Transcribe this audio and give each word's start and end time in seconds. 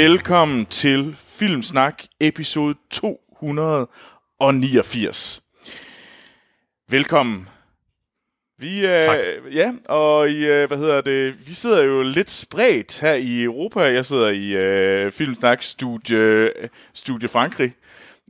Velkommen 0.00 0.66
til 0.66 1.16
Filmsnak 1.24 2.02
episode 2.20 2.74
289. 2.90 5.42
Velkommen. 6.88 7.48
Vi 8.58 8.84
er, 8.84 9.02
Tak. 9.02 9.18
ja, 9.54 9.72
og 9.88 10.30
i, 10.30 10.46
øh, 10.46 10.68
hvad 10.68 10.78
hedder 10.78 11.00
det, 11.00 11.48
vi 11.48 11.52
sidder 11.52 11.82
jo 11.82 12.02
lidt 12.02 12.30
spredt 12.30 13.00
her 13.00 13.14
i 13.14 13.42
Europa. 13.42 13.80
Jeg 13.80 14.04
sidder 14.04 14.28
i 14.28 14.46
øh, 14.46 15.12
Filmsnak 15.12 15.62
studie, 15.62 16.50
studie 16.94 17.28
Frankrig. 17.28 17.74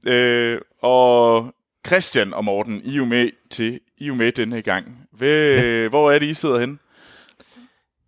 Øh, 0.06 0.60
og 0.82 1.54
Christian 1.86 2.34
og 2.34 2.44
Morten, 2.44 2.80
I 2.84 2.92
er 2.92 2.96
jo 2.96 3.04
med 3.04 3.30
til, 3.50 3.80
I 3.98 4.04
er 4.04 4.06
jo 4.06 4.14
med 4.14 4.32
denne 4.32 4.62
gang. 4.62 5.08
Ved, 5.12 5.82
ja. 5.82 5.88
Hvor 5.88 6.10
er 6.10 6.18
det, 6.18 6.26
I 6.26 6.34
sidder 6.34 6.60
henne? 6.60 6.78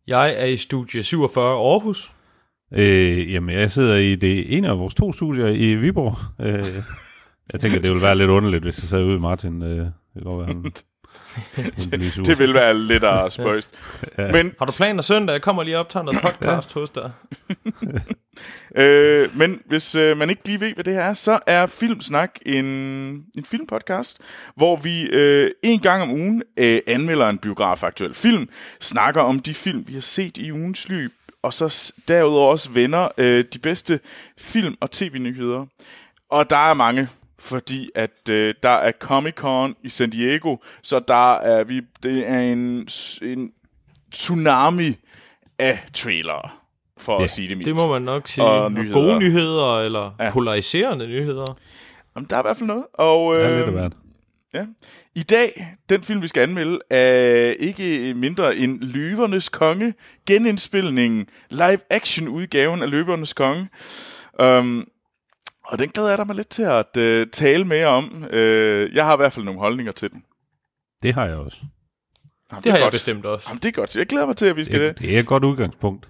Jeg 0.06 0.34
er 0.36 0.46
i 0.46 0.56
studie 0.56 1.02
47 1.02 1.44
Aarhus. 1.44 2.10
Øh, 2.74 3.32
jamen, 3.32 3.54
jeg 3.58 3.70
sidder 3.70 3.96
i 3.96 4.14
det 4.14 4.56
ene 4.56 4.68
af 4.68 4.78
vores 4.78 4.94
to 4.94 5.12
studier 5.12 5.46
i 5.46 5.74
Viborg. 5.74 6.46
Øh, 6.46 6.66
jeg 7.52 7.60
tænker, 7.60 7.80
det 7.80 7.90
ville 7.90 8.02
være 8.02 8.18
lidt 8.18 8.30
underligt, 8.30 8.64
hvis 8.64 8.78
jeg 8.78 8.88
sad 8.88 9.02
ude 9.02 9.16
i 9.16 9.20
Martin. 9.20 9.62
Øh, 9.62 9.86
det 10.14 10.24
være, 10.24 10.46
han, 10.46 10.64
sur. 12.10 12.24
Det 12.24 12.38
vil 12.38 12.54
være 12.54 12.78
lidt 12.78 13.04
af 13.04 13.32
spøjst. 13.32 13.70
Ja. 14.18 14.32
Men 14.32 14.54
Har 14.58 14.66
du 14.66 14.72
planer 14.76 15.02
søndag? 15.02 15.32
Jeg 15.32 15.42
kommer 15.42 15.62
lige 15.62 15.78
op 15.78 15.88
og 15.94 16.04
noget 16.04 16.20
podcast 16.22 16.72
hos 16.72 16.90
dig. 16.90 17.10
Øh, 18.76 19.36
men 19.36 19.60
hvis 19.66 19.94
øh, 19.94 20.16
man 20.16 20.30
ikke 20.30 20.42
lige 20.46 20.60
ved, 20.60 20.74
hvad 20.74 20.84
det 20.84 20.94
her 20.94 21.00
er, 21.02 21.14
så 21.14 21.38
er 21.46 21.66
Filmsnak 21.66 22.30
en, 22.46 22.64
en 23.36 23.44
filmpodcast, 23.44 24.18
hvor 24.56 24.76
vi 24.76 25.02
øh, 25.02 25.50
en 25.62 25.80
gang 25.80 26.02
om 26.02 26.10
ugen 26.10 26.42
øh, 26.56 26.80
anmelder 26.86 27.28
en 27.28 27.38
biografaktuel 27.38 28.14
film, 28.14 28.48
snakker 28.80 29.20
om 29.20 29.40
de 29.40 29.54
film, 29.54 29.84
vi 29.86 29.92
har 29.92 30.00
set 30.00 30.38
i 30.38 30.52
ugens 30.52 30.88
løb, 30.88 31.12
og 31.42 31.54
så 31.54 31.92
derudover 32.08 32.50
også 32.50 32.70
vender 32.70 33.08
øh, 33.18 33.44
de 33.52 33.58
bedste 33.58 34.00
film- 34.38 34.76
og 34.80 34.90
tv-nyheder. 34.90 35.66
Og 36.30 36.50
der 36.50 36.56
er 36.70 36.74
mange, 36.74 37.08
fordi 37.38 37.90
at 37.94 38.28
øh, 38.30 38.54
der 38.62 38.68
er 38.70 38.92
Comic-Con 39.04 39.74
i 39.82 39.88
San 39.88 40.10
Diego, 40.10 40.56
så 40.82 41.00
der 41.08 41.34
er 41.34 41.64
vi 41.64 41.80
det 42.02 42.28
er 42.28 42.38
en, 42.40 42.88
en 43.22 43.52
tsunami 44.12 44.96
af 45.58 45.78
trailere, 45.94 46.48
for 46.98 47.18
Ja, 47.18 47.24
at 47.24 47.30
sige 47.30 47.48
det 47.48 47.56
mildt. 47.56 47.66
Det 47.66 47.74
må 47.74 47.88
man 47.88 48.02
nok 48.02 48.28
sige. 48.28 48.44
Og 48.44 48.72
nyheder. 48.72 48.92
Gode 48.94 49.18
nyheder, 49.18 49.80
eller 49.80 50.14
Ja. 50.18 50.24
ja. 50.24 50.30
polariserende 50.30 51.06
nyheder. 51.06 51.56
Jamen, 52.16 52.26
der 52.30 52.36
er 52.36 52.40
i 52.40 52.42
hvert 52.42 52.56
fald 52.56 52.66
noget. 52.66 52.84
Og, 52.94 53.34
Ja, 53.34 53.50
øh, 53.50 53.56
lidt 53.56 53.66
af 53.66 53.72
hvert. 53.72 53.92
Ja. 54.54 54.66
I 55.14 55.22
dag, 55.22 55.76
den 55.88 56.02
film, 56.02 56.22
vi 56.22 56.28
skal 56.28 56.42
anmelde, 56.42 56.78
er 56.90 57.50
ikke 57.58 58.14
mindre 58.14 58.56
end 58.56 58.80
Løvernes 58.80 59.48
Konge, 59.48 59.94
genindspilningen, 60.26 61.26
live-action-udgaven 61.50 62.82
af 62.82 62.90
Løvernes 62.90 63.32
Konge. 63.32 63.68
Um, 64.42 64.88
og 65.64 65.78
den 65.78 65.88
glæder 65.88 66.08
jeg 66.08 66.18
dig 66.18 66.26
mig 66.26 66.36
lidt 66.36 66.48
til 66.48 66.62
at 66.62 66.96
uh, 66.96 67.30
tale 67.32 67.64
mere 67.64 67.86
om. 67.86 68.24
Uh, 68.32 68.38
jeg 68.94 69.04
har 69.04 69.14
i 69.14 69.16
hvert 69.16 69.32
fald 69.32 69.44
nogle 69.44 69.60
holdninger 69.60 69.92
til 69.92 70.12
den. 70.12 70.24
Det 71.02 71.14
har 71.14 71.26
jeg 71.26 71.36
også. 71.36 71.56
Jamen, 72.52 72.62
Det 72.64 72.72
har 72.72 72.78
er 72.78 72.80
jeg 72.80 72.84
godt. 72.86 72.92
bestemt 72.92 73.26
også. 73.26 73.48
Jamen, 73.50 73.60
det 73.62 73.68
er 73.68 73.72
godt. 73.72 73.96
Jeg 73.96 74.06
glæder 74.06 74.26
mig 74.26 74.36
til, 74.36 74.46
at 74.46 74.56
vi 74.56 74.64
skal 74.64 74.80
det. 74.80 74.98
Det, 74.98 75.06
det 75.08 75.16
er 75.16 75.20
et 75.20 75.26
godt 75.26 75.44
udgangspunkt. 75.44 76.08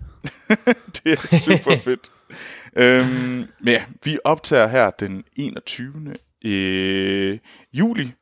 det 1.04 1.12
er 1.12 1.38
super 1.38 1.76
fedt. 1.76 2.12
øhm, 2.76 3.08
men 3.08 3.48
ja, 3.66 3.84
vi 4.04 4.18
optager 4.24 4.66
her 4.68 4.90
den 4.90 5.24
21. 5.36 6.14
Øh, 6.44 7.38
juli. 7.72 8.12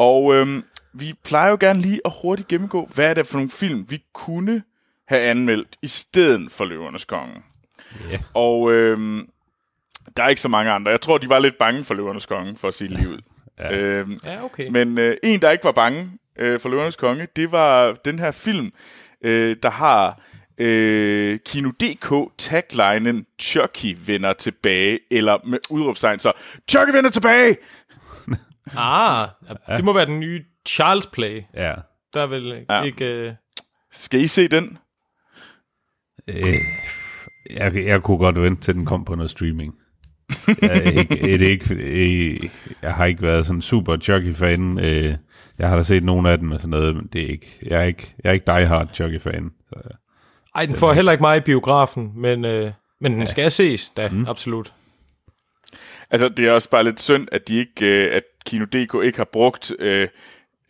Og 0.00 0.34
øhm, 0.34 0.64
vi 0.92 1.14
plejer 1.24 1.50
jo 1.50 1.56
gerne 1.60 1.80
lige 1.80 2.00
at 2.04 2.12
hurtigt 2.22 2.48
gennemgå, 2.48 2.90
hvad 2.94 3.10
er 3.10 3.14
det 3.14 3.26
for 3.26 3.36
nogle 3.36 3.50
film, 3.50 3.86
vi 3.88 4.02
kunne 4.12 4.62
have 5.08 5.22
anmeldt 5.22 5.76
i 5.82 5.88
stedet 5.88 6.52
for 6.52 6.64
Løvernes 6.64 7.04
Konge. 7.04 7.42
Ja. 8.10 8.18
Og 8.34 8.72
øhm, 8.72 9.28
der 10.16 10.22
er 10.22 10.28
ikke 10.28 10.40
så 10.40 10.48
mange 10.48 10.70
andre. 10.70 10.90
Jeg 10.90 11.00
tror, 11.00 11.18
de 11.18 11.28
var 11.28 11.38
lidt 11.38 11.58
bange 11.58 11.84
for 11.84 11.94
Løvernes 11.94 12.26
Konge, 12.26 12.56
for 12.56 12.68
at 12.68 12.74
sige 12.74 12.88
det 12.88 12.98
lige 12.98 13.08
ud. 13.08 13.18
Ja. 13.58 13.76
Øhm, 13.76 14.18
Ja, 14.24 14.44
okay. 14.44 14.68
men 14.68 14.98
øh, 14.98 15.16
en, 15.22 15.40
der 15.40 15.50
ikke 15.50 15.64
var 15.64 15.72
bange 15.72 16.10
øh, 16.38 16.60
for 16.60 16.68
Løvernes 16.68 16.96
Konge, 16.96 17.28
det 17.36 17.52
var 17.52 17.92
den 17.92 18.18
her 18.18 18.30
film, 18.30 18.72
øh, 19.24 19.56
der 19.62 19.70
har 19.70 20.20
øh, 20.58 21.38
Kino.dk 21.46 22.32
taglinen 22.38 23.26
Chucky 23.40 23.96
vender 24.06 24.32
tilbage, 24.32 24.98
eller 25.10 25.38
med 25.44 25.58
udråbstegn 25.70 26.18
så, 26.18 26.32
Chucky 26.68 26.92
vender 26.92 27.10
tilbage! 27.10 27.56
Ah, 28.76 29.28
det 29.76 29.84
må 29.84 29.92
være 29.92 30.06
den 30.06 30.20
nye 30.20 30.44
Charles 30.66 31.06
Play. 31.06 31.42
ja. 31.54 31.74
Der 32.14 32.20
er 32.22 32.26
vel 32.26 32.64
Ja. 32.68 32.74
ja. 32.74 32.82
ikke... 32.82 33.26
Uh... 33.28 33.34
Skal 33.92 34.20
I 34.20 34.26
se 34.26 34.48
den? 34.48 34.78
Øh, 36.28 36.54
jeg, 37.50 37.76
jeg 37.86 38.02
kunne 38.02 38.18
godt 38.18 38.42
vente 38.42 38.62
til 38.62 38.74
den 38.74 38.86
kom 38.86 39.04
på 39.04 39.14
noget 39.14 39.30
streaming. 39.30 39.74
jeg, 40.62 40.86
ikke, 40.96 41.14
det 41.38 41.42
er 41.42 41.50
ikke, 41.50 41.74
øh, 41.74 42.50
jeg 42.82 42.94
har 42.94 43.04
ikke 43.04 43.22
været 43.22 43.46
sådan 43.46 43.62
super 43.62 43.96
Chucky-fan. 43.96 44.78
Øh, 44.78 45.16
jeg 45.58 45.68
har 45.68 45.76
da 45.76 45.82
set 45.82 46.04
nogle 46.04 46.30
af 46.30 46.38
dem 46.38 46.50
og 46.52 46.58
sådan 46.58 46.70
noget, 46.70 46.96
men 46.96 47.06
det 47.12 47.22
er 47.22 47.26
ikke, 47.26 47.58
jeg 47.62 47.78
er 47.80 47.84
ikke, 47.84 48.14
jeg 48.24 48.30
er 48.30 48.34
ikke 48.34 48.52
die-hard 48.52 48.94
Chucky-fan. 48.94 49.50
Så, 49.68 49.74
Ej, 50.54 50.66
den 50.66 50.74
får 50.76 50.92
heller 50.92 51.12
ikke 51.12 51.22
mig 51.22 51.36
i 51.36 51.40
biografen, 51.40 52.12
men, 52.16 52.44
uh, 52.44 52.70
men 53.00 53.12
den 53.12 53.26
skal 53.26 53.50
ses 53.50 53.92
da, 53.96 54.08
mm. 54.08 54.26
absolut. 54.28 54.72
Altså, 56.10 56.28
det 56.28 56.46
er 56.46 56.52
også 56.52 56.70
bare 56.70 56.84
lidt 56.84 57.00
synd, 57.00 57.28
at 57.32 57.48
de 57.48 57.56
ikke, 57.56 57.86
øh, 57.86 58.14
at 58.16 58.22
Kino.dk 58.46 59.04
ikke 59.04 59.18
har 59.18 59.28
brugt 59.32 59.72
øh, 59.78 60.08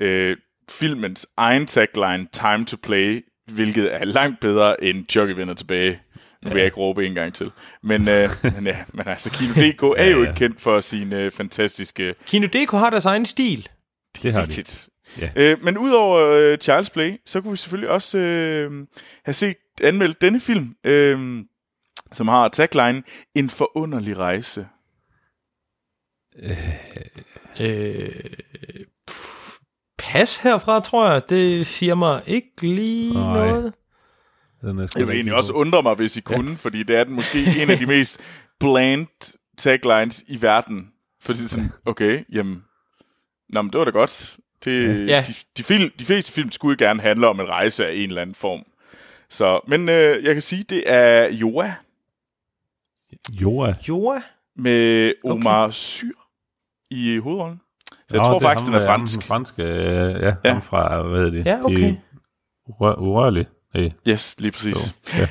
øh, 0.00 0.36
filmens 0.70 1.26
egen 1.36 1.66
tagline, 1.66 2.28
Time 2.32 2.64
to 2.64 2.76
Play, 2.82 3.24
hvilket 3.52 3.94
er 3.94 4.04
langt 4.04 4.40
bedre 4.40 4.84
end 4.84 5.08
Chucky 5.08 5.30
vender 5.30 5.54
tilbage. 5.54 6.00
Nu 6.44 6.50
vil 6.50 6.56
jeg 6.56 6.64
ikke 6.64 6.76
råbe 6.76 7.06
en 7.06 7.14
gang 7.14 7.34
til. 7.34 7.50
Men, 7.82 8.08
øh, 8.08 8.28
men, 8.56 8.66
ja, 8.66 8.76
men 8.92 9.08
altså, 9.08 9.30
Kino.dk 9.30 9.82
er 9.82 10.10
jo 10.10 10.22
Ja, 10.22 10.28
ikke 10.28 10.38
kendt 10.38 10.60
for 10.60 10.80
sine 10.80 11.22
øh, 11.22 11.30
fantastiske... 11.30 12.14
Kino.dk 12.26 12.70
har 12.70 12.90
deres 12.90 13.04
egen 13.04 13.26
stil. 13.26 13.68
det 14.22 14.32
har 14.32 14.44
de. 14.44 14.64
Ja. 15.20 15.30
Øh, 15.36 15.64
men 15.64 15.78
udover 15.78 16.26
øh, 16.26 16.58
Charles 16.58 16.90
Play, 16.90 17.12
så 17.26 17.40
kunne 17.40 17.50
vi 17.50 17.56
selvfølgelig 17.56 17.90
også 17.90 18.18
øh, 18.18 18.86
have 19.24 19.34
set 19.34 19.56
anmeldt 19.82 20.20
denne 20.20 20.40
film, 20.40 20.74
øh, 20.84 21.44
som 22.12 22.28
har 22.28 22.48
tagline 22.48 23.02
En 23.34 23.50
forunderlig 23.50 24.18
rejse. 24.18 24.66
Øh, 27.60 28.20
pff, 29.06 29.56
pas 29.98 30.36
herfra, 30.36 30.80
tror 30.80 31.10
jeg. 31.12 31.22
Det 31.30 31.66
siger 31.66 31.94
mig 31.94 32.22
ikke 32.26 32.50
lige 32.62 33.14
Nej. 33.14 33.22
noget. 33.50 33.72
Den 34.60 34.78
er 34.78 34.88
Jeg 34.96 35.06
vil 35.06 35.14
egentlig 35.14 35.34
også 35.34 35.52
undre 35.52 35.82
mig, 35.82 35.94
hvis 35.94 36.16
I 36.16 36.20
kunne, 36.20 36.56
fordi 36.56 36.82
det 36.82 36.96
er 36.96 37.04
den 37.04 37.14
måske 37.14 37.38
en 37.62 37.70
af 37.70 37.78
de 37.78 37.86
mest 37.96 38.20
bland 38.60 39.36
taglines 39.58 40.24
i 40.28 40.42
verden. 40.42 40.92
Fordi 41.20 41.38
sådan, 41.48 41.72
okay, 41.86 42.24
jamen, 42.32 42.64
nå, 43.48 43.62
men 43.62 43.72
det 43.72 43.78
var 43.78 43.84
da 43.84 43.90
godt. 43.90 44.36
Det, 44.64 45.06
Ja. 45.08 45.24
de, 45.28 45.34
de, 45.56 45.62
film, 45.62 45.90
de 45.98 46.04
fleste 46.04 46.32
film 46.32 46.50
skulle 46.50 46.76
gerne 46.76 47.00
handle 47.00 47.28
om 47.28 47.40
en 47.40 47.48
rejse 47.48 47.86
af 47.86 47.92
en 47.94 48.08
eller 48.08 48.22
anden 48.22 48.34
form. 48.34 48.62
Så, 49.28 49.60
men 49.68 49.88
øh, 49.88 50.24
jeg 50.24 50.34
kan 50.34 50.42
sige, 50.42 50.62
det 50.62 50.82
er 50.86 51.28
Joa 51.28 51.74
Joa. 53.40 53.74
Jo, 53.88 54.20
med 54.56 55.12
Omar 55.24 55.64
okay. 55.64 55.72
Syr 55.72 56.12
i 56.90 57.18
hovedrollen. 57.18 57.60
Så 57.90 57.96
jeg 58.10 58.18
Nå, 58.18 58.24
tror 58.24 58.32
det 58.32 58.42
faktisk, 58.42 58.64
ham, 58.64 58.72
den 58.72 58.82
er 58.82 58.94
øh, 58.94 59.00
ham, 59.00 59.06
fransk. 59.22 59.54
Øh, 59.58 59.66
ja, 59.66 60.08
Ja. 60.26 60.34
ja. 60.44 60.52
Ham 60.52 60.62
fra, 60.62 61.02
hvad 61.02 61.18
hedder 61.18 61.30
det? 61.30 61.46
Ja, 61.46 61.64
okay. 61.64 61.76
De 61.90 62.00
urør- 62.68 62.98
urørlige. 62.98 63.46
Hey. 63.74 63.90
Yes, 64.08 64.36
lige 64.40 64.52
præcis. 64.52 64.76
Så, 64.76 64.92
ja. 65.18 65.28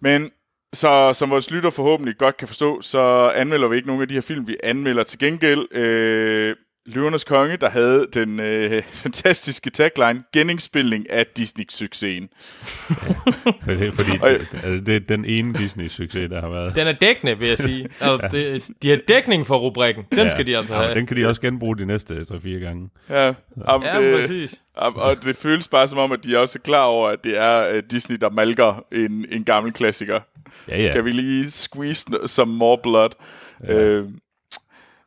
Men 0.00 0.30
så 0.72 1.12
som 1.12 1.30
vores 1.30 1.50
lytter 1.50 1.70
forhåbentlig 1.70 2.16
godt 2.18 2.36
kan 2.36 2.48
forstå, 2.48 2.82
så 2.82 3.00
anmelder 3.36 3.68
vi 3.68 3.76
ikke 3.76 3.86
nogen 3.88 4.02
af 4.02 4.08
de 4.08 4.14
her 4.14 4.20
film. 4.20 4.46
Vi 4.46 4.56
anmelder 4.62 5.02
til 5.04 5.18
gengæld 5.18 5.74
øh, 5.76 6.56
Løvernes 6.86 7.24
Konge, 7.24 7.56
der 7.56 7.70
havde 7.70 8.06
den 8.14 8.40
øh, 8.40 8.82
fantastiske 9.02 9.70
tagline, 9.70 10.22
genindspilning 10.32 11.10
af 11.10 11.26
Disney-succesen. 11.36 12.28
Fordi, 13.64 13.90
fordi 13.90 14.10
Og- 14.22 14.28
altså, 14.30 14.82
det 14.86 14.96
er 14.96 15.00
den 15.00 15.24
ene 15.24 15.54
Disney-succes, 15.58 16.28
der 16.28 16.40
har 16.40 16.48
været. 16.48 16.76
Den 16.76 16.86
er 16.86 16.92
dækkende, 16.92 17.38
vil 17.38 17.48
jeg 17.48 17.58
sige. 17.58 17.88
Altså, 18.00 18.28
det, 18.32 18.68
de 18.82 18.88
har 18.90 18.98
dækning 19.08 19.46
for 19.46 19.56
rubrikken. 19.58 20.04
Den 20.10 20.18
ja. 20.18 20.28
skal 20.28 20.46
de 20.46 20.56
altså 20.56 20.74
Ja, 20.74 20.82
have. 20.82 20.94
den 20.94 21.06
kan 21.06 21.16
de 21.16 21.26
også 21.26 21.40
genbruge 21.40 21.76
de 21.78 21.86
næste 21.86 22.14
3-4 22.14 22.48
gange. 22.48 22.88
Ja, 23.08 23.34
og, 23.56 23.82
Ja, 23.82 24.00
det, 24.00 24.20
præcis. 24.20 24.60
og, 24.76 24.96
og 24.96 25.24
det 25.24 25.36
føles 25.36 25.68
bare 25.68 25.88
som 25.88 25.98
om, 25.98 26.12
at 26.12 26.24
de 26.24 26.34
er 26.34 26.38
også 26.38 26.58
klar 26.58 26.84
over, 26.84 27.08
at 27.08 27.24
det 27.24 27.38
er 27.38 27.68
øh, 27.68 27.82
Disney, 27.90 28.16
der 28.16 28.30
malker 28.30 28.84
en, 28.92 29.26
en 29.30 29.44
gammel 29.44 29.72
klassiker. 29.72 30.20
Ja, 30.68 30.82
ja. 30.82 30.92
Kan 30.92 31.04
vi 31.04 31.10
lige 31.12 31.50
squeeze 31.50 32.06
some 32.26 32.52
more 32.54 32.78
blood? 32.82 33.10
Ja. 33.64 33.72
Øh, 33.74 34.08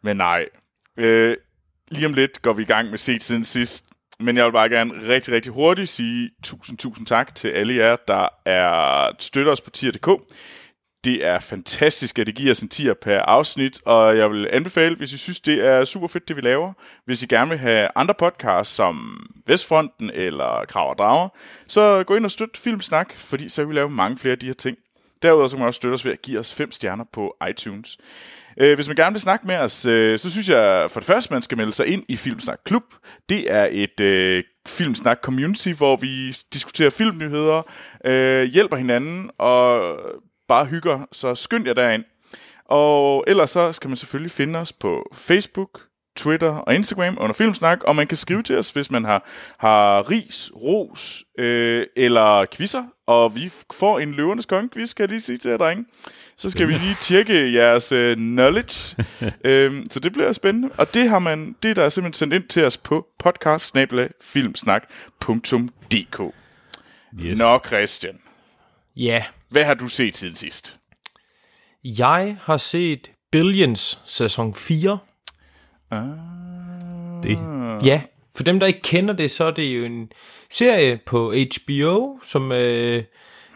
men 0.03 0.17
nej. 0.17 0.45
Øh, 0.97 1.35
lige 1.91 2.07
om 2.07 2.13
lidt 2.13 2.41
går 2.41 2.53
vi 2.53 2.61
i 2.61 2.65
gang 2.65 2.89
med 2.89 2.97
set 2.97 3.23
siden 3.23 3.43
sidst. 3.43 3.85
Men 4.19 4.37
jeg 4.37 4.45
vil 4.45 4.51
bare 4.51 4.69
gerne 4.69 5.07
rigtig, 5.07 5.33
rigtig 5.33 5.51
hurtigt 5.51 5.89
sige 5.89 6.29
tusind, 6.43 6.77
tusind 6.77 7.07
tak 7.07 7.35
til 7.35 7.47
alle 7.47 7.75
jer, 7.75 7.95
der 8.07 8.27
er 8.45 9.11
støtter 9.19 9.51
os 9.51 9.61
på 9.61 9.69
tier.dk. 9.69 10.21
Det 11.03 11.25
er 11.25 11.39
fantastisk, 11.39 12.19
at 12.19 12.27
det 12.27 12.35
giver 12.35 12.51
os 12.51 12.61
en 12.61 12.69
tier 12.69 12.93
per 12.93 13.19
afsnit, 13.19 13.81
og 13.85 14.17
jeg 14.17 14.31
vil 14.31 14.47
anbefale, 14.51 14.95
hvis 14.95 15.13
I 15.13 15.17
synes, 15.17 15.41
det 15.41 15.65
er 15.65 15.85
super 15.85 16.07
fedt, 16.07 16.27
det 16.27 16.35
vi 16.35 16.41
laver. 16.41 16.73
Hvis 17.05 17.23
I 17.23 17.27
gerne 17.27 17.49
vil 17.49 17.59
have 17.59 17.89
andre 17.95 18.13
podcasts 18.13 18.75
som 18.75 19.25
Vestfronten 19.47 20.11
eller 20.13 20.65
Krav 20.67 20.89
og 20.89 20.97
Drager, 20.97 21.29
så 21.67 22.03
gå 22.03 22.15
ind 22.15 22.25
og 22.25 22.31
støt 22.31 22.57
Filmsnak, 22.57 23.13
fordi 23.17 23.49
så 23.49 23.61
vil 23.61 23.69
vi 23.69 23.75
lave 23.75 23.89
mange 23.89 24.17
flere 24.17 24.31
af 24.31 24.39
de 24.39 24.45
her 24.45 24.53
ting. 24.53 24.77
Derudover 25.21 25.47
så 25.47 25.55
kan 25.55 25.59
man 25.59 25.67
også 25.67 25.77
støtte 25.77 25.93
os 25.93 26.05
ved 26.05 26.11
at 26.11 26.21
give 26.21 26.39
os 26.39 26.53
fem 26.53 26.71
stjerner 26.71 27.05
på 27.13 27.35
iTunes. 27.49 27.97
Øh, 28.59 28.75
hvis 28.75 28.87
man 28.87 28.95
gerne 28.95 29.13
vil 29.13 29.21
snakke 29.21 29.47
med 29.47 29.55
os, 29.55 29.85
øh, 29.85 30.19
så 30.19 30.31
synes 30.31 30.49
jeg 30.49 30.91
for 30.91 30.99
det 30.99 31.07
første, 31.07 31.33
man 31.33 31.41
skal 31.41 31.57
melde 31.57 31.73
sig 31.73 31.87
ind 31.87 32.03
i 32.09 32.17
Filmsnak 32.17 32.59
Klub. 32.65 32.83
Det 33.29 33.51
er 33.51 33.67
et 33.71 33.99
øh, 33.99 34.43
Filmsnak 34.67 35.17
community, 35.23 35.69
hvor 35.69 35.95
vi 35.95 36.31
diskuterer 36.53 36.89
filmnyheder, 36.89 37.61
øh, 38.05 38.43
hjælper 38.43 38.77
hinanden 38.77 39.31
og 39.37 39.95
bare 40.47 40.65
hygger. 40.65 41.07
Så 41.11 41.35
skynd 41.35 41.67
jer 41.67 41.73
derind. 41.73 42.03
Og 42.65 43.23
ellers 43.27 43.49
så 43.49 43.71
skal 43.71 43.87
man 43.87 43.97
selvfølgelig 43.97 44.31
finde 44.31 44.59
os 44.59 44.73
på 44.73 45.11
Facebook, 45.13 45.81
Twitter 46.15 46.49
og 46.49 46.75
Instagram 46.75 47.17
under 47.19 47.33
Filmsnak, 47.33 47.83
og 47.83 47.95
man 47.95 48.07
kan 48.07 48.17
skrive 48.17 48.43
til 48.43 48.57
os, 48.57 48.69
hvis 48.69 48.91
man 48.91 49.05
har, 49.05 49.29
har 49.57 50.11
ris, 50.11 50.51
ros 50.55 51.23
øh, 51.39 51.87
eller 51.95 52.45
quizzer, 52.51 52.83
og 53.07 53.35
vi 53.35 53.51
får 53.73 53.99
en 53.99 54.13
løvernes 54.13 54.45
konge-quiz, 54.45 54.93
kan 54.93 55.03
jeg 55.03 55.09
lige 55.09 55.21
sige 55.21 55.37
til 55.37 55.51
jer, 55.51 55.57
drenge. 55.57 55.85
Så 56.37 56.49
skal 56.49 56.67
vi 56.67 56.73
lige 56.73 56.95
tjekke 57.01 57.53
jeres 57.53 57.91
øh, 57.91 58.17
knowledge, 58.17 59.03
øhm, 59.43 59.89
så 59.89 59.99
det 59.99 60.13
bliver 60.13 60.31
spændende. 60.31 60.69
Og 60.77 60.93
det 60.93 61.09
har 61.09 61.19
man, 61.19 61.55
det 61.63 61.75
der 61.75 61.83
er 61.83 61.89
simpelthen 61.89 62.17
sendt 62.17 62.33
ind 62.33 62.49
til 62.49 62.65
os 62.65 62.77
på 62.77 63.05
podcast 63.19 63.77
filmsnak.dk. 64.21 66.21
Yes. 67.19 67.37
Nå, 67.37 67.59
Christian, 67.65 68.19
Ja, 68.95 69.23
hvad 69.49 69.63
har 69.63 69.73
du 69.73 69.87
set 69.87 70.17
siden 70.17 70.35
sidst? 70.35 70.79
jeg 71.85 72.37
har 72.41 72.57
set 72.57 73.11
Billions 73.31 74.01
sæson 74.05 74.55
4. 74.55 74.99
Det. 77.23 77.37
Ja, 77.85 78.01
for 78.35 78.43
dem, 78.43 78.59
der 78.59 78.67
ikke 78.67 78.81
kender 78.81 79.13
det, 79.13 79.31
så 79.31 79.43
er 79.43 79.51
det 79.51 79.63
jo 79.63 79.85
en 79.85 80.11
serie 80.49 80.99
på 81.05 81.33
HBO, 81.33 82.19
som, 82.23 82.51
øh, 82.51 83.03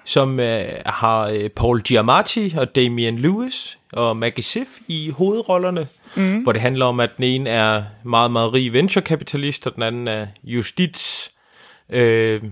som 0.05 0.39
øh, 0.39 0.63
har 0.85 1.27
øh, 1.27 1.49
Paul 1.49 1.81
Giamatti 1.81 2.53
og 2.57 2.75
Damian 2.75 3.19
Lewis 3.19 3.79
og 3.93 4.17
Maggie 4.17 4.43
Siff 4.43 4.69
i 4.87 5.09
hovedrollerne, 5.09 5.87
mm. 6.15 6.43
hvor 6.43 6.51
det 6.51 6.61
handler 6.61 6.85
om, 6.85 6.99
at 6.99 7.17
den 7.17 7.23
ene 7.23 7.49
er 7.49 7.83
meget, 8.03 8.31
meget 8.31 8.53
rig 8.53 8.73
venturekapitalist, 8.73 9.67
og 9.67 9.75
den 9.75 9.83
anden 9.83 10.07
er 10.07 10.27
justits. 10.43 11.31
Øh, 11.89 12.43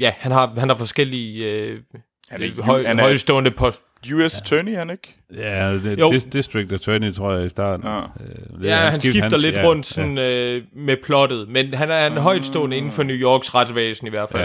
ja, 0.00 0.12
han 0.18 0.32
har, 0.32 0.54
han 0.58 0.68
har 0.68 0.76
forskellige 0.76 1.52
øh, 1.52 1.80
Han 2.28 2.42
er, 2.42 2.62
høj, 2.62 2.86
han 2.86 2.98
er 2.98 3.02
højstående 3.02 3.50
på... 3.50 3.72
US 4.14 4.40
Attorney, 4.40 4.74
han 4.74 4.90
ikke? 4.90 5.14
Ja, 5.36 5.72
det, 5.72 5.98
Jo. 6.00 6.10
dis- 6.10 6.28
District 6.32 6.72
Attorney, 6.72 7.12
tror 7.12 7.32
jeg, 7.32 7.46
i 7.46 7.48
starten. 7.48 7.86
Ja. 7.86 7.98
Øh, 7.98 8.60
det 8.60 8.68
Ja, 8.68 8.76
han 8.76 9.00
skift- 9.00 9.12
skifter 9.12 9.30
hans- 9.30 9.42
lidt 9.42 9.54
ja, 9.56 9.64
rundt 9.68 9.86
sådan, 9.86 10.18
øh, 10.18 10.62
med 10.72 10.96
plottet, 11.04 11.48
men 11.48 11.74
han 11.74 11.90
er 11.90 12.06
en 12.06 12.12
højtstående 12.12 12.76
inden 12.76 12.90
for 12.92 13.02
New 13.02 13.16
Yorks 13.16 13.54
retsvæsen 13.54 14.06
i 14.06 14.10
hvert 14.10 14.28
fald. 14.28 14.42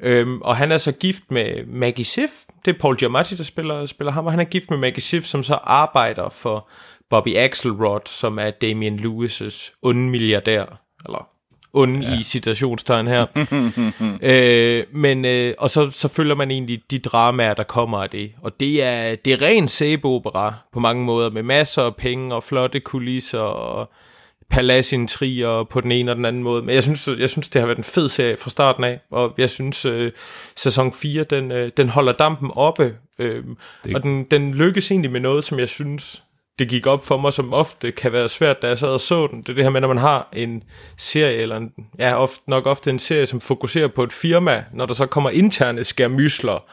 Ja. 0.00 0.08
Øhm, 0.08 0.42
og 0.42 0.56
han 0.56 0.72
er 0.72 0.78
så 0.78 0.92
gift 0.92 1.22
med 1.30 1.66
Maggie 1.66 2.04
Siff, 2.04 2.32
det 2.64 2.74
er 2.74 2.78
Paul 2.80 2.96
Giamatti, 2.96 3.36
der 3.36 3.42
spiller, 3.44 3.86
spiller 3.86 4.12
ham, 4.12 4.26
og 4.26 4.32
han 4.32 4.40
er 4.40 4.44
gift 4.44 4.70
med 4.70 4.78
Maggie 4.78 5.02
Siff, 5.02 5.26
som 5.26 5.42
så 5.42 5.54
arbejder 5.54 6.28
for 6.28 6.68
Bobby 7.10 7.36
Axelrod, 7.36 8.00
som 8.06 8.38
er 8.38 8.50
Damian 8.50 8.98
Lewis' 8.98 9.78
onde 9.82 10.00
milliardær, 10.10 10.80
eller 11.04 11.28
onde 11.72 12.08
ja. 12.10 12.18
i 12.18 12.22
citationstegn 12.22 13.06
her. 13.06 13.26
øh, 14.22 14.84
men, 14.92 15.24
øh, 15.24 15.54
og 15.58 15.70
så, 15.70 15.90
så 15.90 16.08
følger 16.08 16.34
man 16.34 16.50
egentlig 16.50 16.82
de 16.90 16.98
dramaer, 16.98 17.54
der 17.54 17.62
kommer 17.62 17.98
af 17.98 18.10
det. 18.10 18.32
Og 18.42 18.60
det 18.60 18.82
er, 18.82 19.16
det 19.16 19.32
er 19.32 19.42
ren 19.42 19.68
sæbeopera 19.68 20.54
på 20.72 20.80
mange 20.80 21.04
måder, 21.04 21.30
med 21.30 21.42
masser 21.42 21.82
af 21.82 21.96
penge 21.96 22.34
og 22.34 22.42
flotte 22.42 22.80
kulisser 22.80 23.38
og 23.38 23.90
paladsintriger 24.50 25.64
på 25.64 25.80
den 25.80 25.92
ene 25.92 26.10
og 26.12 26.16
den 26.16 26.24
anden 26.24 26.42
måde. 26.42 26.62
Men 26.62 26.74
jeg 26.74 26.82
synes, 26.82 27.08
jeg 27.18 27.28
synes 27.30 27.48
det 27.48 27.60
har 27.60 27.66
været 27.66 27.78
en 27.78 27.84
fed 27.84 28.08
serie 28.08 28.36
fra 28.36 28.50
starten 28.50 28.84
af, 28.84 29.00
og 29.10 29.34
jeg 29.38 29.50
synes, 29.50 29.84
øh, 29.84 30.12
sæson 30.56 30.92
4, 30.92 31.24
den, 31.24 31.52
øh, 31.52 31.70
den 31.76 31.88
holder 31.88 32.12
dampen 32.12 32.50
oppe, 32.54 32.94
øh, 33.18 33.44
Det- 33.84 33.96
og 33.96 34.02
den, 34.02 34.24
den 34.24 34.54
lykkes 34.54 34.90
egentlig 34.90 35.10
med 35.12 35.20
noget, 35.20 35.44
som 35.44 35.58
jeg 35.58 35.68
synes, 35.68 36.22
det 36.58 36.68
gik 36.68 36.86
op 36.86 37.04
for 37.04 37.16
mig, 37.16 37.32
som 37.32 37.52
ofte 37.52 37.92
kan 37.92 38.12
være 38.12 38.28
svært, 38.28 38.62
da 38.62 38.68
jeg 38.68 38.78
sad 38.78 38.88
og 38.88 39.00
så 39.00 39.26
den. 39.26 39.40
Det 39.42 39.48
er 39.48 39.54
det 39.54 39.64
her 39.64 39.70
med, 39.70 39.80
når 39.80 39.88
man 39.88 39.98
har 39.98 40.28
en 40.32 40.62
serie, 40.96 41.36
eller 41.36 41.56
en, 41.56 41.72
ja, 41.98 42.22
ofte, 42.22 42.50
nok 42.50 42.66
ofte 42.66 42.90
en 42.90 42.98
serie, 42.98 43.26
som 43.26 43.40
fokuserer 43.40 43.88
på 43.88 44.02
et 44.02 44.12
firma, 44.12 44.64
når 44.72 44.86
der 44.86 44.94
så 44.94 45.06
kommer 45.06 45.30
interne 45.30 45.84
skærmysler, 45.84 46.64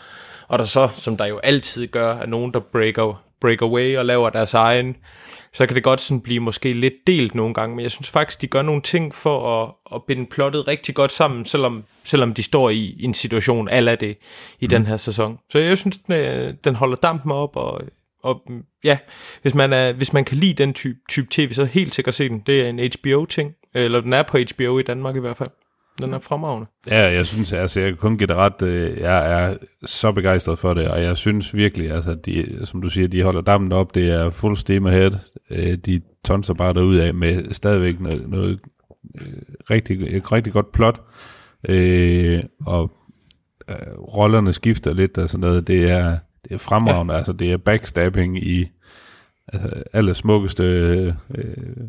og 0.47 0.59
der 0.59 0.65
så, 0.65 0.89
som 0.93 1.17
der 1.17 1.25
jo 1.25 1.37
altid 1.37 1.87
gør, 1.87 2.13
er 2.13 2.25
nogen, 2.25 2.53
der 2.53 2.59
breaker, 2.59 3.23
break 3.41 3.61
away 3.61 3.97
og 3.97 4.05
laver 4.05 4.29
deres 4.29 4.53
egen, 4.53 4.95
så 5.53 5.65
kan 5.65 5.75
det 5.75 5.83
godt 5.83 6.01
sådan 6.01 6.21
blive 6.21 6.39
måske 6.39 6.73
lidt 6.73 6.93
delt 7.07 7.35
nogle 7.35 7.53
gange, 7.53 7.75
men 7.75 7.83
jeg 7.83 7.91
synes 7.91 8.09
faktisk, 8.09 8.41
de 8.41 8.47
gør 8.47 8.61
nogle 8.61 8.81
ting 8.81 9.15
for 9.15 9.63
at, 9.63 9.71
at 9.95 10.01
binde 10.07 10.25
plottet 10.25 10.67
rigtig 10.67 10.95
godt 10.95 11.11
sammen, 11.11 11.45
selvom, 11.45 11.83
selvom 12.03 12.33
de 12.33 12.43
står 12.43 12.69
i 12.69 12.95
en 12.99 13.13
situation 13.13 13.69
ala 13.69 13.95
det 13.95 14.17
i 14.59 14.65
mm. 14.65 14.69
den 14.69 14.85
her 14.85 14.97
sæson. 14.97 15.39
Så 15.51 15.59
jeg 15.59 15.77
synes, 15.77 15.97
den, 15.97 16.15
øh, 16.15 16.53
den 16.63 16.75
holder 16.75 16.95
dampen 16.95 17.31
op, 17.31 17.55
og, 17.55 17.81
og 18.23 18.41
mm, 18.49 18.63
ja, 18.83 18.97
hvis 19.41 19.55
man, 19.55 19.73
er, 19.73 19.93
hvis 19.93 20.13
man 20.13 20.25
kan 20.25 20.37
lide 20.37 20.53
den 20.53 20.73
type, 20.73 20.99
type 21.09 21.27
tv, 21.31 21.53
så 21.53 21.65
helt 21.65 21.95
sikkert 21.95 22.13
se 22.13 22.29
den. 22.29 22.43
Det 22.45 22.61
er 22.61 22.69
en 22.69 22.79
HBO-ting, 22.79 23.55
eller 23.73 24.01
den 24.01 24.13
er 24.13 24.23
på 24.23 24.37
HBO 24.37 24.79
i 24.79 24.83
Danmark 24.83 25.15
i 25.15 25.19
hvert 25.19 25.37
fald. 25.37 25.49
Den 26.01 26.13
er 26.13 26.19
fremragende. 26.19 26.67
Ja, 26.87 27.11
jeg 27.11 27.25
synes, 27.25 27.53
altså, 27.53 27.79
jeg 27.79 27.89
kan 27.89 27.97
kun 27.97 28.17
give 28.17 28.27
det 28.27 28.35
ret. 28.35 28.61
Øh, 28.61 28.97
jeg 28.97 29.31
er 29.31 29.57
så 29.85 30.11
begejstret 30.11 30.59
for 30.59 30.73
det, 30.73 30.87
og 30.87 31.03
jeg 31.03 31.17
synes 31.17 31.55
virkelig, 31.55 31.91
altså, 31.91 32.15
de, 32.15 32.65
som 32.65 32.81
du 32.81 32.89
siger, 32.89 33.07
de 33.07 33.23
holder 33.23 33.41
dammen 33.41 33.71
op. 33.71 33.95
Det 33.95 34.09
er 34.09 34.29
full 34.29 34.57
steam 34.57 34.85
ahead. 34.85 35.11
Øh, 35.49 35.77
de 35.77 36.01
tonser 36.25 36.53
bare 36.53 36.73
derud 36.73 36.97
af 36.97 37.13
med 37.13 37.53
stadigvæk 37.53 37.99
noget, 37.99 38.29
noget 38.29 38.59
rigtig, 39.69 40.17
et 40.17 40.31
rigtig 40.31 40.53
godt 40.53 40.71
plot. 40.71 41.01
Øh, 41.69 42.43
og 42.65 42.91
øh, 43.69 43.75
rollerne 43.97 44.53
skifter 44.53 44.93
lidt 44.93 45.17
og 45.17 45.29
sådan 45.29 45.41
noget. 45.41 45.67
Det 45.67 45.91
er, 45.91 46.17
det 46.43 46.51
er 46.51 46.57
fremragende. 46.57 47.13
Ja. 47.13 47.17
Altså, 47.17 47.33
det 47.33 47.51
er 47.51 47.57
backstabbing 47.57 48.37
i 48.47 48.69
altså, 49.53 49.83
aller 49.93 50.13
smukkeste 50.13 50.63
øh, 50.63 51.13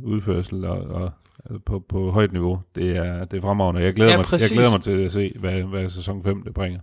udførsel 0.03 0.65
og, 0.65 0.79
og 0.79 1.11
altså, 1.45 1.59
på, 1.67 1.85
på 1.89 2.11
højt 2.11 2.33
niveau. 2.33 2.61
Det 2.75 2.97
er, 2.97 3.25
det 3.25 3.37
er 3.37 3.41
fremragende. 3.41 3.83
Jeg 3.83 3.95
glæder, 3.95 4.11
Ja, 4.11 4.17
mig, 4.17 4.41
jeg 4.41 4.51
glæder 4.51 4.71
mig 4.71 4.83
til 4.83 5.05
at 5.05 5.13
se, 5.13 5.33
hvad, 5.41 5.63
hvad 5.63 5.89
sæson 5.91 6.23
5 6.25 6.43
det 6.43 6.55
bringer. 6.55 6.81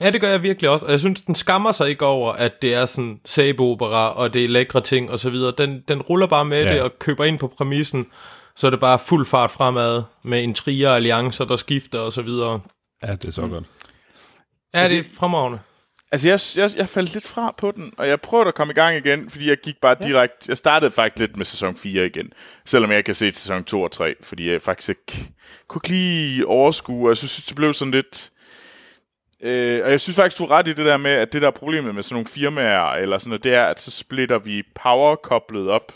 Ja, 0.00 0.10
det 0.10 0.20
gør 0.20 0.30
jeg 0.30 0.42
virkelig 0.42 0.70
også, 0.70 0.86
og 0.86 0.92
jeg 0.92 1.00
synes, 1.00 1.20
den 1.20 1.34
skammer 1.34 1.72
sig 1.72 1.88
ikke 1.88 2.06
over, 2.06 2.32
at 2.32 2.62
det 2.62 2.74
er 2.74 2.86
sådan 2.86 3.20
sæbeopera, 3.24 4.12
og 4.12 4.34
det 4.34 4.44
er 4.44 4.48
lækre 4.48 4.80
ting 4.80 5.10
og 5.10 5.18
så 5.18 5.30
videre. 5.30 5.52
Den, 5.58 5.82
den 5.88 6.02
ruller 6.02 6.26
bare 6.26 6.44
med 6.44 6.62
Ja. 6.62 6.68
ja. 6.68 6.74
det 6.74 6.82
og 6.82 6.98
køber 6.98 7.24
ind 7.24 7.38
på 7.38 7.46
præmissen, 7.58 8.06
så 8.56 8.66
er 8.66 8.70
det 8.70 8.80
bare 8.80 8.98
fuld 8.98 9.26
fart 9.26 9.50
fremad 9.50 10.02
med 10.24 10.42
intriger 10.42 10.88
og 10.88 10.96
alliancer, 10.96 11.44
der 11.44 11.56
skifter 11.56 11.98
og 11.98 12.12
så 12.12 12.22
videre. 12.22 12.60
Ja, 13.02 13.12
det 13.12 13.24
er 13.24 13.32
så 13.32 13.42
mm. 13.42 13.50
godt. 13.50 13.64
Ja, 14.74 14.88
det 14.88 14.98
er 14.98 15.02
fremragende. 15.18 15.58
Altså, 16.12 16.28
jeg, 16.28 16.40
jeg, 16.56 16.78
jeg 16.78 16.88
faldt 16.88 17.14
lidt 17.14 17.26
fra 17.26 17.54
på 17.58 17.70
den, 17.70 17.92
og 17.96 18.08
jeg 18.08 18.20
prøvede 18.20 18.48
at 18.48 18.54
komme 18.54 18.70
i 18.70 18.74
gang 18.74 18.96
igen, 18.96 19.30
fordi 19.30 19.48
jeg 19.48 19.56
gik 19.56 19.80
bare 19.80 19.96
direkte... 20.02 20.48
Jeg 20.48 20.56
startede 20.56 20.90
faktisk 20.90 21.20
lidt 21.20 21.36
med 21.36 21.44
sæson 21.44 21.76
4 21.76 22.06
igen, 22.06 22.32
selvom 22.64 22.92
jeg 22.92 23.04
kan 23.04 23.14
se 23.14 23.32
sæson 23.32 23.64
2 23.64 23.82
og 23.82 23.92
3, 23.92 24.14
fordi 24.22 24.50
jeg 24.50 24.62
faktisk 24.62 24.88
ikke 24.88 25.30
kunne 25.68 25.82
lige 25.88 26.46
overskue, 26.46 27.06
og 27.06 27.08
jeg 27.08 27.16
synes, 27.16 27.46
det 27.46 27.56
blev 27.56 27.74
sådan 27.74 27.92
lidt... 27.94 28.30
Øh, 29.42 29.84
og 29.84 29.90
jeg 29.90 30.00
synes 30.00 30.16
faktisk, 30.16 30.38
du 30.38 30.44
er 30.44 30.50
ret 30.50 30.68
i 30.68 30.72
det 30.72 30.86
der 30.86 30.96
med, 30.96 31.10
at 31.10 31.32
det 31.32 31.42
der 31.42 31.48
er 31.48 31.52
problemet 31.52 31.94
med 31.94 32.02
sådan 32.02 32.14
nogle 32.14 32.28
firmaer, 32.28 32.92
eller 32.92 33.18
sådan 33.18 33.30
noget, 33.30 33.44
det 33.44 33.54
er, 33.54 33.64
at 33.64 33.80
så 33.80 33.90
splitter 33.90 34.38
vi 34.38 34.62
power-koblet 34.74 35.68
op. 35.68 35.92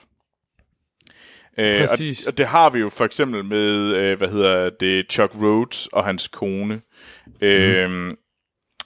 Øh, 1.59 1.83
og, 1.83 1.89
Præcis. 1.89 2.27
og 2.27 2.39
det 2.39 2.47
har 2.47 2.71
vi 2.71 2.79
jo 2.79 2.89
for 2.89 3.05
eksempel 3.05 3.45
med, 3.45 3.95
øh, 3.95 4.19
hvad 4.19 4.29
hedder 4.29 4.71
det, 4.71 5.13
Chuck 5.13 5.33
Rhodes 5.35 5.87
og 5.87 6.05
hans 6.05 6.29
kone. 6.29 6.81
Øh, 7.41 8.15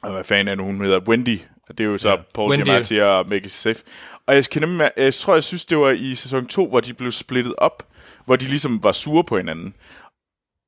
og 0.02 0.12
hvad 0.12 0.24
fanden 0.24 0.48
er 0.48 0.54
det, 0.54 0.64
hun 0.64 0.80
hedder? 0.80 1.00
Wendy. 1.00 1.40
Og 1.68 1.78
det 1.78 1.84
er 1.84 1.88
jo 1.88 1.98
så 1.98 2.08
ja. 2.08 2.16
Paul 2.34 2.50
Wendy. 2.50 2.64
Giamatti 2.64 3.00
og 3.00 3.28
Maggie 3.28 3.50
Siff. 3.50 3.82
Og 4.26 4.34
jeg, 4.34 4.44
kan 4.44 4.62
nemlig, 4.62 4.90
jeg 4.96 5.14
tror, 5.14 5.34
jeg 5.34 5.44
synes, 5.44 5.64
det 5.64 5.78
var 5.78 5.90
i 5.90 6.14
sæson 6.14 6.46
2, 6.46 6.68
hvor 6.68 6.80
de 6.80 6.94
blev 6.94 7.12
splittet 7.12 7.54
op, 7.58 7.82
hvor 8.24 8.36
de 8.36 8.44
ligesom 8.44 8.82
var 8.82 8.92
sure 8.92 9.24
på 9.24 9.36
hinanden. 9.36 9.74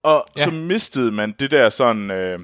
Og 0.03 0.27
ja. 0.39 0.45
Så 0.45 0.51
mistede 0.51 1.11
man 1.11 1.35
det 1.41 1.51
der 1.51 1.69
sådan 1.69 2.11
øh, 2.11 2.41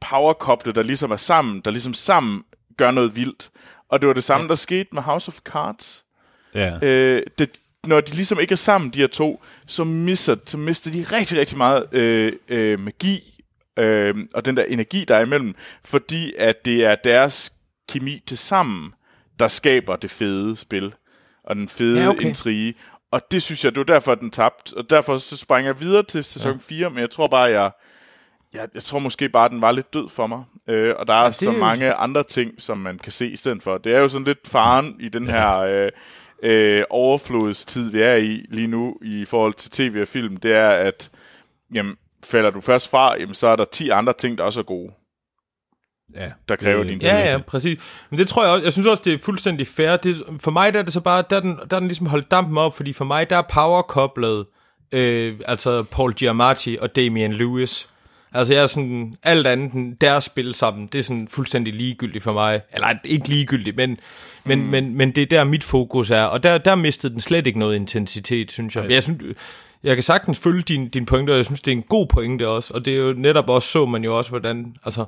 powerkoblet, 0.00 0.74
der 0.74 0.82
ligesom 0.82 1.10
er 1.10 1.16
sammen, 1.16 1.60
der 1.60 1.70
ligesom 1.70 1.94
sammen 1.94 2.44
gør 2.76 2.90
noget 2.90 3.16
vildt. 3.16 3.50
Og 3.88 4.00
det 4.00 4.06
var 4.06 4.14
det 4.14 4.24
samme, 4.24 4.42
ja. 4.42 4.48
der 4.48 4.54
skete 4.54 4.88
med 4.92 5.02
House 5.02 5.28
of 5.28 5.38
Cards. 5.38 6.04
Ja. 6.54 6.78
Øh, 6.82 7.22
det, 7.38 7.60
når 7.86 8.00
de 8.00 8.10
ligesom 8.10 8.40
ikke 8.40 8.52
er 8.52 8.56
sammen, 8.56 8.90
de 8.90 8.98
her 8.98 9.06
to, 9.06 9.42
så 9.66 9.84
mister, 9.84 10.36
så 10.46 10.58
mister 10.58 10.90
de 10.90 11.04
rigtig, 11.12 11.38
rigtig 11.38 11.58
meget 11.58 11.94
øh, 11.94 12.32
øh, 12.48 12.80
magi 12.80 13.39
øh, 13.78 14.14
og 14.34 14.44
den 14.44 14.56
der 14.56 14.64
energi, 14.64 15.04
der 15.04 15.16
er 15.16 15.24
imellem, 15.24 15.54
fordi 15.84 16.32
at 16.38 16.64
det 16.64 16.84
er 16.84 16.94
deres 17.04 17.52
kemi 17.88 18.22
til 18.26 18.38
sammen, 18.38 18.94
der 19.38 19.48
skaber 19.48 19.96
det 19.96 20.10
fede 20.10 20.56
spil 20.56 20.94
og 21.44 21.56
den 21.56 21.68
fede 21.68 22.00
ja, 22.00 22.08
okay. 22.08 22.26
intrige. 22.26 22.74
Og 23.10 23.22
det 23.30 23.42
synes 23.42 23.64
jeg, 23.64 23.72
det 23.72 23.78
var 23.78 23.94
derfor, 23.94 24.14
den 24.14 24.30
tabte. 24.30 24.76
Og 24.76 24.90
derfor 24.90 25.18
så 25.18 25.36
springer 25.36 25.68
jeg 25.72 25.80
videre 25.80 26.02
til 26.02 26.24
sæson 26.24 26.52
ja. 26.52 26.58
4, 26.60 26.90
men 26.90 26.98
jeg 26.98 27.10
tror 27.10 27.26
bare, 27.26 27.42
jeg, 27.44 27.70
jeg, 28.54 28.68
jeg 28.74 28.82
tror 28.82 28.98
måske 28.98 29.28
bare, 29.28 29.48
den 29.48 29.60
var 29.60 29.72
lidt 29.72 29.94
død 29.94 30.08
for 30.08 30.26
mig. 30.26 30.44
Øh, 30.68 30.94
og 30.98 31.06
der 31.06 31.14
er 31.14 31.24
ja, 31.24 31.30
så 31.30 31.50
er 31.50 31.54
jo- 31.54 31.60
mange 31.60 31.92
andre 31.92 32.22
ting, 32.24 32.62
som 32.62 32.78
man 32.78 32.98
kan 32.98 33.12
se 33.12 33.30
i 33.30 33.36
stedet 33.36 33.62
for. 33.62 33.78
Det 33.78 33.94
er 33.94 33.98
jo 33.98 34.08
sådan 34.08 34.24
lidt 34.26 34.48
faren 34.48 34.96
i 35.00 35.08
den 35.08 35.26
ja. 35.26 35.32
her 35.32 35.58
øh, 35.58 35.90
øh, 36.42 36.84
overflodstid, 36.90 37.90
vi 37.90 38.00
er 38.00 38.14
i 38.14 38.46
lige 38.48 38.66
nu, 38.66 38.96
i 39.02 39.24
forhold 39.24 39.54
til 39.54 39.70
tv 39.70 39.98
og 40.00 40.08
film, 40.08 40.36
det 40.36 40.52
er, 40.52 40.68
at 40.70 41.10
jamen, 41.74 41.96
falder 42.24 42.50
du 42.50 42.60
først 42.60 42.90
fra, 42.90 43.16
jamen, 43.20 43.34
så 43.34 43.46
er 43.46 43.56
der 43.56 43.64
10 43.64 43.88
andre 43.88 44.12
ting, 44.12 44.38
der 44.38 44.44
også 44.44 44.60
er 44.60 44.64
gode. 44.64 44.92
Ja, 46.16 46.30
der 46.48 46.56
kræver 46.56 46.82
det- 46.82 46.90
din 46.90 47.00
tid. 47.00 47.08
Ja, 47.08 47.30
ja, 47.32 47.38
præcis. 47.38 47.78
Men 48.10 48.18
det 48.18 48.28
tror 48.28 48.44
jeg 48.44 48.52
også, 48.52 48.64
jeg 48.64 48.72
synes 48.72 48.86
også, 48.88 49.02
det 49.06 49.14
er 49.14 49.18
fuldstændig 49.18 49.66
fair. 49.66 49.96
Det, 49.96 50.22
for 50.40 50.50
mig 50.50 50.72
der 50.72 50.78
er 50.78 50.82
det 50.82 50.92
så 50.92 51.00
bare, 51.00 51.24
der 51.30 51.36
er 51.36 51.40
den, 51.40 51.56
der 51.70 51.76
er 51.76 51.80
den 51.80 51.88
ligesom 51.88 52.06
holdt 52.06 52.30
dampen 52.30 52.58
op, 52.58 52.76
fordi 52.76 52.92
for 52.92 53.04
mig 53.04 53.30
der 53.30 53.36
er 53.36 53.42
power 53.42 53.82
koblet, 53.82 54.46
øh, 54.92 55.40
altså 55.46 55.82
Paul 55.82 56.12
Giamatti 56.14 56.78
og 56.80 56.96
Damian 56.96 57.32
Lewis. 57.32 57.88
Altså 58.32 58.54
jeg 58.54 58.62
er 58.62 58.66
sådan, 58.66 59.16
alt 59.22 59.46
andet 59.46 59.72
end 59.72 59.96
deres 59.96 60.24
spil 60.24 60.54
sammen, 60.54 60.86
det 60.86 60.98
er 60.98 61.02
sådan 61.02 61.28
fuldstændig 61.28 61.74
ligegyldigt 61.74 62.24
for 62.24 62.32
mig. 62.32 62.60
Eller 62.72 62.88
ikke 63.04 63.28
ligegyldigt, 63.28 63.76
men, 63.76 63.98
men, 64.44 64.58
mm. 64.60 64.64
men, 64.66 64.96
men 64.96 65.10
det 65.14 65.22
er 65.22 65.26
der 65.26 65.44
mit 65.44 65.64
fokus 65.64 66.10
er. 66.10 66.22
Og 66.22 66.42
der, 66.42 66.58
der 66.58 66.74
mistede 66.74 67.12
den 67.12 67.20
slet 67.20 67.46
ikke 67.46 67.58
noget 67.58 67.76
intensitet, 67.76 68.52
synes 68.52 68.76
jeg. 68.76 68.82
Men 68.82 68.92
Jeg, 68.92 69.02
synes, 69.02 69.36
jeg 69.82 69.96
kan 69.96 70.02
sagtens 70.02 70.38
følge 70.38 70.62
din, 70.62 70.88
din 70.88 71.06
pointe, 71.06 71.30
og 71.30 71.36
jeg 71.36 71.44
synes, 71.44 71.62
det 71.62 71.72
er 71.72 71.76
en 71.76 71.82
god 71.82 72.06
pointe 72.06 72.48
også. 72.48 72.74
Og 72.74 72.84
det 72.84 72.94
er 72.94 72.98
jo 72.98 73.12
netop 73.12 73.48
også, 73.48 73.68
så 73.68 73.86
man 73.86 74.04
jo 74.04 74.18
også, 74.18 74.30
hvordan, 74.30 74.76
altså, 74.84 75.04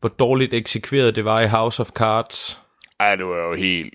hvor 0.00 0.08
dårligt 0.08 0.54
eksekveret 0.54 1.16
det 1.16 1.24
var 1.24 1.40
i 1.40 1.48
House 1.48 1.80
of 1.80 1.88
Cards. 1.90 2.62
Ej, 3.00 3.16
det 3.16 3.26
var 3.26 3.48
jo 3.48 3.54
helt 3.54 3.94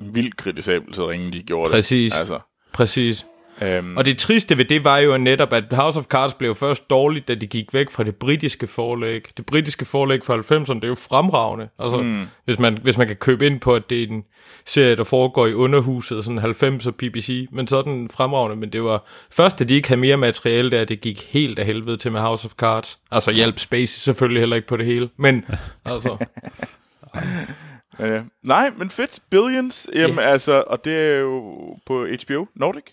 vildt 0.00 0.36
kritisabelt, 0.36 0.96
så 0.96 1.10
ringe 1.10 1.32
de 1.32 1.42
gjorde 1.42 1.70
Præcis. 1.70 2.12
det. 2.12 2.18
Altså, 2.18 2.40
Præcis. 2.72 3.26
Øhm, 3.62 3.96
Og 3.96 4.04
det 4.04 4.18
triste 4.18 4.58
ved 4.58 4.64
det 4.64 4.84
var 4.84 4.98
jo 4.98 5.18
netop, 5.18 5.52
at 5.52 5.64
House 5.72 5.98
of 5.98 6.04
Cards 6.04 6.34
blev 6.34 6.54
først 6.54 6.90
dårligt, 6.90 7.28
da 7.28 7.34
de 7.34 7.46
gik 7.46 7.74
væk 7.74 7.90
fra 7.90 8.04
det 8.04 8.16
britiske 8.16 8.66
forlæg. 8.66 9.24
Det 9.36 9.46
britiske 9.46 9.84
forlæg 9.84 10.24
fra 10.24 10.36
90'erne, 10.36 10.74
det 10.74 10.84
er 10.84 10.88
jo 10.88 10.94
fremragende. 10.94 11.68
Altså, 11.78 11.96
mm. 11.96 12.26
hvis, 12.44 12.58
man, 12.58 12.78
hvis 12.82 12.98
man 12.98 13.06
kan 13.06 13.16
købe 13.16 13.46
ind 13.46 13.60
på, 13.60 13.74
at 13.74 13.90
det 13.90 14.02
er 14.02 14.06
en 14.06 14.24
serie, 14.66 14.96
der 14.96 15.04
foregår 15.04 15.46
i 15.46 15.54
underhuset, 15.54 16.24
sådan 16.24 16.38
90'er 16.38 16.90
BBC, 16.90 17.48
men 17.52 17.66
så 17.66 17.76
er 17.76 17.82
den 17.82 18.08
fremragende. 18.08 18.56
Men 18.56 18.72
det 18.72 18.82
var 18.82 19.04
først, 19.30 19.58
da 19.58 19.64
de 19.64 19.74
ikke 19.74 19.88
havde 19.88 20.00
mere 20.00 20.16
materiale 20.16 20.70
der, 20.70 20.84
det 20.84 21.00
gik 21.00 21.28
helt 21.30 21.58
af 21.58 21.66
helvede 21.66 21.96
til 21.96 22.12
med 22.12 22.20
House 22.20 22.46
of 22.46 22.52
Cards. 22.52 22.98
Altså 23.10 23.32
hjælp 23.32 23.58
Space 23.58 24.00
selvfølgelig 24.00 24.42
heller 24.42 24.56
ikke 24.56 24.68
på 24.68 24.76
det 24.76 24.86
hele, 24.86 25.08
men 25.16 25.44
altså... 25.84 26.16
øh, 28.00 28.20
nej, 28.42 28.70
men 28.76 28.90
fedt. 28.90 29.18
Billions, 29.30 29.88
jamen 29.94 30.18
altså, 30.18 30.64
og 30.66 30.84
det 30.84 30.92
er 30.92 31.18
jo 31.18 31.56
på 31.86 32.06
HBO 32.06 32.46
Nordic. 32.54 32.84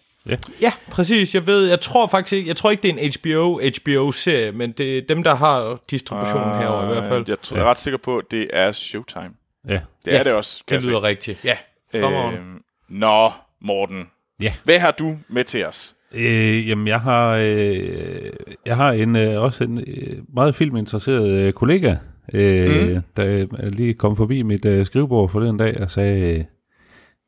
Ja, 0.61 0.71
præcis. 0.91 1.35
Jeg 1.35 1.47
ved, 1.47 1.69
jeg 1.69 1.79
tror 1.79 2.07
faktisk 2.07 2.33
ikke, 2.33 2.47
jeg 2.47 2.55
tror 2.55 2.71
ikke, 2.71 2.83
det 2.83 2.89
er 2.89 2.97
en 2.99 3.11
HBO, 3.19 3.59
HBO-serie, 3.79 4.51
men 4.51 4.71
det 4.71 4.97
er 4.97 5.01
dem, 5.09 5.23
der 5.23 5.35
har 5.35 5.79
distributionen 5.91 6.51
uh, 6.51 6.57
herover 6.59 6.83
i 6.83 6.87
hvert 6.87 7.09
fald. 7.09 7.25
Jeg, 7.27 7.41
tror, 7.41 7.57
jeg 7.57 7.65
er 7.65 7.69
ret 7.69 7.79
sikker 7.79 7.97
på, 7.97 8.17
at 8.17 8.25
det 8.31 8.47
er 8.53 8.71
Showtime. 8.71 9.29
Ja. 9.67 9.79
Det 10.05 10.11
Ja, 10.11 10.19
er 10.19 10.23
det 10.23 10.33
også, 10.33 10.63
kan 10.67 10.79
Det 10.79 10.87
lyder 10.87 11.03
rigtigt. 11.03 11.45
Ja, 11.45 11.57
fremragende. 11.91 12.39
Øhm, 12.39 12.61
Nå, 12.89 13.31
Morten. 13.61 14.09
Ja. 14.41 14.53
Hvad 14.63 14.79
har 14.79 14.91
du 14.91 15.09
med 15.27 15.43
til 15.43 15.65
os? 15.65 15.95
Øh, 16.11 16.67
jamen, 16.69 16.87
jeg 16.87 16.99
har, 17.01 17.35
øh, 17.41 18.31
jeg 18.65 18.75
har 18.75 18.91
en, 18.91 19.15
øh, 19.15 19.41
også 19.41 19.63
en 19.63 19.77
øh, 19.87 20.17
meget 20.33 20.55
filminteresseret 20.55 21.29
øh, 21.29 21.53
kollega, 21.53 21.95
øh, 22.33 22.95
mm. 22.95 23.01
der 23.17 23.25
øh, 23.27 23.47
lige 23.71 23.93
kom 23.93 24.15
forbi 24.15 24.41
mit 24.41 24.65
øh, 24.65 24.85
skrivebord 24.85 25.29
for 25.29 25.39
den 25.39 25.57
dag 25.57 25.81
og 25.81 25.91
sagde, 25.91 26.19
øh, 26.37 26.43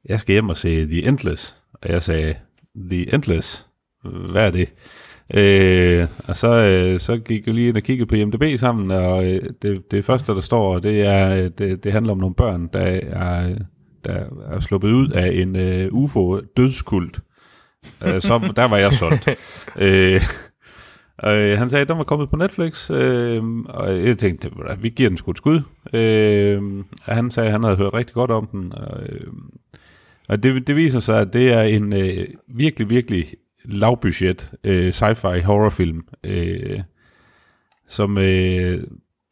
jeg 0.09 0.19
skal 0.19 0.33
hjem 0.33 0.49
og 0.49 0.57
se 0.57 0.85
The 0.85 1.07
Endless. 1.07 1.55
Og 1.73 1.89
jeg 1.89 2.03
sagde, 2.03 2.35
The 2.91 3.13
Endless? 3.13 3.67
Hvad 4.03 4.47
er 4.47 4.51
det? 4.51 4.73
Øh, 5.33 6.07
og 6.27 6.35
så, 6.35 6.47
øh, 6.47 6.99
så 6.99 7.17
gik 7.17 7.45
jeg 7.45 7.55
lige 7.55 7.67
ind 7.67 7.77
og 7.77 7.83
kiggede 7.83 8.07
på 8.07 8.15
IMDb 8.15 8.59
sammen, 8.59 8.91
og 8.91 9.25
øh, 9.25 9.49
det, 9.61 9.91
det 9.91 10.05
første, 10.05 10.33
der 10.33 10.41
står, 10.41 10.79
det 10.79 11.01
er, 11.01 11.29
øh, 11.29 11.51
det, 11.57 11.83
det 11.83 11.91
handler 11.91 12.11
om 12.11 12.17
nogle 12.17 12.35
børn, 12.35 12.69
der 12.73 12.79
er, 12.79 13.55
der 14.05 14.23
er 14.51 14.59
sluppet 14.59 14.91
ud 14.91 15.09
af 15.09 15.27
en 15.33 15.55
øh, 15.55 15.89
UFO-dødskult. 15.91 17.19
Øh, 18.05 18.21
så 18.21 18.39
der 18.55 18.65
var 18.65 18.77
jeg 18.77 18.93
solgt. 18.93 19.27
øh, 19.77 20.21
øh, 21.25 21.57
han 21.57 21.69
sagde, 21.69 21.81
at 21.81 21.89
den 21.89 21.97
var 21.97 22.03
kommet 22.03 22.29
på 22.29 22.35
Netflix, 22.35 22.91
øh, 22.91 23.43
og 23.69 24.05
jeg 24.05 24.17
tænkte, 24.17 24.51
"Ved 24.57 24.65
du, 24.65 24.81
vi 24.81 24.89
giver 24.89 25.09
den 25.09 25.17
sgu 25.17 25.31
et 25.31 25.37
skud. 25.37 25.61
Øh, 25.93 26.61
han 27.01 27.31
sagde, 27.31 27.47
at 27.47 27.51
han 27.51 27.63
havde 27.63 27.77
hørt 27.77 27.93
rigtig 27.93 28.13
godt 28.13 28.31
om 28.31 28.47
den. 28.47 28.73
Og, 28.73 29.03
øh, 29.09 29.27
og 30.29 30.43
det, 30.43 30.67
det 30.67 30.75
viser 30.75 30.99
sig, 30.99 31.19
at 31.19 31.33
det 31.33 31.53
er 31.53 31.61
en 31.61 31.93
øh, 31.93 32.27
virkelig, 32.47 32.89
virkelig 32.89 33.25
lavbudget 33.65 34.51
øh, 34.63 34.89
sci-fi 34.89 35.41
horrorfilm, 35.41 36.03
øh, 36.23 36.79
som, 37.87 38.17
øh, 38.17 38.83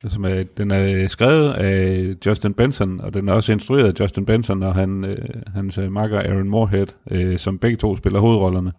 som 0.07 0.25
er, 0.25 0.43
den 0.57 0.71
er 0.71 1.07
skrevet 1.07 1.53
af 1.53 2.15
Justin 2.25 2.53
Benson, 2.53 3.01
og 3.01 3.13
den 3.13 3.29
er 3.29 3.33
også 3.33 3.51
instrueret 3.51 3.87
af 3.87 4.03
Justin 4.03 4.25
Benson 4.25 4.63
og 4.63 4.75
han, 4.75 5.05
øh, 5.05 5.29
hans 5.55 5.79
makker 5.89 6.19
Aaron 6.19 6.49
Moorhead, 6.49 6.87
øh, 7.11 7.37
som 7.39 7.59
begge 7.59 7.77
to 7.77 7.95
spiller 7.95 8.19
hovedrollerne 8.19 8.71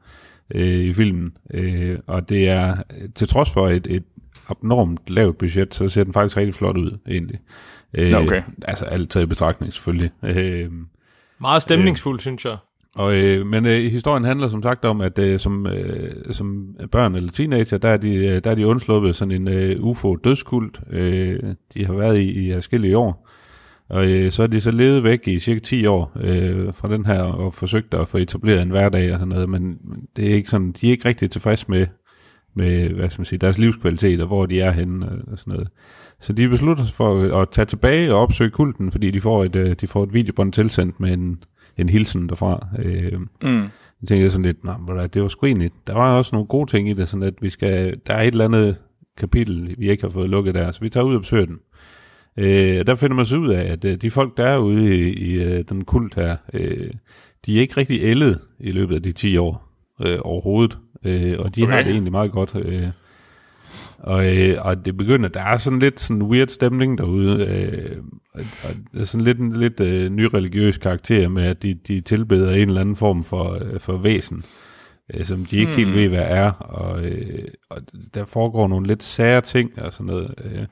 øh, 0.54 0.84
i 0.84 0.92
filmen. 0.92 1.36
Øh, 1.54 1.98
og 2.06 2.28
det 2.28 2.48
er, 2.48 2.76
til 3.14 3.28
trods 3.28 3.50
for 3.50 3.68
et, 3.68 3.86
et 3.90 4.04
abnormt 4.48 5.00
lavt 5.10 5.38
budget, 5.38 5.74
så 5.74 5.88
ser 5.88 6.04
den 6.04 6.12
faktisk 6.12 6.36
rigtig 6.36 6.54
flot 6.54 6.76
ud, 6.76 6.98
egentlig. 7.08 7.38
Øh, 7.94 8.14
okay. 8.14 8.42
Altså 8.62 8.84
alt 8.84 9.10
taget 9.10 9.24
i 9.24 9.28
betragtning, 9.28 9.72
selvfølgelig. 9.72 10.10
Øh, 10.22 10.70
meget 11.40 11.62
stemningsfuld, 11.62 12.20
synes 12.20 12.44
jeg. 12.44 12.56
og, 12.96 13.14
øh, 13.16 13.46
men 13.46 13.66
øh, 13.66 13.82
historien 13.84 14.24
handler 14.24 14.48
som 14.48 14.62
sagt 14.62 14.84
om, 14.84 15.00
at 15.00 15.18
øh, 15.18 15.38
som, 15.38 15.66
øh, 15.66 16.10
som 16.34 16.76
børn 16.92 17.14
eller 17.14 17.30
teenager, 17.30 17.78
der 17.78 17.88
er 17.88 17.96
de, 17.96 18.14
øh, 18.14 18.44
der 18.44 18.50
er 18.50 18.54
de 18.54 18.66
undsluppet 18.66 19.16
sådan 19.16 19.32
en 19.32 19.48
øh, 19.48 19.84
UFO-dødskult. 19.84 20.80
Øh, 20.90 21.40
de 21.74 21.86
har 21.86 21.94
været 21.94 22.18
i, 22.18 22.48
i 22.48 22.52
forskellige 22.52 22.98
år. 22.98 23.28
Og 23.88 24.06
øh, 24.06 24.32
så 24.32 24.42
er 24.42 24.46
de 24.46 24.60
så 24.60 24.70
levet 24.70 25.04
væk 25.04 25.28
i 25.28 25.38
cirka 25.38 25.60
10 25.60 25.86
år 25.86 26.12
øh, 26.20 26.74
fra 26.74 26.88
den 26.88 27.06
her, 27.06 27.22
og 27.22 27.54
forsøgt 27.54 27.94
at 27.94 28.08
få 28.08 28.18
etableret 28.18 28.62
en 28.62 28.70
hverdag 28.70 29.12
og 29.12 29.18
sådan 29.18 29.28
noget, 29.28 29.48
men 29.48 29.62
men 29.62 30.06
det 30.16 30.30
er 30.30 30.34
ikke 30.34 30.50
sådan, 30.50 30.72
de 30.72 30.86
er 30.86 30.90
ikke 30.90 31.08
rigtig 31.08 31.30
tilfredse 31.30 31.66
med, 31.68 31.86
med 32.54 32.88
hvad 32.88 33.10
skal 33.10 33.20
man 33.20 33.26
sige, 33.26 33.38
deres 33.38 33.58
livskvalitet 33.58 34.20
og 34.20 34.26
hvor 34.26 34.46
de 34.46 34.60
er 34.60 34.70
henne 34.70 35.08
og, 35.08 35.18
og 35.32 35.38
sådan 35.38 35.52
noget. 35.52 35.68
Så 36.20 36.32
de 36.32 36.48
beslutter 36.48 36.84
sig 36.84 36.94
for 36.94 37.40
at, 37.40 37.48
tage 37.50 37.64
tilbage 37.64 38.14
og 38.14 38.20
opsøge 38.20 38.50
kulten, 38.50 38.92
fordi 38.92 39.10
de 39.10 39.20
får 39.20 39.44
et, 39.44 39.56
øh, 39.56 39.76
de 39.80 39.86
får 39.86 40.02
et 40.04 40.14
videobånd 40.14 40.52
tilsendt 40.52 41.00
med 41.00 41.12
en, 41.12 41.42
en 41.76 41.88
hilsen 41.88 42.28
derfra. 42.28 42.66
Øh, 42.78 43.20
Mm. 43.42 43.62
jeg 44.00 44.08
tænkte 44.08 44.30
sådan 44.30 44.44
lidt, 44.44 44.64
nej, 44.64 45.06
det 45.06 45.22
var 45.22 45.28
sgu 45.28 45.46
egentlig, 45.46 45.70
der 45.86 45.92
var 45.94 46.16
også 46.18 46.30
nogle 46.36 46.46
gode 46.46 46.70
ting 46.70 46.90
i 46.90 46.92
det, 46.92 47.08
sådan 47.08 47.22
at 47.26 47.34
vi 47.40 47.50
skal, 47.50 48.00
der 48.06 48.14
er 48.14 48.22
et 48.22 48.26
eller 48.32 48.44
andet 48.44 48.76
kapitel, 49.16 49.74
vi 49.78 49.90
ikke 49.90 50.02
har 50.02 50.10
fået 50.10 50.30
lukket 50.30 50.54
der, 50.54 50.72
så 50.72 50.80
vi 50.80 50.88
tager 50.88 51.04
ud 51.04 51.14
og 51.14 51.20
besøger 51.20 51.46
den. 51.46 51.58
Øh, 52.36 52.86
der 52.86 52.94
finder 52.94 53.16
man 53.16 53.26
så 53.26 53.36
ud 53.36 53.48
af, 53.48 53.72
at 53.72 53.84
øh, 53.84 53.96
de 53.96 54.10
folk, 54.10 54.36
der 54.36 54.44
er 54.46 54.58
ude 54.58 54.96
i, 54.98 55.12
i 55.12 55.42
øh, 55.44 55.64
den 55.68 55.84
kult 55.84 56.14
her, 56.14 56.36
øh, 56.52 56.90
de 57.46 57.56
er 57.56 57.60
ikke 57.60 57.76
rigtig 57.76 57.98
ældet 58.02 58.40
i 58.60 58.72
løbet 58.72 58.94
af 58.94 59.02
de 59.02 59.12
10 59.12 59.36
år 59.36 59.68
øh, 60.06 60.18
overhovedet, 60.20 60.78
øh, 61.04 61.36
og 61.38 61.56
de 61.56 61.62
okay. 61.62 61.72
har 61.72 61.82
det 61.82 61.90
egentlig 61.90 62.12
meget 62.12 62.32
godt. 62.32 62.54
Øh, 62.54 62.88
og, 63.98 64.36
øh, 64.36 64.56
og 64.60 64.84
det 64.84 64.96
begynder, 64.96 65.28
der 65.28 65.40
er 65.40 65.56
sådan 65.56 65.78
lidt 65.78 66.00
sådan 66.00 66.22
weird 66.22 66.48
stemning 66.48 66.98
derude, 66.98 67.46
øh, 67.46 67.96
og, 68.34 68.40
og 69.00 69.06
sådan 69.06 69.24
lidt 69.24 69.38
en 69.38 69.56
lidt 69.56 69.80
øh, 69.80 70.10
nyreligiøs 70.10 70.78
karakter 70.78 71.28
med, 71.28 71.44
at 71.44 71.62
de, 71.62 71.74
de 71.74 72.00
tilbeder 72.00 72.50
en 72.50 72.68
eller 72.68 72.80
anden 72.80 72.96
form 72.96 73.24
for, 73.24 73.58
øh, 73.64 73.80
for 73.80 73.96
væsen, 73.96 74.44
øh, 75.14 75.24
som 75.24 75.44
de 75.44 75.56
ikke 75.56 75.72
hmm. 75.72 75.76
helt 75.76 75.94
ved, 75.94 76.08
hvad 76.08 76.24
er, 76.28 76.50
og, 76.50 77.04
øh, 77.04 77.48
og 77.70 77.82
der 78.14 78.24
foregår 78.24 78.68
nogle 78.68 78.86
lidt 78.86 79.02
sære 79.02 79.40
ting 79.40 79.82
og 79.82 79.92
sådan 79.92 80.06
noget. 80.06 80.34
Øh, 80.44 80.66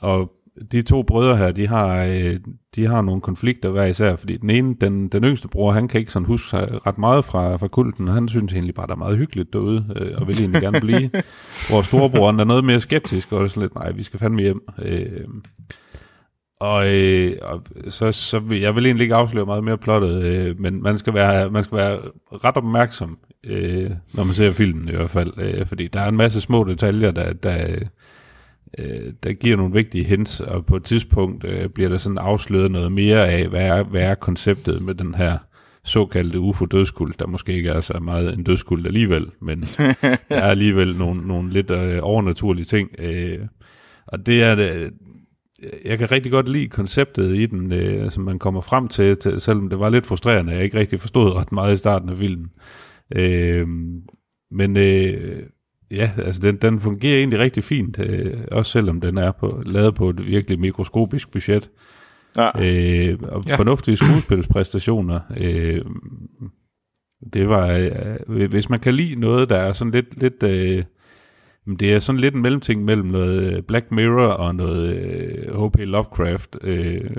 og 0.00 0.32
de 0.72 0.82
to 0.82 1.02
brødre 1.02 1.36
her, 1.36 1.52
de 1.52 1.66
har, 1.68 2.04
øh, 2.04 2.40
de 2.76 2.86
har 2.86 3.02
nogle 3.02 3.20
konflikter 3.20 3.70
hver 3.70 3.84
især, 3.84 4.16
fordi 4.16 4.36
den 4.36 4.50
ene, 4.50 4.74
den, 4.80 5.08
den 5.08 5.24
yngste 5.24 5.48
bror, 5.48 5.72
han 5.72 5.88
kan 5.88 6.00
ikke 6.00 6.12
sådan 6.12 6.26
huske 6.26 6.56
ret 6.56 6.98
meget 6.98 7.24
fra, 7.24 7.56
fra 7.56 7.68
kulten, 7.68 8.08
og 8.08 8.14
han 8.14 8.28
synes 8.28 8.52
egentlig 8.52 8.74
bare, 8.74 8.86
der 8.86 8.92
er 8.92 8.98
meget 8.98 9.18
hyggeligt 9.18 9.52
derude, 9.52 9.86
øh, 9.96 10.12
og 10.20 10.28
vil 10.28 10.40
egentlig 10.40 10.62
gerne 10.62 10.80
blive. 10.80 11.10
Hvor 11.70 11.82
storebroren 11.82 12.40
er 12.40 12.44
noget 12.44 12.64
mere 12.64 12.80
skeptisk, 12.80 13.32
og 13.32 13.44
er 13.44 13.48
sådan 13.48 13.62
lidt, 13.62 13.74
nej, 13.74 13.90
vi 13.92 14.02
skal 14.02 14.20
fandme 14.20 14.42
hjem. 14.42 14.60
Øh, 14.82 15.28
og, 16.60 16.88
øh, 16.88 17.36
og 17.42 17.62
så, 17.88 18.12
så 18.12 18.38
vil, 18.38 18.60
jeg 18.60 18.74
vil 18.74 18.86
egentlig 18.86 19.04
ikke 19.04 19.14
afsløre 19.14 19.46
meget 19.46 19.64
mere 19.64 19.78
plottet, 19.78 20.22
øh, 20.22 20.60
men 20.60 20.82
man 20.82 20.98
skal, 20.98 21.14
være, 21.14 21.50
man 21.50 21.64
skal 21.64 21.78
være 21.78 22.00
ret 22.44 22.56
opmærksom, 22.56 23.18
øh, 23.44 23.90
når 24.14 24.24
man 24.24 24.34
ser 24.34 24.52
filmen 24.52 24.88
i 24.88 24.92
hvert 24.92 25.10
fald, 25.10 25.32
øh, 25.38 25.66
fordi 25.66 25.88
der 25.88 26.00
er 26.00 26.08
en 26.08 26.16
masse 26.16 26.40
små 26.40 26.64
detaljer, 26.64 27.10
der, 27.10 27.32
der, 27.32 27.76
øh, 28.78 29.12
der 29.22 29.32
giver 29.32 29.56
nogle 29.56 29.74
vigtige 29.74 30.04
hints, 30.04 30.40
og 30.40 30.66
på 30.66 30.76
et 30.76 30.84
tidspunkt 30.84 31.44
øh, 31.44 31.68
bliver 31.68 31.88
der 31.88 31.98
sådan 31.98 32.18
afsløret 32.18 32.70
noget 32.70 32.92
mere 32.92 33.28
af, 33.28 33.48
hvad 33.48 33.66
er, 33.66 33.82
hvad 33.82 34.02
er 34.02 34.14
konceptet 34.14 34.82
med 34.82 34.94
den 34.94 35.14
her 35.14 35.38
såkaldte 35.84 36.40
UFO-dødskult, 36.40 37.20
der 37.20 37.26
måske 37.26 37.52
ikke 37.52 37.70
er 37.70 37.80
så 37.80 37.98
meget 38.02 38.34
en 38.34 38.44
dødskult 38.44 38.86
alligevel, 38.86 39.30
men 39.40 39.60
der 40.28 40.36
er 40.36 40.50
alligevel 40.50 40.96
nogle, 40.96 41.26
nogle 41.26 41.50
lidt 41.52 41.70
øh, 41.70 41.98
overnaturlige 42.02 42.64
ting. 42.64 42.90
Øh, 42.98 43.38
og 44.06 44.26
det 44.26 44.42
er 44.42 44.54
det, 44.54 44.92
jeg 45.84 45.98
kan 45.98 46.10
rigtig 46.10 46.32
godt 46.32 46.48
lide 46.48 46.68
konceptet 46.68 47.36
i 47.36 47.46
den, 47.46 47.72
øh, 47.72 48.10
som 48.10 48.24
man 48.24 48.38
kommer 48.38 48.60
frem 48.60 48.88
til, 48.88 49.16
til, 49.16 49.40
selvom 49.40 49.68
det 49.68 49.78
var 49.78 49.88
lidt 49.88 50.06
frustrerende, 50.06 50.52
jeg 50.52 50.64
ikke 50.64 50.78
rigtig 50.78 51.00
forstod 51.00 51.32
ret 51.32 51.52
meget 51.52 51.74
i 51.74 51.76
starten 51.76 52.08
af 52.08 52.18
filmen. 52.18 52.50
Øh, 53.16 53.66
men 54.50 54.76
øh, 54.76 55.42
ja, 55.90 56.10
altså 56.24 56.40
den, 56.42 56.56
den 56.56 56.80
fungerer 56.80 57.18
egentlig 57.18 57.38
rigtig 57.38 57.64
fint, 57.64 57.98
øh, 57.98 58.34
også 58.52 58.72
selvom 58.72 59.00
den 59.00 59.18
er 59.18 59.32
på, 59.32 59.62
lavet 59.66 59.94
på 59.94 60.10
et 60.10 60.26
virkelig 60.26 60.60
mikroskopisk 60.60 61.30
budget. 61.32 61.70
Ja. 62.36 62.50
Øh, 62.64 63.18
og 63.22 63.42
Ja. 63.48 63.56
fornuftige 63.56 63.96
skuespilspræstationer. 63.96 65.20
Øh, 65.40 65.80
det 67.32 67.48
var, 67.48 67.90
øh, 68.28 68.50
hvis 68.50 68.70
man 68.70 68.80
kan 68.80 68.94
lide 68.94 69.14
noget, 69.20 69.48
der 69.50 69.56
er 69.56 69.72
sådan 69.72 69.90
lidt, 69.92 70.20
lidt, 70.20 70.42
øh, 70.42 70.84
det 71.80 71.94
er 71.94 71.98
sådan 71.98 72.20
lidt 72.20 72.34
en 72.34 72.42
mellemting 72.42 72.84
mellem 72.84 73.06
noget 73.06 73.52
øh, 73.56 73.62
Black 73.62 73.90
Mirror 73.90 74.26
og 74.26 74.54
noget 74.54 74.96
øh, 74.96 75.64
H.P. 75.64 75.76
Lovecraft 75.78 76.56
øh, 76.62 77.10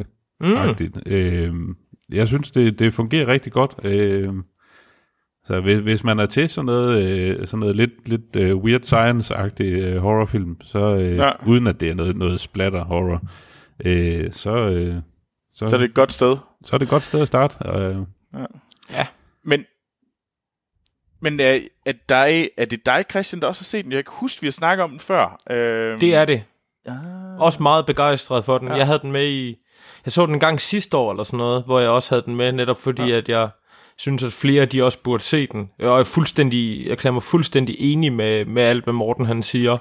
Mm. 0.44 0.54
agtigt. 0.54 0.98
Øh, 1.06 1.54
jeg 2.12 2.28
synes, 2.28 2.52
det, 2.52 2.80
det 2.80 2.94
fungerer 2.94 3.28
rigtig 3.28 3.52
godt. 3.52 3.76
Øh, 3.84 4.30
så 5.52 5.62
hvis, 5.62 5.80
hvis 5.80 6.04
man 6.04 6.20
er 6.20 6.26
til 6.26 6.50
sådan 6.50 6.66
noget, 6.66 7.04
øh, 7.04 7.48
sådan 7.48 7.60
noget 7.60 7.76
lidt, 7.76 8.10
lidt 8.10 8.36
øh, 8.36 8.56
weird 8.58 8.82
science-agtig 8.82 9.64
øh, 9.64 9.98
horrorfilm, 9.98 10.58
så 10.64 10.80
øh, 10.80 11.18
Ja. 11.18 11.26
ja. 11.26 11.32
uden 11.48 11.68
at 11.68 11.80
det 11.80 11.90
er 11.90 11.94
noget, 11.94 12.18
noget 12.18 12.40
splatter-horror, 12.40 13.22
øh, 13.86 14.34
så, 14.34 14.56
øh, 14.56 14.96
så, 15.54 15.68
Så 15.68 15.76
er 15.76 15.80
det 15.80 15.90
et 15.90 15.94
godt 15.94 16.14
sted. 16.14 16.38
så 16.64 16.76
er 16.76 16.78
det 16.78 16.86
et 16.86 16.90
godt 16.90 17.04
sted 17.04 17.22
at 17.22 17.28
starte. 17.28 17.56
Øh, 17.70 17.96
Men, 19.46 19.66
men 21.22 21.40
er, 21.40 21.60
er, 21.86 21.94
dig, 22.10 22.50
er 22.58 22.66
det 22.66 22.86
dig, 22.86 23.06
Christian, 23.12 23.42
der 23.42 23.48
også 23.48 23.62
har 23.62 23.66
set 23.66 23.84
den? 23.86 23.92
Jeg 23.92 24.06
kan 24.06 24.14
huske, 24.16 24.42
vi 24.42 24.48
har 24.48 24.52
snakket 24.52 24.84
om 24.84 24.90
den 24.90 25.00
før. 25.00 25.42
Øhm, 25.52 26.00
Det 26.00 26.16
er 26.16 26.26
det. 26.26 26.44
Ah. 26.86 27.40
Også 27.40 27.64
meget 27.64 27.86
begejstret 27.86 28.46
for 28.46 28.58
den. 28.58 28.68
Ja. 28.68 28.74
Ja. 28.74 28.78
Jeg 28.78 28.86
havde 28.86 29.00
den 29.00 29.12
med 29.12 29.28
i... 29.28 29.56
Jeg 30.06 30.12
så 30.14 30.26
den 30.26 30.34
en 30.34 30.40
gang 30.40 30.62
sidste 30.62 30.98
år 30.98 31.12
eller 31.12 31.24
sådan 31.24 31.38
noget, 31.38 31.64
hvor 31.64 31.80
jeg 31.80 31.90
også 31.90 32.10
havde 32.10 32.24
den 32.26 32.36
med, 32.36 32.52
netop 32.52 32.80
fordi, 32.80 33.04
ja. 33.04 33.18
at 33.18 33.30
jeg 33.30 33.50
synes, 34.02 34.24
at 34.24 34.32
flere 34.34 34.66
de 34.66 34.84
også 34.84 35.00
burde 35.04 35.24
se 35.24 35.48
den. 35.48 35.70
Og 35.80 35.86
jeg 35.86 36.00
er 36.00 36.04
fuldstændig, 36.04 36.88
jeg 36.88 36.98
klæder 36.98 37.14
mig 37.14 37.24
fuldstændig 37.24 37.76
enig 37.80 38.14
med, 38.14 38.46
med 38.46 38.64
alt, 38.64 38.84
hvad 38.84 38.94
Morten 38.94 39.26
han 39.26 39.44
siger. 39.44 39.78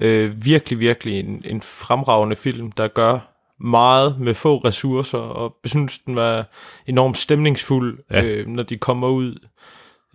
Øh, 0.00 0.44
virkelig, 0.44 0.78
virkelig 0.78 1.20
en, 1.20 1.42
en 1.44 1.60
fremragende 1.62 2.36
film, 2.36 2.72
der 2.72 2.88
gør 2.88 3.18
meget 3.60 4.20
med 4.20 4.34
få 4.34 4.58
ressourcer, 4.58 5.18
og 5.18 5.56
jeg 5.64 5.70
synes, 5.70 5.98
den 5.98 6.16
var 6.16 6.50
enormt 6.86 7.16
stemningsfuld, 7.16 7.98
ja. 8.10 8.22
Øh, 8.24 8.46
når 8.46 8.62
de 8.62 8.76
kommer 8.76 9.08
ud. 9.08 9.38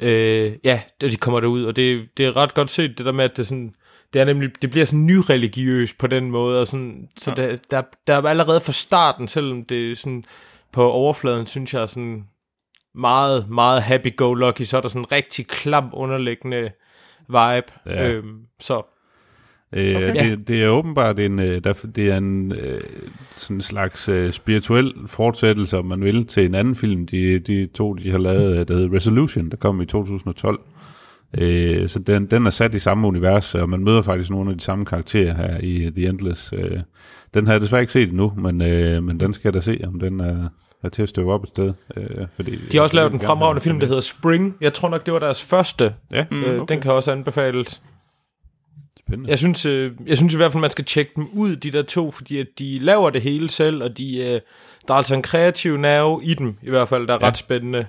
Øh, 0.01 0.53
ja, 0.63 0.81
da 1.01 1.09
de 1.09 1.15
kommer 1.15 1.39
derud, 1.39 1.63
og 1.63 1.75
det, 1.75 2.09
det 2.17 2.25
er 2.25 2.35
ret 2.35 2.53
godt 2.53 2.69
set, 2.69 2.97
det 2.97 3.05
der 3.05 3.11
med, 3.11 3.23
at 3.23 3.37
det, 3.37 3.47
sådan, 3.47 3.73
det 4.13 4.21
er 4.21 4.25
nemlig, 4.25 4.61
det 4.61 4.71
bliver 4.71 4.85
sådan 4.85 5.05
nyreligiøst 5.05 5.97
på 5.97 6.07
den 6.07 6.31
måde, 6.31 6.61
og 6.61 6.67
sådan, 6.67 7.09
så 7.17 7.33
ja. 7.37 7.41
der, 7.41 7.57
der, 7.71 7.81
der 8.07 8.15
er 8.15 8.21
allerede 8.21 8.61
fra 8.61 8.71
starten, 8.71 9.27
selvom 9.27 9.65
det 9.65 9.91
er 9.91 9.95
sådan, 9.95 10.23
på 10.71 10.91
overfladen, 10.91 11.47
synes 11.47 11.73
jeg, 11.73 11.89
sådan 11.89 12.25
meget, 12.95 13.49
meget 13.49 13.81
happy-go-lucky, 13.81 14.63
så 14.63 14.77
er 14.77 14.81
der 14.81 14.87
sådan 14.87 15.01
en 15.01 15.11
rigtig 15.11 15.47
klam 15.47 15.89
underliggende 15.93 16.69
vibe. 17.27 17.71
Ja. 17.85 18.09
Øhm, 18.09 18.39
så 18.59 18.81
Øh, 19.73 19.95
Okay. 19.95 20.09
okay. 20.09 20.29
det, 20.31 20.47
det 20.47 20.63
er 20.63 20.67
åbenbart 20.67 21.19
en, 21.19 21.39
øh, 21.39 21.63
der, 21.63 21.73
det 21.95 22.11
er 22.11 22.17
en 22.17 22.51
øh, 22.51 22.81
sådan 23.33 23.57
en 23.57 23.61
slags 23.61 24.09
øh, 24.09 24.31
spirituel 24.31 24.93
fortsættelse, 25.05 25.77
om 25.77 25.85
man 25.85 26.03
vil, 26.03 26.25
til 26.27 26.45
en 26.45 26.55
anden 26.55 26.75
film, 26.75 27.07
de, 27.07 27.39
de 27.39 27.65
to, 27.67 27.93
de 27.93 28.11
har 28.11 28.17
lavet, 28.19 28.59
øh, 28.59 28.67
der 28.67 28.73
hedder 28.73 28.95
Resolution, 28.95 29.49
der 29.49 29.57
kom 29.57 29.81
i 29.81 29.85
2012. 29.85 30.59
Øh, 31.37 31.89
så 31.89 31.99
den, 31.99 32.25
den 32.25 32.45
er 32.45 32.49
sat 32.49 32.73
i 32.73 32.79
samme 32.79 33.07
univers, 33.07 33.55
og 33.55 33.69
man 33.69 33.83
møder 33.83 34.01
faktisk 34.01 34.29
nogle 34.29 34.51
af 34.51 34.57
de 34.57 34.63
samme 34.63 34.85
karakterer 34.85 35.33
her 35.33 35.57
i 35.57 35.91
The 35.95 36.07
Endless. 36.07 36.53
Øh, 36.53 36.79
den 37.33 37.45
har 37.45 37.53
jeg 37.53 37.61
desværre 37.61 37.81
ikke 37.81 37.93
set 37.93 38.09
endnu, 38.09 38.33
men, 38.37 38.61
øh, 38.61 39.03
men 39.03 39.19
den 39.19 39.33
skal 39.33 39.47
jeg 39.49 39.53
da 39.53 39.59
se, 39.59 39.81
om 39.87 39.99
den 39.99 40.19
er, 40.19 40.49
er 40.83 40.89
til 40.89 41.01
at 41.03 41.09
støve 41.09 41.33
op 41.33 41.43
et 41.43 41.49
sted. 41.49 41.73
Øh, 41.97 42.27
fordi 42.35 42.55
de 42.71 42.77
har 42.77 42.83
også 42.83 42.95
lavet 42.95 43.13
en 43.13 43.19
fremragende 43.19 43.61
film, 43.61 43.79
der 43.79 43.87
hedder 43.87 44.01
Spring. 44.01 44.55
Jeg 44.61 44.73
tror 44.73 44.89
nok, 44.89 45.05
det 45.05 45.13
var 45.13 45.19
deres 45.19 45.43
første. 45.43 45.93
Ja, 46.11 46.25
Mm, 46.31 46.43
okay. 46.43 46.59
Den 46.73 46.81
kan 46.81 46.91
også 46.91 47.11
anbefales. 47.11 47.81
spændende. 48.99 49.29
Jeg 49.29 49.37
synes, 49.39 49.65
øh, 49.65 49.91
jeg 50.07 50.17
synes 50.17 50.33
i 50.33 50.37
hvert 50.37 50.51
fald, 50.51 50.61
man 50.61 50.69
skal 50.71 50.85
tjekke 50.85 51.11
dem 51.15 51.27
ud, 51.33 51.55
de 51.55 51.71
der 51.71 51.83
to, 51.83 52.11
fordi 52.11 52.37
at 52.39 52.47
de 52.59 52.79
laver 52.79 53.09
det 53.09 53.21
hele 53.21 53.49
selv, 53.49 53.83
og 53.83 53.97
de, 53.97 54.17
øh, 54.17 54.39
der 54.87 54.93
er 54.93 54.97
altså 54.97 55.15
en 55.15 55.21
kreativ 55.21 55.77
nerve 55.77 56.19
i 56.23 56.33
dem, 56.33 56.57
i 56.61 56.69
hvert 56.69 56.89
fald, 56.89 57.07
der 57.07 57.13
er. 57.13 57.17
Ja. 57.21 57.27
ret 57.27 57.37
spændende. 57.37 57.85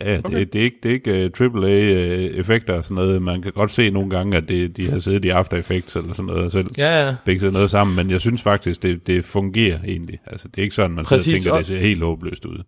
Ja, 0.00 0.16
det, 0.16 0.26
okay. 0.26 0.46
det 0.52 0.54
er 0.60 0.62
ikke, 0.64 0.76
det 0.82 0.88
er 0.88 0.94
ikke 0.94 1.30
uh, 1.54 1.62
AAA-effekter 1.62 2.74
og 2.74 2.84
sådan 2.84 2.94
noget. 2.94 3.22
Man 3.22 3.42
kan 3.42 3.52
godt 3.52 3.70
se 3.72 3.90
nogle 3.90 4.10
gange, 4.10 4.36
at 4.36 4.48
det, 4.48 4.76
de 4.76 4.90
har 4.90 4.98
siddet 4.98 5.24
i 5.24 5.28
After 5.28 5.56
Effects 5.56 5.96
eller 5.96 6.12
sådan 6.12 6.26
noget, 6.26 6.44
og 6.44 6.52
selv 6.52 6.66
Ja, 6.78 7.06
ja. 7.06 7.14
bækket 7.24 7.52
noget 7.52 7.70
sammen, 7.70 7.96
men 7.96 8.10
jeg 8.10 8.20
synes 8.20 8.42
faktisk, 8.42 8.82
det, 8.82 9.06
det 9.06 9.24
fungerer 9.24 9.78
egentlig. 9.86 10.18
Altså, 10.26 10.48
det 10.48 10.58
er 10.58 10.62
ikke 10.62 10.74
sådan, 10.74 10.90
man 10.96 11.04
sidder 11.04 11.20
og 11.20 11.24
Præcis, 11.24 11.32
tænker, 11.44 11.52
og- 11.52 11.58
det 11.58 11.66
ser 11.66 11.78
helt 11.78 12.02
håbløst 12.02 12.44
ud. 12.44 12.62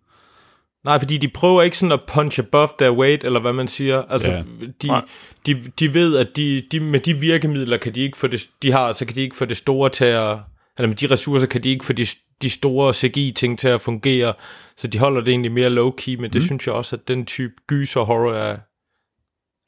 Nej, 0.85 0.99
fordi 0.99 1.17
de 1.17 1.27
prøver 1.27 1.61
ikke 1.61 1.77
sådan 1.77 1.91
at 1.91 1.99
punch 2.07 2.39
above 2.39 2.67
their 2.79 2.91
weight, 2.91 3.23
eller 3.23 3.39
hvad 3.39 3.53
man 3.53 3.67
siger. 3.67 4.01
Altså, 4.09 4.29
Ja. 4.31 4.43
de, 4.81 4.87
Nej. 4.87 5.01
de, 5.45 5.61
de 5.79 5.93
ved, 5.93 6.17
at 6.17 6.27
de, 6.35 6.63
de, 6.71 6.79
med 6.79 6.99
de 6.99 7.13
virkemidler, 7.17 7.77
kan 7.77 7.95
de 7.95 8.01
ikke 8.01 8.17
få 8.17 8.27
det, 8.27 8.47
de 8.63 8.71
har, 8.71 8.93
så 8.93 9.05
kan 9.05 9.15
de 9.15 9.21
ikke 9.21 9.35
få 9.35 9.45
det 9.45 9.57
store 9.57 9.89
til 9.89 10.05
at, 10.05 10.37
eller 10.77 10.87
med 10.87 10.95
de 10.95 11.07
ressourcer, 11.07 11.47
kan 11.47 11.63
de 11.63 11.69
ikke 11.69 11.85
få 11.85 11.93
de, 11.93 12.05
de 12.41 12.49
store 12.49 12.93
CGI-ting 12.93 13.59
til 13.59 13.67
at 13.67 13.81
fungere, 13.81 14.33
så 14.77 14.87
de 14.87 14.99
holder 14.99 15.21
det 15.21 15.31
egentlig 15.31 15.51
mere 15.51 15.69
low-key, 15.69 16.21
men 16.21 16.33
det 16.33 16.43
synes 16.43 16.67
jeg 16.67 16.75
også, 16.75 16.95
at 16.95 17.07
den 17.07 17.25
type 17.25 17.53
gyser 17.67 18.01
horror 18.01 18.33
er, 18.33 18.57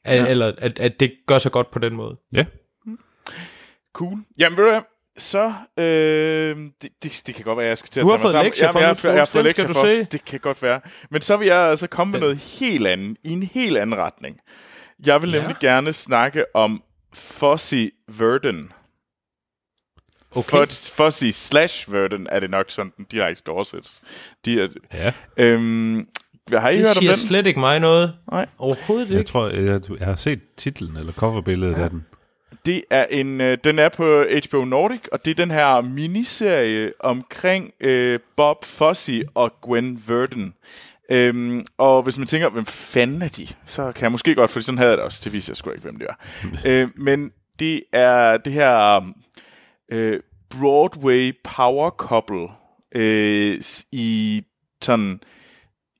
er 0.04 0.14
Ja. 0.24 0.26
eller 0.30 0.52
at, 0.58 0.78
at 0.78 1.00
det 1.00 1.12
gør 1.26 1.38
sig 1.38 1.52
godt 1.52 1.70
på 1.70 1.78
den 1.78 1.94
måde. 1.94 2.16
Ja, 2.32 2.44
Cool. 3.92 4.18
Jamen, 4.38 4.58
ved 4.58 4.64
du? 4.74 4.80
Så, 5.18 5.52
øh, 5.78 6.56
det, 6.82 6.90
det, 7.02 7.22
det 7.26 7.34
kan 7.34 7.44
godt 7.44 7.56
være, 7.58 7.64
at 7.66 7.68
jeg 7.68 7.78
skal 7.78 7.90
til 7.90 8.00
at 8.00 8.04
Du 8.04 8.08
har 8.10 8.16
tage 8.16 8.18
mig 8.18 8.22
fået 8.22 8.32
sammen. 8.32 8.44
lektier 8.46 8.72
for 8.72 8.78
jeg, 8.78 8.88
nu, 8.88 8.96
jeg, 8.96 9.04
jeg, 9.04 9.12
jeg 9.14 9.20
har 9.20 9.26
fået 9.26 9.44
lektier 9.44 9.68
for. 9.68 9.80
se. 9.84 10.04
Det 10.04 10.24
kan 10.24 10.40
godt 10.40 10.62
være. 10.62 10.80
Men 11.10 11.22
så 11.22 11.36
vil 11.36 11.46
jeg 11.46 11.58
altså 11.58 11.86
komme 11.86 12.10
med 12.12 12.20
noget 12.20 12.36
helt 12.38 12.86
andet, 12.86 13.16
i 13.24 13.30
en 13.32 13.42
helt 13.42 13.76
anden 13.78 13.96
retning. 13.96 14.38
Jeg 15.06 15.22
vil 15.22 15.30
Ja. 15.30 15.38
nemlig 15.38 15.56
gerne 15.60 15.92
snakke 15.92 16.44
om 16.56 16.82
Fuzzy 17.14 17.88
Verdon. 18.08 18.72
Okay. 20.36 20.58
Fuzz- 20.66 20.90
Fuzzy 20.96 21.30
slash 21.30 21.92
Verdon 21.92 22.26
er 22.30 22.40
det 22.40 22.50
nok 22.50 22.66
sådan, 22.70 22.92
den 22.96 23.06
direkte 23.10 23.38
skal 23.38 23.50
oversættes. 23.50 24.02
De 24.44 24.60
er, 24.60 24.68
ja. 24.94 25.12
øhm, 25.36 26.08
har 26.52 26.68
I 26.68 26.76
Det 26.76 26.80
hørt 26.86 26.96
om 26.96 27.00
siger 27.02 27.12
den? 27.12 27.20
slet 27.20 27.46
ikke 27.46 27.60
mig 27.60 27.80
noget. 27.80 28.14
Nej. 28.30 28.46
Overhovedet 28.58 29.10
Jeg 29.10 29.18
ikke. 29.18 29.28
tror, 29.30 29.48
jeg, 29.48 29.80
jeg 29.98 30.06
har 30.06 30.16
set 30.16 30.40
titlen 30.56 30.96
eller 30.96 31.12
coverbilledet 31.12 31.78
ja. 31.78 31.82
af 31.84 31.90
den. 31.90 32.06
Det 32.66 32.82
er 32.90 33.06
en, 33.10 33.40
øh, 33.40 33.58
den 33.64 33.78
er 33.78 33.88
på 33.88 34.24
HBO 34.48 34.64
Nordic, 34.64 35.00
og 35.12 35.24
det 35.24 35.30
er 35.30 35.34
den 35.34 35.50
her 35.50 35.80
miniserie 35.80 36.92
omkring 37.00 37.72
øh, 37.80 38.18
Bob 38.36 38.64
Fosse 38.64 39.22
og 39.34 39.52
Gwen 39.62 40.02
Verdon. 40.06 40.54
Øhm, 41.10 41.64
og 41.78 42.02
hvis 42.02 42.18
man 42.18 42.26
tænker, 42.26 42.48
hvem 42.48 42.66
fanden 42.66 43.22
er 43.22 43.28
de? 43.28 43.46
Så 43.66 43.92
kan 43.92 44.02
jeg 44.02 44.12
måske 44.12 44.34
godt, 44.34 44.50
for 44.50 44.60
sådan 44.60 44.78
havde 44.78 44.90
jeg 44.90 44.96
det 44.98 45.04
også. 45.04 45.20
Det 45.24 45.32
viser 45.32 45.50
jeg 45.52 45.56
sgu 45.56 45.70
ikke, 45.70 45.82
hvem 45.82 45.98
det 45.98 46.06
er. 46.08 46.14
øh, 46.82 46.88
men 46.96 47.30
det 47.58 47.82
er 47.92 48.36
det 48.36 48.52
her 48.52 49.00
øh, 49.92 50.20
Broadway 50.60 51.32
power 51.44 51.90
couple 51.90 52.48
øh, 52.94 53.62
i 53.92 54.42
sådan 54.82 55.20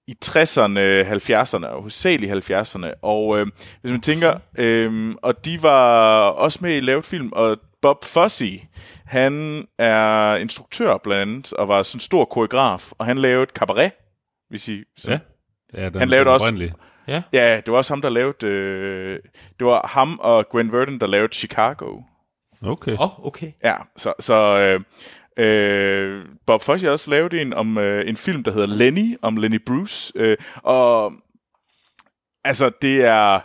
i 0.07 0.17
60'erne, 0.25 0.79
70'erne 1.13 1.67
og 1.67 1.79
hovedsageligt 1.79 2.51
70'erne. 2.51 2.93
Og 3.03 3.39
øh, 3.39 3.47
hvis 3.81 3.93
man 3.93 4.01
tænker, 4.01 4.39
øh, 4.59 5.15
og 5.23 5.45
de 5.45 5.63
var 5.63 6.29
også 6.29 6.59
med 6.63 6.77
i 6.77 6.81
lavet 6.81 7.05
film, 7.05 7.33
og 7.33 7.59
Bob 7.83 8.05
Fosse, 8.05 8.61
han 9.05 9.65
er 9.79 10.37
instruktør 10.37 10.97
blandt 10.99 11.23
andet, 11.23 11.53
og 11.53 11.69
var 11.69 11.83
sådan 11.83 11.97
en 11.97 12.01
stor 12.01 12.25
koreograf, 12.25 12.93
og 12.99 13.07
han 13.07 13.19
lavede 13.19 13.51
cabaret, 13.55 13.93
hvis 14.49 14.69
I... 14.69 14.83
Så, 14.97 15.11
Ja. 15.11 15.19
ja 15.75 15.89
den, 15.89 15.99
Han 15.99 16.09
lavede 16.09 16.25
den 16.25 16.33
også-. 16.35 16.73
Ja. 17.09 17.23
ja, 17.33 17.57
det 17.57 17.73
var 17.73 17.79
også 17.79 17.93
ham, 17.95 18.03
der 18.03 18.09
lavede... 18.09 18.47
Øh, 18.47 19.19
det 19.59 19.67
var 19.67 19.87
ham 19.87 20.19
og 20.23 20.49
Gwen 20.49 20.73
Verdon, 20.73 20.99
der 20.99 21.07
lavede 21.07 21.35
Chicago. 21.35 22.01
Okay. 22.67 22.93
Åh, 22.93 23.01
oh, 23.01 23.27
okay. 23.27 23.53
Ja, 23.65 23.77
så, 23.97 24.13
så 24.21 24.35
øh, 24.59 24.81
øh, 25.47 26.25
Bob 26.47 26.63
Fosse 26.63 26.87
har 26.87 26.93
også 26.93 27.11
lavet 27.11 27.35
en 27.35 27.53
om 27.53 27.79
øh, 27.79 28.09
en 28.09 28.17
film, 28.17 28.45
der 28.45 28.53
hedder 28.53 28.67
Lenny, 28.67 29.17
om 29.23 29.37
Lenny 29.37 29.61
Bruce. 29.67 30.13
Øh, 30.17 30.37
og 30.57 31.13
altså, 32.45 32.71
det 32.83 33.05
er 33.05 33.41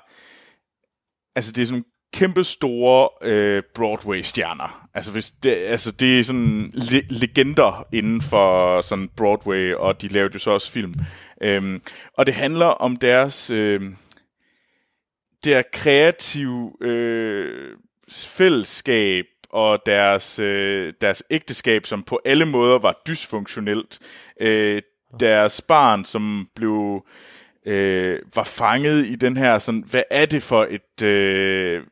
altså 1.36 1.52
det 1.52 1.62
er 1.62 1.66
sådan 1.66 1.86
kæmpe 2.14 2.44
store 2.44 3.10
øh, 3.22 3.64
Broadway-stjerner. 3.76 4.88
Altså, 4.94 5.12
hvis 5.12 5.32
det, 5.32 5.50
altså, 5.50 5.92
det 5.92 6.20
er 6.20 6.24
sådan 6.24 6.72
le- 6.74 7.08
legender 7.10 7.88
inden 7.94 8.22
for 8.22 8.82
sådan 8.82 9.10
Broadway, 9.18 9.74
og 9.74 10.02
de 10.02 10.08
lavede 10.08 10.34
jo 10.34 10.40
så 10.40 10.52
også 10.52 10.72
film. 10.72 10.94
Øhm, 11.42 11.82
og 12.14 12.26
det 12.26 12.34
handler 12.34 12.66
om 12.66 12.96
deres 12.96 13.50
øh, 13.50 13.82
der 15.44 15.62
kreative 15.74 16.74
øh, 16.82 17.78
fællesskab 18.12 19.26
og 19.50 19.80
deres, 19.86 20.40
øh, 20.40 20.94
deres 21.02 21.24
ægteskab, 21.30 21.86
som 21.86 22.04
på 22.04 22.20
alle 22.26 22.46
måder 22.46 22.80
var 22.80 23.02
dysfunktionelt. 23.08 24.00
Øh, 24.42 24.82
deres 25.20 25.62
barn, 25.62 26.06
som 26.06 26.48
blev 26.56 27.06
øh, 27.66 28.20
var 28.36 28.44
fanget 28.44 29.06
i 29.06 29.16
den 29.16 29.38
her 29.38 29.58
sådan, 29.58 29.84
hvad 29.92 30.04
er 30.12 30.26
det 30.26 30.44
for 30.44 30.68
et 30.70 31.04
øh, 31.04 31.84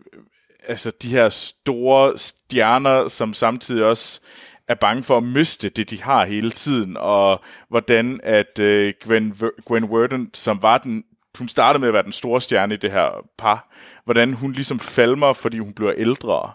altså 0.67 0.91
de 1.01 1.08
her 1.08 1.30
store 1.30 2.17
stjerner, 2.17 3.08
som 3.08 3.34
samtidig 3.34 3.84
også 3.84 4.19
er 4.67 4.75
bange 4.75 5.03
for 5.03 5.17
at 5.17 5.23
miste 5.23 5.69
det, 5.69 5.89
de 5.89 6.01
har 6.03 6.25
hele 6.25 6.51
tiden, 6.51 6.97
og 6.97 7.43
hvordan 7.69 8.19
at 8.23 8.60
øh, 8.60 8.93
Gwen, 9.03 9.36
Gwen 9.65 9.84
Worden, 9.84 10.30
som 10.34 10.62
var 10.62 10.77
den, 10.77 11.03
hun 11.38 11.50
startede 11.50 11.80
med 11.80 11.88
at 11.88 11.93
være 11.93 12.04
den 12.04 12.12
store 12.12 12.41
stjerne 12.41 12.73
i 12.73 12.78
det 12.78 12.91
her 12.91 13.26
par, 13.38 13.73
hvordan 14.06 14.34
hun 14.34 14.52
ligesom 14.52 14.80
falmer, 14.80 15.34
fordi 15.34 15.60
hun 15.60 15.73
bliver 15.73 15.93
ældre. 15.97 16.52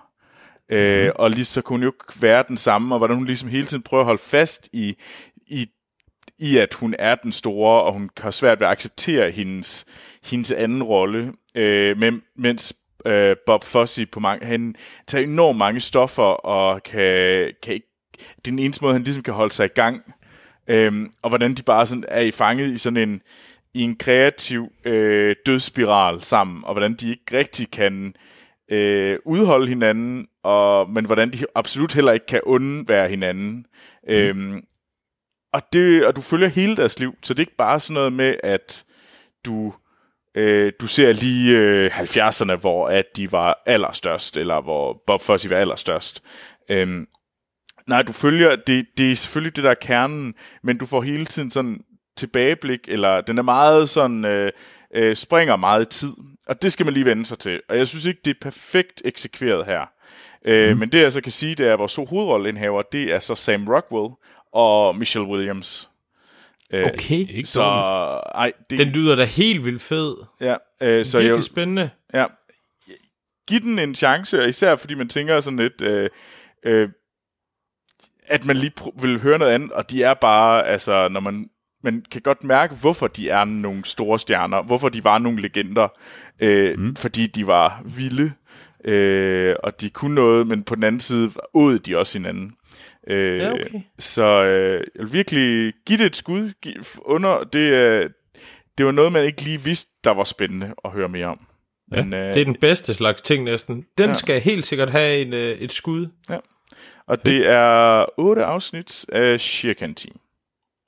Øh, 0.69 1.11
og 1.15 1.31
lige 1.31 1.45
så 1.45 1.63
kunne 1.63 1.75
hun 1.75 1.83
jo 1.83 1.89
ikke 1.89 2.23
være 2.23 2.45
den 2.49 2.57
samme, 2.57 2.95
og 2.95 2.99
hvordan 2.99 3.17
hun 3.17 3.27
ligesom 3.27 3.49
hele 3.49 3.67
tiden 3.67 3.83
prøver 3.83 4.01
at 4.01 4.07
holde 4.07 4.23
fast 4.23 4.69
i, 4.73 4.97
i, 5.47 5.69
i 6.39 6.57
at 6.57 6.75
hun 6.75 6.95
er 6.99 7.15
den 7.15 7.33
store, 7.33 7.83
og 7.83 7.93
hun 7.93 8.11
har 8.21 8.31
svært 8.31 8.61
ved 8.61 8.67
at 8.67 8.71
acceptere 8.71 9.31
hendes, 9.31 9.87
hendes 10.25 10.53
anden 10.53 10.83
rolle. 10.83 11.33
Øh, 11.55 11.99
men, 11.99 12.23
mens 12.37 12.75
øh, 13.07 13.37
Bob 13.47 13.65
Fosse 13.65 14.07
på 14.07 14.21
mange... 14.21 14.47
Han 14.47 14.75
tager 15.07 15.25
enormt 15.25 15.59
mange 15.59 15.81
stoffer, 15.81 16.23
og 16.23 16.83
kan, 16.83 17.53
kan 17.63 17.75
ikke... 17.75 17.89
Det 18.13 18.49
er 18.49 18.51
den 18.51 18.59
eneste 18.59 18.85
måde, 18.85 18.95
han 18.95 19.03
ligesom 19.03 19.23
kan 19.23 19.35
holde 19.35 19.55
sig 19.55 19.65
i 19.65 19.75
gang. 19.75 20.15
Øhm, 20.67 21.13
og 21.23 21.29
hvordan 21.29 21.55
de 21.55 21.63
bare 21.63 21.87
sådan 21.87 22.05
er 22.09 22.21
i 22.21 22.31
fanget 22.31 22.73
i 22.73 22.79
sådan 22.79 23.09
en, 23.09 23.23
i 23.75 23.83
en 23.83 23.97
kreativ 23.97 24.73
øh, 24.85 25.37
dødsspiral 25.47 26.23
sammen, 26.23 26.65
og 26.65 26.73
hvordan 26.73 26.95
de 26.95 27.11
ikke 27.11 27.39
rigtig 27.39 27.71
kan 27.71 28.15
øh, 28.71 29.19
udholde 29.25 29.69
hinanden, 29.69 30.29
og, 30.43 30.91
men 30.91 31.05
hvordan 31.05 31.33
de 31.33 31.45
absolut 31.55 31.95
heller 31.95 32.13
ikke 32.13 32.27
kan 32.27 32.41
undvære 32.43 33.09
hinanden. 33.09 33.67
Mm. 34.09 34.15
Øhm, 34.15 34.65
og, 35.53 35.63
det, 35.73 36.07
og 36.07 36.17
du 36.17 36.21
følger 36.21 36.49
hele 36.49 36.77
deres 36.77 36.99
liv, 36.99 37.15
så 37.23 37.35
det 37.35 37.39
er 37.39 37.43
ikke 37.43 37.57
bare 37.57 37.81
sådan 37.81 37.95
noget 37.95 38.13
med, 38.13 38.35
at 38.43 38.85
du, 39.47 39.75
øh, 40.35 40.73
du 40.81 40.87
ser 40.87 41.13
lige 41.13 41.59
øh, 41.59 42.01
70'erne, 42.01 42.57
hvor 42.57 42.89
at 42.89 43.05
de 43.17 43.33
var 43.33 43.63
allerstørst, 43.67 44.37
eller 44.37 44.61
hvor 44.61 45.03
Bob 45.07 45.21
Fosse 45.21 45.51
var 45.51 45.57
allerstørst. 45.57 46.23
Øhm, 46.69 47.07
nej, 47.89 48.03
du 48.03 48.13
følger, 48.13 48.57
det, 48.57 48.87
det 48.99 49.11
er 49.11 49.17
selvfølgelig 49.17 49.57
det 49.57 49.65
der 49.65 49.71
er 49.71 49.75
kernen, 49.75 50.35
men 50.63 50.79
du 50.79 50.87
får 50.87 51.03
hele 51.03 51.27
tiden 51.27 51.51
sådan 51.51 51.85
tilbageblik, 52.23 52.81
eller 52.89 53.21
den 53.21 53.39
er 53.39 53.43
meget 53.43 53.89
sådan, 53.89 54.25
øh, 54.25 54.53
øh, 54.95 55.17
springer 55.17 55.57
meget 55.57 55.89
tid, 55.89 56.13
og 56.47 56.63
det 56.63 56.73
skal 56.73 56.87
man 56.87 56.95
lige 56.95 57.05
vende 57.05 57.27
sig 57.27 57.39
til. 57.39 57.61
Og 57.69 57.79
jeg 57.79 57.89
synes 57.89 58.05
ikke, 58.05 58.21
det 58.25 58.31
er 58.31 58.41
perfekt 58.41 59.03
eksekveret 59.05 59.67
her. 59.67 59.91
Øh, 60.45 60.73
mm. 60.73 60.79
Men 60.79 60.93
det 60.93 61.03
jeg 61.03 61.13
så 61.13 61.21
kan 61.21 61.33
sige, 61.33 61.55
det 61.55 61.69
er, 61.69 61.73
at 61.73 61.79
vores 61.79 61.95
to 61.95 62.05
hovedrolleindhaver, 62.05 62.83
det 62.83 63.13
er 63.13 63.19
så 63.19 63.35
Sam 63.35 63.69
Rockwell 63.69 64.15
og 64.53 64.97
Michelle 64.97 65.29
Williams. 65.29 65.89
Øh, 66.73 66.85
okay. 66.85 67.29
Ikke 67.31 67.49
så, 67.49 67.63
ej, 68.35 68.53
det, 68.71 68.79
Den 68.79 68.89
lyder 68.89 69.17
da 69.17 69.25
helt 69.25 69.65
vildt 69.65 69.83
fed. 69.83 70.17
Ja, 70.41 70.57
øh, 70.81 71.07
så 71.07 71.19
Virkelig 71.19 71.37
jeg, 71.37 71.45
spændende. 71.45 71.91
Ja. 72.15 72.27
Giv 73.49 73.61
den 73.61 73.79
en 73.79 73.95
chance, 73.95 74.41
og 74.43 74.49
især 74.49 74.77
fordi 74.77 74.95
man 74.95 75.09
tænker 75.09 75.41
sådan 75.41 75.59
lidt, 75.59 75.83
øh, 75.83 76.11
øh, 76.65 76.89
at 78.27 78.45
man 78.45 78.57
lige 78.57 78.73
pr- 78.81 79.03
vil 79.03 79.21
høre 79.21 79.39
noget 79.39 79.53
andet, 79.53 79.73
og 79.73 79.91
de 79.91 80.03
er 80.03 80.15
bare, 80.15 80.67
altså, 80.67 81.09
når 81.09 81.21
man 81.21 81.51
man 81.83 82.05
kan 82.11 82.21
godt 82.21 82.45
mærke, 82.45 82.75
hvorfor 82.81 83.07
de 83.07 83.29
er 83.29 83.45
nogle 83.45 83.85
store 83.85 84.19
stjerner, 84.19 84.63
hvorfor 84.63 84.89
de 84.89 85.05
var 85.05 85.19
nogle 85.19 85.43
legender, 85.43 85.89
øh, 86.41 86.79
mm. 86.79 86.97
fordi 86.97 87.27
de 87.27 87.47
var 87.47 87.83
vilde, 87.97 88.33
øh, 88.85 89.57
og 89.63 89.81
de 89.81 89.91
kunne 89.91 90.15
noget, 90.15 90.47
men 90.47 90.63
på 90.63 90.75
den 90.75 90.85
anden 90.85 91.01
side 91.01 91.31
åd 91.55 91.79
de 91.79 91.99
også 91.99 92.19
hinanden. 92.19 92.53
Øh, 93.07 93.39
Ja, 93.39 93.53
okay. 93.53 93.81
Så 93.99 94.25
øh, 94.45 94.85
jeg 94.97 95.05
vil 95.05 95.13
virkelig 95.13 95.73
give 95.87 95.99
det 95.99 96.07
et 96.07 96.17
skud. 96.17 96.53
Giv, 96.63 96.73
under, 96.99 97.45
det, 97.45 97.59
øh, 97.71 98.11
det 98.79 98.87
var 98.87 98.93
noget, 98.93 99.13
man 99.13 99.25
ikke 99.25 99.43
lige 99.43 99.61
vidste, 99.61 99.91
der 100.05 100.11
var 100.11 100.25
spændende 100.25 100.75
at 100.85 100.91
høre 100.91 101.09
mere 101.09 101.27
om. 101.27 101.41
Ja, 101.93 102.03
Men, 102.03 102.15
øh, 102.15 102.35
Det 102.35 102.41
er 102.41 102.45
den 102.45 102.57
bedste 102.61 102.95
slags 102.95 103.23
ting 103.23 103.45
næsten. 103.45 103.77
Den 103.99 104.05
Ja. 104.05 104.09
ja. 104.11 104.15
skal 104.15 104.41
helt 104.41 104.67
sikkert 104.67 104.91
have 104.91 105.21
en, 105.23 105.33
øh, 105.33 105.59
et 105.59 105.73
skud. 105.73 106.07
og 107.07 107.27
det 107.27 107.47
er 107.49 108.05
otte 108.21 108.45
afsnit 108.45 109.05
af 109.09 109.41
cirka 109.41 109.85
en 109.85 109.95
time. 109.95 110.15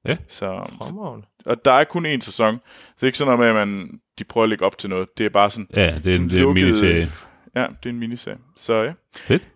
Ja. 0.04 0.16
Så, 0.28 0.70
Fremragende. 0.78 1.26
og 1.46 1.64
der 1.64 1.72
er 1.72 1.84
kun 1.84 2.06
én 2.06 2.20
sæson, 2.20 2.54
så 2.56 2.60
det 2.96 3.02
er 3.02 3.06
ikke 3.06 3.18
sådan 3.18 3.38
noget 3.38 3.54
med, 3.54 3.60
at 3.62 3.68
man, 3.68 4.00
de 4.18 4.24
prøver 4.24 4.42
at 4.42 4.48
lægge 4.48 4.64
op 4.64 4.78
til 4.78 4.90
noget. 4.90 5.08
Det 5.18 5.26
er 5.26 5.30
bare 5.30 5.50
sådan, 5.50 5.68
Ja, 5.76 5.98
det 6.04 6.16
er 6.16 6.20
en, 6.20 6.30
det 6.30 6.40
er 6.42 6.46
en 6.46 6.54
miniserie. 6.54 7.12
Ja, 7.56 7.66
det 7.82 7.86
er 7.86 7.90
en 7.90 7.98
miniserie. 7.98 8.38
Så 8.56 8.82
ja. 8.82 8.92
Fedt. 9.16 9.48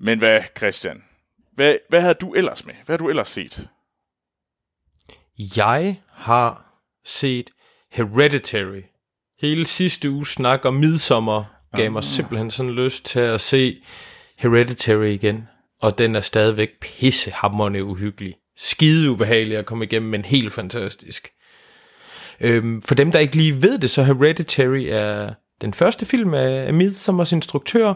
Men 0.00 0.18
hvad, 0.18 0.40
Christian? 0.56 1.02
Hvad, 1.52 1.76
hvad 1.88 2.00
havde 2.00 2.14
du 2.14 2.32
ellers 2.34 2.66
med? 2.66 2.74
Hvad 2.84 2.92
har 2.92 2.98
du 2.98 3.08
ellers 3.08 3.28
set? 3.28 3.68
Jeg 5.56 5.96
har 6.10 6.80
set 7.04 7.50
Hereditary. 7.92 8.82
Hele 9.40 9.66
sidste 9.66 10.10
uge 10.10 10.26
snak 10.26 10.64
om 10.64 10.74
midsommer 10.74 11.44
gav 11.76 11.92
mig 11.92 12.04
simpelthen 12.04 12.50
sådan 12.50 12.72
lyst 12.72 13.04
til 13.04 13.20
at 13.20 13.40
se 13.40 13.82
Hereditary 14.38 15.06
igen. 15.06 15.48
Og 15.80 15.98
den 15.98 16.14
er 16.14 16.20
stadigvæk 16.20 16.70
pissehammerende 16.80 17.84
uhyggelig. 17.84 18.34
Skide 18.56 19.10
ubehagelig 19.10 19.56
at 19.56 19.66
komme 19.66 19.84
igennem, 19.84 20.10
men 20.10 20.24
helt 20.24 20.52
fantastisk. 20.52 21.32
Øhm, 22.40 22.82
for 22.82 22.94
dem, 22.94 23.12
der 23.12 23.18
ikke 23.18 23.36
lige 23.36 23.62
ved 23.62 23.78
det, 23.78 23.90
så 23.90 24.02
Hereditary 24.02 24.86
er 24.88 25.32
den 25.60 25.74
første 25.74 26.06
film 26.06 26.34
af, 26.34 26.74
Midsommers 26.74 27.32
instruktør, 27.32 27.94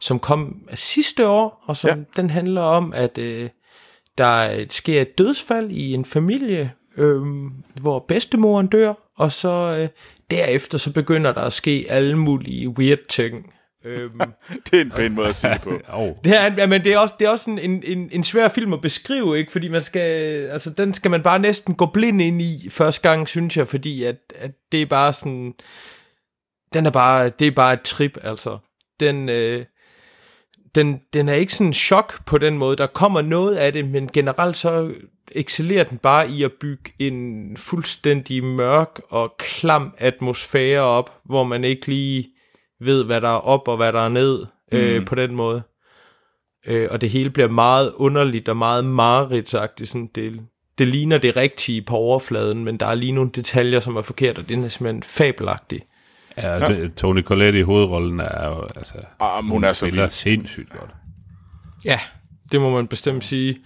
som 0.00 0.18
kom 0.18 0.68
sidste 0.74 1.28
år, 1.28 1.64
og 1.66 1.76
som 1.76 1.90
ja. 1.90 2.04
den 2.16 2.30
handler 2.30 2.60
om, 2.60 2.92
at 2.92 3.18
øh, 3.18 3.48
der 4.18 4.64
sker 4.70 5.02
et 5.02 5.18
dødsfald 5.18 5.70
i 5.70 5.94
en 5.94 6.04
familie, 6.04 6.72
øh, 6.96 7.22
hvor 7.80 8.04
bedstemoren 8.08 8.66
dør, 8.66 8.94
og 9.16 9.32
så 9.32 9.76
øh, 9.78 9.88
derefter 10.30 10.78
så 10.78 10.92
begynder 10.92 11.32
der 11.32 11.40
at 11.40 11.52
ske 11.52 11.86
alle 11.88 12.18
mulige 12.18 12.68
weird 12.68 13.06
ting. 13.08 13.54
Øhm, 13.84 14.20
Det 14.70 14.74
er 14.76 14.80
en 14.80 14.90
pæn 14.90 15.12
måde 15.12 15.28
at 15.28 15.36
sige 15.36 15.52
det 15.52 15.60
på. 15.60 15.70
Oh. 15.92 16.12
det 16.24 16.36
er, 16.36 16.54
ja, 16.58 16.66
men 16.66 16.84
det 16.84 16.92
er 16.92 16.98
også, 16.98 17.14
det 17.18 17.26
er 17.26 17.30
også 17.30 17.50
en, 17.50 17.58
en, 17.58 17.82
en, 17.86 18.08
en 18.12 18.24
svær 18.24 18.48
film 18.48 18.72
at 18.72 18.80
beskrive, 18.80 19.38
ikke? 19.38 19.52
Fordi 19.52 19.68
man 19.68 19.82
skal, 19.82 20.00
altså, 20.48 20.70
den 20.70 20.94
skal 20.94 21.10
man 21.10 21.22
bare 21.22 21.38
næsten 21.38 21.74
gå 21.74 21.86
blind 21.86 22.22
ind 22.22 22.42
i 22.42 22.68
første 22.70 23.08
gang, 23.08 23.28
synes 23.28 23.56
jeg, 23.56 23.68
fordi 23.68 24.04
at, 24.04 24.16
at 24.34 24.50
det 24.72 24.82
er 24.82 24.86
bare 24.86 25.12
sådan, 25.12 25.54
den 26.72 26.86
er 26.86 26.90
bare, 26.90 27.28
det 27.28 27.46
er 27.46 27.50
bare 27.50 27.72
et 27.72 27.82
trip, 27.82 28.18
altså. 28.22 28.58
Den, 29.00 29.28
øh, 29.28 29.64
den, 30.74 31.00
den 31.12 31.28
er 31.28 31.34
ikke 31.34 31.54
sådan 31.54 31.66
en 31.66 31.74
chok 31.74 32.24
på 32.24 32.38
den 32.38 32.58
måde. 32.58 32.76
Der 32.76 32.86
kommer 32.86 33.22
noget 33.22 33.56
af 33.56 33.72
det, 33.72 33.88
men 33.88 34.08
generelt 34.12 34.56
så 34.56 34.92
excellerer 35.32 35.84
den 35.84 35.98
bare 35.98 36.30
i 36.30 36.42
at 36.42 36.52
bygge 36.60 36.92
en 36.98 37.56
fuldstændig 37.56 38.44
mørk 38.44 39.00
og 39.08 39.34
klam 39.38 39.94
atmosfære 39.98 40.80
op, 40.80 41.20
hvor 41.24 41.44
man 41.44 41.64
ikke 41.64 41.86
lige 41.86 42.28
ved, 42.80 43.04
hvad 43.04 43.20
der 43.20 43.28
er 43.28 43.32
op 43.46 43.68
og 43.68 43.76
hvad 43.76 43.92
der 43.92 44.00
er 44.00 44.08
ned 44.08 44.46
øh, 44.72 44.98
Mm. 44.98 45.04
på 45.04 45.14
den 45.14 45.34
måde. 45.34 45.62
Øh, 46.66 46.88
og 46.90 47.00
det 47.00 47.10
hele 47.10 47.30
bliver 47.30 47.48
meget 47.48 47.92
underligt 47.96 48.48
og 48.48 48.56
meget 48.56 48.84
mareridtsagtigt. 48.84 49.88
Sådan 49.90 50.10
det, 50.14 50.40
det 50.78 50.88
ligner 50.88 51.18
det 51.18 51.36
rigtige 51.36 51.82
på 51.82 51.96
overfladen, 51.96 52.64
men 52.64 52.76
der 52.76 52.86
er 52.86 52.94
lige 52.94 53.12
nogle 53.12 53.30
detaljer, 53.34 53.80
som 53.80 53.96
er 53.96 54.02
forkert, 54.02 54.38
og 54.38 54.48
det 54.48 54.58
er 54.64 54.68
simpelthen 54.68 55.02
fabelagtigt. 55.02 55.84
Ja, 56.36 56.72
ja. 56.72 56.88
Tony 56.96 57.22
Collette 57.24 57.58
i 57.58 57.62
hovedrollen 57.62 58.20
er 58.20 58.46
jo, 58.48 58.62
altså, 58.76 58.94
Ah, 59.20 59.44
men 59.44 59.50
hun 59.52 59.64
er 59.64 59.72
så 59.72 59.86
spiller 59.86 60.02
vild. 60.02 60.10
sindssygt 60.10 60.70
godt. 60.70 60.90
Ja, 61.84 62.00
det 62.52 62.60
må 62.60 62.70
man 62.70 62.86
bestemt 62.86 63.24
sige. 63.24 63.56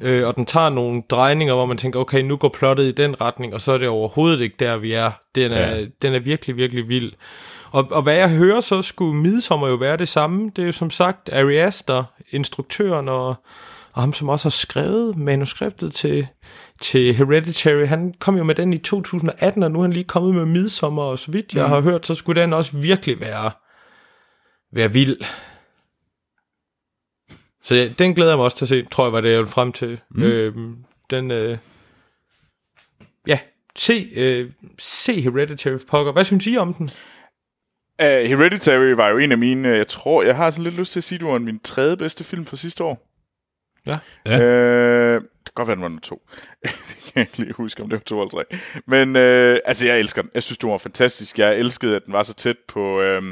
Øh, 0.00 0.26
og 0.28 0.36
den 0.36 0.46
tager 0.46 0.68
nogle 0.68 1.02
drejninger, 1.10 1.54
hvor 1.54 1.66
man 1.66 1.76
tænker, 1.76 1.98
okay, 2.00 2.20
nu 2.20 2.36
går 2.36 2.48
plottet 2.48 2.84
i 2.84 2.90
den 2.90 3.20
retning, 3.20 3.54
og 3.54 3.60
så 3.60 3.72
er 3.72 3.78
det 3.78 3.88
overhovedet 3.88 4.40
ikke 4.40 4.56
der, 4.58 4.76
vi 4.76 4.92
er. 4.92 5.10
Den 5.34 5.52
er, 5.52 5.76
Ja. 5.76 5.84
den 6.02 6.14
er 6.14 6.18
virkelig, 6.18 6.56
virkelig 6.56 6.88
vild. 6.88 7.12
Og, 7.70 7.88
og 7.90 8.02
hvad 8.02 8.14
jeg 8.14 8.30
hører, 8.30 8.60
så 8.60 8.82
skulle 8.82 9.16
Midsommer 9.16 9.68
jo 9.68 9.74
være 9.74 9.96
det 9.96 10.08
samme. 10.08 10.50
Det 10.56 10.62
er 10.62 10.66
jo 10.66 10.72
som 10.72 10.90
sagt 10.90 11.32
Ari 11.32 11.56
Aster, 11.56 12.04
instruktøren, 12.30 13.08
og, 13.08 13.26
og 13.92 14.02
ham, 14.02 14.12
som 14.12 14.28
også 14.28 14.44
har 14.44 14.50
skrevet 14.50 15.16
manuskriptet 15.16 15.94
til, 15.94 16.26
til 16.80 17.14
Hereditary. 17.14 17.86
Han 17.86 18.14
kom 18.20 18.36
jo 18.36 18.44
med 18.44 18.54
den 18.54 18.72
i 18.72 18.78
2018, 18.78 19.62
og 19.62 19.70
nu 19.70 19.78
er 19.78 19.82
han 19.82 19.92
lige 19.92 20.04
kommet 20.04 20.34
med 20.34 20.44
Midsommer, 20.44 21.02
og 21.02 21.18
så 21.18 21.30
vidt 21.32 21.54
jeg 21.54 21.64
Mm. 21.64 21.70
har 21.72 21.80
hørt, 21.80 22.06
så 22.06 22.14
skulle 22.14 22.42
den 22.42 22.52
også 22.52 22.76
virkelig 22.76 23.20
være, 23.20 23.50
være 24.72 24.92
vild. 24.92 25.16
Så 27.64 27.74
ja, 27.74 27.88
den 27.98 28.14
glæder 28.14 28.30
jeg 28.30 28.38
mig 28.38 28.44
også 28.44 28.56
til 28.56 28.64
at 28.64 28.68
se, 28.68 28.84
tror 28.84 29.04
jeg 29.04 29.12
var 29.12 29.20
det, 29.20 29.30
jeg 29.30 29.38
ville 29.38 29.50
frem 29.50 29.72
til. 29.72 30.00
Mm. 30.10 30.22
Øhm, 30.22 30.76
den, 31.10 31.30
øh, 31.30 31.58
ja, 33.26 33.38
se, 33.76 34.08
øh, 34.16 34.50
se 34.78 35.20
Hereditary 35.20 35.78
pokker. 35.88 36.12
Hvad 36.12 36.24
synes 36.24 36.46
I 36.46 36.56
om 36.56 36.74
den? 36.74 36.90
Uh, 38.02 38.06
Hereditary 38.06 38.94
var 38.96 39.08
jo 39.08 39.18
en 39.18 39.32
af 39.32 39.38
mine, 39.38 39.68
jeg 39.68 39.88
tror, 39.88 40.22
jeg 40.22 40.36
har 40.36 40.50
sådan 40.50 40.64
lidt 40.64 40.76
lyst 40.76 40.92
til 40.92 41.00
at 41.00 41.04
sige, 41.04 41.18
det 41.18 41.26
var 41.26 41.38
min 41.38 41.58
tredje 41.58 41.96
bedste 41.96 42.24
film 42.24 42.46
fra 42.46 42.56
sidste 42.56 42.84
år. 42.84 43.10
Ja. 43.86 43.92
Ja. 44.26 44.40
Øh, 44.40 45.22
det 45.22 45.30
kan 45.44 45.52
godt 45.54 45.68
være, 45.68 45.74
den 45.74 45.82
var 45.82 45.88
nummer 45.88 46.00
to. 46.00 46.22
det 46.62 46.72
kan 47.04 47.12
jeg 47.14 47.22
ikke 47.22 47.38
lige 47.38 47.52
huske, 47.52 47.82
om 47.82 47.88
det 47.88 47.96
var 47.96 48.02
to 48.02 48.20
eller 48.20 48.30
tre. 48.30 48.44
Men 48.86 49.16
øh, 49.16 49.58
altså, 49.64 49.86
jeg 49.86 49.98
elsker 49.98 50.22
den. 50.22 50.30
Jeg 50.34 50.42
synes, 50.42 50.58
det 50.58 50.70
var 50.70 50.78
fantastisk. 50.78 51.38
Jeg 51.38 51.56
elskede, 51.56 51.96
at 51.96 52.02
den 52.04 52.12
var 52.12 52.22
så 52.22 52.34
tæt 52.34 52.56
på 52.68 53.00
øh, 53.00 53.22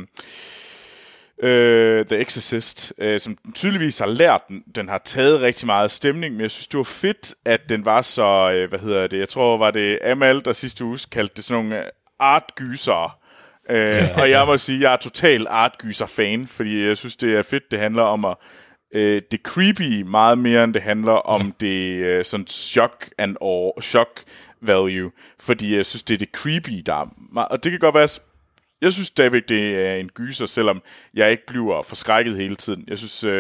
øh, 1.42 2.07
The 2.07 2.18
Exorcist, 2.18 2.92
øh, 2.98 3.20
som 3.20 3.38
tydeligvis 3.55 3.98
har 3.98 4.07
lært 4.07 4.48
den. 4.48 4.62
Den 4.74 4.88
har 4.88 4.98
taget 5.05 5.40
rigtig 5.40 5.66
meget 5.66 5.90
stemning, 5.90 6.35
men 6.35 6.40
jeg 6.40 6.50
synes, 6.50 6.66
det 6.66 6.78
var 6.78 6.85
fedt, 6.85 7.35
at 7.44 7.68
den 7.68 7.85
var 7.85 8.02
så, 8.02 8.50
øh, 8.55 8.68
hvad 8.68 8.78
hedder 8.78 9.07
det, 9.07 9.18
jeg 9.18 9.28
tror, 9.28 9.59
var 9.59 9.70
det 9.70 9.98
Amal, 10.05 10.44
der 10.44 10.52
sidste 10.52 10.85
uge 10.85 10.98
kaldte 11.12 11.35
det 11.37 11.44
sådan 11.44 11.64
nogle 11.64 11.78
øh, 11.78 11.90
artgysere. 12.18 13.11
Øh, 13.70 14.09
og 14.16 14.31
jeg 14.31 14.46
må 14.46 14.59
sige, 14.59 14.81
jeg 14.81 14.92
er 14.92 14.96
total 14.96 15.46
artgyser-fan, 15.50 16.46
fordi 16.46 16.87
jeg 16.87 16.96
synes, 16.96 17.16
det 17.16 17.37
er 17.37 17.42
fedt, 17.42 17.70
det 17.70 17.78
handler 17.78 18.02
om 18.02 18.24
at 18.24 18.37
øh, 18.94 19.22
det 19.31 19.40
creepy 19.40 20.02
meget 20.02 20.38
mere, 20.38 20.64
end 20.64 20.74
det 20.74 20.83
handler 20.83 21.12
om 21.12 21.55
det 21.61 21.94
øh, 21.96 22.24
sådan 22.24 22.46
shock 22.46 23.11
and 23.18 23.37
or 23.40 23.81
shock 23.81 24.22
value, 24.61 25.11
fordi 25.40 25.76
jeg 25.76 25.87
synes, 25.87 26.02
det 26.02 26.14
er 26.14 26.18
det 26.18 26.28
creepy, 26.33 26.83
der 26.87 26.94
er 26.94 27.14
meget, 27.33 27.48
og 27.48 27.64
det 27.64 27.70
kan 27.72 27.81
godt 27.81 27.94
være, 27.94 28.09
jeg 28.83 28.92
synes 28.92 29.09
stadigvæk, 29.09 29.42
det 29.49 29.87
er 29.88 29.95
en 29.95 30.09
gyser, 30.14 30.47
selvom 30.47 30.83
jeg 31.14 31.31
ikke 31.31 31.42
bliver 31.47 31.83
forskrækket 31.83 32.37
hele 32.37 32.57
tiden. 32.57 32.85
Jeg 32.88 32.99
synes, 32.99 33.25
øh, 33.25 33.33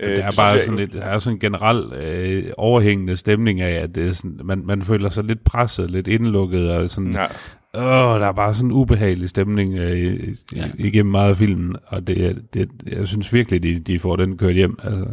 øh, 0.00 0.10
Det 0.10 0.18
er 0.18 0.26
det 0.30 0.36
bare 0.36 0.52
synes 0.52 0.56
jeg- 0.56 0.64
sådan 0.64 0.78
lidt, 0.78 0.92
der 0.92 1.02
er 1.02 1.18
sådan 1.18 1.36
en 1.36 1.40
generel 1.40 1.92
øh, 1.92 2.52
overhængende 2.56 3.16
stemning 3.16 3.60
af, 3.60 3.70
at 3.82 3.94
det 3.94 4.06
er 4.06 4.12
sådan, 4.12 4.40
man, 4.44 4.62
man 4.66 4.82
føler 4.82 5.10
sig 5.10 5.24
lidt 5.24 5.44
presset, 5.44 5.90
lidt 5.90 6.08
indlukket, 6.08 6.70
og 6.72 6.90
sådan, 6.90 7.12
Ja. 7.12 7.26
Åh, 7.74 8.20
der 8.20 8.26
er 8.26 8.32
bare 8.32 8.54
sådan 8.54 8.68
en 8.68 8.72
ubehagelig 8.72 9.28
stemning 9.28 9.78
øh, 9.78 10.28
ja. 10.56 10.64
igennem 10.78 11.10
meget 11.10 11.30
af 11.30 11.36
filmen, 11.36 11.76
og 11.86 12.06
det, 12.06 12.42
det, 12.54 12.68
jeg 12.86 13.08
synes 13.08 13.32
virkelig, 13.32 13.62
de, 13.62 13.78
de 13.78 13.98
får 13.98 14.16
den 14.16 14.38
kørt 14.38 14.54
hjem. 14.54 14.78
Altså. 14.84 15.06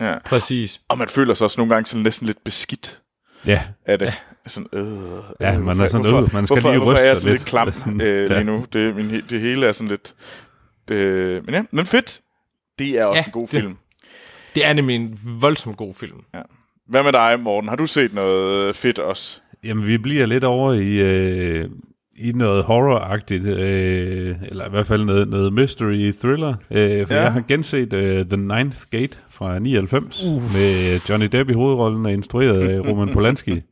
Ja. 0.00 0.14
Præcis. 0.24 0.80
Og 0.88 0.98
man 0.98 1.08
føler 1.08 1.34
sig 1.34 1.44
også 1.44 1.60
nogle 1.60 1.74
gange 1.74 1.86
sådan 1.86 2.02
næsten 2.02 2.26
lidt 2.26 2.44
beskidt 2.44 3.00
Ja, 3.46 3.62
af 3.86 3.98
det. 3.98 4.12
Sådan, 4.46 4.68
øh, 4.72 4.86
Ja, 5.40 5.54
øh, 5.56 5.64
man 5.64 5.80
er 5.80 5.88
sådan, 5.88 6.10
hvorfor, 6.10 6.18
øh, 6.26 6.34
man 6.34 6.46
skal 6.46 6.54
hvorfor, 6.54 6.70
lige 6.70 6.78
hvorfor 6.78 6.92
ryste 6.92 7.02
er 7.04 7.08
jeg 7.08 7.16
sådan 7.16 7.32
lidt 7.32 7.40
lidt. 7.40 7.48
klam 7.48 8.00
øh, 8.06 8.24
lige 8.28 8.34
ja. 8.36 8.42
nu? 8.42 8.64
Det, 8.72 8.96
min, 8.96 9.10
det 9.30 9.40
hele 9.40 9.66
er 9.66 9.72
sådan 9.72 9.88
lidt... 9.88 10.14
Øh, 10.90 11.44
men 11.46 11.54
ja, 11.54 11.64
men 11.70 11.86
fedt. 11.86 12.20
Det 12.78 12.88
er 12.98 13.04
også 13.04 13.18
Ja, 13.18 13.24
en 13.24 13.32
god 13.32 13.42
det- 13.42 13.50
film. 13.50 13.76
Det 14.54 14.66
er 14.66 14.72
nemlig 14.72 14.96
en 14.96 15.18
voldsomt 15.40 15.76
god 15.76 15.94
film. 15.94 16.16
Hvad 16.88 17.02
med 17.02 17.12
dig, 17.12 17.40
Morten? 17.40 17.68
Har 17.68 17.76
du 17.76 17.86
set 17.86 18.14
noget 18.14 18.76
fedt 18.76 18.98
også? 18.98 19.40
Jamen, 19.64 19.86
vi 19.86 19.98
bliver 19.98 20.26
lidt 20.26 20.44
over 20.44 20.72
i, 20.72 21.00
øh, 21.00 21.68
i 22.18 22.32
noget 22.32 22.64
horror-agtigt, 22.64 23.46
øh, 23.48 24.36
eller 24.48 24.66
i 24.66 24.70
hvert 24.70 24.86
fald 24.86 25.04
noget, 25.04 25.28
noget 25.28 25.52
mystery-thriller. 25.52 26.54
Øh, 26.70 27.06
for 27.06 27.14
Ja. 27.14 27.18
ja. 27.18 27.22
jeg 27.22 27.32
har 27.32 27.42
genset 27.48 27.92
øh, 27.92 28.26
The 28.26 28.36
Ninth 28.36 28.78
Gate 28.90 29.18
fra 29.30 29.58
99, 29.58 30.22
uh. 30.24 30.42
med 30.42 31.00
Johnny 31.08 31.26
Depp 31.26 31.50
i 31.50 31.52
hovedrollen 31.52 32.06
og 32.06 32.12
instrueret 32.12 32.68
af 32.68 32.80
Roman 32.80 33.12
Polanski. 33.12 33.60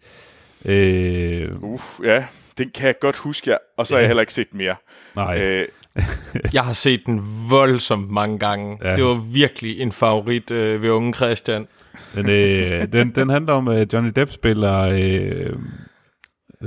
Øh, 0.65 1.49
Uff, 1.63 2.01
ja, 2.05 2.25
den 2.59 2.71
kan 2.75 2.87
jeg 2.87 2.95
godt 3.01 3.17
huske, 3.17 3.51
ja. 3.51 3.57
og 3.77 3.87
så 3.87 3.95
har 3.95 3.99
jeg 3.99 4.05
Ja. 4.05 4.09
heller 4.09 4.21
ikke 4.21 4.33
set 4.35 4.55
mere. 4.55 4.77
nej, 5.17 5.39
Øh, 5.43 5.69
Jeg 6.55 6.63
har 6.63 6.73
set 6.73 7.01
den 7.07 7.21
voldsomt 7.51 8.11
mange 8.11 8.39
gange. 8.39 8.79
Ja. 8.83 8.97
Det 8.97 9.05
var 9.05 9.15
virkelig 9.33 9.81
en 9.81 9.93
favorit 9.93 10.51
øh, 10.51 10.83
ved 10.83 10.91
unge 10.91 11.13
Christian. 11.15 11.67
Men 12.15 12.29
øh, 12.31 12.87
den, 12.93 13.11
den 13.15 13.29
handler 13.29 13.53
om, 13.53 13.69
at 13.69 13.93
Johnny 13.93 14.13
Depp 14.17 14.31
spiller, 14.33 14.89
øh, 14.93 15.57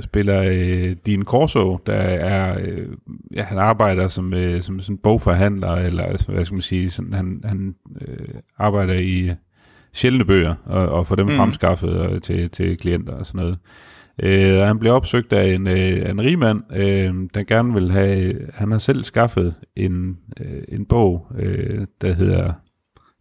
spiller 0.00 0.42
øh, 0.42 0.96
Dean 1.06 1.22
Corso, 1.24 1.78
der 1.86 1.92
er, 1.94 2.58
øh, 2.60 2.88
ja, 3.34 3.42
han 3.42 3.58
arbejder 3.58 4.08
som, 4.08 4.34
øh, 4.34 4.62
som 4.62 4.80
sådan 4.80 4.98
bogforhandler, 4.98 5.72
eller 5.72 6.06
hvad 6.32 6.44
skal 6.44 6.54
man 6.54 6.62
sige, 6.62 6.90
sådan, 6.90 7.12
han, 7.12 7.40
han 7.44 7.74
øh, 8.00 8.28
arbejder 8.58 8.94
i 8.94 9.32
sjældne 9.94 10.24
bøger, 10.24 10.54
og, 10.64 10.88
og 10.88 11.06
får 11.06 11.16
dem 11.16 11.26
Mm. 11.26 11.32
fremskaffet 11.32 12.10
øh, 12.12 12.20
til, 12.20 12.50
til 12.50 12.76
klienter 12.78 13.12
og 13.12 13.26
sådan 13.26 13.40
noget. 13.40 13.58
Øh, 14.22 14.60
og 14.60 14.66
han 14.66 14.78
bliver 14.78 14.94
opsøgt 14.94 15.32
af 15.32 15.54
en, 15.54 15.66
øh, 15.66 16.10
en 16.10 16.20
rig 16.20 16.38
mand, 16.38 16.62
øh, 16.76 17.14
der 17.34 17.42
gerne 17.42 17.72
vil 17.74 17.90
have, 17.90 18.34
han 18.54 18.70
har 18.70 18.78
selv 18.78 19.04
skaffet 19.04 19.54
en, 19.76 20.18
øh, 20.40 20.62
en 20.68 20.84
bog, 20.86 21.26
øh, 21.38 21.86
der 22.00 22.12
hedder 22.12 22.52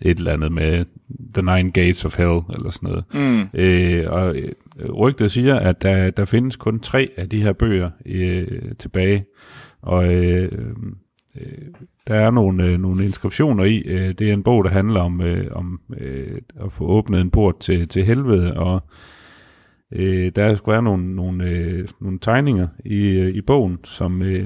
et 0.01 0.17
eller 0.17 0.33
andet 0.33 0.51
med 0.51 0.85
The 1.33 1.55
Nine 1.55 1.71
Gates 1.71 2.05
of 2.05 2.17
Hell, 2.17 2.39
eller 2.53 2.69
sådan 2.69 2.89
noget. 2.89 3.03
mm, 3.13 3.47
Øh, 3.53 4.05
og 4.11 4.35
øh, 4.35 4.51
rygtet 4.91 5.31
siger, 5.31 5.55
at 5.55 5.81
der, 5.81 6.09
der 6.09 6.25
findes 6.25 6.55
kun 6.55 6.79
tre 6.79 7.09
af 7.17 7.29
de 7.29 7.41
her 7.41 7.53
bøger 7.53 7.89
øh, 8.05 8.47
tilbage, 8.79 9.25
og 9.81 10.13
øh, 10.13 10.51
øh, 11.39 11.67
der 12.07 12.15
er 12.15 12.31
nogle, 12.31 12.65
øh, 12.65 12.79
nogle 12.79 13.05
inskriptioner 13.05 13.63
i. 13.63 13.83
Øh, 13.85 14.13
det 14.13 14.29
er 14.29 14.33
en 14.33 14.43
bog, 14.43 14.63
der 14.63 14.69
handler 14.69 15.01
om, 15.01 15.21
øh, 15.21 15.47
om 15.51 15.79
øh, 15.97 16.41
at 16.65 16.71
få 16.71 16.85
åbnet 16.85 17.21
en 17.21 17.31
port 17.31 17.59
til, 17.59 17.87
til 17.87 18.05
helvede, 18.05 18.53
og 18.53 18.83
øh, 19.91 20.31
der 20.35 20.55
skulle 20.55 20.73
være 20.73 20.83
nogle, 20.83 21.15
nogle, 21.15 21.49
øh, 21.49 21.87
nogle 22.01 22.19
tegninger 22.19 22.67
i, 22.85 23.09
øh, 23.09 23.35
i 23.35 23.41
bogen, 23.41 23.79
som 23.83 24.21
øh, 24.21 24.45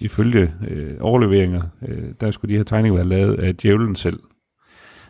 ifølge 0.00 0.52
øh, 0.68 0.94
overleveringer, 1.00 1.62
øh, 1.88 2.04
der 2.20 2.30
skulle 2.30 2.52
de 2.52 2.56
her 2.56 2.64
tegninger 2.64 2.98
være 2.98 3.08
lavet 3.08 3.34
af 3.34 3.56
djævlen 3.56 3.96
selv. 3.96 4.20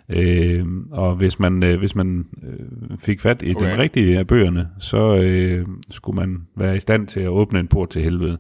Øh, 0.09 0.67
og 0.91 1.17
hvis 1.17 1.39
man, 1.39 1.63
øh, 1.63 1.79
hvis 1.79 1.95
man 1.95 2.27
øh, 2.43 2.99
fik 2.99 3.21
fat 3.21 3.43
i 3.43 3.55
okay. 3.55 3.67
Den 3.67 3.79
rigtige 3.79 4.19
af 4.19 4.27
bøgerne, 4.27 4.69
så 4.79 5.17
øh, 5.17 5.67
skulle 5.91 6.17
man 6.17 6.47
være 6.57 6.77
i 6.77 6.81
stand 6.81 7.07
til 7.07 7.21
at 7.21 7.29
åbne 7.29 7.61
en 7.61 7.69
port 7.69 7.91
til 7.91 8.03
helvede. 8.03 8.39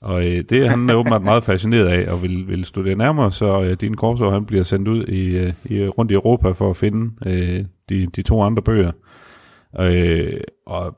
Og 0.00 0.26
øh, 0.26 0.44
det 0.48 0.52
er 0.52 0.68
han 0.68 0.90
åbenbart 0.90 1.22
meget 1.22 1.44
fascineret 1.44 1.86
af 1.86 2.12
og 2.12 2.22
vil, 2.22 2.48
vil 2.48 2.64
studere 2.64 2.94
nærmere, 2.94 3.32
så 3.32 3.62
øh, 3.62 3.76
din 3.80 3.94
Corso 3.94 4.30
han 4.30 4.46
bliver 4.46 4.64
sendt 4.64 4.88
ud 4.88 5.04
i, 5.04 5.38
øh, 5.38 5.52
i, 5.64 5.86
rundt 5.88 6.10
i 6.10 6.14
Europa 6.14 6.50
for 6.50 6.70
at 6.70 6.76
finde 6.76 7.10
øh, 7.26 7.64
de, 7.88 8.06
de 8.06 8.22
to 8.22 8.42
andre 8.42 8.62
bøger. 8.62 8.92
Øh, 9.80 10.40
og 10.66 10.96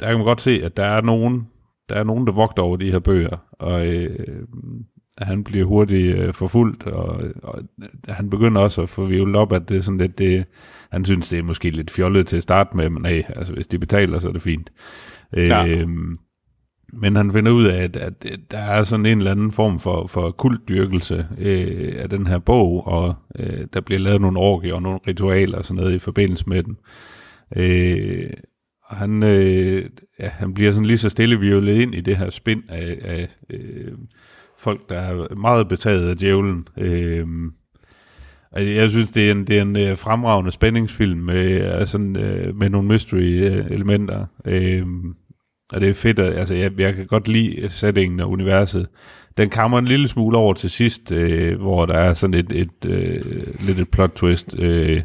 der 0.00 0.06
kan 0.06 0.16
man 0.16 0.24
godt 0.24 0.40
se, 0.40 0.60
at 0.64 0.76
der 0.76 0.84
er 0.84 1.00
nogen, 1.00 1.46
der 1.88 1.94
er 1.94 2.04
nogen, 2.04 2.26
der 2.26 2.32
vogter 2.32 2.62
over 2.62 2.76
de 2.76 2.90
her 2.90 2.98
bøger, 2.98 3.36
og 3.52 3.86
øh, 3.86 4.10
han 5.18 5.44
bliver 5.44 5.64
hurtigt 5.64 6.16
øh, 6.16 6.34
forfulgt, 6.34 6.86
og, 6.86 7.20
og 7.42 7.62
han 8.08 8.30
begynder 8.30 8.60
også 8.60 8.82
at 8.82 8.88
få 8.88 9.04
vivlet 9.04 9.36
op, 9.36 9.52
at 9.52 9.68
det 9.68 9.76
er 9.76 9.80
sådan 9.80 9.98
lidt, 9.98 10.18
det, 10.18 10.44
han 10.92 11.04
synes, 11.04 11.28
det 11.28 11.38
er 11.38 11.42
måske 11.42 11.70
lidt 11.70 11.90
fjollet 11.90 12.26
til 12.26 12.36
at 12.36 12.42
starte 12.42 12.76
med, 12.76 12.90
men 12.90 13.06
hey, 13.06 13.22
altså 13.36 13.52
hvis 13.52 13.66
de 13.66 13.78
betaler, 13.78 14.18
så 14.18 14.28
er 14.28 14.32
det 14.32 14.42
fint. 14.42 14.72
Ja. 15.36 15.84
Men 16.92 17.16
han 17.16 17.32
finder 17.32 17.52
ud 17.52 17.64
af, 17.64 17.82
at, 17.82 17.96
at 17.96 18.26
der 18.50 18.58
er 18.58 18.84
sådan 18.84 19.06
en 19.06 19.18
eller 19.18 19.30
anden 19.30 19.52
form 19.52 19.78
for, 19.78 20.06
for 20.06 20.30
kultdyrkelse 20.30 21.26
øh, 21.38 21.94
af 21.96 22.10
den 22.10 22.26
her 22.26 22.38
bog, 22.38 22.86
og 22.86 23.14
øh, 23.38 23.66
der 23.72 23.80
bliver 23.80 23.98
lavet 23.98 24.20
nogle 24.20 24.38
orgier 24.38 24.74
og 24.74 24.82
nogle 24.82 25.00
ritualer 25.08 25.58
og 25.58 25.64
sådan 25.64 25.82
noget 25.82 25.94
i 25.94 25.98
forbindelse 25.98 26.44
med 26.48 26.62
den. 26.62 26.76
Øh, 27.56 28.30
og 28.84 28.96
han, 28.96 29.22
øh, 29.22 29.84
ja, 30.20 30.28
han 30.28 30.54
bliver 30.54 30.72
sådan 30.72 30.86
lige 30.86 30.98
så 30.98 31.08
stille 31.08 31.40
violet 31.40 31.74
ind 31.74 31.94
i 31.94 32.00
det 32.00 32.16
her 32.16 32.30
spind 32.30 32.62
af, 32.68 32.98
af 33.04 33.28
øh, 33.50 33.92
folk, 34.58 34.88
der 34.88 34.98
er 34.98 35.34
meget 35.34 35.68
betaget 35.68 36.08
af 36.08 36.16
djævlen. 36.16 36.68
Øh, 36.76 37.26
og 38.52 38.66
jeg 38.74 38.90
synes, 38.90 39.10
det 39.10 39.28
er 39.28 39.32
en, 39.32 39.46
det 39.46 39.58
er 39.58 39.62
en 39.62 39.76
øh, 39.76 39.96
fremragende 39.96 40.52
spændingsfilm 40.52 41.18
med, 41.18 41.80
øh, 41.80 41.86
sådan, 41.86 42.16
øh, 42.16 42.56
med 42.56 42.70
nogle 42.70 42.88
mystery-elementer. 42.88 44.26
Øh, 44.44 44.86
og 45.72 45.80
det 45.80 45.88
er 45.88 45.94
fedt, 45.94 46.18
at, 46.18 46.34
altså 46.38 46.54
jeg, 46.54 46.80
jeg 46.80 46.94
kan 46.94 47.06
godt 47.06 47.28
lide 47.28 47.70
settingen 47.70 48.20
og 48.20 48.30
universet. 48.30 48.86
Den 49.36 49.50
kammer 49.50 49.78
en 49.78 49.84
lille 49.84 50.08
smule 50.08 50.38
over 50.38 50.54
til 50.54 50.70
sidst, 50.70 51.12
øh, 51.12 51.60
hvor 51.60 51.86
der 51.86 51.94
er 51.94 52.14
sådan 52.14 52.34
et, 52.34 52.52
et 52.52 52.84
øh, 52.86 53.22
lidt 53.66 53.78
et 53.78 53.90
plot 53.90 54.10
twist. 54.16 54.54
Øh, 54.58 55.02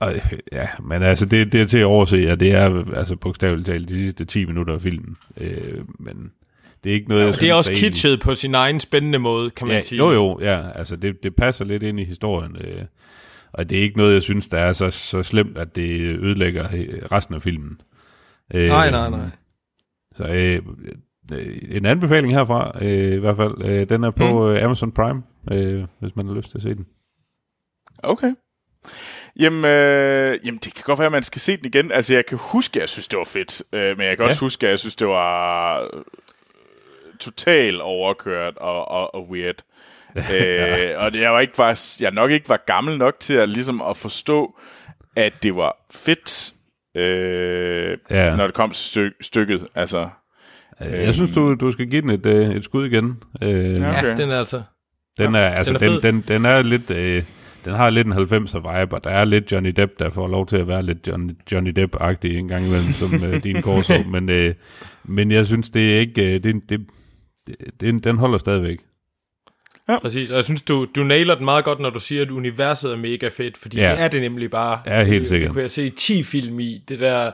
og, 0.00 0.12
ja, 0.52 0.68
men 0.84 1.02
altså 1.02 1.26
det, 1.26 1.52
det 1.52 1.60
er 1.60 1.66
til 1.66 1.78
at 1.78 1.84
overse, 1.84 2.30
at 2.30 2.40
det 2.40 2.52
er 2.54 2.84
altså 2.96 3.16
bogstaveligt 3.16 3.66
talt 3.66 3.88
de 3.88 3.98
sidste 3.98 4.24
10 4.24 4.44
minutter 4.44 4.74
af 4.74 4.80
filmen. 4.80 5.16
Øh, 5.40 5.78
men 5.98 6.30
det 6.84 6.90
er 6.90 6.94
ikke 6.94 7.08
noget, 7.08 7.20
Ja, 7.20 7.24
jeg 7.26 7.28
og 7.28 7.34
synes, 7.34 7.40
det 7.40 7.50
er 7.50 7.54
også 7.54 7.70
egentlig- 7.70 7.90
kitschet 7.92 8.20
på 8.20 8.34
sin 8.34 8.54
egen 8.54 8.80
spændende 8.80 9.18
måde, 9.18 9.50
kan 9.50 9.66
man 9.66 9.76
ja, 9.76 9.80
sige. 9.80 9.98
Jo, 9.98 10.10
jo, 10.12 10.38
ja, 10.42 10.60
altså 10.74 10.96
det, 10.96 11.22
det 11.22 11.36
passer 11.36 11.64
lidt 11.64 11.82
ind 11.82 12.00
i 12.00 12.04
historien. 12.04 12.56
Øh, 12.60 12.82
og 13.52 13.70
det 13.70 13.78
er 13.78 13.82
ikke 13.82 13.98
noget, 13.98 14.14
jeg 14.14 14.22
synes, 14.22 14.48
der 14.48 14.58
er 14.58 14.72
så, 14.72 14.90
så 14.90 15.22
slemt, 15.22 15.58
at 15.58 15.76
det 15.76 16.00
ødelægger 16.00 16.68
øh, 16.74 16.88
resten 17.12 17.34
af 17.34 17.42
filmen. 17.42 17.80
Øh, 18.54 18.68
Nej, 18.68 18.90
nej, 18.90 19.10
nej. 19.10 19.20
Så 20.14 20.24
øh, 20.24 20.62
øh, 21.38 21.58
en 21.76 21.86
anbefaling 21.86 22.34
herfra, 22.34 22.84
øh, 22.84 23.12
i 23.12 23.16
hvert 23.18 23.36
fald, 23.36 23.64
øh, 23.64 23.88
den 23.88 24.04
er 24.04 24.10
på 24.10 24.48
mm. 24.50 24.56
Amazon 24.56 24.92
Prime, 24.92 25.22
øh, 25.52 25.84
hvis 26.00 26.16
man 26.16 26.26
har 26.26 26.34
lyst 26.34 26.50
til 26.50 26.58
at 26.58 26.62
se 26.62 26.74
den. 26.74 26.86
okay. 28.02 28.34
Jamen, 29.38 29.64
øh, 29.64 30.38
jamen, 30.46 30.60
det 30.64 30.74
kan 30.74 30.82
godt 30.84 30.98
være, 30.98 31.06
at 31.06 31.12
man 31.12 31.22
skal 31.22 31.40
se 31.40 31.56
den 31.56 31.66
igen. 31.66 31.92
Altså, 31.92 32.14
jeg 32.14 32.26
kan 32.26 32.38
huske, 32.40 32.76
at 32.76 32.80
jeg 32.80 32.88
synes, 32.88 33.08
det 33.08 33.18
var 33.18 33.24
fedt. 33.24 33.62
Øh, 33.72 33.98
men 33.98 34.06
jeg 34.06 34.16
kan 34.16 34.24
Ja. 34.24 34.28
også 34.30 34.40
huske, 34.40 34.66
at 34.66 34.70
jeg 34.70 34.78
synes, 34.78 34.96
det 34.96 35.08
var 35.08 35.80
øh, 35.82 36.02
totalt 37.20 37.80
overkørt 37.80 38.56
og, 38.56 38.88
og, 38.88 39.14
og 39.14 39.28
weird. 39.30 39.62
øh, 40.16 40.98
og 41.04 41.12
det, 41.12 41.20
jeg, 41.20 41.32
var 41.32 41.40
ikke 41.40 41.58
var, 41.58 41.80
jeg 42.00 42.10
nok 42.10 42.30
ikke 42.30 42.48
var 42.48 42.62
gammel 42.66 42.98
nok 42.98 43.20
til 43.20 43.34
at, 43.34 43.48
ligesom 43.48 43.82
at 43.82 43.96
forstå, 43.96 44.58
at 45.16 45.32
det 45.42 45.56
var 45.56 45.76
fedt, 45.90 46.54
øh, 46.94 47.96
Ja. 48.10 48.36
når 48.36 48.44
det 48.46 48.54
kom 48.54 48.70
til 48.70 48.86
styk, 48.88 49.12
stykket. 49.20 49.66
Altså, 49.74 50.08
Øh, 50.86 50.92
jeg 50.92 51.14
synes, 51.14 51.30
du, 51.32 51.54
du 51.54 51.72
skal 51.72 51.86
give 51.86 52.02
den 52.02 52.10
et, 52.10 52.26
øh, 52.26 52.50
et 52.56 52.64
skud 52.64 52.86
igen. 52.86 53.22
Øh, 53.42 53.72
Ja. 53.78 53.98
Okay. 53.98 54.16
den 54.20 54.30
er 54.30 54.38
altså... 54.38 54.62
Den 55.18 55.34
er, 55.34 55.48
altså, 55.48 55.72
den 55.72 55.82
er 55.82 55.88
den, 55.90 56.00
fed. 56.02 56.12
den, 56.12 56.24
den 56.28 56.44
er 56.44 56.62
lidt... 56.62 56.90
Øh, 56.90 57.22
den 57.64 57.72
har 57.72 57.90
lidt 57.90 58.06
en 58.06 58.12
90'er 58.12 58.80
vibe, 58.80 58.94
og 58.96 59.04
der 59.04 59.10
er 59.10 59.24
lidt 59.24 59.52
Johnny 59.52 59.70
Depp, 59.70 59.92
der 59.98 60.10
får 60.10 60.26
lov 60.28 60.46
til 60.46 60.56
at 60.56 60.68
være 60.68 60.82
lidt 60.82 61.08
Johnny, 61.08 61.32
Johnny 61.52 61.70
Depp-agtig 61.78 62.26
en 62.36 62.48
gang 62.48 62.64
imellem, 62.66 62.92
som 62.92 63.28
øh, 63.28 63.42
din 63.44 63.62
Corso. 63.66 64.08
men, 64.08 64.28
øh, 64.28 64.54
men 65.04 65.30
jeg 65.30 65.46
synes, 65.46 65.70
det 65.70 65.94
er 65.94 65.98
ikke... 66.00 66.34
Øh, 66.34 66.42
det, 66.44 66.54
det, 66.68 66.80
det, 67.46 67.56
det, 67.80 68.04
den 68.04 68.18
holder 68.18 68.38
stadigvæk. 68.38 68.78
Præcis, 70.02 70.30
og 70.30 70.36
jeg 70.36 70.44
synes, 70.44 70.62
du, 70.62 70.86
du 70.96 71.02
nailer 71.02 71.34
den 71.34 71.44
meget 71.44 71.64
godt, 71.64 71.80
når 71.80 71.90
du 71.90 72.00
siger, 72.00 72.22
at 72.22 72.30
universet 72.30 72.92
er 72.92 72.96
mega 72.96 73.28
fedt, 73.28 73.56
fordi 73.58 73.76
Ja. 73.76 73.88
ja. 73.90 73.94
det 73.96 74.00
er 74.04 74.08
det 74.08 74.20
nemlig 74.20 74.50
bare. 74.50 74.80
Ja, 74.86 75.04
helt 75.04 75.20
Det- 75.20 75.28
sikkert. 75.28 75.48
Det 75.48 75.52
kunne 75.52 75.62
jeg 75.62 75.70
se 75.70 75.90
10 75.90 76.22
film 76.22 76.60
i, 76.60 76.84
det 76.88 77.00
der 77.00 77.32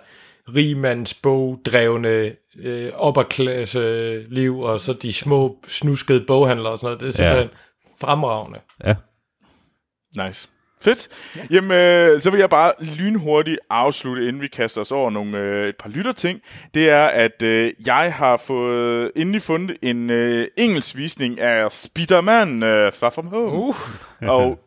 rigmands 0.56 1.14
bogdrevne 1.14 2.32
øh, 2.58 2.92
upperklasse 3.06 4.24
liv, 4.28 4.58
og 4.60 4.80
så 4.80 4.92
de 4.92 5.12
små 5.12 5.58
snuskede 5.68 6.24
boghandlere 6.26 6.72
og 6.72 6.78
sådan 6.78 6.86
noget. 6.86 7.00
Det 7.00 7.06
er 7.08 7.12
simpelthen 7.12 7.50
ja. 8.00 8.06
fremragende. 8.06 8.58
Ja. 8.84 8.94
Nice. 10.26 10.48
Fedt. 10.80 11.08
Jamen, 11.50 11.70
øh, 11.70 12.22
så 12.22 12.30
vil 12.30 12.38
jeg 12.40 12.50
bare 12.50 12.72
lynhurtigt 12.98 13.58
afslutte, 13.70 14.28
inden 14.28 14.42
vi 14.42 14.48
kaster 14.48 14.80
os 14.80 14.92
over 14.92 15.10
nogle, 15.10 15.38
øh, 15.38 15.68
et 15.68 15.76
par 15.76 15.88
lytterting. 15.88 16.40
Det 16.74 16.90
er, 16.90 17.06
at 17.06 17.42
øh, 17.42 17.72
jeg 17.86 18.14
har 18.14 18.36
fået 18.36 19.12
endelig 19.16 19.42
fundet 19.42 19.76
en 19.82 20.10
øh, 20.10 20.48
engelsk 20.56 20.96
visning 20.96 21.40
af 21.40 21.72
Spider-Man 21.72 22.62
øh, 22.62 22.92
Far 22.92 23.10
From 23.10 23.26
Home. 23.26 23.52
Uh. 23.52 23.74
Og 24.34 24.58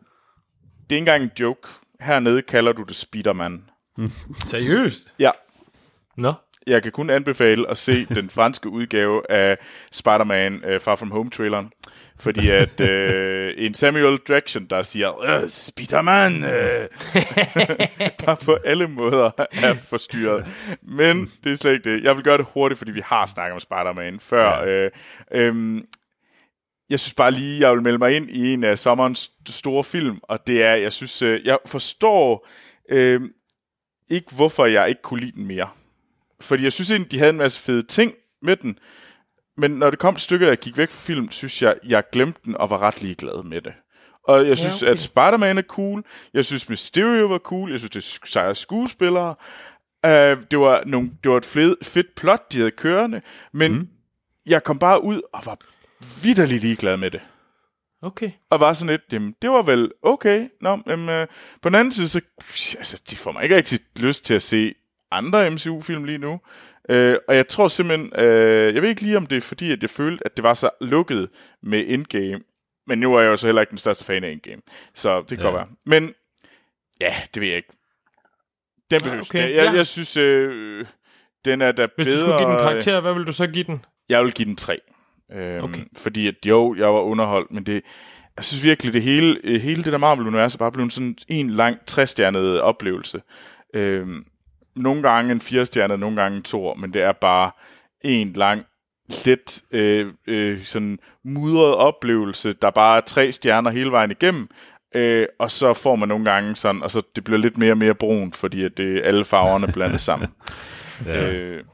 det 0.90 0.96
er 0.96 0.96
ikke 0.96 0.98
engang 0.98 1.22
en 1.22 1.30
joke. 1.40 1.68
Hernede 2.00 2.42
kalder 2.42 2.72
du 2.72 2.82
det 2.82 2.96
Spider-Man. 2.96 3.62
Seriøst? 4.50 5.14
Ja. 5.18 5.30
Nå. 6.16 6.32
Jeg 6.66 6.82
kan 6.82 6.92
kun 6.92 7.10
anbefale 7.10 7.70
at 7.70 7.78
se 7.78 8.04
den 8.04 8.30
franske 8.30 8.68
udgave 8.68 9.30
af 9.30 9.58
Spider-Man 9.92 10.64
uh, 10.74 10.80
Far 10.80 10.96
From 10.96 11.10
Home-traileren. 11.10 11.72
Fordi 12.18 12.48
at 12.50 12.80
uh, 12.80 13.64
en 13.66 13.74
Samuel 13.74 14.18
Jackson, 14.28 14.66
der 14.66 14.82
siger, 14.82 15.44
Spider-Man, 15.48 16.32
uh, 16.34 16.88
bare 18.26 18.36
på 18.44 18.58
alle 18.64 18.86
måder 18.86 19.30
er 19.38 19.74
forstyrret. 19.74 20.46
Men 20.82 21.30
det 21.44 21.52
er 21.52 21.56
slet 21.56 21.72
ikke 21.72 21.94
det. 21.94 22.04
Jeg 22.04 22.16
vil 22.16 22.24
gøre 22.24 22.38
det 22.38 22.46
hurtigt, 22.54 22.78
fordi 22.78 22.90
vi 22.90 23.02
har 23.04 23.26
snakket 23.26 23.54
om 23.54 23.60
Spider-Man 23.60 24.20
før. 24.20 24.64
Ja. 24.64 24.88
Uh, 25.48 25.50
um, 25.50 25.84
jeg 26.90 27.00
synes 27.00 27.14
bare 27.14 27.30
lige, 27.30 27.60
jeg 27.60 27.72
vil 27.74 27.82
melde 27.82 27.98
mig 27.98 28.16
ind 28.16 28.30
i 28.30 28.52
en 28.52 28.64
af 28.64 28.78
sommerens 28.78 29.30
store 29.48 29.84
film, 29.84 30.20
og 30.22 30.46
det 30.46 30.62
er, 30.62 30.74
jeg 30.74 30.92
synes, 30.92 31.22
jeg 31.22 31.58
forstår 31.66 32.48
øh, 32.88 33.20
ikke, 34.08 34.34
hvorfor 34.34 34.66
jeg 34.66 34.88
ikke 34.88 35.02
kunne 35.02 35.20
lide 35.20 35.32
den 35.32 35.46
mere. 35.46 35.68
Fordi 36.42 36.62
jeg 36.62 36.72
synes 36.72 36.90
egentlig, 36.90 37.10
de 37.10 37.18
havde 37.18 37.30
en 37.30 37.36
masse 37.36 37.60
fede 37.60 37.82
ting 37.82 38.14
med 38.42 38.56
den, 38.56 38.78
men 39.56 39.70
når 39.70 39.90
det 39.90 39.98
kom 39.98 40.14
til 40.14 40.22
stykket, 40.22 40.46
jeg 40.46 40.58
gik 40.58 40.78
væk 40.78 40.90
fra 40.90 41.06
film, 41.06 41.30
synes 41.30 41.62
jeg, 41.62 41.76
jeg 41.84 42.02
glemte 42.12 42.40
den 42.44 42.56
og 42.56 42.70
var 42.70 42.82
ret 42.82 43.02
ligeglad 43.02 43.42
med 43.42 43.60
det. 43.60 43.72
Og 44.24 44.48
jeg 44.48 44.56
synes, 44.56 44.82
ja, 44.82 44.86
okay. 44.86 44.92
at 44.92 44.98
Spider-Man 44.98 45.58
er 45.58 45.62
cool. 45.62 46.04
Jeg 46.34 46.44
synes, 46.44 46.68
Mysterio 46.68 47.26
var 47.26 47.38
cool. 47.38 47.70
Jeg 47.70 47.78
synes, 47.78 47.90
det 47.90 48.22
er 48.22 48.26
sejre 48.26 48.54
skuespillere. 48.54 49.34
Uh, 50.06 50.42
det, 50.50 50.58
var 50.58 50.82
nogle, 50.86 51.10
det 51.22 51.30
var 51.30 51.36
et 51.36 51.44
fed, 51.44 51.76
fedt 51.82 52.14
plot, 52.14 52.52
de 52.52 52.58
havde 52.58 52.70
kørende. 52.70 53.22
Men 53.52 53.72
mm. 53.72 53.88
jeg 54.46 54.62
kom 54.62 54.78
bare 54.78 55.04
ud 55.04 55.20
og 55.32 55.46
var 55.46 55.58
vidderligt 56.22 56.62
ligeglad 56.62 56.96
med 56.96 57.10
det. 57.10 57.20
Okay. 58.02 58.30
Og 58.50 58.60
var 58.60 58.72
sådan 58.72 58.90
lidt, 58.90 59.02
jamen, 59.12 59.34
det 59.42 59.50
var 59.50 59.62
vel 59.62 59.92
okay. 60.02 60.48
Nå, 60.60 60.76
men, 60.86 61.08
øh, 61.08 61.26
på 61.62 61.68
den 61.68 61.74
anden 61.74 61.92
side, 61.92 62.08
så 62.08 62.20
altså, 62.78 63.02
de 63.10 63.16
får 63.16 63.32
mig 63.32 63.42
ikke 63.42 63.56
rigtig 63.56 63.80
lyst 63.96 64.24
til 64.24 64.34
at 64.34 64.42
se 64.42 64.74
andre 65.16 65.50
MCU-film 65.50 66.04
lige 66.04 66.18
nu. 66.18 66.40
Øh, 66.88 67.16
og 67.28 67.36
jeg 67.36 67.48
tror 67.48 67.68
simpelthen, 67.68 68.12
øh, 68.24 68.74
jeg 68.74 68.82
ved 68.82 68.88
ikke 68.88 69.02
lige, 69.02 69.16
om 69.16 69.26
det 69.26 69.36
er 69.36 69.40
fordi, 69.40 69.72
at 69.72 69.82
jeg 69.82 69.90
følte, 69.90 70.26
at 70.26 70.36
det 70.36 70.42
var 70.42 70.54
så 70.54 70.70
lukket 70.80 71.28
med 71.62 71.84
Endgame. 71.86 72.40
Men 72.86 72.98
nu 72.98 73.14
er 73.14 73.20
jeg 73.20 73.28
jo 73.28 73.36
så 73.36 73.46
heller 73.46 73.60
ikke 73.60 73.70
den 73.70 73.78
største 73.78 74.04
fan 74.04 74.24
af 74.24 74.30
Endgame. 74.30 74.62
Så 74.94 75.20
det 75.20 75.28
kan 75.28 75.38
ja. 75.38 75.44
godt 75.44 75.54
være. 75.54 75.68
Men 75.86 76.14
ja, 77.00 77.14
det 77.34 77.40
ved 77.40 77.48
jeg 77.48 77.56
ikke. 77.56 77.72
Den 78.90 79.02
behøves. 79.02 79.34
Ja, 79.34 79.40
okay. 79.40 79.54
jeg, 79.56 79.64
jeg, 79.64 79.74
jeg 79.74 79.86
synes, 79.86 80.16
øh, 80.16 80.86
den 81.44 81.62
er 81.62 81.72
da 81.72 81.82
Hvis 81.82 82.06
bedre... 82.06 82.10
Hvis 82.10 82.14
du 82.14 82.20
skulle 82.20 82.38
give 82.38 82.50
den 82.50 82.58
karakter, 82.58 83.00
hvad 83.00 83.14
vil 83.14 83.26
du 83.26 83.32
så 83.32 83.46
give 83.46 83.64
den? 83.64 83.84
Jeg 84.08 84.24
vil 84.24 84.32
give 84.32 84.46
den 84.46 84.56
3. 84.56 84.78
Øhm, 85.32 85.64
okay. 85.64 85.80
Fordi 85.96 86.28
at, 86.28 86.34
jo, 86.46 86.74
jeg 86.74 86.88
var 86.88 87.00
underholdt, 87.00 87.52
men 87.52 87.66
det, 87.66 87.82
jeg 88.36 88.44
synes 88.44 88.64
virkelig, 88.64 88.92
det 88.92 89.02
hele, 89.02 89.58
hele 89.60 89.84
det 89.84 89.92
der 89.92 89.98
Marvel-univers 89.98 90.54
er 90.54 90.58
bare 90.58 90.72
blevet 90.72 90.92
sådan 90.92 91.16
en 91.28 91.50
lang 91.50 91.86
træstjernet 91.86 92.60
oplevelse. 92.60 93.22
Øhm, 93.74 94.24
nogle 94.76 95.02
gange 95.02 95.32
en 95.32 95.40
firestjernet, 95.40 96.00
nogle 96.00 96.22
gange 96.22 96.36
en 96.36 96.42
tor, 96.42 96.74
men 96.74 96.92
det 96.92 97.02
er 97.02 97.12
bare 97.12 97.50
en 98.04 98.32
lang, 98.32 98.64
lidt 99.24 99.62
øh, 99.70 100.06
øh, 100.26 100.64
sådan 100.64 100.98
mudret 101.24 101.74
oplevelse, 101.74 102.52
der 102.52 102.70
bare 102.70 102.96
er 102.96 103.00
tre 103.00 103.32
stjerner 103.32 103.70
hele 103.70 103.90
vejen 103.90 104.10
igennem, 104.10 104.48
øh, 104.94 105.26
og 105.38 105.50
så 105.50 105.72
får 105.72 105.96
man 105.96 106.08
nogle 106.08 106.24
gange 106.24 106.56
sådan, 106.56 106.82
og 106.82 106.90
så 106.90 107.02
det 107.16 107.24
bliver 107.24 107.38
lidt 107.38 107.58
mere 107.58 107.72
og 107.72 107.78
mere 107.78 107.94
brunt, 107.94 108.36
fordi 108.36 108.64
at 108.64 108.76
det 108.76 109.00
alle 109.04 109.24
farverne 109.24 109.72
blandet 109.72 110.00
sammen. 110.00 110.28
ja. 111.06 111.30
øh, 111.30 111.64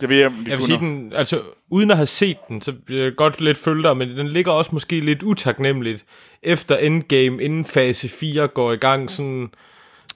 det 0.00 0.08
vil 0.08 0.18
jeg, 0.18 0.30
de 0.30 0.50
jeg 0.50 0.58
vil 0.58 0.66
sige, 0.66 0.78
den, 0.78 1.12
altså, 1.14 1.40
uden 1.70 1.90
at 1.90 1.96
have 1.96 2.06
set 2.06 2.38
den, 2.48 2.60
så 2.60 2.72
bliver 2.86 3.02
jeg 3.02 3.12
godt 3.16 3.40
lidt 3.40 3.58
følt 3.58 3.84
dig, 3.84 3.96
men 3.96 4.08
den 4.08 4.28
ligger 4.28 4.52
også 4.52 4.70
måske 4.72 5.00
lidt 5.00 5.22
utaknemmeligt 5.22 6.04
efter 6.42 6.76
Endgame, 6.76 7.42
inden 7.42 7.64
fase 7.64 8.08
4 8.08 8.48
går 8.48 8.72
i 8.72 8.76
gang, 8.76 9.10
sådan 9.10 9.50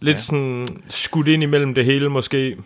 lidt 0.03 0.15
ja. 0.15 0.21
sådan 0.21 0.67
skudt 0.89 1.29
ind 1.29 1.43
imellem 1.43 1.75
det 1.75 1.85
hele 1.85 2.09
måske. 2.09 2.57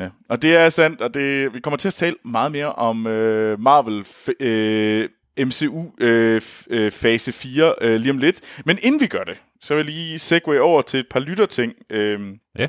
Ja, 0.00 0.08
og 0.28 0.42
det 0.42 0.56
er 0.56 0.68
sandt, 0.68 1.00
og 1.00 1.14
det, 1.14 1.54
vi 1.54 1.60
kommer 1.60 1.76
til 1.76 1.88
at 1.88 1.94
tale 1.94 2.16
meget 2.24 2.52
mere 2.52 2.72
om 2.72 3.06
øh, 3.06 3.60
Marvel 3.60 4.06
øh, 4.40 5.08
MCU 5.38 5.84
øh, 6.00 6.40
øh, 6.70 6.90
fase 6.90 7.32
4 7.32 7.74
øh, 7.80 8.00
lige 8.00 8.10
om 8.10 8.18
lidt. 8.18 8.40
Men 8.64 8.78
inden 8.82 9.00
vi 9.00 9.06
gør 9.06 9.24
det, 9.24 9.38
så 9.60 9.74
vil 9.74 9.86
jeg 9.86 9.94
lige 9.94 10.18
segue 10.18 10.60
over 10.60 10.82
til 10.82 11.00
et 11.00 11.06
par 11.10 11.20
lytterting. 11.20 11.72
Øh, 11.90 12.20
ja. 12.58 12.68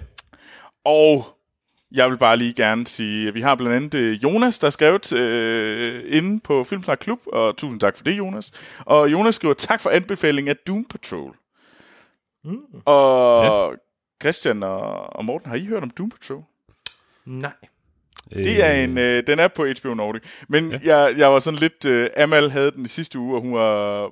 Og 0.86 1.38
jeg 1.92 2.10
vil 2.10 2.18
bare 2.18 2.38
lige 2.38 2.54
gerne 2.54 2.88
sige, 2.88 3.28
at 3.28 3.34
vi 3.34 3.42
har 3.42 3.56
blandt 3.56 3.76
andet 3.76 3.94
øh, 3.94 4.24
Jonas, 4.24 4.60
der 4.60 4.68
har 4.68 4.72
skrevet 4.72 5.14
øh, 5.14 6.04
inde 6.08 6.40
på 6.40 6.64
Filmsnak 6.64 6.98
Klub, 6.98 7.20
og 7.28 7.58
tusind 7.58 7.80
tak 7.80 7.98
for 7.98 8.04
det, 8.04 8.18
Jonas. 8.18 8.52
Og 8.80 9.12
Jonas 9.12 9.36
skriver, 9.36 9.54
tak 9.54 9.82
for 9.82 9.90
anbefalingen 9.90 10.50
af 10.50 10.56
Doom 10.68 10.86
Patrol. 10.86 11.36
Mm. 12.44 12.82
Og 12.86 13.44
ja. 13.44 13.76
Christian 14.22 14.64
og, 14.64 15.16
og 15.16 15.26
Morten, 15.26 15.50
har 15.50 15.58
I 15.58 15.66
hørt 15.66 15.84
om 15.84 15.90
Doom 15.90 16.10
Patrol? 16.10 16.44
Nej. 17.26 17.54
Det 18.34 18.66
er 18.66 18.72
en, 18.72 18.98
øh, 18.98 19.28
den 19.28 19.40
er 19.40 19.48
på 19.48 19.66
HBO 19.82 19.94
Nordic. 19.94 20.22
Men 20.50 20.72
ja. 20.72 20.80
jeg, 20.84 21.18
jeg 21.18 21.34
var 21.34 21.40
sådan 21.40 21.60
lidt, 21.60 21.86
øh, 21.86 22.10
Amal 22.18 22.52
havde 22.52 22.72
den 22.72 22.86
i 22.86 22.88
sidste 22.88 23.20
uge, 23.20 23.36
og 23.36 23.42
hun 23.42 23.54
var 23.54 24.12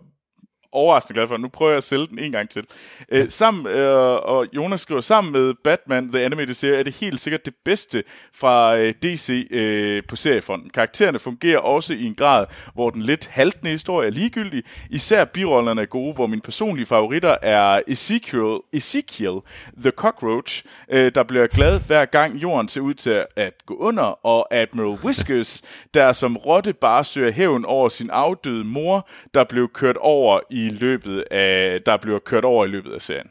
overraskende 0.75 1.15
glad 1.15 1.27
for. 1.27 1.37
Nu 1.37 1.47
prøver 1.47 1.71
jeg 1.71 1.77
at 1.77 1.83
sælge 1.83 2.07
den 2.07 2.19
en 2.19 2.31
gang 2.31 2.49
til. 2.49 2.63
Øh, 3.09 3.29
sammen, 3.29 3.67
øh, 3.67 4.13
og 4.13 4.47
Jonas 4.53 4.81
skriver, 4.81 5.01
sammen 5.01 5.33
med 5.33 5.53
Batman 5.63 6.09
The 6.11 6.23
Animated 6.23 6.53
Series, 6.53 6.79
er 6.79 6.83
det 6.83 6.93
helt 6.93 7.19
sikkert 7.19 7.45
det 7.45 7.53
bedste 7.65 8.03
fra 8.33 8.77
øh, 8.77 8.93
DC 9.03 9.47
øh, 9.51 10.03
på 10.07 10.15
seriefonden. 10.15 10.69
Karaktererne 10.69 11.19
fungerer 11.19 11.59
også 11.59 11.93
i 11.93 12.05
en 12.05 12.15
grad, 12.15 12.45
hvor 12.73 12.89
den 12.89 13.01
lidt 13.01 13.27
haltende 13.27 13.71
historie 13.71 14.07
er 14.07 14.11
ligegyldig. 14.11 14.63
Især 14.89 15.25
birollerne 15.25 15.81
er 15.81 15.85
gode, 15.85 16.13
hvor 16.13 16.27
mine 16.27 16.41
personlige 16.41 16.85
favoritter 16.85 17.35
er 17.41 17.81
Ezekiel, 17.87 18.59
Ezekiel 18.73 19.39
The 19.81 19.91
Cockroach, 19.91 20.63
øh, 20.89 21.11
der 21.15 21.23
bliver 21.23 21.47
glad 21.47 21.79
hver 21.87 22.05
gang 22.05 22.35
jorden 22.35 22.69
ser 22.69 22.81
ud 22.81 22.93
til 22.93 23.25
at 23.35 23.53
gå 23.65 23.75
under, 23.75 24.25
og 24.25 24.47
Admiral 24.51 24.99
Whiskers, 25.03 25.61
der 25.93 26.13
som 26.13 26.37
rotte 26.37 26.73
bare 26.73 27.03
søger 27.03 27.31
hævn 27.31 27.65
over 27.65 27.89
sin 27.89 28.09
afdøde 28.09 28.63
mor, 28.63 29.09
der 29.33 29.43
blev 29.43 29.69
kørt 29.73 29.97
over 29.97 30.39
i 30.49 30.64
i 30.65 30.69
løbet 30.69 31.23
af, 31.31 31.81
der 31.85 31.97
bliver 31.97 32.19
kørt 32.19 32.45
over 32.45 32.65
i 32.65 32.67
løbet 32.67 32.93
af 32.93 33.01
serien. 33.01 33.29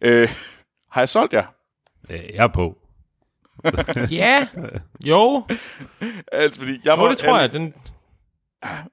Øh, 0.00 0.28
har 0.90 1.00
jeg 1.00 1.08
solgt 1.08 1.32
jer? 1.32 1.46
Øh, 2.10 2.20
jeg 2.34 2.44
er 2.44 2.48
på. 2.48 2.78
ja, 4.10 4.48
jo. 5.04 5.46
Altså, 6.32 6.60
fordi 6.60 6.80
jeg 6.84 6.98
må, 6.98 7.04
oh, 7.04 7.10
det 7.10 7.18
tror 7.18 7.40
jeg, 7.40 7.52
den... 7.52 7.74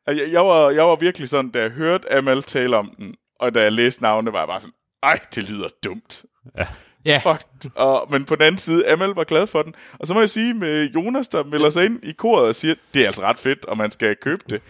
Jeg, 0.08 0.32
jeg, 0.32 0.46
var, 0.46 0.70
jeg 0.70 0.84
var 0.84 0.96
virkelig 0.96 1.30
sådan, 1.30 1.52
da 1.52 1.62
jeg 1.62 1.70
hørte 1.70 2.14
Amal 2.14 2.44
tale 2.44 2.78
om 2.78 2.94
den, 2.98 3.16
og 3.40 3.56
da 3.56 3.62
jeg 3.62 3.72
læste 3.72 4.02
navnene, 4.02 4.34
var 4.34 4.40
jeg 4.40 4.48
bare 4.48 4.62
sådan, 4.62 4.74
ej, 5.04 5.20
det 5.36 5.50
lyder 5.50 5.68
dumt. 5.84 6.26
Ja. 6.58 6.68
Ja. 7.06 7.22
Fuck. 7.24 7.72
Og, 7.76 8.08
men 8.12 8.26
på 8.26 8.36
den 8.36 8.44
anden 8.44 8.58
side, 8.58 8.88
Amal 8.88 9.10
var 9.10 9.24
glad 9.24 9.48
for 9.48 9.62
den. 9.62 9.76
Og 10.00 10.08
så 10.08 10.14
må 10.14 10.20
jeg 10.20 10.30
sige 10.30 10.54
med 10.54 10.90
Jonas, 10.90 11.28
der 11.28 11.44
melder 11.44 11.70
sig 11.70 11.86
ind 11.86 12.00
i 12.04 12.12
koret 12.12 12.48
og 12.48 12.56
siger, 12.56 12.76
det 12.94 13.02
er 13.02 13.06
altså 13.06 13.22
ret 13.22 13.40
fedt, 13.40 13.66
og 13.66 13.78
man 13.78 13.92
skal 13.92 14.16
købe 14.16 14.44
det. 14.50 14.62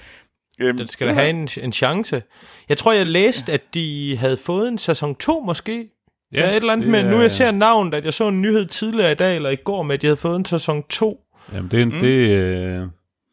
Øhm, 0.59 0.77
den 0.77 0.87
skal 0.87 1.07
da 1.07 1.13
have 1.13 1.29
en, 1.29 1.49
en 1.61 1.73
chance. 1.73 2.23
Jeg 2.69 2.77
tror, 2.77 2.93
jeg 2.93 3.05
læste, 3.05 3.53
at 3.53 3.61
de 3.73 4.17
havde 4.17 4.37
fået 4.37 4.67
en 4.67 4.77
sæson 4.77 5.15
2 5.15 5.39
måske. 5.39 5.89
Ja, 6.33 6.39
ja 6.39 6.49
et 6.49 6.55
eller 6.55 6.73
andet, 6.73 6.89
men 6.89 7.05
nu 7.05 7.21
jeg 7.21 7.31
ser 7.31 7.51
navnet, 7.51 7.93
at 7.93 8.05
jeg 8.05 8.13
så 8.13 8.27
en 8.27 8.41
nyhed 8.41 8.65
tidligere 8.65 9.11
i 9.11 9.15
dag, 9.15 9.35
eller 9.35 9.49
i 9.49 9.55
går, 9.55 9.83
med, 9.83 9.95
at 9.95 10.01
de 10.01 10.07
havde 10.07 10.17
fået 10.17 10.35
en 10.35 10.45
sæson 10.45 10.83
2. 10.89 11.21
Jamen, 11.53 11.71
det, 11.71 11.87
mm. 11.87 11.93
det, 11.93 12.29
øh, 12.29 12.87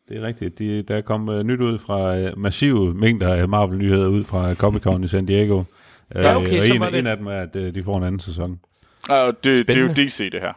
det 0.09 0.17
er 0.17 0.23
rigtigt. 0.23 0.59
De, 0.59 0.83
der 0.83 0.97
er 0.97 1.01
kommet 1.01 1.39
uh, 1.39 1.47
nyt 1.47 1.61
ud 1.61 1.79
fra 1.79 2.21
uh, 2.21 2.39
massive 2.39 2.95
mængder 2.95 3.35
af 3.35 3.49
Marvel-nyheder 3.49 4.09
ud 4.09 4.25
fra 4.25 4.53
Comic-Con 4.53 5.05
i 5.05 5.09
San 5.09 5.27
Diego. 5.27 5.63
Ja, 6.15 6.37
okay, 6.37 6.59
og 6.59 6.65
så 6.65 6.75
en, 6.75 6.81
var 6.81 6.91
det... 6.91 6.99
en 6.99 7.07
af 7.07 7.17
dem 7.17 7.27
er, 7.27 7.41
at 7.41 7.57
uh, 7.57 7.63
de 7.63 7.85
får 7.85 7.99
en 7.99 8.05
anden 8.05 8.21
sæson. 8.21 8.61
Ja, 9.09 9.27
det, 9.27 9.69
det 9.69 9.77
er 9.77 9.81
jo 9.81 9.89
DC, 9.89 10.31
det 10.33 10.41
her. 10.41 10.53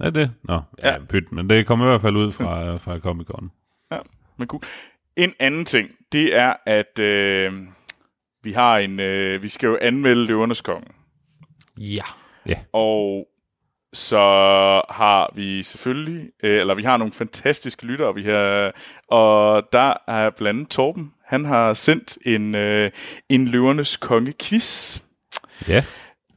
Er 0.00 0.10
det? 0.10 0.30
Nå, 0.42 0.60
ja, 0.82 0.92
ja. 0.92 0.98
pyt, 1.08 1.32
men 1.32 1.50
det 1.50 1.66
kommer 1.66 1.86
i 1.86 1.88
hvert 1.88 2.00
fald 2.00 2.16
ud 2.16 2.32
fra, 2.32 2.76
fra 2.76 2.98
Comic-Con. 2.98 3.50
Men 4.36 4.48
cool. 4.48 4.62
En 5.16 5.34
anden 5.40 5.64
ting, 5.64 5.90
det 6.12 6.36
er, 6.36 6.54
at 6.66 6.98
øh, 6.98 7.52
vi 8.42 8.52
har 8.52 8.78
en, 8.78 9.00
øh, 9.00 9.42
vi 9.42 9.48
skal 9.48 9.66
jo 9.66 9.78
anmelde 9.80 10.26
Løvernes 10.26 10.60
Konge. 10.60 10.86
Ja. 11.76 12.04
ja. 12.46 12.58
Og 12.72 13.28
så 13.92 14.18
har 14.90 15.32
vi 15.34 15.62
selvfølgelig, 15.62 16.30
øh, 16.42 16.60
eller 16.60 16.74
vi 16.74 16.82
har 16.82 16.96
nogle 16.96 17.12
fantastiske 17.12 17.86
lyttere, 17.86 18.14
vi 18.14 18.22
har, 18.22 18.72
og 19.08 19.62
der 19.72 19.94
er 20.08 20.30
blandt 20.30 20.58
andet 20.58 20.70
Torben, 20.70 21.12
han 21.24 21.44
har 21.44 21.74
sendt 21.74 22.18
en, 22.26 22.54
øh, 22.54 22.90
en 23.28 23.48
Løvernes 23.48 23.96
Konge 23.96 24.34
quiz. 24.42 25.00
Ja. 25.68 25.84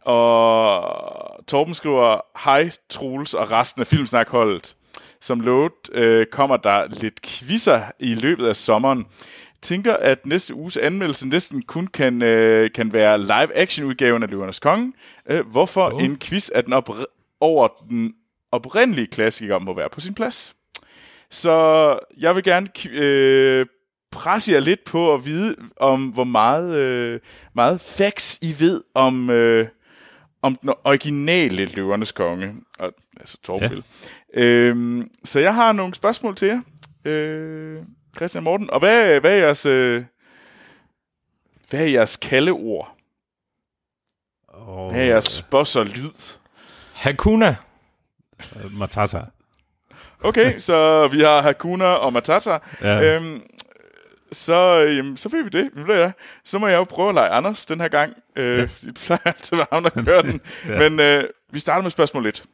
Og 0.02 1.46
Torben 1.48 1.76
skriver, 1.76 2.22
hej 2.44 2.72
Troels 2.90 3.34
og 3.34 3.52
resten 3.52 3.82
af 3.82 3.88
Filmsnakholdet. 3.88 4.76
Som 5.22 5.40
lovet 5.40 5.72
øh, 5.92 6.26
kommer 6.26 6.58
der 6.58 6.88
lidt 7.02 7.22
quizzer 7.22 7.82
i 8.00 8.14
løbet 8.14 8.48
af 8.48 8.56
sommeren. 8.56 9.06
Tænker, 9.62 9.94
at 9.94 10.26
næste 10.26 10.56
uges 10.56 10.78
anmeldelse 10.78 11.28
næsten 11.28 11.62
kun 11.62 11.88
kan, 11.88 12.22
øh, 12.22 12.72
kan 12.76 12.94
være 12.94 13.22
live-action-udgaven 13.22 14.24
af 14.24 14.30
Løvernes 14.30 14.60
Konge. 14.60 14.94
Øh, 15.30 15.48
hvorfor 15.48 15.94
oh. 15.94 16.04
en 16.04 16.20
quiz 16.20 16.50
af 16.50 16.64
den 16.64 16.74
op- 16.74 17.06
over 17.40 17.68
den 17.90 18.14
oprindelige 18.52 19.08
klassiker 19.08 19.60
må 19.60 19.74
være 19.74 19.90
på 19.90 20.02
sin 20.02 20.14
plads. 20.14 20.56
Så 21.30 22.00
jeg 22.18 22.36
vil 22.36 22.44
gerne 22.44 22.70
øh, 22.92 23.66
presse 24.12 24.52
jer 24.54 24.60
lidt 24.60 24.84
på 24.84 25.14
at 25.14 25.26
vide, 25.26 25.56
om 25.78 26.08
hvor 26.08 26.24
meget, 26.24 26.76
øh, 26.76 27.20
meget 27.54 27.82
facts 27.82 28.40
I 28.42 28.56
ved 28.60 28.84
om, 28.94 29.30
øh, 29.30 29.68
om 30.48 30.56
den 30.56 30.74
originale 30.84 31.66
Løvernes 31.66 32.12
Konge, 32.12 32.56
og, 32.80 32.94
altså 33.20 33.38
Torbild. 33.44 33.84
Ja. 34.36 34.42
Øhm, 34.42 35.10
så 35.24 35.40
jeg 35.40 35.56
har 35.56 35.72
nogle 35.72 35.96
spørgsmål 35.96 36.36
til 36.36 36.48
jer, 36.48 36.62
øh, 37.06 37.84
Christian 38.16 38.44
Morten. 38.44 38.70
Og 38.70 38.80
hvad, 38.80 39.20
hvad 39.20 39.32
er 39.32 39.46
jeres, 39.46 39.66
øh, 39.66 40.04
hvad 41.70 41.80
er 41.80 41.86
jeres 41.86 42.18
kaldeord? 42.18 42.94
Og, 44.48 44.92
Hvad 44.92 45.02
er 45.02 45.06
jeres 45.06 45.42
boss 45.52 45.76
og 45.76 45.86
lyd? 45.86 46.38
Hakuna. 46.94 47.56
øh, 48.56 48.74
Matata. 48.74 49.22
Okay, 50.24 50.60
så 50.60 51.08
vi 51.08 51.20
har 51.22 51.42
Hakuna 51.42 51.86
og 51.86 52.14
Matata. 52.14 52.58
Ja. 52.82 53.16
Øhm, 53.16 53.42
så, 54.32 54.84
øhm, 54.88 55.18
så 55.18 55.30
ved 55.30 55.44
vi 55.44 55.50
det. 55.50 55.70
Men 55.76 55.88
ved 55.88 55.96
jeg, 55.96 56.12
Så 56.44 56.58
må 56.58 56.68
jeg 56.68 56.78
jo 56.78 56.84
prøve 56.84 57.10
at 57.10 57.16
lege 57.16 57.30
Anders 57.30 57.66
den 57.66 57.80
her 57.82 57.88
gang. 57.88 58.14
Øh, 58.36 58.58
ja. 58.60 58.62
Det 58.82 58.96
plejer 58.96 59.20
altid 59.26 59.54
at 59.54 59.58
være 59.58 59.68
ham, 59.72 59.84
der 59.84 59.90
kører 60.06 60.22
den. 60.22 60.42
ja. 60.68 60.90
Men 60.90 61.00
øh, 61.00 61.24
vi 61.52 61.60
starter 61.60 61.84
med 61.84 61.92
spørgsmål 61.92 62.26
1. 62.26 62.46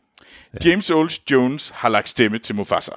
Ja. 0.54 0.70
James 0.70 0.90
Earl 0.90 1.10
Jones 1.32 1.70
har 1.70 1.90
lagt 1.90 2.10
stemme 2.10 2.40
til 2.40 2.56
Mufasa. 2.56 2.92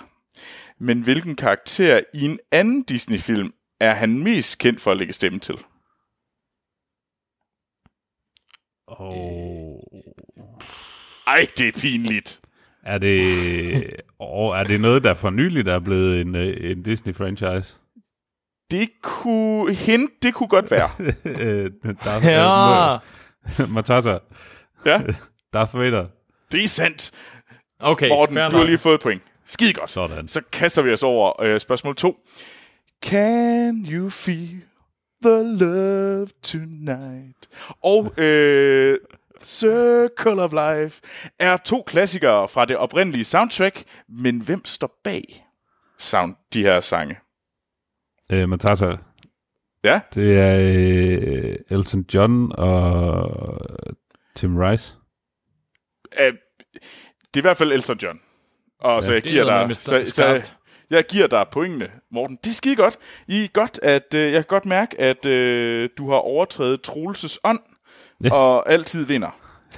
Men 0.78 1.00
hvilken 1.02 1.36
karakter 1.36 2.00
i 2.14 2.24
en 2.24 2.38
anden 2.52 2.82
Disney-film 2.82 3.52
er 3.80 3.92
han 3.92 4.22
mest 4.22 4.58
kendt 4.58 4.80
for 4.80 4.90
at 4.90 4.96
lægge 4.96 5.12
stemme 5.12 5.38
til? 5.38 5.54
Og 8.86 9.82
Ej, 11.26 11.46
det 11.58 11.68
er 11.68 11.72
pinligt. 11.80 12.40
er 12.82 12.98
det, 12.98 13.22
og 14.18 14.56
er 14.58 14.64
det 14.64 14.80
noget, 14.80 15.04
der 15.04 15.14
for 15.14 15.30
nyligt 15.30 15.68
er 15.68 15.78
blevet 15.78 16.20
en, 16.20 16.34
øh, 16.34 16.70
en 16.70 16.82
Disney-franchise? 16.82 17.78
Det 18.70 18.88
kunne, 19.02 19.74
hende, 19.74 20.06
det 20.22 20.34
kunne 20.34 20.48
godt 20.48 20.70
være. 20.70 20.90
Øh, 21.24 21.70
Darth, 22.04 22.26
Ja. 22.26 23.66
Matata. 23.74 24.18
Ja, 24.86 25.02
Darth 25.54 25.78
Vader. 25.78 26.06
det 26.52 26.64
er 26.64 26.68
sandt. 26.68 27.10
Okay, 27.80 28.08
Morten, 28.08 28.36
du 28.36 28.40
har 28.56 28.64
lige 28.64 28.78
fået 28.78 28.94
et 28.94 29.00
point. 29.00 29.22
Skide 29.46 29.72
godt. 29.72 29.90
Sådan. 29.90 30.28
Så 30.28 30.40
kaster 30.52 30.82
vi 30.82 30.92
os 30.92 31.02
over 31.02 31.42
øh, 31.42 31.60
spørgsmål 31.60 31.96
2. 31.96 32.16
Can 33.02 33.86
you 33.90 34.10
feel 34.10 34.62
the 35.24 35.42
love 35.58 36.28
tonight? 36.42 37.48
Og 37.82 38.20
øh, 38.20 38.98
Circle 39.44 40.42
of 40.42 40.52
Life 40.52 41.00
er 41.38 41.56
to 41.56 41.82
klassikere 41.86 42.48
fra 42.48 42.64
det 42.64 42.76
oprindelige 42.76 43.24
soundtrack, 43.24 43.84
men 44.08 44.40
hvem 44.40 44.64
står 44.64 45.00
bag 45.04 45.44
sound, 45.98 46.34
de 46.52 46.62
her 46.62 46.80
sange? 46.80 47.16
Øh, 48.32 48.48
Matata. 48.48 48.96
Ja, 49.84 50.00
Det 50.14 50.38
er 50.38 50.58
øh, 50.58 51.56
Elton 51.70 52.04
John 52.14 52.52
og 52.58 53.30
Tim 54.34 54.56
Rice. 54.56 54.94
øh, 56.20 56.32
det 57.34 57.34
er 57.34 57.38
i 57.38 57.40
hvert 57.40 57.56
fald 57.56 57.72
Elton 57.72 57.98
John. 58.02 58.20
Og 58.80 59.04
så 59.04 59.12
jeg 59.12 59.22
giver 59.22 59.44
dig, 59.44 59.76
så, 59.76 60.04
så, 60.10 60.50
jeg 60.90 61.04
giver 61.06 61.26
dig 61.26 61.46
pointene, 61.52 61.88
Morten. 62.12 62.38
Det 62.44 62.50
er 62.50 62.54
skide 62.54 62.76
godt. 62.76 62.96
I 63.28 63.44
er 63.44 63.48
godt, 63.48 63.80
at 63.82 64.14
øh, 64.14 64.22
jeg 64.22 64.32
kan 64.32 64.44
godt 64.48 64.66
mærke, 64.66 65.00
at 65.00 65.26
øh, 65.26 65.88
du 65.98 66.10
har 66.10 66.16
overtrædet 66.16 66.82
Troelses 66.82 67.38
ånd, 67.44 67.58
Ja. 68.24 68.34
og 68.34 68.72
altid 68.72 69.04
vinder. 69.04 69.30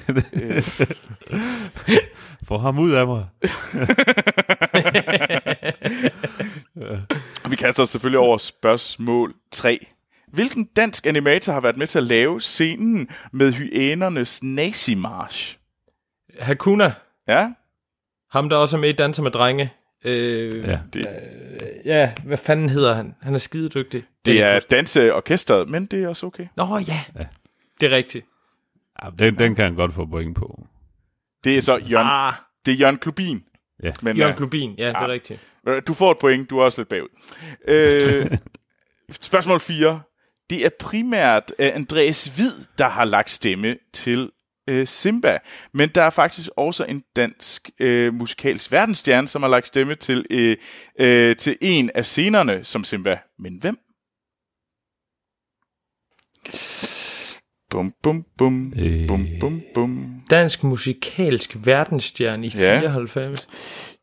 Få 2.48 2.58
ham 2.58 2.78
ud 2.78 2.92
af 2.92 3.06
mig. 3.06 3.26
Vi 7.50 7.56
kaster 7.56 7.82
os 7.82 7.88
selvfølgelig 7.88 8.18
over 8.18 8.38
spørgsmål 8.38 9.34
3. 9.52 9.86
Hvilken 10.28 10.64
dansk 10.64 11.06
animator 11.06 11.52
har 11.52 11.60
været 11.60 11.76
med 11.76 11.86
til 11.86 11.98
at 11.98 12.04
lave 12.04 12.40
scenen 12.40 13.08
med 13.32 13.52
hyænernes 13.52 14.42
nazimarsch? 14.42 15.58
Hakuna. 16.40 16.92
Ja, 17.28 17.50
Ham, 18.30 18.48
der 18.48 18.56
også 18.56 18.76
er 18.76 18.80
med 18.80 18.88
i 18.88 18.92
Danser 18.92 19.22
med 19.22 19.30
Drenge. 19.30 19.72
Øh, 20.04 20.64
Ja. 20.68 20.78
det, 20.92 21.06
ja, 21.84 22.12
hvad 22.24 22.36
fanden 22.38 22.68
hedder 22.70 22.94
han? 22.94 23.14
Han 23.22 23.34
er 23.34 23.38
skide 23.38 23.68
dygtig. 23.68 24.04
det 24.24 24.42
er 24.42 24.60
danseorkestret, 24.70 25.68
men 25.68 25.86
det 25.86 26.02
er 26.04 26.08
også 26.08 26.26
okay. 26.26 26.46
Nå 26.56 26.78
ja. 26.78 27.00
ja. 27.18 27.26
Det 27.80 27.92
er 27.92 27.96
rigtigt. 27.96 28.26
Ja, 29.04 29.10
den, 29.18 29.38
den 29.38 29.54
kan 29.54 29.64
han 29.64 29.74
godt 29.74 29.94
få 29.94 30.06
point 30.06 30.36
på. 30.36 30.66
Det 31.44 31.56
er 31.56 31.60
så 31.60 31.76
Jørgen, 31.76 32.06
Ah, 32.10 32.32
det 32.66 32.72
er 32.72 32.76
Jørgen 32.76 32.98
Klubin. 32.98 33.44
Ja. 33.82 33.92
Men, 34.02 34.16
Jørgen 34.16 34.32
øh, 34.32 34.36
Klubin. 34.36 34.74
Ja, 34.78 34.88
det 34.88 34.94
er 34.96 35.08
rigtigt. 35.08 35.40
Øh, 35.68 35.82
Du 35.86 35.94
får 35.94 36.10
et 36.10 36.18
point, 36.18 36.50
du 36.50 36.58
er 36.58 36.64
også 36.64 36.80
lidt 36.80 36.88
bagud. 36.88 37.08
Øh, 37.68 38.38
spørgsmål 39.20 39.60
4. 39.60 40.00
Det 40.50 40.64
er 40.64 40.70
primært 40.80 41.52
uh, 41.58 41.66
Andreas 41.66 42.26
Hvid, 42.26 42.52
der 42.78 42.88
har 42.88 43.04
lagt 43.04 43.30
stemme 43.30 43.76
til 43.92 44.30
uh, 44.70 44.82
Simba. 44.84 45.38
Men 45.74 45.88
der 45.88 46.02
er 46.02 46.10
faktisk 46.10 46.48
også 46.56 46.84
en 46.84 47.02
dansk 47.16 47.70
uh, 47.82 48.14
musikalsk 48.14 48.72
verdensstjerne, 48.72 49.28
som 49.28 49.42
har 49.42 49.48
lagt 49.48 49.66
stemme 49.66 49.94
til, 49.94 50.18
uh, 50.30 50.50
uh, 51.06 51.36
til 51.36 51.56
en 51.60 51.90
af 51.94 52.06
scenerne 52.06 52.64
som 52.64 52.84
Simba. 52.84 53.18
Men 53.38 53.56
hvem? 53.60 53.78
Bum, 57.70 57.92
bum, 58.02 58.24
bum, 58.38 58.72
Øh. 58.76 59.08
bum, 59.08 59.26
bum, 59.40 59.62
bum. 59.74 60.22
Dansk 60.30 60.64
musikalsk 60.64 61.56
verdensstjerne 61.64 62.46
i 62.46 62.50
Ja. 62.54 62.80
94. 62.80 63.48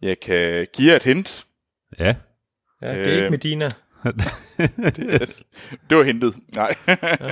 Jeg 0.01 0.19
kan 0.19 0.67
give 0.73 0.95
et 0.95 1.03
hint. 1.03 1.45
Ja. 1.99 2.15
Ja, 2.81 2.91
det 2.99 3.07
er 3.07 3.11
Øh. 3.11 3.17
ikke 3.17 3.29
Medina. 3.29 3.69
Det 5.89 5.97
var 5.97 6.03
hentet. 6.03 6.35
Nej. 6.55 6.75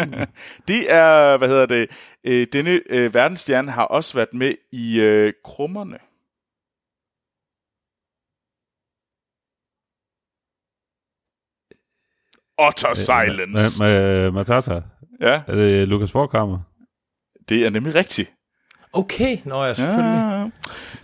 det 0.67 0.91
er, 0.93 1.37
hvad 1.37 1.47
hedder 1.47 1.65
det, 1.65 1.89
øh, 2.23 2.47
denne 2.53 2.81
øh, 2.89 3.13
verdensstjerne 3.13 3.71
har 3.71 3.83
også 3.85 4.13
været 4.13 4.33
med 4.33 4.53
i 4.71 4.99
øh, 4.99 5.33
Krummerne. 5.43 5.97
Otter 12.57 12.93
Silence. 12.93 13.63
Ma- 13.63 13.85
ma- 13.85 14.31
Matata. 14.31 14.81
Ja, 15.21 15.41
Er 15.47 15.55
det 15.55 15.87
Lukas 15.87 16.11
Forkammer? 16.11 16.59
det 17.49 17.65
er 17.65 17.69
nemlig 17.69 17.95
rigtigt. 17.95 18.33
Okay, 18.93 19.37
nå 19.45 19.63
ja, 19.63 19.73
selvfølgelig. 19.73 20.13
Ja. 20.13 20.49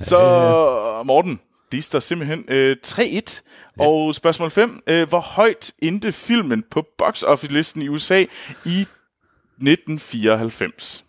Så 0.03 1.03
Morten, 1.05 1.41
de 1.71 1.81
står 1.81 1.99
simpelthen 1.99 2.45
øh, 2.47 2.77
3-1. 2.87 3.41
Og 3.79 4.15
spørgsmål 4.15 4.49
5. 4.51 4.83
Øh, 4.87 5.09
hvor 5.09 5.19
højt 5.19 5.71
endte 5.81 6.11
filmen 6.11 6.63
på 6.71 6.87
box 6.97 7.23
office-listen 7.23 7.81
i 7.81 7.87
USA 7.87 8.25
i 8.65 8.85
1994? 9.61 11.05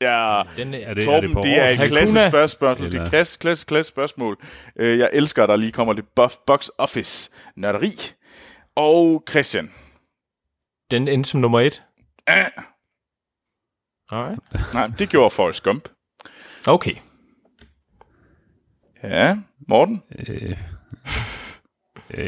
Ja, 0.00 0.42
Den 0.56 0.74
er, 0.74 0.78
Er 0.78 0.94
det, 0.94 1.02
er 1.02 1.04
Torben, 1.06 1.28
det 1.28 1.34
på 1.34 1.40
det 1.42 1.58
er 1.58 1.68
et 1.68 1.88
klassisk 1.88 2.28
spørgsmål. 2.28 2.76
Det 2.76 2.82
er 2.82 2.86
Eller- 2.88 3.02
et 3.02 3.08
klassisk, 3.10 3.40
klassisk, 3.40 3.66
klassisk 3.66 3.92
spørgsmål. 3.92 4.36
Øh, 4.76 4.98
Jeg 4.98 5.10
elsker, 5.12 5.42
at 5.42 5.48
der 5.48 5.56
lige 5.56 5.72
kommer 5.72 5.92
lidt 5.94 6.14
buff 6.14 6.34
box 6.46 6.68
office 6.78 7.30
nørderi. 7.56 7.92
Og 8.76 9.24
Christian. 9.30 9.72
den 10.90 11.08
endte 11.08 11.30
som 11.30 11.40
nummer 11.40 11.60
et. 11.60 11.82
Ah, 12.26 12.50
Alright. 14.08 14.40
nej, 14.74 14.86
det 14.98 15.08
gjorde 15.08 15.30
Forrest 15.30 15.62
Gump. 15.62 15.88
Okay. 16.66 16.94
Ja, 19.02 19.36
Morten? 19.68 20.02
Øh, 20.28 20.56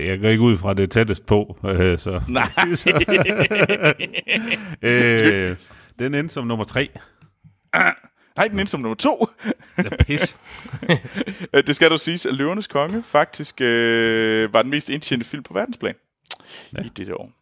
jeg 0.07 0.20
går 0.20 0.29
ikke 0.29 0.43
ud 0.43 0.57
fra 0.57 0.75
det 0.75 0.91
tættest 0.91 1.27
på, 1.27 1.59
øh, 1.64 1.99
så... 1.99 2.23
Nej. 2.29 2.49
øh, 4.93 5.57
den 5.99 6.14
endte 6.14 6.35
som 6.35 6.47
nummer 6.47 6.64
tre. 6.64 6.91
Nej, 8.37 8.49
den 8.49 8.59
endte 8.59 8.70
som 8.70 8.81
nummer 8.81 8.97
to. 8.97 9.29
Ja, 9.79 9.97
pis. 10.05 10.37
Øh, 11.55 11.66
det 11.66 11.77
skal 11.77 11.91
du 11.91 11.99
sige, 11.99 12.29
at 12.29 12.35
Løvernes 12.35 12.66
Konge 12.66 13.03
faktisk 13.03 13.61
øh, 13.61 14.53
var 14.53 14.62
den 14.62 14.70
mest 14.70 14.91
indtjente 14.91 15.27
film 15.27 15.43
på 15.43 15.55
verdensplan 15.55 15.95
ja. 16.77 16.83
i 16.83 16.89
dette 16.97 17.16
år. 17.16 17.33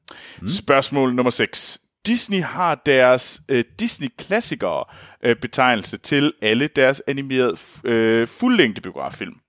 Mm. 0.40 0.48
Spørgsmål 0.48 1.14
nummer 1.14 1.30
6. 1.30 1.80
Disney 2.06 2.42
har 2.42 2.74
deres 2.74 3.42
øh, 3.48 3.64
Disney-klassikere 3.80 4.84
øh, 5.22 5.36
betegnelse 5.36 5.96
til 5.96 6.32
alle 6.42 6.68
deres 6.68 7.02
animerede 7.06 7.56
øh, 7.84 8.28
fuldlængde 8.28 8.80
biograffilm. 8.80 9.40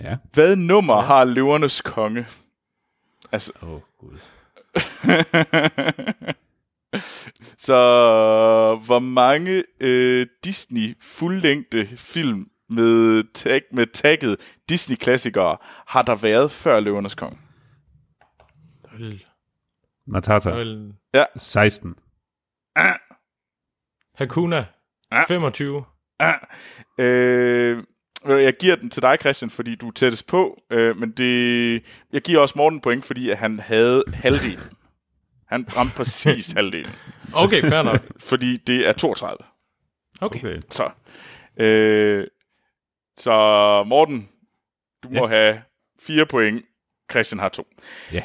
Ja. 0.00 0.16
Hvad 0.32 0.56
nummer 0.56 0.96
ja. 0.96 1.00
har 1.00 1.24
Løvernes 1.24 1.80
Konge? 1.80 2.26
Altså, 3.32 3.52
Åh, 3.62 3.68
oh, 3.68 3.80
gud. 3.98 4.18
så 7.66 7.74
hvor 8.86 8.98
mange 8.98 9.64
øh, 9.80 10.26
Disney 10.44 10.96
fuldlængde 11.00 11.86
film 11.86 12.50
med, 12.68 13.24
tag, 13.34 13.62
med 13.72 13.86
tagget 13.86 14.36
Disney-klassikere 14.68 15.56
har 15.86 16.02
der 16.02 16.14
været 16.14 16.50
før 16.50 16.80
Løvernes 16.80 17.14
Konge? 17.14 17.38
Matata. 20.08 20.50
Vel, 20.50 20.94
16. 21.36 21.94
Hakuna. 24.14 24.66
Ja. 25.12 25.24
25. 25.28 25.84
Ah, 26.18 26.34
øh, 26.98 27.82
jeg 28.26 28.54
giver 28.60 28.76
den 28.76 28.90
til 28.90 29.02
dig, 29.02 29.18
Christian, 29.20 29.50
fordi 29.50 29.74
du 29.74 29.88
er 29.88 29.92
tættest 29.92 30.26
på, 30.26 30.62
øh, 30.70 30.96
men 30.96 31.10
det, 31.12 31.82
jeg 32.12 32.22
giver 32.22 32.40
også 32.40 32.54
Morten 32.56 32.80
point, 32.80 33.04
fordi 33.04 33.30
at 33.30 33.38
han 33.38 33.58
havde 33.60 34.04
halvdelen. 34.14 34.58
Han 35.46 35.76
ramte 35.76 35.92
præcis 35.96 36.52
halvdelen. 36.56 36.92
Okay, 37.34 37.62
fair 37.62 37.82
nok. 37.82 38.00
Fordi 38.30 38.56
det 38.56 38.88
er 38.88 38.92
32. 38.92 39.38
Okay. 40.20 40.38
Okay. 40.38 40.60
Så, 40.70 40.90
øh, 41.56 42.26
så 43.16 43.30
Morten, 43.86 44.28
du 45.02 45.08
må 45.08 45.20
Ja. 45.20 45.26
have 45.26 45.62
fire 46.00 46.26
point. 46.26 46.64
Christian 47.10 47.38
har 47.38 47.48
to. 47.48 47.66
Ja. 48.12 48.22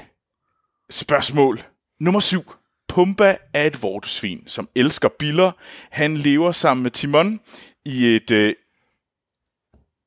Spørgsmål 0.90 1.60
nummer 2.04 2.20
syv. 2.20 2.54
Pumba 2.88 3.38
er 3.54 3.64
et 3.64 3.82
vortesvin, 3.82 4.48
som 4.48 4.70
elsker 4.76 5.10
biller. 5.20 5.52
Han 5.92 6.18
lever 6.18 6.52
sammen 6.52 6.84
med 6.84 6.92
Timon 6.92 7.40
i 7.86 8.16
et, 8.16 8.32
øh, 8.32 8.56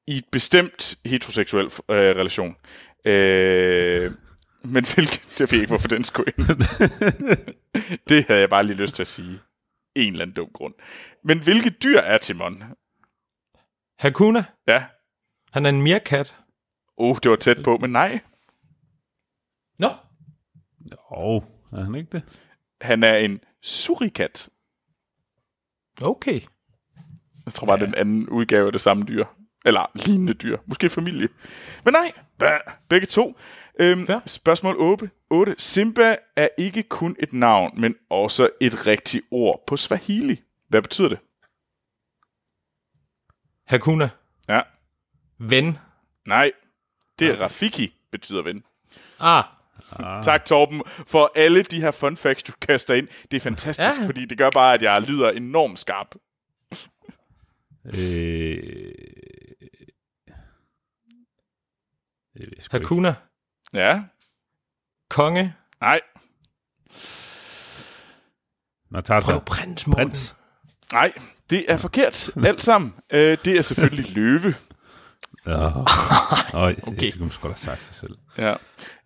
i 0.07 0.16
et 0.16 0.24
bestemt 0.32 0.97
heteroseksuel 1.05 1.64
øh, 1.64 1.70
relation. 2.16 2.57
Øh, 3.05 4.12
men 4.62 4.84
hvilken... 4.94 5.20
Det 5.38 5.40
ved 5.40 5.49
jeg 5.53 5.61
ikke, 5.61 5.70
hvorfor 5.70 5.88
den 5.88 6.05
skulle 6.05 6.32
ind. 6.38 6.47
det 8.09 8.24
havde 8.26 8.40
jeg 8.40 8.51
bare 8.51 8.66
lige 8.66 8.76
lyst 8.76 8.94
til 8.94 9.03
at 9.03 9.07
sige. 9.09 9.40
En 9.94 10.12
eller 10.12 10.22
anden 10.24 10.36
dum 10.36 10.49
grund. 10.55 10.74
Men 11.24 11.42
hvilket 11.42 11.82
dyr 11.82 11.99
er 11.99 12.18
Timon? 12.18 12.62
Hakuna, 13.99 14.44
Ja. 14.68 14.84
han 15.53 15.66
er 15.66 15.70
en 15.70 15.82
meerkat. 15.82 16.36
Oh, 16.97 17.16
det 17.22 17.30
var 17.30 17.36
tæt 17.36 17.57
på, 17.64 17.76
men 17.76 17.90
nej. 17.90 18.20
Nå. 19.78 19.88
Åh, 21.11 21.42
er 21.77 21.85
han 21.85 21.95
ikke 21.95 22.12
det? 22.12 22.22
Han 22.81 23.03
er 23.03 23.14
en 23.16 23.41
surikat. 23.62 24.49
Okay. 26.03 26.41
Jeg 27.45 27.53
tror 27.55 27.66
bare, 27.66 27.79
ja. 27.81 27.87
den 27.87 27.95
anden 27.95 28.29
udgave 28.29 28.66
af 28.66 28.72
det 28.72 28.81
samme 28.81 29.05
dyr. 29.05 29.24
Eller 29.64 29.91
lignende 30.07 30.35
dyr. 30.35 30.59
Måske 30.66 30.89
familie. 30.89 31.29
Men 31.85 31.93
nej, 31.93 32.12
Bah, 32.39 32.61
begge 32.89 33.07
to. 33.07 33.39
Øhm, 33.81 34.07
Fair. 34.07 34.18
spørgsmål 34.27 34.77
8. 34.79 35.11
8. 35.31 35.55
Simba 35.59 36.16
er 36.37 36.49
ikke 36.59 36.83
kun 36.83 37.16
et 37.18 37.33
navn, 37.33 37.81
men 37.81 37.95
også 38.11 38.51
et 38.61 38.87
rigtigt 38.87 39.24
ord 39.31 39.64
på 39.66 39.77
Swahili. 39.77 40.43
Hvad 40.68 40.83
betyder 40.83 41.09
det? 41.09 41.18
Hakuna, 43.66 44.11
Ja. 44.49 44.61
ven. 45.39 45.79
Nej. 46.27 46.53
Det 47.18 47.29
er 47.29 47.37
Rafiki, 47.41 47.95
betyder 48.12 48.43
ven. 48.43 48.64
Ah, 49.20 49.45
Ah. 49.93 50.22
Tak, 50.22 50.45
Torben, 50.45 50.82
for 51.07 51.32
alle 51.34 51.62
de 51.62 51.80
her 51.80 51.91
fun 51.91 52.16
facts, 52.16 52.43
du 52.43 52.53
kaster 52.61 52.95
ind. 52.95 53.09
Det 53.30 53.37
er 53.37 53.41
fantastisk, 53.41 54.01
Ja. 54.01 54.07
fordi 54.07 54.24
det 54.24 54.39
gør 54.39 54.51
bare, 54.51 54.72
at 54.72 54.82
jeg 54.82 55.03
lyder 55.03 55.30
enormt 55.30 55.78
skarp. 55.78 56.14
Øh, 57.84 57.93
ikke. 62.37 62.68
Hakuna, 62.70 63.14
Ja. 63.74 64.03
konge. 65.11 65.55
Nej. 65.80 66.01
Matata. 68.91 69.20
Prøv 69.20 69.41
prins, 69.45 69.87
Morten. 69.87 70.09
Prins. 70.09 70.37
Nej, 70.93 71.12
det 71.51 71.70
er 71.72 71.76
forkert. 71.76 72.30
Alt 72.45 72.62
sammen. 72.62 72.95
Øh, 73.12 73.39
det 73.45 73.57
er 73.57 73.62
selvfølgelig 73.62 74.11
løve. 74.14 74.55
Ja. 75.47 75.70
Øj, 76.55 76.74
Okay. 76.88 76.97
det 77.01 77.12
kunne 77.12 77.20
man 77.20 77.30
sgu 77.30 77.42
da 77.49 77.53
have 77.53 77.59
sagt 77.59 77.82
sig 77.82 77.94
selv. 77.94 78.18
Ja. 78.38 78.53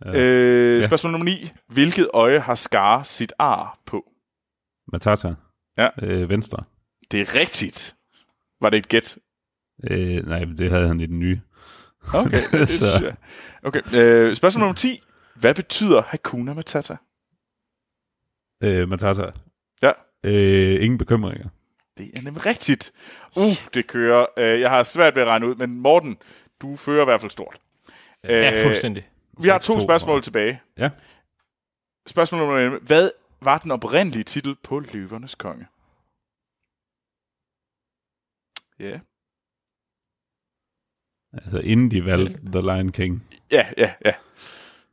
Øh, 0.07 0.81
Ja. 0.81 0.87
spørgsmål 0.87 1.11
nummer 1.13 1.25
9. 1.25 1.51
Hvilket 1.69 2.11
øje 2.15 2.41
har 2.41 2.55
Scar 2.55 3.03
sit 3.03 3.33
ar 3.39 3.79
på? 3.87 4.05
Matata. 4.93 5.35
Ja. 5.79 5.89
Øh, 6.03 6.29
venstre. 6.29 6.59
Det 7.11 7.21
er 7.21 7.41
rigtigt. 7.41 7.97
Var 8.61 8.71
det 8.71 8.77
et 8.77 8.89
gæt? 8.89 9.19
Øh, 9.91 10.27
nej, 10.27 10.45
det 10.59 10.71
havde 10.71 10.89
han 10.89 11.01
i 11.01 11.07
den 11.07 11.19
nye. 11.19 11.41
Okay, 12.15 12.43
det 12.53 12.69
Så. 12.69 12.77
synes 12.77 13.03
jeg. 13.03 13.17
Okay. 13.63 13.81
Øh, 13.95 14.37
spørgsmål 14.37 14.61
nummer 14.61 14.75
10. 14.75 15.01
Hvad 15.35 15.55
betyder 15.55 16.03
Hakuna 16.03 16.55
Matata? 16.55 16.97
Øh, 18.63 18.89
Matata. 18.89 19.31
Ja. 19.83 19.93
Øh, 20.25 20.85
ingen 20.85 20.99
bekymringer. 20.99 21.49
Det 21.99 22.19
er 22.19 22.23
nemlig 22.23 22.47
rigtigt. 22.47 22.93
Uh, 23.37 23.75
det 23.75 23.87
kører. 23.87 24.27
Øh, 24.37 24.61
jeg 24.61 24.71
har 24.71 24.83
svært 24.83 25.17
ved 25.17 25.23
at 25.23 25.29
regne 25.29 25.49
ud, 25.49 25.55
men 25.55 25.81
Morten, 25.81 26.19
du 26.61 26.77
fører 26.77 27.03
i 27.03 27.05
hvert 27.05 27.21
fald 27.21 27.31
stort. 27.31 27.61
Ja, 28.25 28.65
fuldstændig. 28.65 29.09
Vi 29.43 29.49
har 29.49 29.59
to 29.59 29.81
spørgsmål 29.81 30.23
tilbage. 30.23 30.63
Ja. 30.79 30.91
Spørgsmål 32.07 32.39
nummer 32.41 32.59
11. 32.59 32.79
Hvad 32.83 33.11
var 33.41 33.59
den 33.59 33.71
oprindelige 33.71 34.25
titel 34.25 34.57
på 34.63 34.81
Løvernes 34.81 35.35
Konge? 35.35 35.67
Ja. 38.79 39.01
Altså, 41.33 41.59
inden 41.59 41.91
de 41.91 42.05
valgte 42.05 42.51
The 42.53 42.61
Lion 42.61 42.93
King. 42.93 43.27
Ja, 43.51 43.69
ja, 43.77 43.95
ja. 44.05 44.15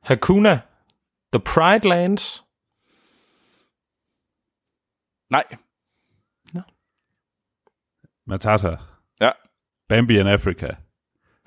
Hakuna, 0.03 0.61
The 1.33 1.39
Pride 1.39 1.87
Lands. 1.87 2.43
Nej. 5.29 5.43
Matata. 8.27 8.75
Ja. 9.21 9.31
Bambi 9.89 10.19
in 10.19 10.27
Africa. 10.27 10.67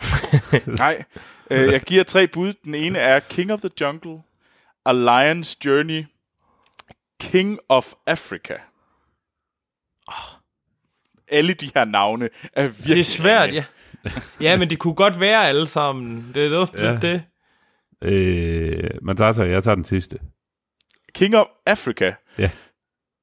Nej. 0.79 1.05
Øh, 1.51 1.73
jeg 1.73 1.81
giver 1.81 2.05
tre 2.05 2.27
bud. 2.29 2.53
Den 2.65 2.75
ene 2.75 2.99
er 2.99 3.21
King 3.21 3.53
of 3.53 3.59
the 3.61 3.71
Jungle, 3.81 4.23
A 4.85 4.93
Lion's 4.93 5.57
Journey, 5.65 6.05
King 7.21 7.59
of 7.69 7.93
Africa. 8.07 8.55
Alle 11.29 11.55
de 11.55 11.71
her 11.75 11.85
navne 11.85 12.29
er 12.53 12.63
virkelig... 12.63 12.89
Det 12.95 13.01
er 13.01 13.05
svært, 13.05 13.55
ja. 13.55 13.65
Ja, 14.41 14.57
men 14.57 14.71
det 14.71 14.79
kunne 14.79 14.95
godt 14.95 15.21
være 15.21 15.49
alle 15.49 15.67
sammen. 15.67 16.31
Det 16.35 16.53
er 16.53 16.59
også 16.59 16.73
Ja. 16.77 16.93
ja. 16.93 16.99
det. 16.99 17.23
Øh, 18.03 18.91
Matata, 19.03 19.43
jeg 19.43 19.65
tager 19.65 19.75
den 19.75 19.85
sidste. 19.85 20.19
King 21.15 21.37
of 21.37 21.47
Africa. 21.67 22.15
Ja. 22.39 22.51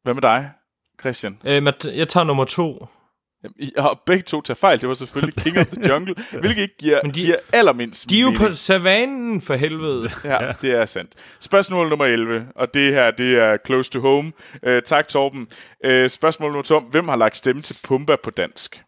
Hvad 0.04 0.14
med 0.14 0.22
dig, 0.22 0.52
Christian? 1.00 1.42
Øh, 1.46 1.64
jeg 1.98 2.08
tager 2.08 2.24
nummer 2.24 2.46
to. 2.46 2.88
I 3.60 3.72
har 3.78 4.04
begge 4.06 4.24
to 4.24 4.42
taget 4.42 4.58
fejl. 4.58 4.82
Det 4.82 4.88
var 4.90 4.94
selvfølgelig 4.96 5.44
King 5.44 5.58
of 5.60 5.68
the 5.68 5.90
Jungle, 5.94 6.16
hvilket 6.42 6.62
ikke 6.62 6.78
giver, 6.78 7.00
Men 7.04 7.14
de- 7.14 7.20
giver 7.20 7.36
allermindst 7.54 8.10
De 8.10 8.18
er 8.18 8.22
jo 8.22 8.30
mening. 8.30 8.50
på 8.50 8.56
savannen 8.56 9.42
for 9.42 9.54
helvede. 9.56 10.10
Ja, 10.24 10.54
det 10.62 10.72
er 10.72 10.86
sandt. 10.86 11.36
Spørgsmål 11.40 11.90
nummer 11.90 12.06
11, 12.06 12.52
og 12.56 12.74
det 12.74 12.94
her, 12.94 13.12
det 13.12 13.38
er 13.38 13.58
close 13.66 13.92
to 13.92 14.00
home. 14.00 14.32
Uh, 14.68 14.80
tak, 14.86 15.08
Torben. 15.08 15.48
Uh, 15.88 16.08
spørgsmål 16.08 16.50
nummer 16.52 16.64
2. 16.64 16.80
Hvem 16.80 17.08
har 17.08 17.16
lagt 17.16 17.38
stemme 17.38 17.62
til 17.62 17.88
Pumba 17.88 18.16
på 18.24 18.30
dansk? 18.32 18.84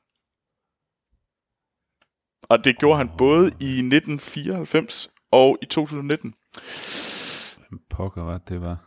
Og 2.43 2.65
det 2.65 2.79
gjorde 2.79 2.97
han 2.97 3.09
både 3.17 3.45
i 3.47 3.77
1994 3.79 5.09
og 5.31 5.57
i 5.61 5.65
2019. 5.65 6.33
Hvem 7.69 7.79
pokker 7.89 8.23
var 8.23 8.37
det, 8.37 8.49
det 8.49 8.61
var? 8.61 8.77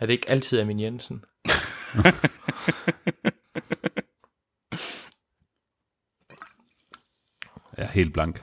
Er 0.00 0.06
det 0.06 0.12
ikke 0.12 0.30
altid 0.30 0.60
Amin 0.60 0.80
Jensen? 0.80 1.24
Jeg 7.76 7.84
er 7.84 7.90
helt 7.90 8.12
blank. 8.12 8.42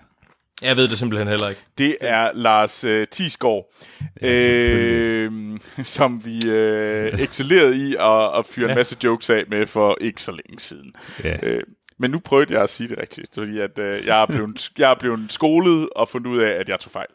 Jeg 0.61 0.77
ved 0.77 0.87
det 0.87 0.97
simpelthen 0.99 1.27
heller 1.27 1.49
ikke. 1.49 1.61
Det 1.77 1.97
er 2.01 2.31
Lars 2.33 2.85
uh, 2.85 3.03
Tisgaard, 3.11 3.73
øh, 4.21 5.59
som 5.83 6.25
vi 6.25 6.37
uh, 6.45 7.19
excellerede 7.19 7.89
i 7.89 7.95
at, 7.99 8.39
at 8.39 8.45
fyre 8.45 8.63
ja. 8.65 8.65
en 8.65 8.69
Ja. 8.69 8.75
masse 8.75 8.97
jokes 9.03 9.29
af 9.29 9.43
med 9.49 9.67
for 9.67 9.97
ikke 10.01 10.21
så 10.21 10.31
længe 10.31 10.59
siden. 10.59 10.93
Ja. 11.23 11.37
Øh, 11.43 11.63
men 11.99 12.11
nu 12.11 12.19
prøvede 12.19 12.53
jeg 12.53 12.63
at 12.63 12.69
sige 12.69 12.87
det 12.87 12.97
rigtigt, 12.97 13.33
fordi 13.33 13.59
at, 13.59 13.79
øh, 13.79 14.05
jeg, 14.05 14.21
er 14.21 14.25
blevet, 14.25 14.69
jeg 14.77 14.91
er 14.91 14.95
blevet 14.99 15.31
skolet 15.33 15.89
og 15.95 16.09
fundet 16.09 16.29
ud 16.31 16.39
af, 16.39 16.51
at 16.51 16.69
jeg 16.69 16.79
tog 16.79 16.91
fejl. 16.91 17.07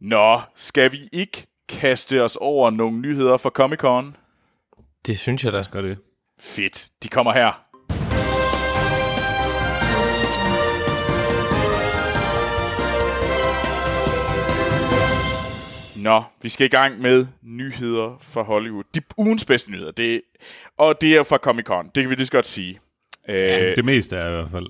Nå, 0.00 0.40
skal 0.56 0.92
vi 0.92 1.08
ikke 1.12 1.46
kaste 1.68 2.22
os 2.22 2.36
over 2.36 2.70
nogle 2.70 3.00
nyheder 3.00 3.36
fra 3.36 3.50
Comic-Con? 3.58 4.23
Det 5.06 5.18
synes 5.18 5.44
jeg 5.44 5.52
da. 5.52 5.62
Gør 5.70 5.80
det. 5.80 5.98
Fedt, 6.40 6.88
de 7.02 7.08
kommer 7.08 7.32
her. 7.32 7.60
Nå, 15.96 16.22
vi 16.42 16.48
skal 16.48 16.64
i 16.64 16.68
gang 16.68 17.00
med 17.00 17.26
nyheder 17.42 18.18
fra 18.22 18.42
Hollywood. 18.42 18.84
De 18.94 19.00
ugens 19.16 19.44
bedste 19.44 19.70
nyheder, 19.70 19.90
det, 19.90 20.22
og 20.78 21.00
det 21.00 21.16
er 21.16 21.22
fra 21.22 21.38
Comic-Con, 21.46 21.90
det 21.94 22.02
kan 22.02 22.10
vi 22.10 22.14
lige 22.14 22.26
så 22.26 22.32
godt 22.32 22.46
sige. 22.46 22.80
Øh, 23.28 23.76
Det 23.76 23.84
meste 23.84 24.16
er 24.16 24.28
i 24.28 24.30
hvert 24.30 24.50
fald. 24.50 24.66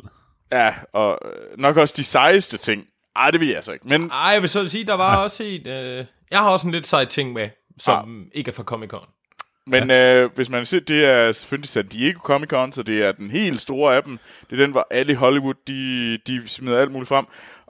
Ja, 0.53 0.75
og 0.93 1.19
øh, 1.25 1.59
nok 1.59 1.77
også 1.77 1.95
de 1.97 2.05
sejeste 2.05 2.59
ting. 2.59 2.85
Ej, 3.17 3.31
det 3.31 3.41
ved 3.41 3.47
jeg 3.47 3.57
altså 3.57 3.73
ikke. 3.73 3.89
Men 3.89 4.11
Ej, 4.11 4.31
jeg 4.33 4.43
vil 4.43 4.49
så 4.51 4.69
sige, 4.69 4.85
der 4.85 4.95
var 4.95 5.17
også 5.17 5.43
en... 5.45 5.69
Øh, 5.69 6.05
jeg 6.31 6.39
har 6.39 6.51
også 6.51 6.67
en 6.67 6.73
lidt 6.73 6.87
sej 6.87 7.05
ting 7.05 7.33
med, 7.33 7.49
som 7.79 8.21
ah. 8.21 8.27
ikke 8.35 8.49
er 8.49 8.53
fra 8.53 8.63
Comic 8.63 8.91
Con. 8.91 9.07
Men 9.67 9.91
ja. 9.91 10.15
øh, 10.15 10.31
hvis 10.35 10.51
man 10.51 10.67
ser, 10.67 10.81
det 10.81 11.05
er 11.05 11.33
selvfølgelig 11.33 11.69
San 11.69 11.87
Diego 11.87 12.19
Comic 12.19 12.49
Con, 12.49 12.73
så 12.73 12.83
det 12.83 12.99
er 13.05 13.13
den 13.13 13.31
helt 13.31 13.61
store 13.61 13.97
af 13.97 14.03
dem. 14.03 14.19
Det 14.51 14.59
er 14.59 14.63
den, 14.63 14.71
hvor 14.71 14.87
alle 14.91 15.13
i 15.13 15.17
Hollywood, 15.17 15.55
de, 15.69 16.19
de 16.27 16.49
smider 16.49 16.79
alt 16.81 16.93
muligt 16.93 17.09
frem. 17.09 17.25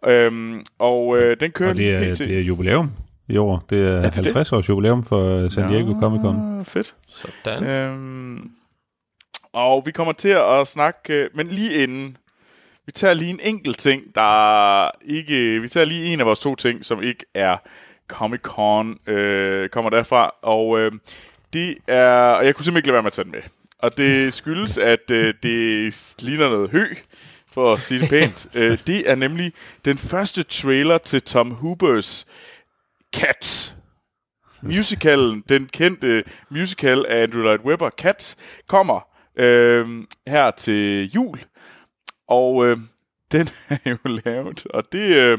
Øhm, 0.06 0.64
og 0.78 1.18
øh, 1.18 1.36
den 1.40 1.50
kører 1.50 1.70
Og 1.70 1.76
det 1.76 1.94
er, 1.94 2.00
lige 2.00 2.12
pt. 2.12 2.18
det 2.18 2.38
er 2.38 2.42
jubilæum 2.42 2.90
i 3.28 3.36
år. 3.36 3.64
Det 3.70 3.92
er 3.92 4.00
det 4.02 4.14
50 4.14 4.52
års 4.52 4.68
jubilæum 4.68 5.04
for 5.04 5.48
San 5.48 5.70
Diego 5.72 5.92
Ja, 5.92 6.00
Comic 6.00 6.20
Con. 6.20 6.64
Fedt. 6.64 6.94
Sådan. 7.08 7.64
Øhm, 7.64 8.50
og 9.52 9.82
vi 9.86 9.90
kommer 9.90 10.12
til 10.12 10.28
at 10.28 10.68
snakke, 10.68 11.14
øh, 11.14 11.30
men 11.34 11.46
lige 11.46 11.82
inden, 11.82 12.16
vi 12.86 12.92
tager 12.92 13.14
lige 13.14 13.30
en 13.30 13.40
enkelt 13.42 13.78
ting, 13.78 14.02
der 14.14 14.90
ikke, 15.04 15.60
vi 15.60 15.68
tager 15.68 15.84
lige 15.84 16.12
en 16.12 16.20
af 16.20 16.26
vores 16.26 16.40
to 16.40 16.54
ting, 16.54 16.84
som 16.84 17.02
ikke 17.02 17.24
er 17.34 17.56
Comic 18.08 18.40
Con 18.40 18.98
øh, 19.06 19.68
kommer 19.68 19.90
derfra, 19.90 20.34
og 20.42 20.78
øh, 20.78 20.92
det 21.54 21.78
er, 21.86 22.14
og 22.14 22.46
jeg 22.46 22.54
kunne 22.54 22.64
simpelthen 22.64 22.76
ikke 22.76 22.86
lade 22.86 22.94
være 22.94 23.02
med 23.02 23.06
at 23.06 23.12
tage 23.12 23.24
den 23.24 23.32
med. 23.32 23.42
Og 23.78 23.96
det 23.96 24.34
skyldes, 24.34 24.78
at 24.78 25.10
øh, 25.10 25.34
det 25.42 26.22
ligner 26.22 26.48
noget 26.48 26.70
hø, 26.70 26.94
for 27.52 27.72
at 27.72 27.80
sige 27.80 28.00
det 28.00 28.08
pænt. 28.08 28.46
øh, 28.56 28.78
det 28.86 29.10
er 29.10 29.14
nemlig 29.14 29.52
den 29.84 29.98
første 29.98 30.42
trailer 30.42 30.98
til 30.98 31.22
Tom 31.22 31.50
Hoopers 31.50 32.26
Cats. 33.16 33.74
Musicalen, 34.62 35.44
den 35.48 35.66
kendte 35.66 36.24
musical 36.48 37.06
af 37.06 37.22
Andrew 37.22 37.42
Lloyd 37.42 37.58
Webber, 37.58 37.90
Cats, 37.90 38.36
kommer 38.68 39.08
øh, 39.36 40.04
her 40.26 40.50
til 40.50 41.10
jul. 41.10 41.38
Og 42.28 42.66
øh, 42.66 42.78
den 43.32 43.48
er 43.68 43.90
jo 43.90 43.96
lavet, 44.24 44.66
og 44.66 44.92
det, 44.92 45.16
øh, 45.16 45.38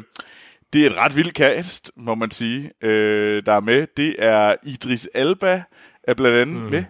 det 0.73 0.81
er 0.81 0.89
et 0.89 0.95
ret 0.95 1.15
vildt 1.15 1.35
cast, 1.35 1.91
må 1.95 2.15
man 2.15 2.31
sige, 2.31 2.71
øh, 2.81 3.43
der 3.45 3.53
er 3.53 3.59
med. 3.59 3.87
Det 3.97 4.15
er 4.19 4.55
Idris 4.63 5.09
Elba, 5.15 5.63
er 6.07 6.13
blandt 6.13 6.37
andet 6.37 6.63
mm. 6.63 6.69
med. 6.69 6.83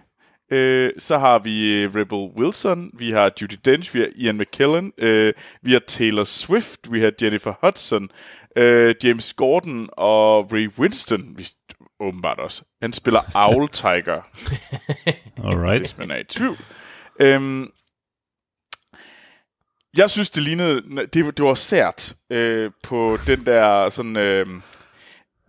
Øh, 0.50 0.90
så 0.98 1.18
har 1.18 1.38
vi 1.38 1.72
øh, 1.72 1.94
Rebel 1.94 2.42
Wilson, 2.42 2.90
vi 2.94 3.10
har 3.10 3.32
Judy 3.42 3.58
Dench, 3.64 3.94
vi 3.94 4.00
har 4.00 4.08
Ian 4.16 4.38
McKellen, 4.38 4.92
øh, 4.98 5.34
vi 5.62 5.72
har 5.72 5.82
Taylor 5.86 6.24
Swift, 6.24 6.92
vi 6.92 7.00
har 7.00 7.12
Jennifer 7.22 7.54
Hudson, 7.62 8.08
øh, 8.56 8.94
James 9.04 9.34
Gordon 9.34 9.88
og 9.92 10.52
Ray 10.52 10.70
Winston, 10.78 11.38
vi 11.38 11.46
åbenbart 12.00 12.38
også. 12.38 12.62
Han 12.82 12.92
spiller 12.92 13.20
Owl 13.46 13.68
Tiger. 13.68 14.22
Alright. 15.44 15.80
Hvis 15.80 15.98
man 15.98 16.10
er 16.10 16.16
i 16.16 16.24
tvivl. 16.24 16.56
Øhm, 17.20 17.70
jeg 19.96 20.10
synes, 20.10 20.30
det 20.30 20.42
lignede... 20.42 21.06
Det, 21.06 21.14
det 21.36 21.44
var 21.44 21.54
sært 21.54 22.14
øh, 22.30 22.70
på 22.82 23.16
den 23.26 23.46
der 23.46 23.88
sådan... 23.88 24.16
Øh, 24.16 24.46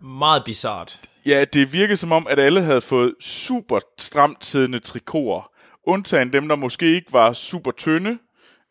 Meget 0.02 0.44
bizart. 0.46 1.00
Ja, 1.28 1.46
det 1.46 1.74
virkede 1.74 1.98
som 1.98 2.12
om, 2.12 2.28
at 2.30 2.40
alle 2.40 2.62
havde 2.62 2.82
fået 2.82 3.14
super 3.20 3.80
stramt 4.00 4.46
siddende 4.46 4.80
trikoter. 4.80 5.52
Undtagen 5.84 6.34
dem, 6.34 6.48
der 6.48 6.56
måske 6.56 6.86
ikke 6.86 7.14
var 7.14 7.34
super 7.34 7.72
tynde. 7.72 8.18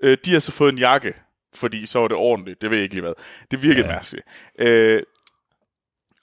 Øh, 0.02 0.18
de 0.24 0.32
har 0.32 0.38
så 0.38 0.52
fået 0.52 0.72
en 0.72 0.78
jakke, 0.78 1.14
fordi 1.54 1.86
så 1.86 1.98
var 1.98 2.08
det 2.08 2.16
ordentligt. 2.16 2.62
Det 2.62 2.70
ved 2.70 2.78
jeg 2.78 2.82
ikke 2.82 2.94
lige 2.94 3.02
hvad. 3.02 3.14
Det 3.50 3.62
virkede 3.62 3.86
ja. 3.86 3.92
mærkeligt. 3.92 4.26
Øh, 4.58 5.02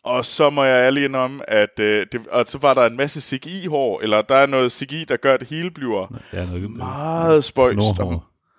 og 0.04 0.26
så 0.26 0.50
må 0.50 0.64
jeg 0.64 0.86
ærlig 0.86 1.04
indrømme, 1.06 1.50
at 1.50 1.80
øh, 1.80 2.06
det, 2.12 2.28
og 2.28 2.46
så 2.48 2.58
var 2.58 2.74
der 2.74 2.86
en 2.86 2.98
masse 2.98 3.22
CGI-hår, 3.22 4.02
eller 4.02 4.22
der 4.22 4.36
er 4.36 4.46
noget 4.46 4.72
CGI, 4.72 5.06
der 5.06 5.18
gør, 5.18 5.34
at 5.34 5.40
det 5.40 5.50
hele 5.50 5.72
bliver 5.72 6.20
ja, 6.34 6.46
noget, 6.46 6.72
meget 6.72 7.44
spøjst. 7.44 7.78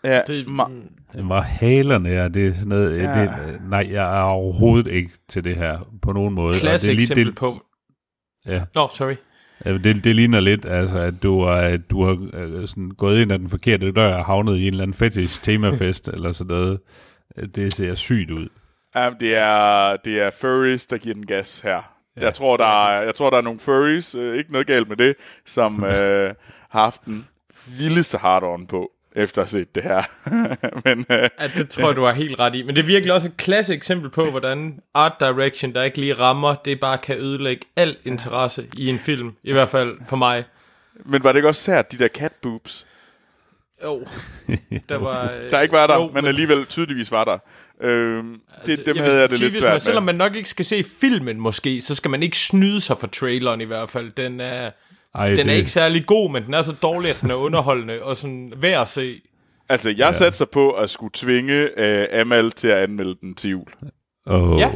Ja, 0.05 0.21
det, 0.27 0.47
det 1.13 1.29
var 1.29 1.41
halerne, 1.41 2.09
ja. 2.09 2.29
Det 2.29 2.47
er 2.47 2.53
sådan 2.53 2.69
noget, 2.69 3.03
ja. 3.03 3.23
det, 3.23 3.31
nej, 3.69 3.89
jeg 3.93 4.19
er 4.19 4.23
overhovedet 4.23 4.91
ikke 4.91 5.11
til 5.29 5.45
det 5.45 5.57
her 5.57 5.79
på 6.03 6.13
nogen 6.13 6.35
måde. 6.35 6.59
Klassisk 6.59 6.91
det 6.91 6.99
er 6.99 7.03
eksempel 7.03 7.27
det, 7.27 7.35
på... 7.35 7.65
Ja. 8.47 8.63
Nå, 8.75 8.83
oh, 8.83 8.91
sorry. 8.91 9.15
Det, 9.65 10.05
det 10.05 10.17
ligner 10.17 10.41
lidt, 10.41 10.65
altså, 10.67 10.99
at 10.99 11.23
du, 11.23 11.41
er, 11.41 11.77
du 11.77 12.05
har 12.05 12.29
øh, 12.35 12.69
sådan, 12.69 12.91
gået 12.91 13.23
ind 13.23 13.33
ad 13.33 13.39
den 13.39 13.49
forkerte 13.49 13.93
dør 13.93 14.17
og 14.17 14.25
havnet 14.25 14.57
i 14.57 14.67
en 14.67 14.73
eller 14.73 14.83
anden 14.83 14.95
fetish 14.95 15.43
temafest 15.45 16.09
eller 16.09 16.33
sådan 16.33 16.57
noget. 16.57 16.81
Det 17.55 17.75
ser 17.75 17.95
sygt 17.95 18.31
ud. 18.31 18.49
Ja, 18.95 19.11
det 19.21 19.35
er, 19.35 19.97
det 19.97 20.23
er 20.23 20.31
furries, 20.31 20.87
der 20.87 20.99
giver 20.99 21.15
den 21.15 21.27
gas 21.27 21.61
her. 21.61 21.95
Ja. 22.17 22.25
Jeg, 22.25 22.35
tror, 22.35 22.57
der 22.57 22.87
er, 22.87 23.03
jeg 23.03 23.15
tror, 23.15 23.31
der 23.31 23.37
er 23.37 23.43
nogle 23.43 23.61
furries, 23.61 24.15
øh, 24.15 24.39
ikke 24.39 24.53
noget 24.53 24.67
galt 24.67 24.89
med 24.89 24.97
det, 24.97 25.15
som 25.47 25.85
øh, 25.85 26.35
har 26.71 26.81
haft 26.81 27.05
den 27.05 27.27
vildeste 27.79 28.19
hard 28.19 28.67
på 28.69 28.91
efter 29.15 29.43
at 29.43 29.51
have 29.51 29.61
set 29.61 29.75
det 29.75 29.83
her. 29.83 30.03
Men, 30.85 31.07
øh, 31.11 31.29
ja, 31.41 31.47
det 31.57 31.69
tror 31.69 31.87
jeg, 31.87 31.97
du 31.97 32.05
har 32.05 32.13
helt 32.13 32.41
ret 32.41 32.55
i. 32.55 32.63
Men 32.63 32.77
det 32.77 32.83
er 32.83 32.87
virkelig 32.87 33.13
også 33.13 33.29
et 33.29 33.37
klassisk 33.37 33.77
eksempel 33.77 34.11
på, 34.11 34.31
hvordan 34.31 34.81
art 34.95 35.13
direction, 35.21 35.75
der 35.75 35.83
ikke 35.83 35.99
lige 36.01 36.15
rammer, 36.15 36.55
det 36.55 36.81
bare 36.81 36.99
kan 36.99 37.19
ødelægge 37.19 37.67
al 37.77 37.97
interesse 38.05 38.67
i 38.77 38.89
en 38.89 38.99
film. 38.99 39.33
I 39.43 39.53
hvert 39.53 39.69
fald 39.69 39.97
for 40.09 40.17
mig. 40.17 40.45
Men 41.05 41.25
var 41.25 41.33
det 41.33 41.39
ikke 41.39 41.49
også 41.49 41.63
sært, 41.63 41.93
de 41.93 41.99
der 41.99 42.09
cat 42.09 42.33
boobs? 42.43 42.87
Jo. 43.85 44.07
Der, 44.89 44.97
var, 44.97 45.31
øh, 45.33 45.51
der 45.53 45.61
ikke 45.61 45.73
var 45.73 45.87
der, 45.87 45.95
jo, 45.95 46.11
men 46.15 46.27
alligevel 46.27 46.67
tydeligvis 46.67 47.13
var 47.13 47.25
der. 47.25 47.39
Det, 47.81 48.69
altså, 48.69 48.83
dem 48.87 48.97
havde 48.97 49.21
jeg 49.21 49.29
det 49.29 49.39
sige, 49.39 49.49
lidt 49.49 49.59
svært 49.59 49.73
man, 49.73 49.81
Selvom 49.81 50.03
man 50.03 50.15
nok 50.15 50.37
ikke 50.37 50.49
skal 50.49 50.65
se 50.65 50.85
filmen 51.01 51.41
måske, 51.41 51.81
så 51.81 51.95
skal 51.95 52.11
man 52.11 52.23
ikke 52.23 52.39
snyde 52.39 52.81
sig 52.81 52.99
for 52.99 53.07
traileren 53.07 53.61
i 53.61 53.65
hvert 53.65 53.91
fald. 53.91 54.11
Den 54.11 54.41
er, 54.41 54.71
Ej, 55.15 55.29
den 55.29 55.37
det... 55.37 55.51
er 55.51 55.53
ikke 55.53 55.71
særlig 55.71 56.07
god, 56.07 56.31
men 56.31 56.45
den 56.45 56.55
er 56.55 56.63
så 56.63 56.73
dårlig, 56.73 57.11
at 57.11 57.19
den 57.21 57.31
er 57.31 57.35
underholdende 57.35 58.03
og 58.03 58.17
sådan 58.17 58.53
værd 58.57 58.83
at 58.83 58.89
se. 58.89 59.21
Altså, 59.69 59.91
jeg 59.91 59.99
ja. 59.99 60.13
satte 60.13 60.39
sig 60.39 60.49
på 60.49 60.71
at 60.71 60.91
skulle 60.91 61.11
tvinge 61.15 61.69
uh, 61.79 62.21
Amal 62.21 62.51
til 62.51 62.69
at 62.69 62.79
anmelde 62.79 63.15
den 63.21 63.35
til 63.35 63.51
jul. 63.51 63.67
Oh, 64.27 64.59
ja. 64.59 64.71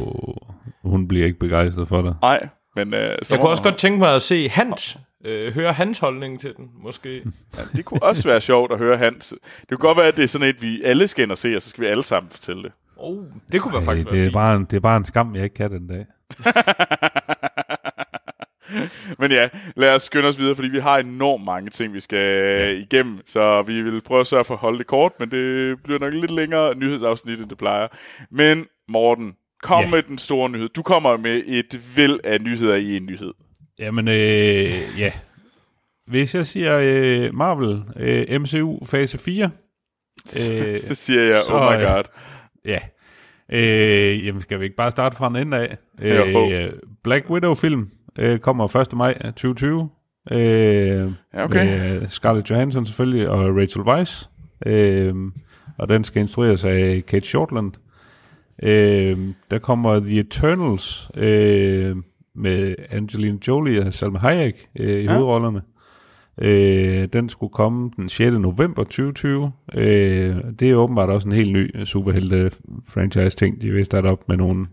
Hun 0.83 1.07
bliver 1.07 1.25
ikke 1.25 1.39
begejstret 1.39 1.87
for 1.87 2.01
dig. 2.01 2.15
Nej, 2.21 2.47
men... 2.75 2.87
Uh, 2.87 2.99
så 2.99 3.33
jeg 3.33 3.39
kunne 3.39 3.49
også 3.49 3.63
godt 3.63 3.77
tænke 3.77 3.99
mig 3.99 4.15
at 4.15 4.21
se 4.21 4.49
Hans, 4.49 4.97
uh, 5.25 5.53
høre 5.53 5.73
hans 5.73 5.99
holdning 5.99 6.39
til 6.39 6.53
den, 6.57 6.69
måske. 6.83 7.15
Ja, 7.57 7.61
det 7.75 7.85
kunne 7.85 8.03
også 8.03 8.27
være 8.27 8.41
sjovt 8.41 8.71
at 8.71 8.77
høre 8.77 8.97
hans. 8.97 9.33
Det 9.59 9.69
kunne 9.69 9.87
godt 9.87 9.97
være, 9.97 10.07
at 10.07 10.17
det 10.17 10.23
er 10.23 10.27
sådan 10.27 10.47
et, 10.47 10.61
vi 10.61 10.83
alle 10.83 11.07
skal 11.07 11.23
ind 11.23 11.31
og 11.31 11.37
se, 11.37 11.55
og 11.55 11.61
så 11.61 11.69
skal 11.69 11.83
vi 11.83 11.87
alle 11.87 12.03
sammen 12.03 12.29
fortælle 12.29 12.63
det. 12.63 12.71
Oh, 12.97 13.23
det 13.51 13.61
kunne 13.61 13.77
Ej, 13.77 13.83
faktisk 13.83 14.09
det 14.09 14.19
være 14.19 14.27
er 14.27 14.31
bare 14.31 14.55
en, 14.55 14.65
Det 14.65 14.73
er 14.73 14.79
bare 14.79 14.97
en 14.97 15.05
skam, 15.05 15.35
jeg 15.35 15.43
ikke 15.43 15.55
kan 15.55 15.71
den 15.71 15.87
dag. 15.87 16.05
Men 19.19 19.31
ja, 19.31 19.49
lad 19.75 19.95
os 19.95 20.01
skynde 20.01 20.27
os 20.27 20.39
videre, 20.39 20.55
fordi 20.55 20.67
vi 20.67 20.79
har 20.79 20.97
enormt 20.97 21.43
mange 21.43 21.69
ting, 21.69 21.93
vi 21.93 21.99
skal 21.99 22.17
ja. 22.19 22.69
igennem. 22.69 23.19
Så 23.27 23.61
vi 23.61 23.81
vil 23.81 24.01
prøve 24.01 24.19
at 24.19 24.27
sørge 24.27 24.43
for 24.43 24.53
at 24.53 24.59
holde 24.59 24.77
det 24.77 24.87
kort, 24.87 25.11
men 25.19 25.31
det 25.31 25.77
bliver 25.83 25.99
nok 25.99 26.13
lidt 26.13 26.31
længere 26.31 26.75
nyhedsafsnit, 26.75 27.39
end 27.39 27.49
det 27.49 27.57
plejer. 27.57 27.87
Men 28.31 28.65
Morten, 28.87 29.33
kom 29.63 29.83
ja. 29.83 29.89
med 29.89 30.03
den 30.03 30.17
store 30.17 30.49
nyhed. 30.49 30.69
Du 30.69 30.81
kommer 30.81 31.17
med 31.17 31.41
et 31.45 31.81
væld 31.95 32.19
af 32.23 32.41
nyheder 32.41 32.75
i 32.75 32.97
en 32.97 33.05
nyhed. 33.05 33.33
Jamen, 33.79 34.07
øh, 34.07 34.99
ja. 34.99 35.11
Hvis 36.07 36.35
jeg 36.35 36.47
siger 36.47 36.79
øh, 36.81 37.35
Marvel, 37.35 37.83
øh, 37.95 38.41
MCU 38.41 38.85
fase 38.85 39.17
4. 39.17 39.51
Øh, 40.35 40.75
så 40.87 40.95
siger 40.95 41.21
jeg, 41.21 41.41
så, 41.47 41.53
oh 41.53 41.61
my 41.61 41.83
god. 41.83 42.03
Øh, 42.65 42.71
ja. 42.71 42.79
Øh, 43.51 44.25
jamen, 44.25 44.41
skal 44.41 44.59
vi 44.59 44.63
ikke 44.63 44.75
bare 44.75 44.91
starte 44.91 45.15
fra 45.15 45.27
en 45.27 45.35
ende 45.35 45.57
af? 45.57 45.77
Øh, 46.01 46.73
Black 47.03 47.29
Widow-film 47.29 47.89
øh, 48.19 48.39
kommer 48.39 48.75
1. 48.75 48.93
maj 48.93 49.13
2020. 49.13 49.89
Øh, 50.31 50.39
ja, 50.39 51.43
okay. 51.43 51.65
Med 51.65 52.07
Scarlett 52.07 52.49
Johansson 52.49 52.85
selvfølgelig, 52.85 53.29
og 53.29 53.55
Rachel 53.55 53.81
Weisz. 53.81 54.29
Øh, 54.65 55.15
og 55.77 55.89
den 55.89 56.03
skal 56.03 56.21
instrueres 56.21 56.65
af 56.65 57.03
Kate 57.07 57.27
Shortland. 57.27 57.71
Øh, 58.63 59.17
der 59.51 59.59
kommer 59.59 59.99
The 59.99 60.19
Eternals 60.19 61.11
øh, 61.17 61.95
med 62.35 62.75
Angelina 62.89 63.37
Jolie 63.47 63.85
og 63.85 63.93
Salma 63.93 64.19
Hayek 64.19 64.67
øh, 64.79 64.99
i 64.99 65.03
ja. 65.03 65.13
hovedrollerne. 65.13 65.61
Øh, 66.41 67.07
den 67.13 67.29
skulle 67.29 67.53
komme 67.53 67.91
den 67.97 68.09
6. 68.09 68.31
november 68.33 68.83
2020. 68.83 69.51
Øh, 69.73 70.35
det 70.59 70.71
er 70.71 70.75
åbenbart 70.75 71.09
også 71.09 71.27
en 71.27 71.35
helt 71.35 71.51
ny 71.51 71.83
superhelte-franchise-ting. 71.83 73.61
De 73.61 73.71
vil 73.71 73.85
starte 73.85 74.07
op 74.07 74.29
med 74.29 74.37
nogle... 74.37 74.67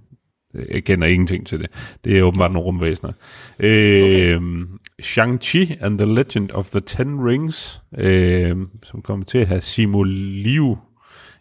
Jeg 0.71 0.85
kender 0.85 1.07
ingenting 1.07 1.47
til 1.47 1.61
det. 1.61 1.71
Det 2.05 2.19
er 2.19 2.23
åbenbart 2.23 2.53
nogle 2.53 2.67
rumvæsener. 2.67 3.13
Øh, 3.59 4.37
okay. 4.37 4.65
Shang-Chi 5.03 5.85
and 5.85 5.99
the 5.99 6.15
Legend 6.15 6.51
of 6.51 6.71
the 6.71 6.81
Ten 6.81 7.29
Rings, 7.29 7.81
øh, 7.99 8.57
som 8.83 9.03
kommer 9.03 9.25
til 9.25 9.39
at 9.39 9.47
have 9.47 9.61
Simu 9.61 10.03
Liu 10.03 10.79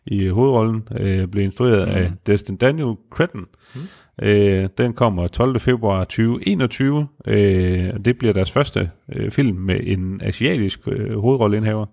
i 0.06 0.28
hovedrollen, 0.28 0.88
øh, 1.00 1.28
blev 1.28 1.44
instrueret 1.44 1.88
mm. 1.88 1.94
af 1.94 2.12
Destin 2.28 2.56
Daniel 2.56 2.96
Cretton. 3.12 3.46
Mm. 3.76 3.82
Øh, 4.22 4.70
den 4.78 4.94
kommer 4.94 5.28
12. 5.28 5.60
februar 5.60 6.04
2021, 6.04 7.08
øh, 7.28 7.90
og 7.94 8.06
det 8.06 8.18
bliver 8.18 8.34
deres 8.34 8.52
første 8.52 8.90
øh, 9.14 9.32
film 9.32 9.58
med 9.58 9.80
en 9.84 10.22
asiatisk 10.24 10.80
øh, 10.88 11.20
hovedrolleindhaver. 11.20 11.86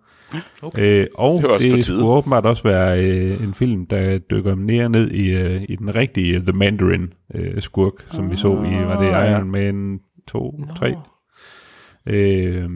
Okay. 0.62 1.00
Øh, 1.00 1.06
og 1.14 1.42
det, 1.60 1.72
det 1.72 1.84
skulle 1.84 2.04
åbenbart 2.04 2.46
også 2.46 2.62
være 2.62 3.04
øh, 3.04 3.44
en 3.44 3.54
film, 3.54 3.86
der 3.86 4.18
dykker 4.18 4.54
mere 4.54 4.88
ned 4.88 5.10
i, 5.10 5.30
øh, 5.30 5.62
i 5.68 5.76
den 5.76 5.94
rigtige 5.94 6.40
The 6.40 6.52
Mandarin 6.52 7.12
øh, 7.34 7.62
skurk, 7.62 7.92
som 8.10 8.24
ah, 8.24 8.30
vi 8.30 8.36
så 8.36 8.48
i, 8.48 8.86
var 8.86 9.02
det 9.02 9.14
ah, 9.14 9.30
Iron 9.30 9.50
Man 9.50 10.00
2, 10.28 10.54
no. 10.58 10.74
3? 10.74 10.94
Øh, 12.06 12.70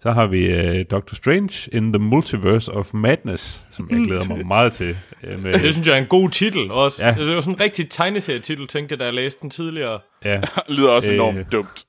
så 0.00 0.12
har 0.12 0.26
vi 0.26 0.70
uh, 0.78 0.84
Doctor 0.90 1.14
Strange 1.14 1.70
in 1.72 1.92
the 1.92 2.02
Multiverse 2.02 2.72
of 2.72 2.94
Madness, 2.94 3.62
som 3.70 3.88
jeg 3.90 4.06
glæder 4.06 4.34
mig 4.34 4.46
meget 4.56 4.72
til. 4.72 4.96
Uh, 5.22 5.42
med 5.42 5.52
det 5.52 5.72
synes 5.72 5.86
jeg 5.86 5.94
er 5.94 6.00
en 6.00 6.06
god 6.06 6.30
titel 6.30 6.70
også. 6.70 7.04
Ja. 7.04 7.14
Det 7.18 7.28
er 7.28 7.34
jo 7.34 7.40
sådan 7.40 7.54
en 7.54 7.60
rigtig 7.60 7.90
tegneserietitel, 7.90 8.66
tænkte 8.66 8.92
jeg, 8.92 9.00
da 9.00 9.04
jeg 9.04 9.14
læste 9.14 9.40
den 9.42 9.50
tidligere. 9.50 9.98
Ja. 10.24 10.40
lyder 10.68 10.90
også 10.90 11.14
enormt 11.14 11.38
uh, 11.38 11.44
dumt. 11.52 11.84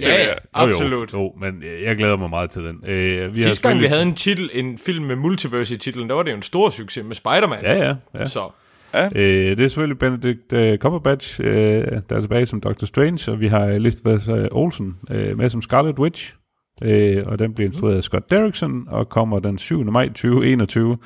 Ja, 0.00 0.22
ja, 0.22 0.32
absolut. 0.54 1.12
Jo, 1.12 1.18
jo, 1.18 1.32
men 1.40 1.62
jeg 1.84 1.96
glæder 1.96 2.16
mig 2.16 2.30
meget 2.30 2.50
til 2.50 2.62
den. 2.64 2.76
Uh, 2.82 3.34
vi 3.34 3.40
Sidste 3.40 3.68
gang 3.68 3.80
vi 3.80 3.86
havde 3.86 4.02
en 4.02 4.14
titel, 4.14 4.50
en 4.52 4.78
film 4.78 5.04
med 5.04 5.16
multiverse 5.16 5.74
i 5.74 5.78
titlen, 5.78 6.08
der 6.08 6.14
var 6.14 6.22
det 6.22 6.30
jo 6.30 6.36
en 6.36 6.42
stor 6.42 6.70
succes 6.70 7.04
med 7.04 7.14
Spider-Man. 7.14 7.58
Ja, 7.62 7.86
ja. 7.86 7.94
ja. 8.14 8.26
Så. 8.26 8.50
Ja. 8.94 9.06
Uh, 9.06 9.12
det 9.56 9.60
er 9.60 9.68
selvfølgelig 9.68 9.98
Benedict 9.98 10.52
uh, 10.52 10.76
Cumberbatch, 10.76 11.40
uh, 11.40 11.46
der 11.46 12.00
er 12.10 12.20
tilbage 12.20 12.46
som 12.46 12.60
Doctor 12.60 12.86
Strange, 12.86 13.32
og 13.32 13.40
vi 13.40 13.48
har 13.48 13.64
Elizabeth 13.64 14.28
Olsen 14.50 14.96
uh, 15.10 15.38
med 15.38 15.50
som 15.50 15.62
Scarlet 15.62 15.98
Witch 15.98 16.34
øh, 16.82 17.26
og 17.26 17.38
den 17.38 17.54
bliver 17.54 17.68
instrueret 17.70 17.96
af 17.96 18.02
Scott 18.02 18.30
Derrickson, 18.30 18.88
og 18.88 19.08
kommer 19.08 19.38
den 19.38 19.58
7. 19.58 19.84
maj 19.84 20.08
2021. 20.08 20.98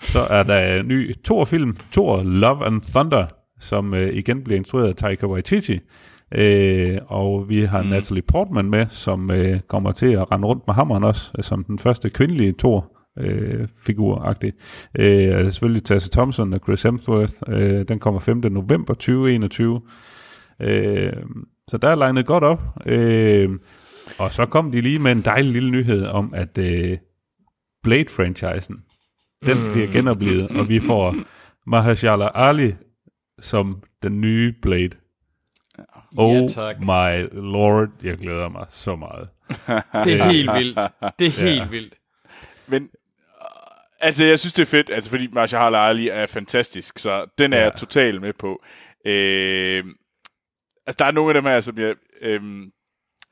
Så 0.00 0.20
er 0.30 0.42
der 0.42 0.80
en 0.80 0.88
ny 0.88 1.14
Thor-film, 1.24 1.76
Thor 1.92 2.22
Love 2.22 2.66
and 2.66 2.82
Thunder, 2.82 3.26
som 3.60 3.94
øh, 3.94 4.14
igen 4.14 4.44
bliver 4.44 4.58
instrueret 4.58 4.88
af 4.88 4.94
Taika 4.94 5.26
Waititi, 5.26 5.78
Øh, 6.34 6.98
og 7.06 7.48
vi 7.48 7.62
har 7.62 7.82
mm. 7.82 7.88
Natalie 7.88 8.22
Portman 8.22 8.70
med, 8.70 8.86
som 8.88 9.30
øh, 9.30 9.60
kommer 9.60 9.92
til 9.92 10.06
at 10.06 10.32
rende 10.32 10.48
rundt 10.48 10.62
med 10.66 10.74
hammeren 10.74 11.04
også, 11.04 11.32
øh, 11.38 11.44
som 11.44 11.64
den 11.64 11.78
første 11.78 12.10
kvindelige 12.10 12.54
Thor 12.58 12.92
øh, 13.18 13.68
figuragtig. 13.86 14.52
Øh, 14.98 15.44
selvfølgelig 15.44 15.84
Tessa 15.84 16.10
Thompson 16.12 16.52
og 16.52 16.60
Chris 16.64 16.82
Hemsworth. 16.82 17.34
Øh, 17.48 17.88
den 17.88 17.98
kommer 17.98 18.20
5. 18.20 18.36
november 18.36 18.94
2021. 18.94 19.80
Øh, 20.62 21.12
så 21.68 21.78
der 21.78 21.88
er 21.88 21.94
legnet 21.94 22.26
godt 22.26 22.44
op. 22.44 22.62
Øh, 22.86 23.50
og 24.18 24.30
så 24.30 24.46
kom 24.46 24.72
de 24.72 24.80
lige 24.80 24.98
med 24.98 25.12
en 25.12 25.22
dejlig 25.22 25.52
lille 25.52 25.70
nyhed 25.70 26.06
om, 26.06 26.32
at 26.34 26.58
øh, 26.58 26.98
Blade-franchisen, 27.82 28.84
den 29.46 29.56
mm. 29.66 29.72
bliver 29.72 29.92
genoplevet, 29.92 30.48
og 30.58 30.68
vi 30.68 30.80
får 30.80 31.14
Mahershala 31.66 32.28
Ali 32.34 32.74
som 33.40 33.82
den 34.02 34.20
nye 34.20 34.54
Blade. 34.62 35.01
Oh 36.16 36.50
ja, 36.56 36.72
my 36.78 37.28
lord, 37.32 37.88
jeg 38.02 38.18
glæder 38.18 38.48
mig 38.48 38.66
så 38.70 38.96
meget. 38.96 39.28
det 40.04 40.20
er 40.20 40.24
helt 40.24 40.50
vildt. 40.54 40.78
Det 41.18 41.26
er 41.26 41.42
helt 41.48 41.56
ja. 41.56 41.68
vildt. 41.68 41.94
Men 42.66 42.90
Altså, 44.02 44.24
jeg 44.24 44.38
synes, 44.38 44.52
det 44.52 44.62
er 44.62 44.66
fedt, 44.66 44.90
altså, 44.90 45.10
fordi 45.10 45.28
Marshall 45.32 45.74
Ali 45.74 46.08
er 46.08 46.26
fantastisk, 46.26 46.98
så 46.98 47.26
den 47.38 47.52
er 47.52 47.58
ja. 47.58 47.62
jeg 47.64 47.72
totalt 47.76 48.20
med 48.20 48.32
på. 48.32 48.62
Øh, 49.06 49.84
altså, 50.86 50.96
der 50.98 51.04
er 51.04 51.10
nogle 51.10 51.30
af 51.30 51.34
dem 51.34 51.44
her, 51.44 51.60
som 51.60 51.78
jeg... 51.78 51.94
Øh, 52.20 52.42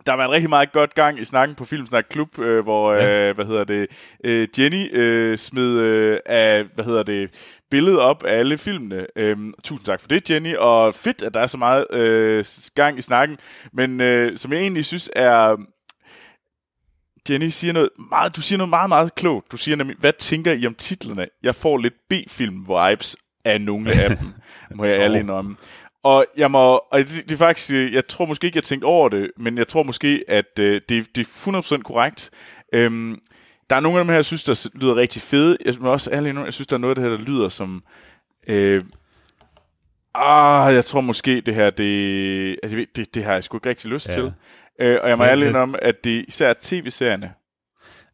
der 0.07 0.13
har 0.13 0.17
været 0.17 0.31
rigtig 0.31 0.49
meget 0.49 0.73
godt 0.73 0.95
gang 0.95 1.21
i 1.21 1.25
snakken 1.25 1.55
på 1.55 1.65
Filmsnak 1.65 2.05
Klub, 2.11 2.39
øh, 2.39 2.63
hvor, 2.63 2.93
ja. 2.93 3.29
øh, 3.29 3.35
hvad 3.35 3.45
hedder 3.45 3.65
det, 3.65 3.87
øh, 4.25 4.49
Jenny 4.59 4.99
øh, 4.99 5.39
smed 5.39 5.79
øh, 5.79 6.19
af, 6.27 6.65
hvad 6.75 6.85
hedder 6.85 7.03
det, 7.03 7.31
billedet 7.71 8.01
op 8.01 8.25
af 8.25 8.39
alle 8.39 8.59
filmene. 8.59 9.07
Øh, 9.17 9.37
tusind 9.65 9.87
tak 9.87 10.01
for 10.01 10.09
det, 10.09 10.31
Jenny, 10.31 10.57
og 10.57 10.95
fedt, 10.95 11.23
at 11.23 11.35
der 11.35 11.41
er 11.41 11.47
så 11.47 11.59
meget 11.59 11.87
øh, 11.93 12.45
gang 12.75 12.99
i 12.99 13.03
snakken, 13.03 13.39
men 13.73 14.01
øh, 14.01 14.37
som 14.37 14.53
jeg 14.53 14.61
egentlig 14.61 14.85
synes 14.85 15.11
er 15.17 15.57
Jenny 17.31 17.49
siger 17.49 17.73
noget 17.73 17.89
meget, 18.11 18.37
du 18.37 18.41
siger 18.41 18.57
noget 18.57 18.71
meget, 18.71 18.89
meget 18.89 19.15
klogt. 19.15 19.53
Du 19.53 19.57
siger 19.57 19.77
nemlig, 19.77 19.97
hvad 19.99 20.13
tænker 20.19 20.53
I 20.53 20.67
om 20.67 20.75
titlerne? 20.75 21.27
Jeg 21.43 21.55
får 21.55 21.79
lidt 21.79 21.95
B-film-vibes 22.11 23.17
af 23.45 23.61
nogle 23.61 23.93
af 23.93 24.09
dem, 24.17 24.33
må 24.75 24.85
jeg 24.85 25.01
ærligt 25.01 25.21
indrømme. 25.21 25.57
Og 26.03 26.27
jeg 26.37 26.51
må, 26.51 26.77
og 26.91 26.99
det, 26.99 27.09
det 27.09 27.33
er 27.33 27.37
faktisk, 27.37 27.71
jeg 27.71 28.07
tror 28.07 28.27
måske 28.27 28.47
ikke, 28.47 28.57
jeg 28.57 28.65
tænkte 28.65 28.85
over 28.85 29.09
det, 29.09 29.31
men 29.37 29.59
jeg 29.59 29.69
tror 29.69 29.83
måske, 29.83 30.25
at 30.29 30.59
øh, 30.59 30.81
det, 30.89 31.17
det 31.17 31.27
er 31.47 31.79
100% 31.79 31.83
korrekt. 31.83 32.31
Øhm, 32.73 33.21
der 33.71 33.77
er 33.77 33.81
nogle 33.81 33.99
af 33.99 34.05
dem 34.05 34.09
her, 34.09 34.15
jeg 34.15 34.25
synes, 34.25 34.45
der 34.45 34.69
lyder 34.75 34.97
rigtig 34.97 35.23
fede. 35.23 35.57
Jeg 35.65 35.75
må 35.81 35.93
også 35.93 36.11
ærligt 36.13 36.37
jeg 36.37 36.53
synes, 36.53 36.67
der 36.67 36.77
er 36.77 36.81
noget 36.81 36.91
af 36.91 37.03
det 37.03 37.11
her, 37.11 37.17
der 37.17 37.25
lyder 37.25 37.49
som... 37.49 37.85
Øh, 38.47 38.85
ah, 40.15 40.75
jeg 40.75 40.85
tror 40.85 41.01
måske, 41.01 41.41
det 41.41 41.55
her, 41.55 41.71
det, 41.71 42.57
altså, 42.63 42.87
det, 42.97 43.15
det 43.15 43.25
har 43.25 43.33
jeg 43.33 43.45
sgu 43.45 43.57
ikke 43.57 43.69
rigtig 43.69 43.91
lyst 43.91 44.09
ja. 44.09 44.13
til. 44.13 44.33
Øh, 44.79 44.99
og 45.03 45.09
jeg 45.09 45.19
må 45.19 45.25
ærlig 45.25 45.57
om, 45.57 45.75
at 45.83 46.05
det 46.05 46.25
især 46.29 46.55
tv-serierne. 46.63 47.33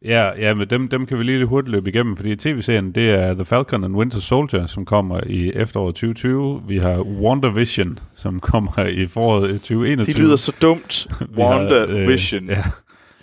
Ja, 0.05 0.31
ja, 0.39 0.53
men 0.53 0.69
dem, 0.69 0.87
dem 0.87 1.05
kan 1.05 1.17
vi 1.17 1.23
lige 1.23 1.45
hurtigt 1.45 1.71
løbe 1.71 1.89
igennem, 1.89 2.15
fordi 2.15 2.35
tv-serien, 2.35 2.91
det 2.91 3.09
er 3.09 3.33
The 3.33 3.45
Falcon 3.45 3.83
and 3.83 3.95
Winter 3.95 4.19
Soldier, 4.19 4.65
som 4.65 4.85
kommer 4.85 5.19
i 5.25 5.51
efteråret 5.55 5.95
2020. 5.95 6.63
Vi 6.67 6.77
har 6.77 6.99
WandaVision, 6.99 7.99
som 8.15 8.39
kommer 8.51 8.85
i 8.85 9.07
foråret 9.07 9.49
2021. 9.49 10.13
De 10.13 10.19
lyder 10.21 10.35
så 10.35 10.55
dumt. 10.61 11.07
WandaVision. 11.39 12.43
Øh, 12.43 12.49
ja. 12.49 12.63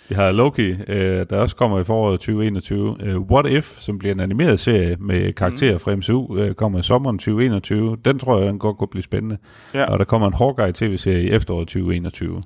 Vi 0.09 0.15
har 0.15 0.31
Loki, 0.31 0.75
øh, 0.87 1.25
der 1.29 1.37
også 1.37 1.55
kommer 1.55 1.79
i 1.79 1.83
foråret 1.83 2.19
2021. 2.19 2.97
Øh, 3.03 3.19
What 3.19 3.45
If, 3.45 3.79
som 3.79 3.97
bliver 3.97 4.13
en 4.13 4.19
animeret 4.19 4.59
serie 4.59 4.97
med 4.99 5.33
karakterer 5.33 5.73
mm. 5.73 5.79
fra 5.79 5.95
MCU, 5.95 6.37
øh, 6.37 6.53
kommer 6.53 6.79
i 6.79 6.83
sommeren 6.83 7.17
2021. 7.17 7.97
Den 8.05 8.19
tror 8.19 8.37
jeg, 8.37 8.47
den 8.47 8.59
godt 8.59 8.77
kunne 8.77 8.87
blive 8.87 9.03
spændende. 9.03 9.37
Ja. 9.73 9.85
Og 9.85 9.99
der 9.99 10.05
kommer 10.05 10.27
en 10.27 10.33
Hawkeye 10.33 10.73
tv-serie 10.73 11.23
i 11.23 11.29
efteråret 11.29 11.67
2021. 11.67 12.41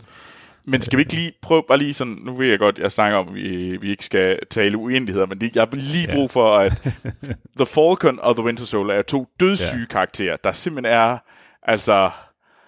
Men 0.66 0.82
skal 0.82 0.98
vi 0.98 1.02
ikke 1.02 1.14
lige 1.14 1.32
prøve, 1.42 1.64
bare 1.68 1.78
lige 1.78 1.94
sådan, 1.94 2.14
nu 2.14 2.36
ved 2.36 2.48
jeg 2.48 2.60
godt, 2.60 2.80
jeg 2.80 2.92
snakker 2.92 3.18
om, 3.18 3.28
at 3.28 3.36
vi, 3.36 3.78
vi 3.78 3.90
ikke 3.90 4.06
skal 4.06 4.40
tale 4.50 4.78
uenigheder, 4.78 5.26
men 5.26 5.42
det, 5.42 5.56
jeg 5.56 5.62
har 5.62 5.76
lige 5.76 6.08
brug 6.14 6.32
for, 6.32 6.58
at 6.58 6.72
The 7.60 7.66
Falcon 7.66 8.20
og 8.20 8.36
The 8.36 8.46
Winter 8.46 8.66
Soldier 8.66 8.96
er 8.96 9.02
to 9.02 9.28
dødssyge 9.40 9.80
ja. 9.80 9.86
karakterer, 9.86 10.38
der 10.44 10.52
simpelthen 10.52 10.94
er, 10.94 11.18
altså... 11.64 12.10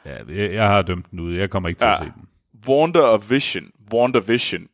Ja, 0.05 0.15
jeg, 0.29 0.53
jeg 0.53 0.67
har 0.67 0.81
dømt 0.81 1.11
den 1.11 1.19
ud, 1.19 1.35
jeg 1.35 1.49
kommer 1.49 1.69
ikke 1.69 1.79
til 1.79 1.85
ja. 1.85 1.93
at 1.93 1.99
se 1.99 2.11
den. 2.15 2.27
Wonder 2.67 3.01
og 3.01 3.29
Vision, 3.29 3.65
Wonder 3.93 4.19
Vision, 4.19 4.67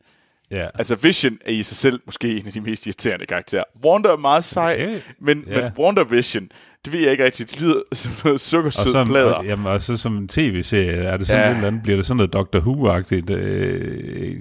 Ja. 0.52 0.68
Altså 0.76 0.96
Vision 0.96 1.38
er 1.46 1.52
i 1.52 1.64
sig 1.64 1.78
selv 1.78 2.00
måske 2.06 2.38
en 2.38 2.48
af 2.48 2.54
de 2.54 2.62
mest 2.62 2.88
irriterende 2.88 3.26
karakterer. 3.26 3.64
Wonder 3.86 4.12
er 4.12 4.18
meget 4.18 4.44
sej, 4.44 4.74
okay. 4.74 5.02
men, 5.20 5.44
ja. 5.48 5.62
men 5.62 5.72
Wonder 5.78 6.04
Vision, 6.04 6.50
det 6.86 6.94
ved 6.94 7.00
jeg 7.00 7.12
ikke 7.12 7.24
rigtigt. 7.24 7.52
Det 7.52 7.62
lyder 7.62 7.82
som 7.94 8.12
noget 8.24 8.42
sukkersød 8.42 9.06
plader. 9.06 9.32
Og, 9.32 9.46
jamen, 9.46 9.66
og 9.66 9.82
så 9.82 9.98
som 9.98 10.18
en 10.18 10.28
tv-serie, 10.28 10.92
er 10.92 11.18
det 11.18 11.28
sådan 11.28 11.44
ja. 11.44 11.50
et 11.50 11.56
eller 11.56 11.68
andet, 11.68 11.84
bliver 11.84 11.98
det 11.98 12.06
sådan 12.06 12.18
noget 12.18 12.34
Doctor 12.34 12.60
Who-agtigt? 12.60 13.32
Øh, 13.32 14.36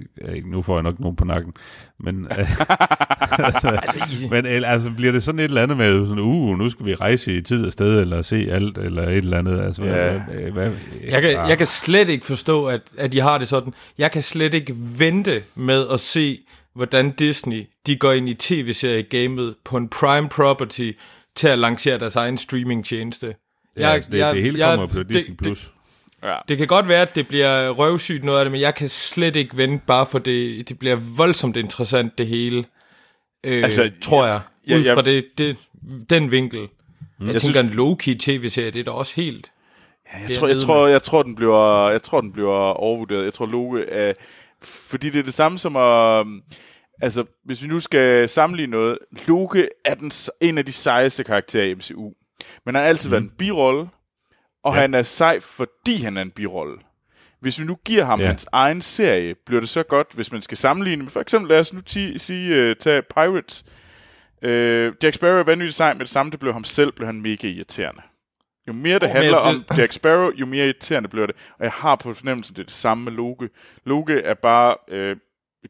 nu 0.45 0.61
får 0.61 0.75
jeg 0.75 0.83
nok 0.83 0.99
nogen 0.99 1.15
på 1.15 1.25
nakken. 1.25 1.53
Men, 1.99 2.25
øh, 2.25 2.37
altså, 3.47 3.69
altså, 3.69 4.27
men 4.31 4.45
altså, 4.45 4.91
bliver 4.97 5.11
det 5.11 5.23
sådan 5.23 5.39
et 5.39 5.43
eller 5.43 5.61
andet 5.61 5.77
med, 5.77 6.07
sådan, 6.07 6.19
uh, 6.19 6.57
nu 6.57 6.69
skal 6.69 6.85
vi 6.85 6.95
rejse 6.95 7.37
i 7.37 7.41
tid 7.41 7.65
og 7.65 7.73
sted, 7.73 7.99
eller 8.01 8.21
se 8.21 8.47
alt, 8.51 8.77
eller 8.77 9.03
et 9.03 9.17
eller 9.17 9.37
andet. 9.37 9.61
Altså, 9.61 9.83
ja. 9.83 9.93
hvad, 9.93 10.19
hvad, 10.19 10.51
hvad, 10.51 10.71
jeg, 11.09 11.21
kan, 11.21 11.31
jeg 11.31 11.57
kan 11.57 11.67
slet 11.67 12.09
ikke 12.09 12.25
forstå, 12.25 12.65
at, 12.65 12.81
at 12.97 13.11
de 13.11 13.19
har 13.19 13.37
det 13.37 13.47
sådan. 13.47 13.73
Jeg 13.97 14.11
kan 14.11 14.21
slet 14.21 14.53
ikke 14.53 14.75
vente 14.97 15.41
med 15.55 15.85
at 15.93 15.99
se, 15.99 16.39
hvordan 16.75 17.11
Disney 17.11 17.67
de 17.87 17.95
går 17.95 18.11
ind 18.11 18.29
i 18.29 18.33
tv-serie-gamet 18.33 19.55
på 19.65 19.77
en 19.77 19.89
prime 19.89 20.29
property, 20.29 20.91
til 21.37 21.47
at 21.47 21.59
lancere 21.59 21.99
deres 21.99 22.15
egen 22.15 22.37
streaming-tjeneste. 22.37 23.35
Ja, 23.77 23.89
altså 23.89 24.11
det, 24.11 24.17
jeg, 24.17 24.35
det 24.35 24.43
hele 24.43 24.63
kommer 24.63 24.81
jeg, 24.81 24.89
på 24.89 25.03
Disney+. 25.03 25.31
Det, 25.31 25.37
Plus. 25.37 25.73
Det, 26.21 26.27
ja. 26.27 26.35
det 26.47 26.57
kan 26.57 26.67
godt 26.67 26.87
være, 26.87 27.01
at 27.01 27.15
det 27.15 27.27
bliver 27.27 27.69
røvsygt 27.69 28.23
noget 28.23 28.39
af 28.39 28.45
det, 28.45 28.51
men 28.51 28.61
jeg 28.61 28.75
kan 28.75 28.89
slet 28.89 29.35
ikke 29.35 29.57
vente, 29.57 29.85
bare 29.87 30.05
for 30.05 30.19
det, 30.19 30.69
det 30.69 30.79
bliver 30.79 30.95
voldsomt 30.95 31.57
interessant, 31.57 32.17
det 32.17 32.27
hele. 32.27 32.65
Øh, 33.43 33.63
altså, 33.63 33.91
tror 34.01 34.25
jeg. 34.25 34.41
Ja, 34.67 34.77
ud 34.77 34.83
fra 34.93 35.01
det, 35.01 35.25
det, 35.37 35.57
den 36.09 36.31
vinkel. 36.31 36.59
Mm. 36.59 36.67
Jeg, 37.25 37.33
jeg 37.33 37.41
tænker, 37.41 37.61
synes, 37.61 37.73
en 37.73 37.79
low-key 37.79 38.17
tv-serie, 38.19 38.71
det 38.71 38.79
er 38.79 38.83
da 38.83 38.91
også 38.91 39.13
helt... 39.15 39.51
Ja, 40.13 40.19
jeg, 40.27 40.37
tror, 40.37 40.47
jeg, 40.47 40.57
tror, 40.57 40.87
jeg, 40.87 41.03
tror, 41.03 41.23
den 41.23 41.35
bliver, 41.35 41.89
jeg 41.89 42.01
tror, 42.01 42.21
den 42.21 42.31
bliver 42.31 42.53
overvurderet. 42.53 43.25
Jeg 43.25 43.33
tror, 43.33 43.45
Loke 43.45 43.83
er... 43.89 44.13
Fordi 44.61 45.09
det 45.09 45.19
er 45.19 45.23
det 45.23 45.33
samme 45.33 45.59
som 45.59 45.75
at 45.75 46.25
altså, 47.01 47.25
hvis 47.43 47.63
vi 47.63 47.67
nu 47.67 47.79
skal 47.79 48.29
sammenligne 48.29 48.71
noget, 48.71 48.97
Loke 49.27 49.69
er 49.85 49.95
den, 49.95 50.11
en 50.41 50.57
af 50.57 50.65
de 50.65 50.71
sejeste 50.71 51.23
karakterer 51.23 51.65
i 51.65 51.73
MCU. 51.73 52.13
Men 52.65 52.75
han 52.75 52.83
har 52.83 52.89
altid 52.89 53.09
mm. 53.09 53.11
været 53.11 53.23
en 53.23 53.31
birolle, 53.37 53.89
og 54.63 54.75
ja. 54.75 54.81
han 54.81 54.93
er 54.93 55.01
sej, 55.01 55.39
fordi 55.39 55.95
han 55.95 56.17
er 56.17 56.21
en 56.21 56.31
birolle. 56.31 56.77
Hvis 57.39 57.59
vi 57.59 57.65
nu 57.65 57.77
giver 57.85 58.05
ham 58.05 58.19
ja. 58.19 58.27
hans 58.27 58.47
egen 58.51 58.81
serie, 58.81 59.35
bliver 59.45 59.59
det 59.59 59.69
så 59.69 59.83
godt, 59.83 60.07
hvis 60.13 60.31
man 60.31 60.41
skal 60.41 60.57
sammenligne 60.57 61.03
med, 61.03 61.11
for 61.11 61.21
eksempel 61.21 61.49
lad 61.49 61.59
os 61.59 61.73
nu 61.73 61.81
ti- 61.81 62.17
sige, 62.17 62.69
uh, 62.69 62.75
tage 62.79 63.01
Pirates. 63.01 63.65
Uh, 64.45 65.03
Jack 65.03 65.13
Sparrow 65.13 65.39
er 65.39 65.43
vanvittigt 65.43 65.75
sej, 65.75 65.93
men 65.93 65.99
det 65.99 66.09
samme, 66.09 66.31
det 66.31 66.39
blev 66.39 66.53
ham 66.53 66.63
selv, 66.63 66.91
blev 66.91 67.05
han 67.05 67.21
mega 67.21 67.47
irriterende. 67.47 68.01
Jo 68.67 68.73
mere 68.73 68.99
det 68.99 69.03
oh, 69.03 69.09
handler 69.09 69.37
om 69.37 69.63
Jack 69.77 69.91
Sparrow, 69.91 70.31
jo 70.35 70.45
mere 70.45 70.65
irriterende 70.65 71.09
bliver 71.09 71.25
det. 71.25 71.35
Og 71.59 71.63
jeg 71.63 71.71
har 71.71 71.95
på 71.95 72.13
fornemmelsen, 72.13 72.55
det 72.55 72.61
er 72.61 72.65
det 72.65 72.73
samme 72.73 73.03
med 73.03 73.11
Loke. 73.11 73.49
Loke 73.85 74.13
er 74.13 74.33
bare 74.33 74.75
uh, 74.91 75.17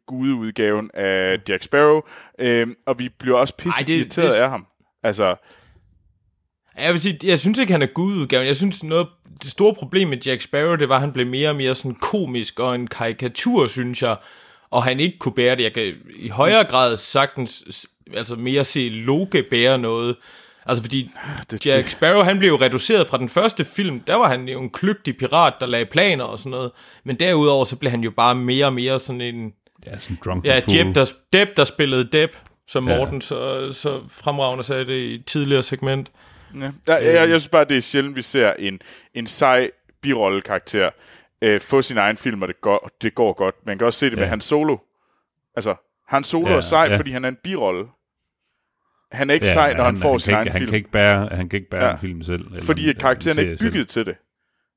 gudeudgaven 0.08 0.90
af 0.94 1.40
Jack 1.50 1.64
Sparrow, 1.64 2.02
øh, 2.40 2.68
og 2.86 3.00
vi 3.00 3.10
bliver 3.10 3.38
også 3.38 3.56
pisse 3.56 3.86
det, 3.86 3.94
irriteret 3.94 4.34
det, 4.34 4.36
af 4.36 4.50
ham. 4.50 4.68
Altså... 5.04 5.36
Jeg, 6.80 6.94
vil 6.94 7.02
sige, 7.02 7.20
jeg 7.24 7.40
synes 7.40 7.60
ikke, 7.60 7.72
han 7.72 7.82
er 7.82 7.88
gududgaven. 7.88 8.48
Jeg 8.48 8.56
synes, 8.56 8.84
noget, 8.84 9.08
det 9.44 9.52
store 9.52 9.76
problem 9.76 10.08
med 10.08 10.18
Jack 10.18 10.42
Sparrow, 10.42 10.76
det 10.76 10.90
var, 10.90 10.96
at 10.96 11.02
han 11.02 11.14
blev 11.14 11.28
mere 11.28 11.50
og 11.50 11.56
mere 11.56 11.76
sådan 11.76 11.96
komisk 11.96 12.60
og 12.60 12.76
en 12.76 12.88
karikatur, 12.88 13.68
synes 13.68 14.02
jeg. 14.02 14.18
Og 14.70 14.84
han 14.84 15.00
ikke 15.00 15.18
kunne 15.18 15.34
bære 15.34 15.56
det. 15.56 15.64
Jeg 15.64 15.74
kan 15.74 15.94
i 16.16 16.30
højere 16.30 16.64
grad 16.64 16.98
sagtens 16.98 17.88
altså 18.14 18.36
mere 18.36 18.66
se 18.66 18.90
Loke 18.90 19.44
bære 19.44 19.78
noget. 19.78 20.16
Altså 20.66 20.84
fordi 20.84 21.12
det, 21.52 21.66
Jack 21.66 21.88
Sparrow, 21.88 22.24
han 22.24 22.40
blev 22.40 22.50
jo 22.50 22.58
reduceret 22.62 23.08
fra 23.08 23.18
den 23.18 23.30
første 23.30 23.66
film. 23.66 24.00
Der 24.00 24.16
var 24.16 24.30
han 24.30 24.48
jo 24.48 24.62
en 24.62 24.70
kløgtig 24.70 25.18
pirat, 25.18 25.54
der 25.60 25.66
lagde 25.66 25.86
planer 25.86 26.24
og 26.24 26.40
sådan 26.40 26.50
noget. 26.50 26.72
Men 27.04 27.16
derudover, 27.16 27.66
så 27.66 27.76
blev 27.76 27.92
han 27.92 28.02
jo 28.02 28.12
bare 28.12 28.36
mere 28.36 28.66
og 28.66 28.74
mere 28.74 29.00
sådan 29.00 29.22
en 29.22 29.54
Ja, 29.86 29.98
sådan 29.98 30.18
drunk 30.26 30.46
Ja, 30.46 30.60
Deb 30.60 30.96
der, 30.96 31.14
Deb, 31.34 31.48
der 31.58 31.64
spillede 31.64 32.04
Deb, 32.04 32.32
som 32.68 32.84
Morten 32.84 33.16
ja. 33.16 33.20
så, 33.20 33.72
så 33.72 34.02
fremragende 34.10 34.64
sagde 34.64 34.86
det 34.86 34.94
i 34.94 35.16
et 35.16 35.26
tidligere 35.26 35.64
segment. 35.64 36.12
Ja. 36.56 36.60
Jeg, 36.62 36.74
jeg, 36.88 37.04
jeg, 37.04 37.30
jeg 37.30 37.42
synes 37.42 37.50
bare, 37.50 37.66
det 37.66 37.78
er 37.78 37.82
sjældent, 37.82 38.16
vi 38.16 38.22
ser 38.22 38.54
en, 38.54 38.80
en 39.14 39.28
sej 39.28 39.72
birolle-karakter 40.02 40.90
øh, 41.42 41.62
få 41.62 41.82
sin 41.82 41.98
egen 41.98 42.18
film, 42.18 42.42
og 42.42 42.48
det 42.48 42.62
går, 42.62 42.90
det 43.02 43.16
går 43.16 43.34
godt. 43.34 43.56
Man 43.66 43.78
kan 43.78 43.86
også 43.86 44.00
se 44.00 44.06
det 44.06 44.16
ja. 44.16 44.20
med 44.20 44.28
Han 44.28 44.42
Solo. 44.42 44.78
Altså, 45.56 45.76
Han 46.08 46.24
Solo 46.24 46.50
ja, 46.50 46.56
er 46.56 46.62
sej, 46.62 46.84
ja. 46.84 46.98
fordi 46.98 47.12
han 47.12 47.26
er 47.26 47.30
en 47.30 47.38
birolle. 47.44 47.88
Han 49.12 49.30
er 49.30 49.34
ikke 49.34 49.48
ja, 49.48 49.54
sej, 49.54 49.74
når 49.74 49.84
han, 49.84 49.94
han 49.94 50.02
får 50.02 50.12
han 50.12 50.20
sin 50.20 50.34
egen 50.34 50.48
ikke, 50.48 50.58
film. 50.58 50.66
Han 50.66 50.72
kan 50.72 50.78
ikke 50.78 50.92
bære, 50.92 51.28
han 51.32 51.50
kan 51.50 51.58
ikke 51.58 51.70
bære 51.70 51.86
ja. 51.86 51.92
en 51.92 52.00
film 52.00 52.24
selv. 52.24 52.46
Eller 52.46 52.62
fordi 52.62 52.90
en, 52.90 52.96
karakteren 52.96 53.38
er 53.38 53.42
ikke 53.42 53.58
bygget 53.60 53.92
selv. 53.92 54.06
til 54.06 54.14
det. 54.14 54.22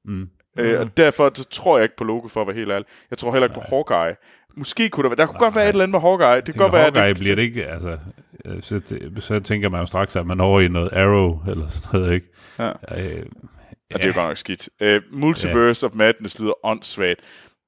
Mm. 0.04 0.28
Øh, 0.58 0.80
og 0.80 0.96
derfor 0.96 1.32
så 1.34 1.44
tror 1.44 1.78
jeg 1.78 1.82
ikke 1.84 1.96
på 1.96 2.04
Loke, 2.04 2.28
for 2.28 2.40
at 2.40 2.46
være 2.46 2.56
helt 2.56 2.70
ærlig. 2.70 2.86
Jeg 3.10 3.18
tror 3.18 3.32
heller 3.32 3.48
ikke 3.48 3.58
Nej. 3.58 3.66
på 3.68 3.76
Hawkeye. 3.76 4.16
Måske 4.54 4.88
kunne 4.88 5.02
der 5.02 5.08
være, 5.08 5.16
der 5.16 5.26
kunne 5.26 5.34
Nej, 5.38 5.46
godt 5.46 5.54
være 5.54 5.64
et 5.64 5.68
eller 5.68 5.82
andet 5.82 5.92
med 5.92 6.00
Hawkeye. 6.00 6.36
Det 6.46 6.54
kan 6.54 6.58
godt 6.58 6.72
være, 6.72 6.82
Hawkeye 6.82 7.08
det, 7.08 7.18
bliver 7.18 7.34
det 7.36 7.42
ikke, 7.42 7.66
altså, 7.66 7.98
øh, 8.44 8.62
så, 8.62 8.80
så 9.18 9.40
tænker 9.40 9.68
man 9.68 9.80
jo 9.80 9.86
straks, 9.86 10.16
at 10.16 10.26
man 10.26 10.40
over 10.40 10.60
i 10.60 10.68
noget 10.68 10.92
Arrow, 10.92 11.38
eller 11.48 11.68
sådan 11.68 12.00
noget, 12.00 12.14
ikke? 12.14 12.26
Ja. 12.58 12.68
Øh, 12.68 13.22
og 13.94 13.98
det 14.02 14.04
er 14.04 14.08
jo 14.08 14.14
godt 14.14 14.28
nok 14.28 14.36
skidt. 14.36 14.68
Uh, 14.80 15.18
Multiverse 15.20 15.86
of 15.86 15.92
Madness 15.94 16.38
lyder 16.40 16.66
åndssvagt. 16.66 17.20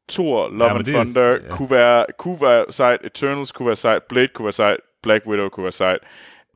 Thor, 0.09 0.49
Love 0.49 0.71
Ja, 0.71 0.77
and 0.77 0.85
det 0.85 0.95
er- 0.95 1.05
Thunder 1.05 1.33
ja. 1.33 1.39
kunne, 1.51 1.71
være, 1.71 2.05
kunne 2.19 2.41
være 2.41 2.65
sejt, 2.71 3.01
Eternals 3.05 3.53
kunne 3.53 3.67
være 3.67 3.77
sejt, 3.77 4.03
Blade 4.09 4.29
kunne 4.35 4.45
være 4.45 4.53
sejt, 4.53 4.77
Black 5.03 5.27
Widow 5.27 5.49
kunne 5.49 5.65
være 5.65 5.73
sejt. 5.73 5.99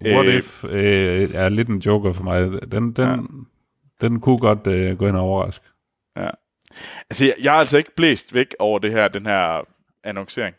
What 0.04 0.26
Øh, 0.26 0.34
If 0.34 0.64
øh, 0.64 1.28
er 1.34 1.48
lidt 1.48 1.68
en 1.68 1.78
joker 1.78 2.12
for 2.12 2.22
mig. 2.24 2.42
Den, 2.72 2.92
den, 2.92 3.04
ja. 3.04 3.16
den 4.00 4.20
kunne 4.20 4.38
godt 4.38 4.66
øh, 4.66 4.98
gå 4.98 5.06
ind 5.08 5.16
og 5.16 5.22
overraske. 5.22 5.64
Altså, 7.10 7.24
jeg, 7.24 7.34
jeg 7.42 7.54
er 7.54 7.58
altså 7.58 7.78
ikke 7.78 7.94
blæst 7.96 8.34
væk 8.34 8.54
over 8.58 8.78
det 8.78 8.92
her, 8.92 9.08
den 9.08 9.26
her 9.26 9.66
annoncering, 10.06 10.54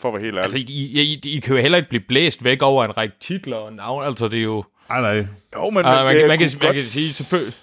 for 0.00 0.08
at 0.08 0.14
være 0.14 0.22
helt 0.22 0.32
ærlig. 0.34 0.42
Altså, 0.42 0.56
I, 0.58 0.60
I, 0.68 1.00
I, 1.24 1.36
I 1.36 1.40
kan 1.40 1.56
jo 1.56 1.62
heller 1.62 1.78
ikke 1.78 1.88
blive 1.88 2.02
blæst 2.08 2.44
væk 2.44 2.62
over 2.62 2.84
en 2.84 2.96
række 2.96 3.14
titler 3.20 3.56
og 3.56 3.72
navn. 3.72 4.04
Altså, 4.04 4.28
det 4.28 4.38
er 4.38 4.42
jo... 4.42 4.64
Ej, 4.90 5.00
nej. 5.00 5.26
jo, 5.54 5.70
men 5.70 5.78
Uh, 5.78 5.84
man, 5.84 5.84
kan, 5.84 6.04
man, 6.04 6.16
kan, 6.16 6.28
man 6.28 6.38
godt- 6.60 6.72
kan 6.74 6.82
sige 6.82 7.08
selvfølgelig... 7.12 7.54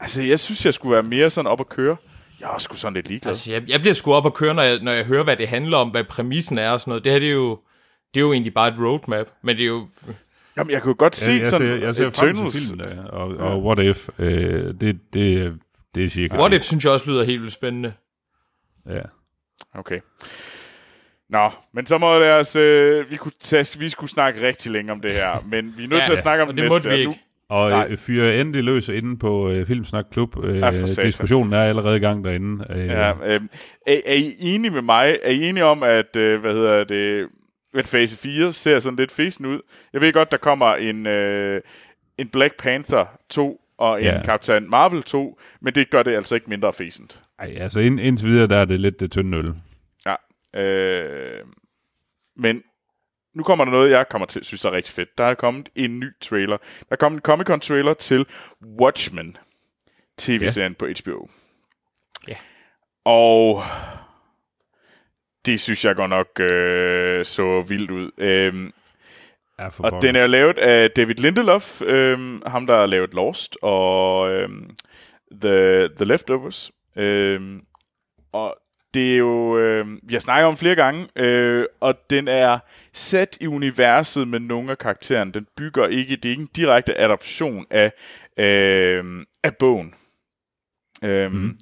Altså, 0.00 0.22
jeg 0.22 0.40
synes, 0.40 0.66
jeg 0.66 0.74
skulle 0.74 0.92
være 0.92 1.02
mere 1.02 1.30
sådan 1.30 1.50
op 1.50 1.60
at 1.60 1.68
køre. 1.68 1.96
Jeg 2.40 2.48
er 2.54 2.58
sgu 2.58 2.76
sådan 2.76 2.94
lidt 2.94 3.08
ligeglad. 3.08 3.32
Altså, 3.32 3.52
jeg, 3.52 3.62
jeg 3.68 3.80
bliver 3.80 3.94
sgu 3.94 4.12
op 4.12 4.24
og 4.24 4.34
køre, 4.34 4.54
når 4.54 4.62
jeg, 4.62 4.78
når 4.82 4.92
jeg 4.92 5.04
hører, 5.04 5.24
hvad 5.24 5.36
det 5.36 5.48
handler 5.48 5.76
om, 5.76 5.88
hvad 5.88 6.04
præmissen 6.04 6.58
er 6.58 6.70
og 6.70 6.80
sådan 6.80 6.90
noget. 6.90 7.04
Det 7.04 7.12
her, 7.12 7.18
det 7.18 7.28
er 7.28 7.32
jo, 7.32 7.58
det 8.14 8.20
er 8.20 8.24
jo 8.24 8.32
egentlig 8.32 8.54
bare 8.54 8.68
et 8.68 8.78
roadmap, 8.78 9.26
men 9.42 9.56
det 9.56 9.62
er 9.62 9.66
jo... 9.66 9.88
Jamen, 10.56 10.70
jeg 10.70 10.82
kunne 10.82 10.90
jo 10.90 10.96
godt 10.98 11.16
se 11.16 11.30
Jeg, 11.32 11.40
jeg, 11.40 11.48
sådan 11.48 11.66
ser, 11.80 11.86
jeg 11.86 11.94
ser 11.94 12.10
frem 12.10 12.30
Eternals. 12.30 12.54
til 12.54 12.62
filmen, 12.68 12.88
der, 12.88 13.04
og, 13.04 13.28
og 13.36 13.62
What 13.64 13.78
If, 13.78 14.08
øh, 14.18 14.74
det, 14.80 15.00
det, 15.12 15.54
det 15.94 16.04
er 16.04 16.08
cirka. 16.08 16.36
What 16.36 16.52
If, 16.52 16.62
synes 16.62 16.84
jeg 16.84 16.92
også 16.92 17.10
lyder 17.10 17.24
helt 17.24 17.40
vildt 17.42 17.54
spændende. 17.54 17.92
Ja. 18.90 19.00
Okay. 19.74 20.00
Nå, 21.30 21.50
men 21.74 21.86
så 21.86 21.98
må 21.98 22.18
lad 22.18 22.38
os, 22.38 22.56
øh, 22.56 23.10
vi, 23.10 23.16
kunne 23.16 23.32
tage, 23.40 23.78
vi 23.78 23.88
skulle 23.88 24.10
snakke 24.10 24.46
rigtig 24.46 24.72
længe 24.72 24.92
om 24.92 25.00
det 25.00 25.12
her, 25.12 25.44
men 25.50 25.74
vi 25.76 25.84
er 25.84 25.88
nødt 25.88 26.00
Ja, 26.00 26.04
til 26.04 26.12
at 26.12 26.18
snakke 26.18 26.42
om 26.42 26.48
og 26.48 26.54
det 26.56 26.62
det 26.62 26.72
næste. 26.72 26.88
vi 26.88 26.94
og 26.94 27.00
ikke. 27.00 27.20
Og 27.48 27.70
Nej. 27.70 27.86
øh, 27.90 27.98
fyre 27.98 28.40
endelig 28.40 28.64
løs 28.64 28.88
inde 28.88 29.18
på 29.18 29.50
øh, 29.50 29.66
Filmsnak 29.66 30.04
Klub. 30.12 30.44
Øh, 30.44 30.58
Ja, 30.58 30.70
diskussionen 31.02 31.52
er 31.52 31.62
allerede 31.64 31.96
i 31.96 32.00
gang 32.00 32.24
derinde. 32.24 32.66
Øh, 32.70 32.86
Ja, 32.86 33.12
øh, 33.24 33.40
er, 33.86 34.00
er 34.06 34.14
I 34.14 34.34
enige 34.40 34.70
med 34.70 34.82
mig? 34.82 35.18
Er 35.22 35.30
I 35.30 35.42
enige 35.48 35.64
om, 35.64 35.82
at, 35.82 36.16
øh, 36.16 36.40
hvad 36.40 36.52
hedder 36.52 36.84
det, 36.84 37.28
at 37.74 37.88
fase 37.88 38.16
4 38.18 38.52
ser 38.52 38.78
sådan 38.78 38.96
lidt 38.96 39.12
fesen 39.12 39.46
ud? 39.46 39.60
Jeg 39.92 40.00
ved 40.00 40.12
godt, 40.12 40.30
der 40.32 40.36
kommer 40.38 40.74
en, 40.74 41.06
øh, 41.06 41.60
en 42.18 42.28
Black 42.28 42.56
Panther 42.62 43.04
2 43.30 43.60
og 43.78 43.98
en 44.00 44.04
Ja. 44.06 44.22
Captain 44.24 44.70
Marvel 44.70 45.02
2, 45.02 45.40
men 45.60 45.74
det 45.74 45.90
gør 45.90 46.02
det 46.02 46.14
altså 46.14 46.34
ikke 46.34 46.50
mindre 46.50 46.72
fesent. 46.72 47.22
Ej, 47.42 47.54
altså 47.56 47.80
ind, 47.80 48.00
indtil 48.00 48.28
videre, 48.28 48.46
der 48.46 48.56
er 48.56 48.64
det 48.64 48.80
lidt 48.80 49.00
det 49.00 49.12
tynde 49.12 49.38
øl. 49.38 49.54
Ja. 50.06 50.60
Øh, 50.60 51.44
men 52.36 52.62
nu 53.34 53.42
kommer 53.42 53.64
der 53.64 53.72
noget, 53.72 53.90
jeg 53.90 54.08
kommer 54.08 54.26
til 54.26 54.44
synes 54.44 54.64
er 54.64 54.72
rigtig 54.72 54.94
fedt. 54.94 55.18
Der 55.18 55.24
er 55.24 55.34
kommet 55.34 55.68
en 55.74 56.00
ny 56.00 56.10
trailer. 56.20 56.56
Der 56.56 56.86
er 56.90 56.96
kommet 56.96 57.20
en 57.20 57.32
Comic-Con 57.32 57.58
trailer 57.58 57.94
til 57.94 58.26
Watchmen, 58.80 59.36
tv-serien 60.18 60.72
ja. 60.72 60.76
på 60.78 60.86
HBO. 60.86 61.28
Ja. 62.28 62.36
Og 63.04 63.62
det 65.46 65.60
synes 65.60 65.84
jeg 65.84 65.96
godt 65.96 66.10
nok 66.10 66.40
øh, 66.40 67.24
så 67.24 67.62
vildt 67.68 67.90
ud. 67.90 68.10
Øhm, 68.18 68.72
Er 69.58 69.70
for 69.70 69.84
og 69.84 69.90
pokker. 69.90 70.08
den 70.08 70.16
er 70.16 70.26
lavet 70.26 70.58
af 70.58 70.90
David 70.90 71.14
Lindelof, 71.14 71.82
øhm, 71.82 72.42
ham 72.46 72.66
der 72.66 72.76
har 72.76 72.86
lavet 72.86 73.14
Lost 73.14 73.56
og 73.62 74.30
øhm, 74.32 74.70
The, 75.40 75.88
The 75.96 76.04
Leftovers. 76.04 76.72
Øhm, 76.96 77.60
og 78.32 78.56
det 78.94 79.12
er 79.12 79.16
jo, 79.16 79.58
øh, 79.58 79.86
vi 80.02 80.14
har 80.14 80.20
snakket 80.20 80.46
om 80.46 80.56
flere 80.56 80.74
gange, 80.74 81.08
øh, 81.16 81.66
og 81.80 81.94
den 82.10 82.28
er 82.28 82.58
sat 82.92 83.38
i 83.40 83.46
universet 83.46 84.28
med 84.28 84.40
nogle 84.40 84.70
af 84.70 84.78
karaktererne. 84.78 85.32
Den 85.32 85.46
bygger 85.56 85.86
ikke, 85.86 86.16
det 86.16 86.24
er 86.24 86.30
ikke 86.30 86.42
en 86.42 86.50
direkte 86.56 87.00
adoption 87.00 87.66
af, 87.70 87.92
øh, 88.36 89.26
af 89.42 89.56
bogen. 89.56 89.94
Øhm, 91.04 91.34
mm. 91.34 91.58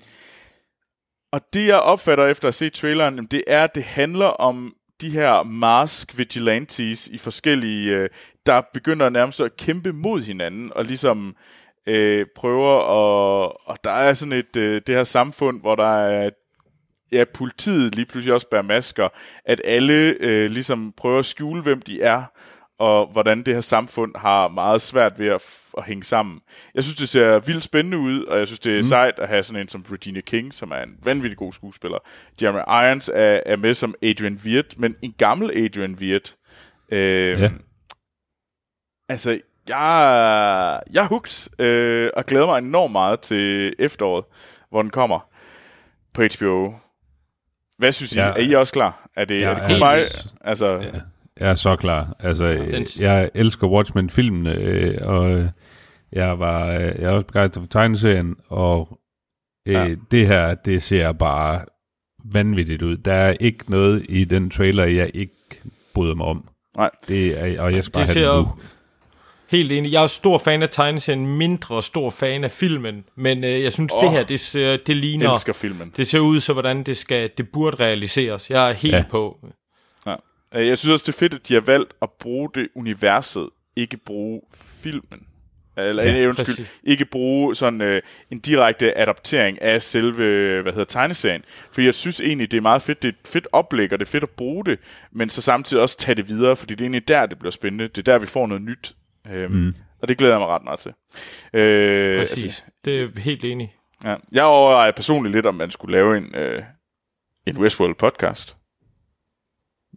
Og 1.33 1.41
det 1.53 1.67
jeg 1.67 1.81
opfatter 1.81 2.27
efter 2.27 2.49
at 2.49 2.55
se 2.55 2.71
traileren, 2.71 3.27
det 3.27 3.45
er, 3.47 3.65
at 3.65 3.75
det 3.75 3.85
handler 3.85 4.27
om 4.27 4.75
de 5.01 5.11
her 5.11 5.43
mask 5.43 6.19
vigilantes 6.19 7.09
i 7.09 7.19
forskellige, 7.19 7.97
øh, 7.97 8.09
der 8.47 8.63
begynder 8.75 9.09
nærmest 9.09 9.41
at 9.41 9.57
kæmpe 9.57 9.93
mod 9.93 10.21
hinanden, 10.21 10.73
og 10.73 10.85
ligesom 10.85 11.37
øh, 11.87 12.27
prøver 12.37 12.79
at, 12.79 13.53
og 13.65 13.79
der 13.85 13.91
er 13.91 14.15
sådan 14.15 14.33
et, 14.33 14.57
øh, 14.57 14.81
det 14.87 14.95
her 14.95 15.05
samfund, 15.05 15.61
hvor 15.61 15.75
der 15.75 15.99
er 15.99 16.31
ja, 17.13 17.25
politiet 17.35 17.95
lige 17.95 18.07
pludselig 18.07 18.35
også 18.35 18.49
bærer 18.49 18.63
masker, 18.63 19.09
at 19.45 19.61
alle 19.65 20.17
øh, 20.21 20.51
ligesom 20.51 20.93
prøver 20.97 21.19
at 21.19 21.27
skjule, 21.27 21.63
hvem 21.63 21.83
de 21.83 22.03
er, 22.03 22.25
og 22.79 23.07
hvordan 23.13 23.43
det 23.43 23.55
her 23.55 23.61
samfund 23.61 24.15
har 24.17 24.49
meget 24.49 24.83
svært 24.83 25.19
ved 25.19 25.29
at, 25.29 25.41
f- 25.41 25.73
at 25.79 25.85
hænge 25.85 26.05
sammen. 26.05 26.41
Jeg 26.75 26.83
synes, 26.83 26.97
det 26.97 27.09
ser 27.09 27.39
vildt 27.39 27.65
spændende 27.65 27.99
ud, 27.99 28.25
og 28.25 28.39
jeg 28.39 28.47
synes, 28.47 28.61
det 28.61 28.73
er 28.73 28.79
mm. 28.79 28.83
sejt 28.83 29.19
at 29.19 29.29
have 29.29 29.43
sådan 29.43 29.63
en 29.63 29.69
som 29.69 29.85
Regina 29.93 30.21
King, 30.21 30.55
som 30.55 30.71
er 30.71 30.83
en 30.83 30.97
vanvittig 31.03 31.39
god 31.39 31.53
skuespiller. 31.53 31.99
Jeremy 32.43 32.59
Irons 32.89 33.11
er, 33.15 33.41
er 33.47 33.57
med 33.57 33.75
som 33.75 33.95
Adrian 34.03 34.41
Wirt, 34.45 34.75
men 34.79 34.97
en 35.03 35.15
gammel 35.19 35.65
Adrian 35.65 35.95
Wirt. 35.95 36.37
Øh, 36.93 37.41
Ja. 37.41 37.51
Altså, 39.09 39.41
jeg, 39.77 40.81
jeg 40.93 41.05
er 41.05 41.09
hooked, 41.09 41.61
øh, 41.65 42.11
og 42.17 42.27
glæder 42.27 42.47
mig 42.47 42.59
enormt 42.59 42.93
meget 42.93 43.21
til 43.21 43.73
efteråret, 43.79 44.25
hvor 44.71 44.83
den 44.83 44.91
kommer 44.91 45.29
på 46.15 46.23
HBO. 46.39 46.73
Hvad 47.79 47.93
synes 47.93 48.13
I? 48.13 48.19
Ja. 48.19 48.27
er 48.31 48.37
I 48.37 48.53
også 48.53 48.73
klar? 48.73 49.09
Er 49.17 49.25
det, 49.25 49.41
Ja, 49.41 49.49
er 49.51 49.55
det 49.55 49.63
kun 49.67 49.79
mig? 49.79 49.99
Altså, 50.41 50.67
ja. 50.67 50.79
Ja, 50.83 50.91
jeg 51.41 51.51
er 51.51 51.55
så 51.55 51.77
klar. 51.77 52.17
Altså, 52.21 52.47
jeg 53.01 53.31
elsker 53.35 53.67
Watchmen-filmen, 53.67 54.47
øh, 54.47 54.99
og 55.03 55.31
øh, 55.31 55.47
jeg 56.13 56.39
var 56.39 56.67
øh, 56.67 56.81
jeg 56.81 57.03
er 57.03 57.11
også 57.11 57.27
begejstret 57.27 57.63
for 57.63 57.69
tegneserien, 57.69 58.37
og 58.49 58.99
øh, 59.69 59.75
Ja. 59.75 59.95
det 60.11 60.27
her, 60.27 60.55
det 60.55 60.83
ser 60.83 61.13
bare 61.13 61.61
vanvittigt 62.25 62.83
ud. 62.83 62.97
Der 62.97 63.13
er 63.13 63.35
ikke 63.41 63.71
noget 63.71 64.07
i 64.09 64.25
den 64.25 64.51
trailer, 64.51 64.85
jeg 64.85 65.11
ikke 65.15 65.63
bryder 65.95 66.15
mig 66.15 66.27
om. 66.27 66.49
Nej. 66.77 66.91
Det 67.09 67.41
er, 67.57 67.63
og 67.63 67.73
jeg 67.75 67.85
skal 67.85 67.93
bare 67.93 68.05
Det 68.05 68.15
have 68.17 68.45
ser. 68.45 68.59
Helt 69.51 69.73
enig. 69.73 69.93
Jeg 69.93 70.03
er 70.03 70.07
stor 70.07 70.39
fan 70.39 70.63
af 70.63 70.69
tegneserien, 70.71 71.27
mindre 71.27 71.83
stor 71.83 72.11
fan 72.11 72.45
af 72.45 72.51
filmen, 72.51 73.05
men 73.17 73.45
øh, 73.45 73.63
jeg 73.63 73.73
synes, 73.73 73.93
oh. 73.95 74.05
det 74.05 74.11
her, 74.13 74.25
det, 74.25 74.41
ser, 74.41 74.77
det 74.77 74.97
ligner... 74.97 75.27
Jeg 75.27 75.33
elsker 75.35 75.53
filmen. 75.53 75.93
Det 75.97 76.07
ser 76.07 76.19
ud 76.19 76.41
så, 76.41 76.53
hvordan 76.53 76.83
det 76.83 76.97
skal, 76.97 77.31
det 77.39 77.49
burde 77.49 77.77
realiseres. 77.77 78.51
Jeg 78.51 78.69
er 78.69 78.73
helt 78.73 78.95
ja. 78.95 79.05
På. 79.11 79.39
Ja. 80.07 80.15
Øh, 80.55 80.67
Jeg 80.67 80.79
synes 80.79 80.93
også, 80.93 81.05
det 81.07 81.15
er 81.15 81.19
fedt, 81.19 81.35
at 81.35 81.49
de 81.49 81.55
har 81.55 81.61
valgt 81.61 81.95
at 82.03 82.09
bruge 82.21 82.49
det 82.55 82.69
universet, 82.75 83.49
ikke 83.77 83.97
bruge 83.97 84.41
filmen. 84.83 85.21
Eller 85.77 86.03
Ja, 86.03 86.13
ja, 86.13 86.27
undskyld, 86.27 86.47
præcis. 86.47 86.79
ikke 86.85 87.05
bruge 87.05 87.57
sådan 87.57 87.81
øh, 87.81 88.03
en 88.31 88.39
direkte 88.39 88.99
adaptering 88.99 89.63
af 89.63 89.83
selve, 89.83 90.63
hvad 90.63 90.73
hedder 90.73 90.85
tegneserien. 90.85 91.43
For 91.73 91.81
jeg 91.81 91.95
synes 91.95 92.21
egentlig, 92.21 92.51
det 92.51 92.57
er 92.57 92.61
meget 92.61 92.83
fedt, 92.83 93.03
det 93.03 93.09
er 93.09 93.13
et 93.13 93.29
fedt 93.29 93.49
oplæg, 93.53 93.93
og 93.93 93.99
det 93.99 94.07
er 94.07 94.11
fedt 94.11 94.25
at 94.25 94.31
bruge 94.31 94.65
det, 94.65 94.79
men 95.13 95.31
så 95.31 95.43
samtidig 95.43 95.83
også 95.83 95.99
tage 95.99 96.15
det 96.15 96.29
videre, 96.29 96.57
fordi 96.57 96.75
det 96.75 96.81
er 96.81 96.85
egentlig 96.85 97.09
der, 97.09 97.27
det 97.27 97.39
bliver 97.39 97.51
spændende. 97.51 97.89
Det 97.89 97.99
er 97.99 98.13
der, 98.13 98.19
vi 98.19 98.27
får 98.27 98.47
noget 98.47 98.63
nyt. 98.63 98.95
Øhm, 99.31 99.53
mm. 99.53 99.73
Og 100.03 100.09
det 100.09 100.19
glæder 100.19 100.33
jeg 100.35 100.41
mig 100.41 100.49
ret 100.49 100.65
meget 100.65 100.79
til. 100.81 100.93
Øh, 101.55 102.19
Præcis. 102.21 102.45
Altså, 102.45 102.63
Det 102.85 103.01
er 103.03 103.21
helt 103.21 103.45
enig. 103.45 103.75
ja. 104.05 104.17
Jeg 104.33 104.45
overvejer 104.45 104.93
personligt 104.93 105.35
lidt, 105.35 105.47
om 105.47 105.55
man 105.55 105.71
skulle 105.71 105.93
lave 105.93 106.17
en, 106.17 106.35
øh, 106.35 106.63
en 107.47 107.57
Westworld 107.59 107.95
podcast. 107.95 108.57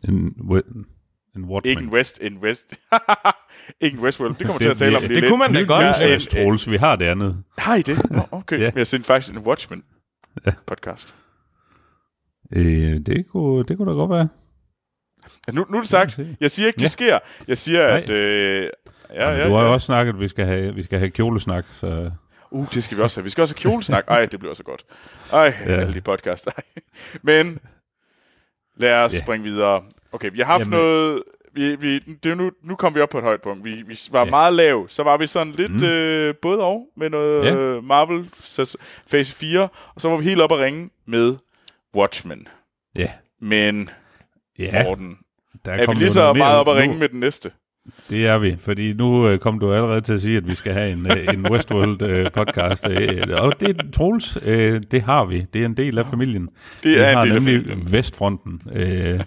En, 0.07 0.15
en 1.35 1.43
Watchmen. 1.45 1.65
Ikke 1.65 1.81
en 1.81 1.89
West, 1.89 2.19
en 2.21 2.37
West. 2.37 2.73
ikke 3.81 3.97
en 3.97 4.03
Westworld. 4.03 4.35
Det 4.35 4.45
kommer 4.45 4.59
til 4.59 4.67
at 4.69 4.77
tale 4.77 4.97
om 4.97 5.01
lige 5.03 5.13
Det 5.13 5.21
lidt. 5.21 5.29
kunne 5.31 5.39
man 5.39 5.53
da 5.53 5.61
godt. 5.61 5.85
Ja, 5.99 6.07
ja, 6.07 6.13
en- 6.13 6.19
Troels, 6.21 6.69
vi 6.71 6.77
har 6.77 6.95
det 6.95 7.05
andet. 7.05 7.43
Har 7.57 7.75
I 7.75 7.81
det? 7.81 8.11
Nå, 8.11 8.21
okay. 8.31 8.59
Ja. 8.59 8.63
ja. 8.63 8.71
Jeg 8.75 8.87
sendte 8.87 9.07
faktisk 9.07 9.33
en 9.33 9.39
Watchmen 9.39 9.83
podcast. 10.65 11.15
Øh, 12.55 12.65
det, 13.05 13.25
kunne, 13.27 13.63
det 13.65 13.77
kunne 13.77 13.91
da 13.91 13.95
godt 13.95 14.09
være. 14.11 14.27
Ja, 15.47 15.51
nu, 15.53 15.65
nu 15.69 15.77
er 15.77 15.81
det 15.81 15.89
sagt. 15.89 16.19
Jeg 16.39 16.51
siger 16.51 16.67
ikke, 16.67 16.77
det 16.77 16.83
Ja. 16.83 16.87
sker. 16.87 17.19
Jeg 17.47 17.57
siger, 17.57 17.87
Nej. 17.87 17.97
at... 18.01 18.09
Øh, 18.09 18.69
ja, 19.13 19.29
Ja, 19.29 19.47
du 19.47 19.53
har 19.53 19.61
ja. 19.61 19.67
jo 19.67 19.73
også 19.73 19.85
snakket, 19.85 20.13
at 20.13 20.19
vi 20.19 20.27
skal 20.27 20.45
have, 20.45 20.75
vi 20.75 20.83
skal 20.83 20.99
have 20.99 21.09
kjolesnak, 21.11 21.65
så... 21.79 22.11
Uh, 22.51 22.67
det 22.73 22.83
skal 22.83 22.97
vi 22.97 23.01
også 23.03 23.19
have. 23.19 23.23
Vi 23.23 23.29
skal 23.29 23.41
også 23.41 23.55
have 23.55 23.61
kjolesnak. 23.71 24.03
Ej, 24.07 24.25
det 24.25 24.39
bliver 24.39 24.53
så 24.53 24.63
godt. 24.63 24.83
Ej, 25.33 25.53
ja. 25.65 25.71
Alle 25.71 25.93
de 25.93 26.01
podcast. 26.01 26.47
Ej. 26.47 26.63
Men 27.21 27.59
lad 28.77 28.93
os 28.95 29.13
Ja. 29.13 29.19
springe 29.19 29.43
videre. 29.49 29.83
Okay, 30.11 30.29
vi 30.31 30.37
har 30.39 30.45
haft 30.45 30.59
Jamen. 30.61 30.79
noget... 30.79 31.23
Vi, 31.55 31.75
vi, 31.75 31.99
det 31.99 32.31
er 32.31 32.35
nu, 32.35 32.51
nu 32.63 32.75
kom 32.75 32.95
vi 32.95 33.01
op 33.01 33.09
på 33.09 33.17
et 33.17 33.23
højt 33.23 33.41
punkt. 33.41 33.63
Vi, 33.63 33.71
vi 33.87 33.97
var 34.11 34.23
ja. 34.25 34.29
Meget 34.29 34.53
lav. 34.53 34.85
Så 34.89 35.03
var 35.03 35.17
vi 35.17 35.27
sådan 35.27 35.53
lidt 35.53 35.81
Mm. 35.81 35.87
øh, 35.87 36.35
både 36.41 36.59
og 36.63 36.87
med 36.97 37.09
noget 37.09 37.45
Ja. 37.45 37.81
Marvel 37.81 38.29
Phase 39.09 39.35
4. 39.35 39.67
Og 39.95 40.01
så 40.01 40.09
var 40.09 40.17
vi 40.17 40.23
helt 40.23 40.41
op 40.41 40.51
at 40.51 40.57
ringe 40.59 40.89
med 41.05 41.35
Watchmen. 41.95 42.47
Ja, 42.95 43.11
Men, 43.41 43.89
ja 44.59 44.83
Morten, 44.83 45.17
der 45.65 45.71
er 45.71 45.87
vi 45.87 45.93
lige 45.93 46.09
så 46.09 46.33
meget 46.33 46.57
op 46.57 46.67
at 46.69 46.75
nu. 46.75 46.81
ringe 46.81 46.97
med 46.99 47.09
den 47.09 47.19
næste? 47.19 47.51
Det 48.09 48.27
er 48.27 48.37
vi, 48.37 48.55
fordi 48.59 48.93
nu 48.93 49.27
øh, 49.27 49.39
kom 49.39 49.59
du 49.59 49.73
allerede 49.73 50.01
til 50.01 50.13
at 50.13 50.21
sige, 50.21 50.37
at 50.37 50.47
vi 50.47 50.55
skal 50.55 50.73
have 50.73 50.91
en, 50.91 51.11
øh, 51.11 51.33
en 51.33 51.51
Westworld 51.51 52.01
øh, 52.01 52.31
podcast. 52.31 52.87
Øh, 52.89 53.27
og 53.37 53.59
det 53.59 53.69
er 53.69 53.91
Troels, 53.93 54.37
øh, 54.41 54.81
det 54.91 55.01
har 55.01 55.25
vi. 55.25 55.45
Det 55.53 55.61
er 55.61 55.65
en 55.65 55.77
del 55.77 55.97
af 55.97 56.05
familien. 56.05 56.49
Det 56.83 56.91
vi 56.91 56.95
er 56.95 57.09
en 57.09 57.15
har 57.15 57.25
del 57.25 57.31
af 57.31 57.41
nemlig 57.41 57.65
familien. 57.65 57.91
Vestfronten. 57.91 58.61
Øh, 58.73 59.19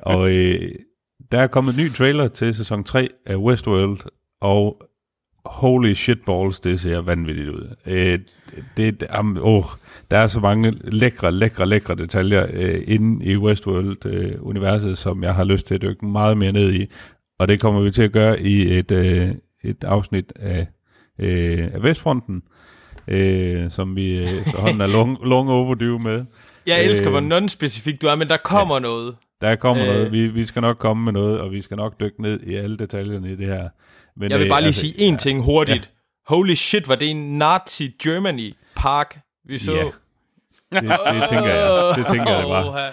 og 0.00 0.30
øh, 0.30 0.70
der 1.32 1.40
er 1.40 1.46
kommet 1.46 1.78
en 1.78 1.84
ny 1.84 1.90
trailer 1.90 2.28
til 2.28 2.54
sæson 2.54 2.84
3 2.84 3.08
af 3.26 3.36
Westworld, 3.36 3.98
og 4.40 4.82
holy 5.44 5.94
shit 5.94 6.18
balls, 6.26 6.60
det 6.60 6.80
ser 6.80 7.00
vanvittigt 7.00 7.48
ud. 7.48 7.74
Øh, 7.86 8.18
det, 8.76 9.06
um, 9.20 9.38
oh, 9.42 9.64
der 10.10 10.18
er 10.18 10.26
så 10.26 10.40
mange 10.40 10.72
lækre, 10.84 11.32
lækre, 11.32 11.66
lækre 11.66 11.94
detaljer 11.94 12.46
øh, 12.52 12.82
inde 12.86 13.24
i 13.24 13.36
Westworld-universet, 13.36 14.90
øh, 14.90 14.96
som 14.96 15.22
jeg 15.22 15.34
har 15.34 15.44
lyst 15.44 15.66
til 15.66 15.74
at 15.74 15.82
dykke 15.82 16.06
meget 16.06 16.38
mere 16.38 16.52
ned 16.52 16.72
i. 16.72 16.86
Og 17.38 17.48
det 17.48 17.60
kommer 17.60 17.80
vi 17.80 17.90
til 17.90 18.02
at 18.02 18.12
gøre 18.12 18.40
i 18.40 18.78
et, 18.78 18.90
øh, 18.90 19.30
et 19.64 19.84
afsnit 19.84 20.32
af, 20.36 20.66
øh, 21.18 21.68
af 21.74 21.82
Vestfronten, 21.82 22.42
øh, 23.08 23.70
som 23.70 23.96
vi 23.96 24.18
øh, 24.18 24.22
efterhånden 24.22 24.80
er 24.80 24.86
long, 24.86 25.18
long 25.24 25.50
overdue 25.50 25.98
med. 25.98 26.24
Jeg 26.66 26.84
elsker, 26.84 27.06
øh, 27.06 27.12
hvor 27.12 27.20
non-specifik 27.20 28.02
du 28.02 28.06
er, 28.06 28.16
men 28.16 28.28
der 28.28 28.36
kommer 28.36 28.74
ja, 28.74 28.80
noget. 28.80 29.16
Der 29.40 29.56
kommer 29.56 29.86
øh, 29.86 29.94
noget. 29.94 30.12
Vi, 30.12 30.26
vi 30.26 30.44
skal 30.44 30.62
nok 30.62 30.78
komme 30.78 31.04
med 31.04 31.12
noget, 31.12 31.40
og 31.40 31.52
vi 31.52 31.62
skal 31.62 31.76
nok 31.76 32.00
dykke 32.00 32.22
ned 32.22 32.40
i 32.40 32.54
alle 32.54 32.76
detaljerne 32.76 33.32
i 33.32 33.36
det 33.36 33.46
her. 33.46 33.68
Men, 34.16 34.30
jeg 34.30 34.38
vil 34.38 34.48
bare 34.48 34.58
øh, 34.58 34.62
lige 34.62 34.66
altså, 34.66 34.80
sige 34.80 35.00
en 35.00 35.14
ja, 35.14 35.18
ting 35.18 35.42
hurtigt. 35.44 35.90
Ja. 36.30 36.34
Holy 36.34 36.54
shit, 36.54 36.88
var 36.88 36.94
det 36.94 37.10
en 37.10 37.38
Nazi 37.38 37.96
Germany 38.02 38.54
park, 38.76 39.18
vi 39.44 39.58
så? 39.58 39.74
Ja. 39.74 39.84
Det, 39.84 40.82
det 40.82 41.28
tænker 41.30 41.48
jeg. 41.48 41.94
Det 41.96 42.06
tænker 42.06 42.30
jeg, 42.30 42.42
det 42.42 42.48
var. 42.48 42.92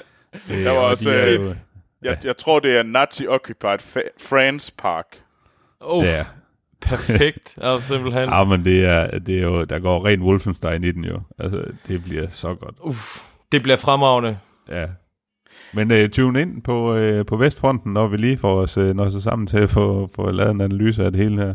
Øh, 0.51 0.63
der 0.63 0.71
var 0.71 0.79
også... 0.79 1.09
De 1.09 1.15
øh, 1.15 1.55
jeg, 2.05 2.25
jeg 2.25 2.37
tror, 2.37 2.59
det 2.59 2.77
er 2.77 2.83
Nazi 2.83 3.27
Occupied 3.27 3.79
France 4.19 4.73
Park. 4.77 5.05
Oh, 5.81 6.05
ja. 6.05 6.25
perfekt. 6.81 7.57
altså 7.61 7.87
simpelthen. 7.87 8.29
Ja, 8.29 8.43
men 8.43 8.65
det 8.65 8.85
er, 8.85 9.19
det 9.19 9.37
er 9.37 9.43
jo, 9.43 9.63
der 9.63 9.79
går 9.79 10.05
ren 10.05 10.21
Wolfenstein 10.21 10.83
i 10.83 10.91
den 10.91 11.03
jo. 11.03 11.21
Altså, 11.39 11.63
det 11.87 12.03
bliver 12.03 12.29
så 12.29 12.55
godt. 12.55 12.75
Uff, 12.79 13.21
det 13.51 13.63
bliver 13.63 13.77
fremragende. 13.77 14.37
Ja, 14.69 14.85
men 15.73 15.91
uh, 15.91 16.09
tune 16.09 16.41
ind 16.41 16.61
på, 16.61 16.97
uh, 16.97 17.25
på 17.25 17.37
Vestfronten, 17.37 17.93
når 17.93 18.07
vi 18.07 18.17
lige 18.17 18.37
får 18.37 18.61
os, 18.61 18.77
uh, 18.77 18.95
når 18.95 19.09
så 19.09 19.21
sammen 19.21 19.47
til 19.47 19.57
at 19.57 19.69
få, 19.69 20.09
få 20.15 20.31
lavet 20.31 20.51
en 20.51 20.61
analyse 20.61 21.05
af 21.05 21.11
det 21.11 21.21
hele 21.21 21.37
her. 21.37 21.53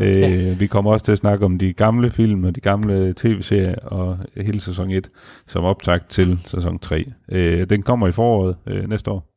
Uh, 0.00 0.06
ja. 0.06 0.54
Vi 0.54 0.66
kommer 0.66 0.92
også 0.92 1.04
til 1.04 1.12
at 1.12 1.18
snakke 1.18 1.44
om 1.44 1.58
de 1.58 1.72
gamle 1.72 2.10
film 2.10 2.44
og 2.44 2.56
de 2.56 2.60
gamle 2.60 3.14
tv-serier 3.16 3.78
og 3.78 4.18
hele 4.36 4.60
sæson 4.60 4.90
1 4.90 5.10
som 5.46 5.64
optakt 5.64 6.08
til 6.08 6.38
sæson 6.44 6.78
3. 6.78 7.04
Uh, 7.32 7.38
den 7.38 7.82
kommer 7.82 8.08
i 8.08 8.12
foråret 8.12 8.56
uh, 8.66 8.88
næste 8.88 9.10
år. 9.10 9.33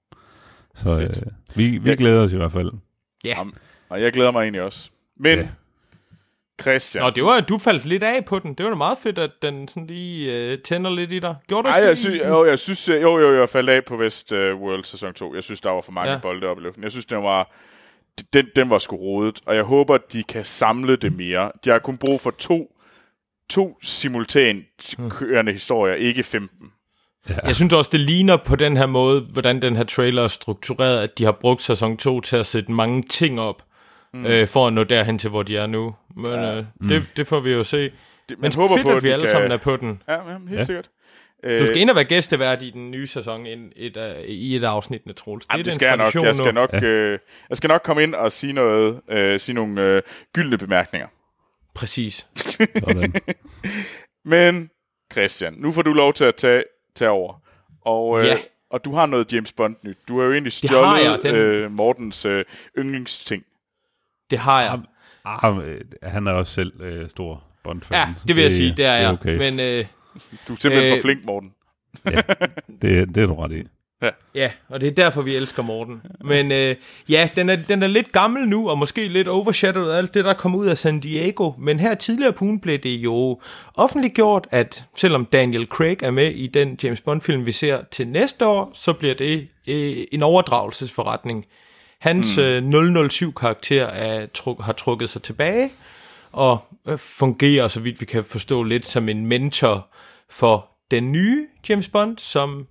Så 0.83 0.89
uh, 0.89 1.57
vi, 1.57 1.77
vi 1.77 1.95
glæder 1.95 2.23
os 2.23 2.33
i 2.33 2.35
hvert 2.35 2.51
fald. 2.51 2.71
Ja. 3.23 3.37
Og 3.89 4.01
jeg 4.01 4.13
glæder 4.13 4.31
mig 4.31 4.41
egentlig 4.41 4.61
også. 4.61 4.89
Men 5.19 5.39
ja. 5.39 5.47
Christian. 6.61 7.03
Nå, 7.03 7.09
det 7.09 7.23
var, 7.23 7.37
at 7.37 7.49
du 7.49 7.57
faldt 7.57 7.85
lidt 7.85 8.03
af 8.03 8.25
på 8.25 8.39
den. 8.39 8.53
Det 8.53 8.63
var 8.63 8.69
da 8.69 8.77
meget 8.77 8.97
fedt, 9.03 9.19
at 9.19 9.31
den 9.41 9.67
sådan 9.67 9.87
lige 9.87 10.53
uh, 10.53 10.59
tænder 10.59 10.95
lidt 10.95 11.11
i 11.11 11.19
dig. 11.19 11.35
Gjorde 11.47 11.63
du 11.67 11.69
Nej, 11.69 11.79
jeg, 11.83 11.97
sy- 11.97 12.07
jo, 12.07 12.45
jeg 12.45 12.59
synes, 12.59 12.89
øh, 12.89 13.01
jo, 13.01 13.19
jo, 13.19 13.39
jeg 13.39 13.49
faldt 13.49 13.69
af 13.69 13.85
på 13.85 13.97
West 13.97 14.31
uh, 14.31 14.37
World 14.37 14.83
sæson 14.83 15.13
2. 15.13 15.35
Jeg 15.35 15.43
synes, 15.43 15.61
der 15.61 15.69
var 15.69 15.81
for 15.81 15.91
mange 15.91 16.11
ja. 16.11 16.19
bolde 16.19 16.47
op 16.47 16.57
i 16.57 16.61
luften. 16.61 16.83
Jeg 16.83 16.91
synes, 16.91 17.05
den 17.05 17.23
var, 17.23 17.55
den, 18.33 18.47
den 18.55 18.69
var 18.69 18.77
sgu 18.77 18.95
rodet, 18.95 19.39
og 19.45 19.55
jeg 19.55 19.63
håber, 19.63 19.97
de 19.97 20.23
kan 20.23 20.45
samle 20.45 20.95
det 20.95 21.13
mere. 21.13 21.51
De 21.65 21.69
har 21.69 21.79
kun 21.79 21.97
brug 21.97 22.21
for 22.21 22.31
to, 22.31 22.75
to 23.49 23.77
simultant 23.81 24.95
kørende 25.09 25.51
historier, 25.53 25.95
ikke 25.95 26.23
15. 26.23 26.71
Ja. 27.29 27.35
Jeg 27.43 27.55
synes 27.55 27.73
også, 27.73 27.89
det 27.91 27.99
ligner 27.99 28.37
på 28.37 28.55
den 28.55 28.77
her 28.77 28.85
måde, 28.85 29.21
hvordan 29.21 29.61
den 29.61 29.75
her 29.75 29.83
trailer 29.83 30.23
er 30.23 30.27
struktureret, 30.27 30.99
at 31.03 31.17
de 31.17 31.23
har 31.23 31.31
brugt 31.31 31.61
sæson 31.61 31.97
2 31.97 32.21
til 32.21 32.37
at 32.37 32.45
sætte 32.45 32.71
mange 32.71 33.03
ting 33.03 33.39
op, 33.39 33.63
mm. 34.13 34.25
øh, 34.25 34.47
for 34.47 34.67
at 34.67 34.73
nå 34.73 34.83
derhen 34.83 35.19
til, 35.19 35.29
hvor 35.29 35.43
de 35.43 35.57
er 35.57 35.67
nu. 35.67 35.95
Men 36.15 36.31
ja. 36.31 36.57
øh, 36.57 36.65
mm. 36.81 36.87
det, 36.87 37.11
det 37.17 37.27
får 37.27 37.39
vi 37.39 37.51
jo 37.51 37.63
se. 37.63 37.91
Det, 38.29 38.39
Men 38.39 38.53
håber 38.55 38.75
fedt, 38.75 38.85
på, 38.85 38.95
at 38.95 39.03
vi 39.03 39.09
alle 39.09 39.25
kan... 39.25 39.31
sammen 39.31 39.51
er 39.51 39.57
på 39.57 39.77
den. 39.77 40.01
Ja, 40.07 40.13
ja 40.13 40.37
helt 40.47 40.59
ja. 40.59 40.63
sikkert. 40.63 40.89
Du 41.43 41.65
skal 41.65 41.77
ind 41.77 41.89
og 41.89 41.95
være 41.95 42.05
gæstevært 42.05 42.61
i 42.61 42.69
den 42.69 42.91
nye 42.91 43.07
sæson 43.07 43.45
i 43.45 43.51
et, 43.75 43.97
uh, 43.97 44.23
i 44.23 44.55
et 44.55 44.63
afsnit 44.63 45.05
med 45.05 45.13
Troels. 45.13 45.45
Det, 45.45 45.53
Jamen, 45.53 45.65
det 45.65 45.73
skal 45.73 45.85
jeg 45.85 45.97
nok. 45.97 46.15
Jeg 46.15 46.35
skal 46.35 46.53
nok, 46.53 46.73
ja. 46.73 46.83
øh, 46.83 47.19
jeg 47.49 47.57
skal 47.57 47.67
nok 47.67 47.81
komme 47.83 48.03
ind 48.03 48.15
og 48.15 48.31
sige 48.31 48.53
noget, 48.53 49.01
øh, 49.09 49.39
sige 49.39 49.55
nogle 49.55 49.81
øh, 49.81 50.01
gyldne 50.33 50.57
bemærkninger. 50.57 51.07
Præcis. 51.75 52.27
Men 54.25 54.69
Christian, 55.11 55.53
nu 55.57 55.71
får 55.71 55.81
du 55.81 55.93
lov 55.93 56.13
til 56.13 56.25
at 56.25 56.35
tage, 56.35 56.63
tage 56.97 57.11
over. 57.11 57.41
Og, 57.81 58.19
øh, 58.19 58.25
ja. 58.25 58.37
og 58.69 58.85
du 58.85 58.93
har 58.95 59.05
noget 59.05 59.33
James 59.33 59.51
Bond 59.51 59.75
nyt. 59.83 59.97
Du 60.07 60.17
har 60.17 60.25
jo 60.25 60.31
egentlig 60.31 60.53
stjålet 60.53 61.23
den... 61.23 61.35
øh, 61.35 61.71
Mortens 61.71 62.25
øh, 62.25 62.45
yndlingsting. 62.77 63.43
Det 64.29 64.39
har 64.39 64.61
jeg. 64.61 64.79
Ah, 65.25 65.57
øh, 65.57 65.81
han 66.03 66.27
er 66.27 66.31
også 66.31 66.53
selv 66.53 66.81
øh, 66.81 67.09
stor 67.09 67.43
Bond-fan. 67.63 67.97
Ja, 67.97 68.13
det 68.27 68.35
vil 68.35 68.43
jeg 68.43 68.53
sige, 68.53 68.73
det 68.77 68.85
er 68.85 68.93
jeg. 68.95 69.11
Okay. 69.11 69.37
Men, 69.37 69.59
øh, 69.59 69.85
du 70.47 70.53
er 70.53 70.57
simpelthen 70.57 70.93
øh, 70.93 70.97
for 70.97 71.01
flink, 71.01 71.25
Morten. 71.25 71.53
ja, 72.05 72.21
det, 72.81 73.15
det 73.15 73.23
er 73.23 73.27
du 73.27 73.35
ret 73.35 73.51
i. 73.51 73.63
Ja. 74.01 74.09
ja, 74.35 74.51
og 74.69 74.81
det 74.81 74.87
er 74.87 74.91
derfor, 74.91 75.21
vi 75.21 75.35
elsker 75.35 75.63
Morten. 75.63 76.01
Men 76.21 76.51
øh, 76.51 76.75
ja, 77.09 77.29
den 77.35 77.49
er, 77.49 77.55
den 77.55 77.83
er 77.83 77.87
lidt 77.87 78.11
gammel 78.11 78.47
nu, 78.47 78.69
og 78.69 78.77
måske 78.77 79.07
lidt 79.07 79.27
overshadowed 79.27 79.89
af 79.89 79.97
alt 79.97 80.13
det, 80.13 80.25
der 80.25 80.33
kom 80.33 80.55
ud 80.55 80.67
af 80.67 80.77
San 80.77 80.99
Diego. 80.99 81.51
Men 81.57 81.79
her 81.79 81.95
tidligere 81.95 82.33
på 82.33 82.45
ugen 82.45 82.59
blev 82.59 82.79
det 82.79 82.89
jo 82.89 83.39
offentliggjort, 83.75 84.47
at 84.51 84.85
selvom 84.95 85.25
Daniel 85.25 85.65
Craig 85.65 86.03
er 86.03 86.11
med 86.11 86.31
i 86.31 86.47
den 86.47 86.79
James 86.83 87.01
Bond-film, 87.01 87.45
vi 87.45 87.51
ser 87.51 87.79
til 87.91 88.07
næste 88.07 88.47
år, 88.47 88.71
så 88.73 88.93
bliver 88.93 89.15
det 89.15 89.47
øh, 89.67 89.97
en 90.11 90.23
overdragelsesforretning. 90.23 91.45
Hans 91.99 92.37
mm. 92.37 92.43
øh, 92.43 93.07
007-karakter 93.07 93.85
er, 93.85 94.25
truk, 94.33 94.61
har 94.61 94.73
trukket 94.73 95.09
sig 95.09 95.21
tilbage, 95.21 95.69
og 96.31 96.65
øh, 96.87 96.97
fungerer, 96.97 97.67
så 97.67 97.79
vidt 97.79 98.01
vi 98.01 98.05
kan 98.05 98.23
forstå, 98.23 98.63
lidt 98.63 98.85
som 98.85 99.09
en 99.09 99.25
mentor 99.25 99.87
for 100.29 100.69
den 100.91 101.11
nye 101.11 101.47
James 101.69 101.87
Bond, 101.87 102.17
som 102.17 102.67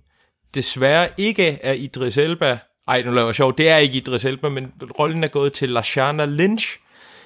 desværre 0.57 1.09
ikke 1.17 1.59
er 1.63 1.73
Idris 1.73 2.17
Elba. 2.17 2.57
Ej, 2.87 3.01
nu 3.01 3.11
laver 3.11 3.27
jeg 3.27 3.35
sjov. 3.35 3.57
Det 3.57 3.69
er 3.69 3.77
ikke 3.77 3.97
Idris 3.97 4.25
Elba, 4.25 4.49
men 4.49 4.73
rollen 4.99 5.23
er 5.23 5.27
gået 5.27 5.53
til 5.53 5.69
Lashana 5.69 6.25
Lynch, 6.25 6.79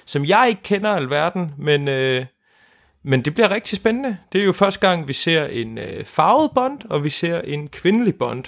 som 0.04 0.24
jeg 0.24 0.46
ikke 0.48 0.62
kender 0.62 0.90
alverden, 0.90 1.52
men, 1.58 1.88
øh, 1.88 2.26
men 3.04 3.22
det 3.22 3.34
bliver 3.34 3.50
rigtig 3.50 3.76
spændende. 3.76 4.16
Det 4.32 4.40
er 4.40 4.44
jo 4.44 4.52
første 4.52 4.80
gang, 4.80 5.08
vi 5.08 5.12
ser 5.12 5.46
en 5.46 5.78
øh, 5.78 6.04
farvet 6.04 6.50
Bond, 6.54 6.80
og 6.90 7.04
vi 7.04 7.10
ser 7.10 7.40
en 7.40 7.68
kvindelig 7.68 8.14
Bond. 8.14 8.44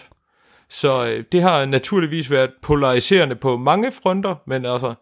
Så 0.71 1.07
øh, 1.07 1.25
det 1.33 1.43
har 1.43 1.65
naturligvis 1.65 2.31
været 2.31 2.51
polariserende 2.63 3.37
på 3.37 3.57
mange 3.57 3.93
fronter, 3.93 4.35
men 4.47 4.67
altså, 4.67 4.95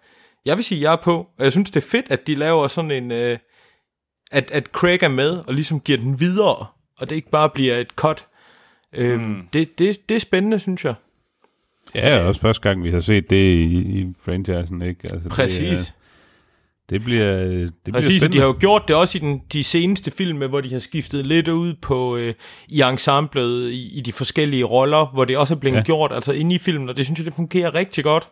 jeg 0.45 0.57
vil 0.57 0.65
sige, 0.65 0.81
jeg 0.81 0.93
er 0.93 0.97
på. 0.97 1.17
Og 1.39 1.45
jeg 1.45 1.53
synes, 1.53 1.71
det 1.71 1.85
er 1.85 1.89
fedt, 1.91 2.07
at 2.11 2.27
de 2.27 2.35
laver 2.35 2.69
sådan 2.69 2.91
en... 2.91 3.11
Øh, 3.11 3.39
at, 4.31 4.51
at 4.51 4.67
Craig 4.67 5.03
er 5.03 5.09
med 5.09 5.31
og 5.31 5.55
ligesom 5.55 5.81
giver 5.81 5.99
den 5.99 6.21
videre, 6.21 6.67
og 6.99 7.11
det 7.11 7.17
ikke 7.17 7.31
bare 7.31 7.51
bliver 7.51 7.77
et 7.77 7.91
cut. 7.91 8.27
Øhm, 8.93 9.23
mm. 9.23 9.49
det, 9.53 9.79
det, 9.79 10.09
det 10.09 10.15
er 10.15 10.21
spændende, 10.21 10.59
synes 10.59 10.85
jeg. 10.85 10.95
Ja, 11.95 12.19
også 12.19 12.41
første 12.41 12.69
gang, 12.69 12.85
vi 12.85 12.91
har 12.91 13.01
set 13.01 13.31
det 13.31 13.55
i, 13.55 13.79
i 14.01 14.15
franchisen, 14.21 14.83
ikke? 14.83 15.13
Altså, 15.13 15.29
Præcis. 15.29 15.81
Det, 15.81 15.95
det 16.91 17.05
bliver, 17.05 17.37
det 17.37 17.73
bliver 17.85 17.97
Præcis, 17.97 18.21
spændende. 18.21 18.33
de 18.33 18.39
har 18.39 18.47
jo 18.47 18.57
gjort 18.61 18.83
det 18.89 18.97
også 18.97 19.19
i 19.19 19.21
den, 19.21 19.43
de 19.53 19.63
seneste 19.63 20.11
film, 20.11 20.39
hvor 20.39 20.61
de 20.61 20.73
har 20.73 20.79
skiftet 20.79 21.27
lidt 21.27 21.49
ud 21.49 21.75
på 21.75 22.17
øh, 22.17 22.35
i 22.69 22.81
ensemblet, 22.81 23.71
i, 23.71 23.99
i 23.99 24.01
de 24.01 24.13
forskellige 24.13 24.65
roller, 24.65 25.07
hvor 25.07 25.25
det 25.25 25.37
også 25.37 25.55
er 25.55 25.59
blevet 25.59 25.77
ja. 25.77 25.83
gjort, 25.83 26.13
altså 26.13 26.33
inde 26.33 26.55
i 26.55 26.59
filmen, 26.59 26.89
og 26.89 26.97
det 26.97 27.05
synes 27.05 27.19
jeg, 27.19 27.27
det 27.27 27.35
fungerer 27.35 27.75
rigtig 27.75 28.05
godt. 28.05 28.29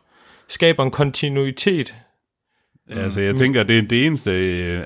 Skaber 0.49 0.85
en 0.85 0.91
kontinuitet. 0.91 1.95
Altså, 2.91 3.21
jeg 3.21 3.37
tænker, 3.37 3.63
det 3.63 3.79
er 3.79 3.83
det 3.83 4.07
eneste... 4.07 4.31
Øh, 4.31 4.81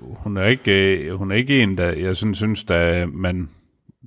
hun, 0.00 0.36
er 0.36 0.46
ikke, 0.46 0.96
øh, 0.98 1.14
hun 1.14 1.30
er 1.30 1.34
ikke 1.34 1.62
en, 1.62 1.78
der 1.78 1.92
jeg 1.92 2.16
synes, 2.16 2.38
synes 2.38 2.64
der 2.64 3.06
man 3.06 3.48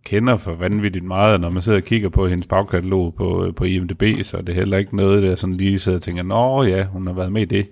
kender 0.06 0.38
for 0.38 0.53
vanvittigt 0.53 1.06
meget, 1.06 1.41
når 1.41 1.49
man 1.49 1.62
sidder 1.62 1.78
og 1.78 1.84
kigger 1.84 2.10
på 2.10 2.28
hendes 2.28 2.47
bagkatalog 2.47 3.16
på, 3.16 3.53
på 3.56 3.64
IMDb, 3.64 4.24
så 4.24 4.38
det 4.38 4.49
er 4.49 4.53
heller 4.53 4.78
ikke 4.78 4.95
noget, 4.95 5.24
der 5.24 5.36
sådan 5.36 5.56
lige 5.56 5.80
sidder 5.80 5.97
og 5.97 6.01
tænker, 6.01 6.24
nå 6.24 6.64
ja, 6.64 6.84
hun 6.84 7.08
har 7.08 7.14
været 7.14 7.32
med 7.32 7.41
i 7.41 7.45
det. 7.45 7.68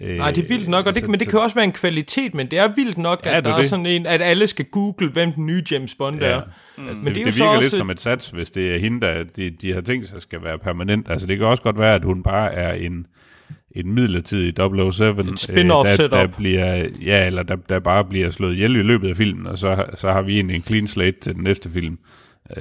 Nej, 0.00 0.30
det 0.30 0.44
er 0.44 0.48
vildt 0.48 0.68
nok, 0.68 0.86
og 0.86 0.94
det, 0.94 1.02
så, 1.02 1.10
men 1.10 1.20
det 1.20 1.28
kan 1.28 1.38
også 1.38 1.54
være 1.54 1.64
en 1.64 1.72
kvalitet, 1.72 2.34
men 2.34 2.46
det 2.46 2.58
er 2.58 2.68
vildt 2.76 2.98
nok, 2.98 3.26
ja, 3.26 3.36
at 3.36 3.44
der 3.44 3.56
det. 3.56 3.64
er 3.64 3.68
sådan 3.68 3.86
en, 3.86 4.06
at 4.06 4.22
alle 4.22 4.46
skal 4.46 4.64
google, 4.64 5.10
hvem 5.10 5.32
den 5.32 5.46
nye 5.46 5.62
James 5.70 5.94
Bond 5.94 6.20
ja. 6.20 6.26
er. 6.26 6.40
Mm. 6.78 6.88
Altså, 6.88 7.04
men 7.04 7.14
det, 7.14 7.26
det, 7.26 7.26
det 7.26 7.38
virker 7.38 7.50
også... 7.50 7.60
lidt 7.60 7.72
som 7.72 7.90
et 7.90 8.00
sats, 8.00 8.30
hvis 8.30 8.50
det 8.50 8.74
er 8.74 8.78
hende, 8.78 9.00
der 9.00 9.24
de, 9.36 9.50
de 9.50 9.72
har 9.72 9.80
tænkt 9.80 10.08
sig 10.08 10.22
skal 10.22 10.44
være 10.44 10.58
permanent. 10.58 11.10
Altså 11.10 11.26
det 11.26 11.38
kan 11.38 11.46
også 11.46 11.62
godt 11.62 11.78
være, 11.78 11.94
at 11.94 12.04
hun 12.04 12.22
bare 12.22 12.54
er 12.54 12.72
en, 12.72 13.06
en 13.74 13.94
midlertidig 13.94 14.54
007, 14.92 15.18
en 15.18 15.34
spin-off 15.34 15.92
øh, 15.92 15.98
der, 15.98 16.08
der 16.08 16.26
bliver, 16.26 16.88
ja, 17.04 17.26
eller 17.26 17.42
der, 17.42 17.56
der 17.68 17.78
bare 17.78 18.04
bliver 18.04 18.30
slået 18.30 18.52
ihjel 18.52 18.76
i 18.76 18.82
løbet 18.82 19.08
af 19.08 19.16
filmen, 19.16 19.46
og 19.46 19.58
så, 19.58 19.84
så 19.94 20.12
har 20.12 20.22
vi 20.22 20.34
egentlig 20.34 20.56
en 20.56 20.62
clean 20.62 20.88
slate 20.88 21.20
til 21.20 21.34
den 21.34 21.42
næste 21.42 21.70
film. 21.70 21.98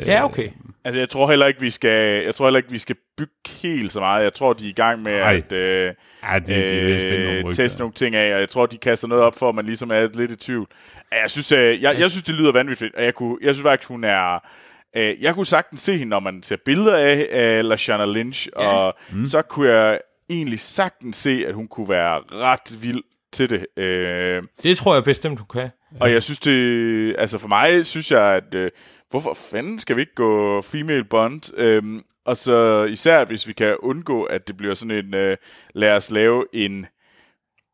Ja, 0.05 0.25
okay. 0.25 0.49
Altså, 0.83 0.99
jeg 0.99 1.09
tror 1.09 1.29
heller 1.29 1.45
ikke, 1.47 1.61
vi 1.61 1.69
skal, 1.69 2.23
jeg 2.23 2.35
tror 2.35 2.45
heller 2.45 2.57
ikke, 2.57 2.71
vi 2.71 2.77
skal 2.77 2.95
bygge 3.17 3.33
helt 3.61 3.91
så 3.91 3.99
meget. 3.99 4.23
Jeg 4.23 4.33
tror, 4.33 4.53
de 4.53 4.65
er 4.65 4.69
i 4.69 4.73
gang 4.73 5.01
med 5.01 5.13
Ej. 5.13 5.35
at 5.35 5.51
øh, 5.51 5.93
ja, 6.23 6.39
de, 6.39 6.53
de 6.53 7.05
øh, 7.05 7.39
nogle 7.39 7.53
teste 7.53 7.79
nogle 7.79 7.93
ting 7.93 8.15
af, 8.15 8.33
og 8.33 8.39
jeg 8.39 8.49
tror, 8.49 8.65
de 8.65 8.77
kaster 8.77 9.07
noget 9.07 9.23
op 9.23 9.35
for, 9.35 9.49
at 9.49 9.55
man 9.55 9.65
ligesom 9.65 9.91
er 9.91 10.07
lidt 10.13 10.31
i 10.31 10.35
tvivl. 10.35 10.67
Jeg 11.11 11.29
synes, 11.29 11.51
øh, 11.51 11.81
jeg, 11.81 11.99
jeg 11.99 12.11
synes 12.11 12.23
det 12.23 12.35
lyder 12.35 12.51
vanvittigt, 12.51 12.95
og 12.95 13.03
jeg, 13.03 13.13
kunne, 13.13 13.37
jeg 13.41 13.53
synes 13.55 13.63
faktisk, 13.63 13.87
hun 13.89 14.03
er... 14.03 14.47
Øh, 14.95 15.21
jeg 15.21 15.33
kunne 15.33 15.45
sagtens 15.45 15.81
se 15.81 15.97
hende, 15.97 16.09
når 16.09 16.19
man 16.19 16.43
ser 16.43 16.55
billeder 16.65 16.97
af, 16.97 17.27
af 17.31 17.67
Lashana 17.67 18.05
Lynch, 18.05 18.47
ja. 18.59 18.67
og 18.67 18.93
mm. 19.13 19.25
så 19.25 19.41
kunne 19.41 19.69
jeg 19.69 19.99
egentlig 20.29 20.59
sagtens 20.59 21.17
se, 21.17 21.43
at 21.47 21.53
hun 21.53 21.67
kunne 21.67 21.89
være 21.89 22.19
ret 22.31 22.81
vild 22.81 23.03
til 23.31 23.49
det. 23.49 23.83
Øh, 23.83 24.43
det 24.63 24.77
tror 24.77 24.93
jeg 24.93 25.03
bestemt, 25.03 25.39
du 25.39 25.43
kan. 25.43 25.69
Og 25.99 26.11
jeg 26.11 26.23
synes 26.23 26.39
det, 26.39 27.15
altså 27.17 27.37
for 27.37 27.47
mig 27.47 27.85
synes 27.85 28.11
jeg, 28.11 28.21
at 28.21 28.55
øh, 28.55 28.71
hvorfor 29.09 29.33
fanden 29.33 29.79
skal 29.79 29.95
vi 29.95 30.01
ikke 30.01 30.15
gå 30.15 30.61
female 30.61 31.03
bond? 31.03 31.53
Øhm, 31.57 32.03
og 32.25 32.37
så 32.37 32.83
især 32.83 33.25
hvis 33.25 33.47
vi 33.47 33.53
kan 33.53 33.77
undgå, 33.77 34.23
at 34.23 34.47
det 34.47 34.57
bliver 34.57 34.73
sådan 34.73 35.05
en, 35.05 35.13
øh, 35.13 35.37
lad 35.73 35.91
os 35.91 36.11
lave 36.11 36.45
en 36.53 36.85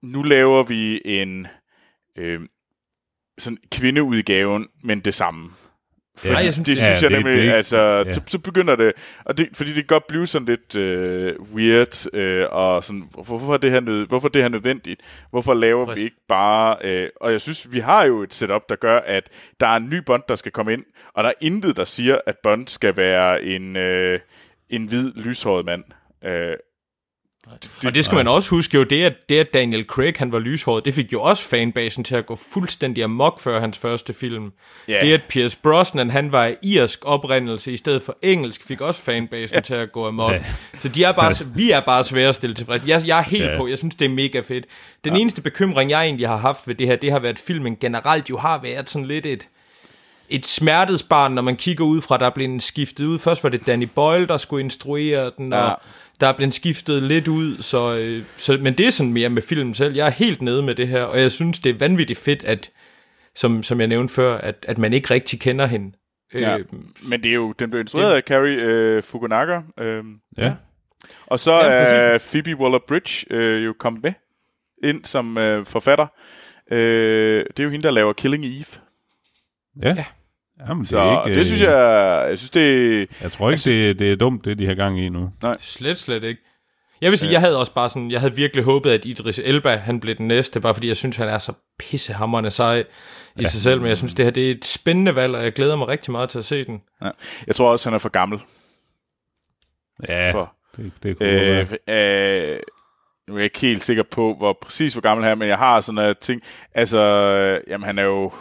nu 0.02 0.24
laver 0.24 0.64
vi 0.64 1.02
en 1.06 1.48
øh, 2.18 2.42
sådan 3.38 3.58
kvindeudgaven, 3.72 4.68
men 4.84 5.00
det 5.00 5.14
samme. 5.14 5.52
Ja, 6.26 6.38
jeg 6.38 6.54
synes, 6.54 6.56
det, 6.56 6.68
det- 6.68 6.78
synes 6.78 7.02
ja, 7.02 7.10
jeg 7.10 7.12
det- 7.12 7.26
nemlig, 7.26 7.44
det- 7.44 7.52
altså, 7.54 7.78
ja. 8.08 8.14
så, 8.14 8.22
så 8.28 8.40
begynder 8.40 8.76
det, 8.76 8.94
og 9.26 9.38
det, 9.38 9.50
fordi 9.54 9.70
det 9.70 9.76
kan 9.76 9.86
godt 9.88 10.08
blive 10.08 10.28
sådan 10.28 10.46
lidt 10.46 10.76
øh, 10.76 11.36
weird, 11.54 12.14
øh, 12.16 12.46
og 12.52 12.84
sådan, 12.84 13.04
hvorfor, 13.12 13.38
hvorfor, 13.38 13.54
er 13.54 13.58
det 13.58 13.72
her 13.72 13.80
nød, 13.80 14.08
hvorfor 14.08 14.28
er 14.28 14.32
det 14.32 14.42
her 14.42 14.50
nødvendigt? 14.50 15.02
Hvorfor 15.30 15.54
laver 15.54 15.86
Præcis. 15.86 16.00
vi 16.00 16.04
ikke 16.06 16.18
bare, 16.30 16.78
øh, 16.84 17.10
og 17.22 17.32
jeg 17.32 17.42
synes, 17.42 17.74
vi 17.74 17.80
har 17.80 18.04
jo 18.06 18.24
et 18.24 18.34
setup, 18.34 18.70
der 18.70 18.76
gør, 18.76 18.98
at 19.00 19.30
der 19.60 19.68
er 19.68 19.76
en 19.76 19.90
ny 19.90 19.98
Bond, 20.06 20.24
der 20.30 20.36
skal 20.36 20.52
komme 20.52 20.74
ind, 20.74 20.84
og 21.14 21.24
der 21.24 21.30
er 21.30 21.34
intet, 21.42 21.78
der 21.78 21.84
siger, 21.84 22.18
at 22.26 22.36
Bond 22.44 22.68
skal 22.68 22.98
være 22.98 23.44
en, 23.44 23.76
øh, 23.78 24.20
en 24.70 24.86
hvid, 24.86 25.12
lyshåret 25.16 25.66
mand. 25.66 25.84
Øh, 26.26 26.54
Og 27.86 27.96
det 27.96 28.06
skal 28.06 28.16
man 28.16 28.28
også 28.28 28.50
huske 28.50 28.78
jo, 28.78 28.84
det 28.84 29.04
at, 29.04 29.14
det 29.30 29.40
at 29.40 29.54
Daniel 29.54 29.86
Craig 29.86 30.14
han 30.18 30.32
var 30.32 30.40
lyshåret, 30.40 30.86
det 30.86 30.94
fik 30.94 31.14
jo 31.14 31.22
også 31.22 31.44
fanbasen 31.44 32.04
til 32.04 32.16
at 32.16 32.26
gå 32.26 32.40
fuldstændig 32.52 33.04
amok 33.04 33.40
før 33.40 33.60
hans 33.60 33.78
første 33.78 34.14
film. 34.14 34.52
Ja. 34.88 35.00
Det 35.02 35.14
at 35.14 35.22
Pierce 35.30 35.58
Brosnan 35.64 36.10
han 36.10 36.32
var 36.32 36.44
af 36.44 36.58
irsk 36.64 37.00
oprindelse 37.06 37.72
i 37.74 37.78
stedet 37.78 38.02
for 38.02 38.18
engelsk, 38.22 38.64
fik 38.68 38.82
også 38.82 39.02
fanbasen 39.02 39.64
til 39.64 39.74
at 39.74 39.92
gå 39.92 40.08
amok. 40.08 40.32
Ja. 40.32 40.44
Så 40.78 40.88
de 40.88 41.04
er 41.04 41.12
bare, 41.12 41.34
vi 41.56 41.72
er 41.72 41.80
bare 41.80 42.04
svære 42.04 42.30
at 42.30 42.36
stille 42.36 42.56
tilfreds. 42.56 42.82
Jeg, 42.88 43.04
jeg 43.08 43.20
er 43.20 43.24
helt 43.24 43.46
Ja. 43.46 43.58
på, 43.58 43.68
jeg 43.68 43.78
synes 43.78 43.96
det 43.96 44.06
er 44.06 44.10
mega 44.10 44.40
fedt. 44.40 44.66
Den 45.04 45.16
eneste 45.16 45.42
bekymring 45.42 45.90
jeg 45.92 46.04
egentlig 46.06 46.28
har 46.28 46.38
haft 46.38 46.68
ved 46.68 46.76
det 46.76 46.88
her, 46.88 46.96
det 46.96 47.12
har 47.12 47.20
været 47.20 47.34
at 47.34 47.40
filmen 47.40 47.78
generelt 47.82 48.30
jo 48.30 48.38
har 48.38 48.60
været 48.64 48.90
sådan 48.90 49.06
lidt 49.08 49.26
et 49.26 49.48
et 50.30 50.46
smertesbarn, 50.46 51.32
når 51.32 51.42
man 51.42 51.56
kigger 51.56 51.86
ud 51.86 52.02
fra, 52.02 52.18
der 52.18 52.26
er 52.26 52.30
blevet 52.30 52.64
skiftet 52.64 53.06
ud. 53.06 53.20
Først 53.20 53.44
var 53.44 53.50
det 53.50 53.66
Danny 53.68 53.88
Boyle, 53.96 54.28
der 54.28 54.38
skulle 54.38 54.64
instruere 54.64 55.32
den, 55.38 55.54
og 55.54 55.60
Ja. 55.68 55.74
Der 56.22 56.28
er 56.28 56.34
blevet 56.38 56.54
skiftet 56.54 57.04
lidt 57.04 57.28
ud, 57.28 57.58
så, 57.62 57.98
øh, 57.98 58.24
så, 58.38 58.58
men 58.62 58.74
det 58.78 58.86
er 58.88 58.90
sådan 58.90 59.14
mere 59.14 59.30
med 59.30 59.42
filmen 59.42 59.74
selv. 59.74 59.96
Jeg 59.96 60.06
er 60.08 60.12
helt 60.12 60.42
nede 60.42 60.64
med 60.64 60.76
det 60.76 60.88
her, 60.88 61.04
og 61.04 61.20
jeg 61.22 61.32
synes, 61.32 61.60
det 61.60 61.70
er 61.70 61.78
vanvittigt 61.78 62.20
fedt, 62.20 62.44
at, 62.44 62.72
som, 63.36 63.64
som 63.64 63.80
jeg 63.80 63.88
nævnte 63.88 64.14
før, 64.14 64.38
at, 64.38 64.66
at 64.68 64.78
man 64.78 64.94
ikke 64.94 65.14
rigtig 65.14 65.40
kender 65.40 65.66
hende. 65.66 65.98
Ja. 66.34 66.58
Øh, 66.58 66.66
Men 67.10 67.24
det 67.24 67.30
er 67.30 67.36
jo, 67.36 67.52
den 67.52 67.70
blev 67.70 67.82
instrueret 67.82 68.16
af 68.16 68.22
Carrie 68.22 68.62
øh, 68.62 69.04
Fukunaga. 69.04 69.62
Øh, 69.80 70.04
Ja. 70.38 70.54
og 71.26 71.40
så 71.40 71.54
Ja, 71.54 71.68
er 71.72 72.18
Phoebe 72.32 72.52
Waller-Bridge 72.54 73.26
øh, 73.30 73.66
jo 73.66 73.74
kommet 73.80 74.04
med 74.04 74.14
ind 74.84 75.06
som 75.06 75.38
øh, 75.38 75.66
forfatter. 75.66 76.08
Øh, 76.72 77.46
det 77.46 77.60
er 77.60 77.64
jo 77.64 77.70
hende, 77.70 77.84
der 77.84 77.92
laver 77.92 78.14
Killing 78.14 78.46
Eve. 78.46 78.66
Ja. 79.84 79.94
Ja. 79.96 80.06
Ja. 80.60 80.66
Jamen, 80.68 80.82
det, 80.82 80.90
Så 80.90 81.00
er 81.00 81.20
det, 81.24 81.28
ikke, 81.30 81.38
det 81.38 81.46
synes 81.46 81.62
øh, 81.62 81.68
jeg, 81.68 82.26
jeg 82.30 82.38
synes 82.38 82.50
det 82.50 83.08
Jeg 83.22 83.32
tror 83.32 83.52
ikke, 83.52 83.62
det, 83.66 84.00
det 84.00 84.12
er 84.12 84.16
dumt, 84.16 84.46
det 84.46 84.58
de 84.60 84.66
har 84.68 84.74
gang 84.74 85.00
i 85.02 85.10
nu. 85.10 85.30
Slet, 85.60 85.98
slet 85.98 86.24
ikke. 86.24 86.42
Jeg 87.02 87.12
vil 87.12 87.18
sige, 87.20 87.32
jeg 87.32 87.40
havde 87.40 87.60
også 87.60 87.74
bare 87.74 87.90
sådan, 87.90 88.12
jeg 88.12 88.20
havde 88.20 88.36
virkelig 88.36 88.64
håbet, 88.64 88.92
at 88.92 89.06
Idris 89.06 89.40
Elba, 89.40 89.76
han 89.76 90.00
blev 90.00 90.16
den 90.16 90.28
næste, 90.28 90.60
bare 90.62 90.74
fordi 90.74 90.88
jeg 90.88 90.98
synes, 90.98 91.16
han 91.16 91.28
er 91.28 91.40
så 91.40 91.54
pissehammerende 91.80 92.52
sej 92.52 92.84
i 93.40 93.46
sig 93.46 93.62
selv, 93.62 93.80
men 93.82 93.90
jeg 93.90 93.98
synes, 93.98 94.14
det 94.14 94.26
her 94.26 94.32
det 94.32 94.48
er 94.48 94.52
et 94.52 94.66
spændende 94.66 95.16
valg, 95.16 95.36
og 95.36 95.44
jeg 95.44 95.54
glæder 95.54 95.76
mig 95.76 95.88
rigtig 95.88 96.12
meget 96.12 96.30
til 96.30 96.38
at 96.40 96.46
se 96.46 96.66
den. 96.66 96.82
Jeg 97.48 97.56
tror 97.56 97.72
også, 97.72 97.90
han 97.90 97.94
er 97.96 98.00
for 98.00 98.10
gammel. 98.10 98.40
Ja, 100.08 100.32
For, 100.32 100.54
det, 100.78 100.92
det 101.04 101.18
kunne 101.18 101.30
øh, 101.30 101.68
være. 101.88 102.54
øh, 102.54 102.60
nu 103.28 103.34
er 103.34 103.38
jeg 103.38 103.44
ikke 103.44 103.60
helt 103.60 103.84
sikker 103.84 104.04
på, 104.04 104.36
hvor 104.38 104.58
præcis 104.62 104.94
hvor 104.94 105.02
gammel 105.02 105.24
han 105.24 105.32
er, 105.32 105.36
men 105.36 105.48
jeg 105.48 105.58
har 105.58 105.82
sådan 105.82 106.10
en 106.10 106.16
ting. 106.22 106.42
Altså, 106.76 107.00
øh, 107.00 107.62
jamen 107.68 107.86
han 107.86 108.00
er 108.00 108.04
jo... 108.04 108.32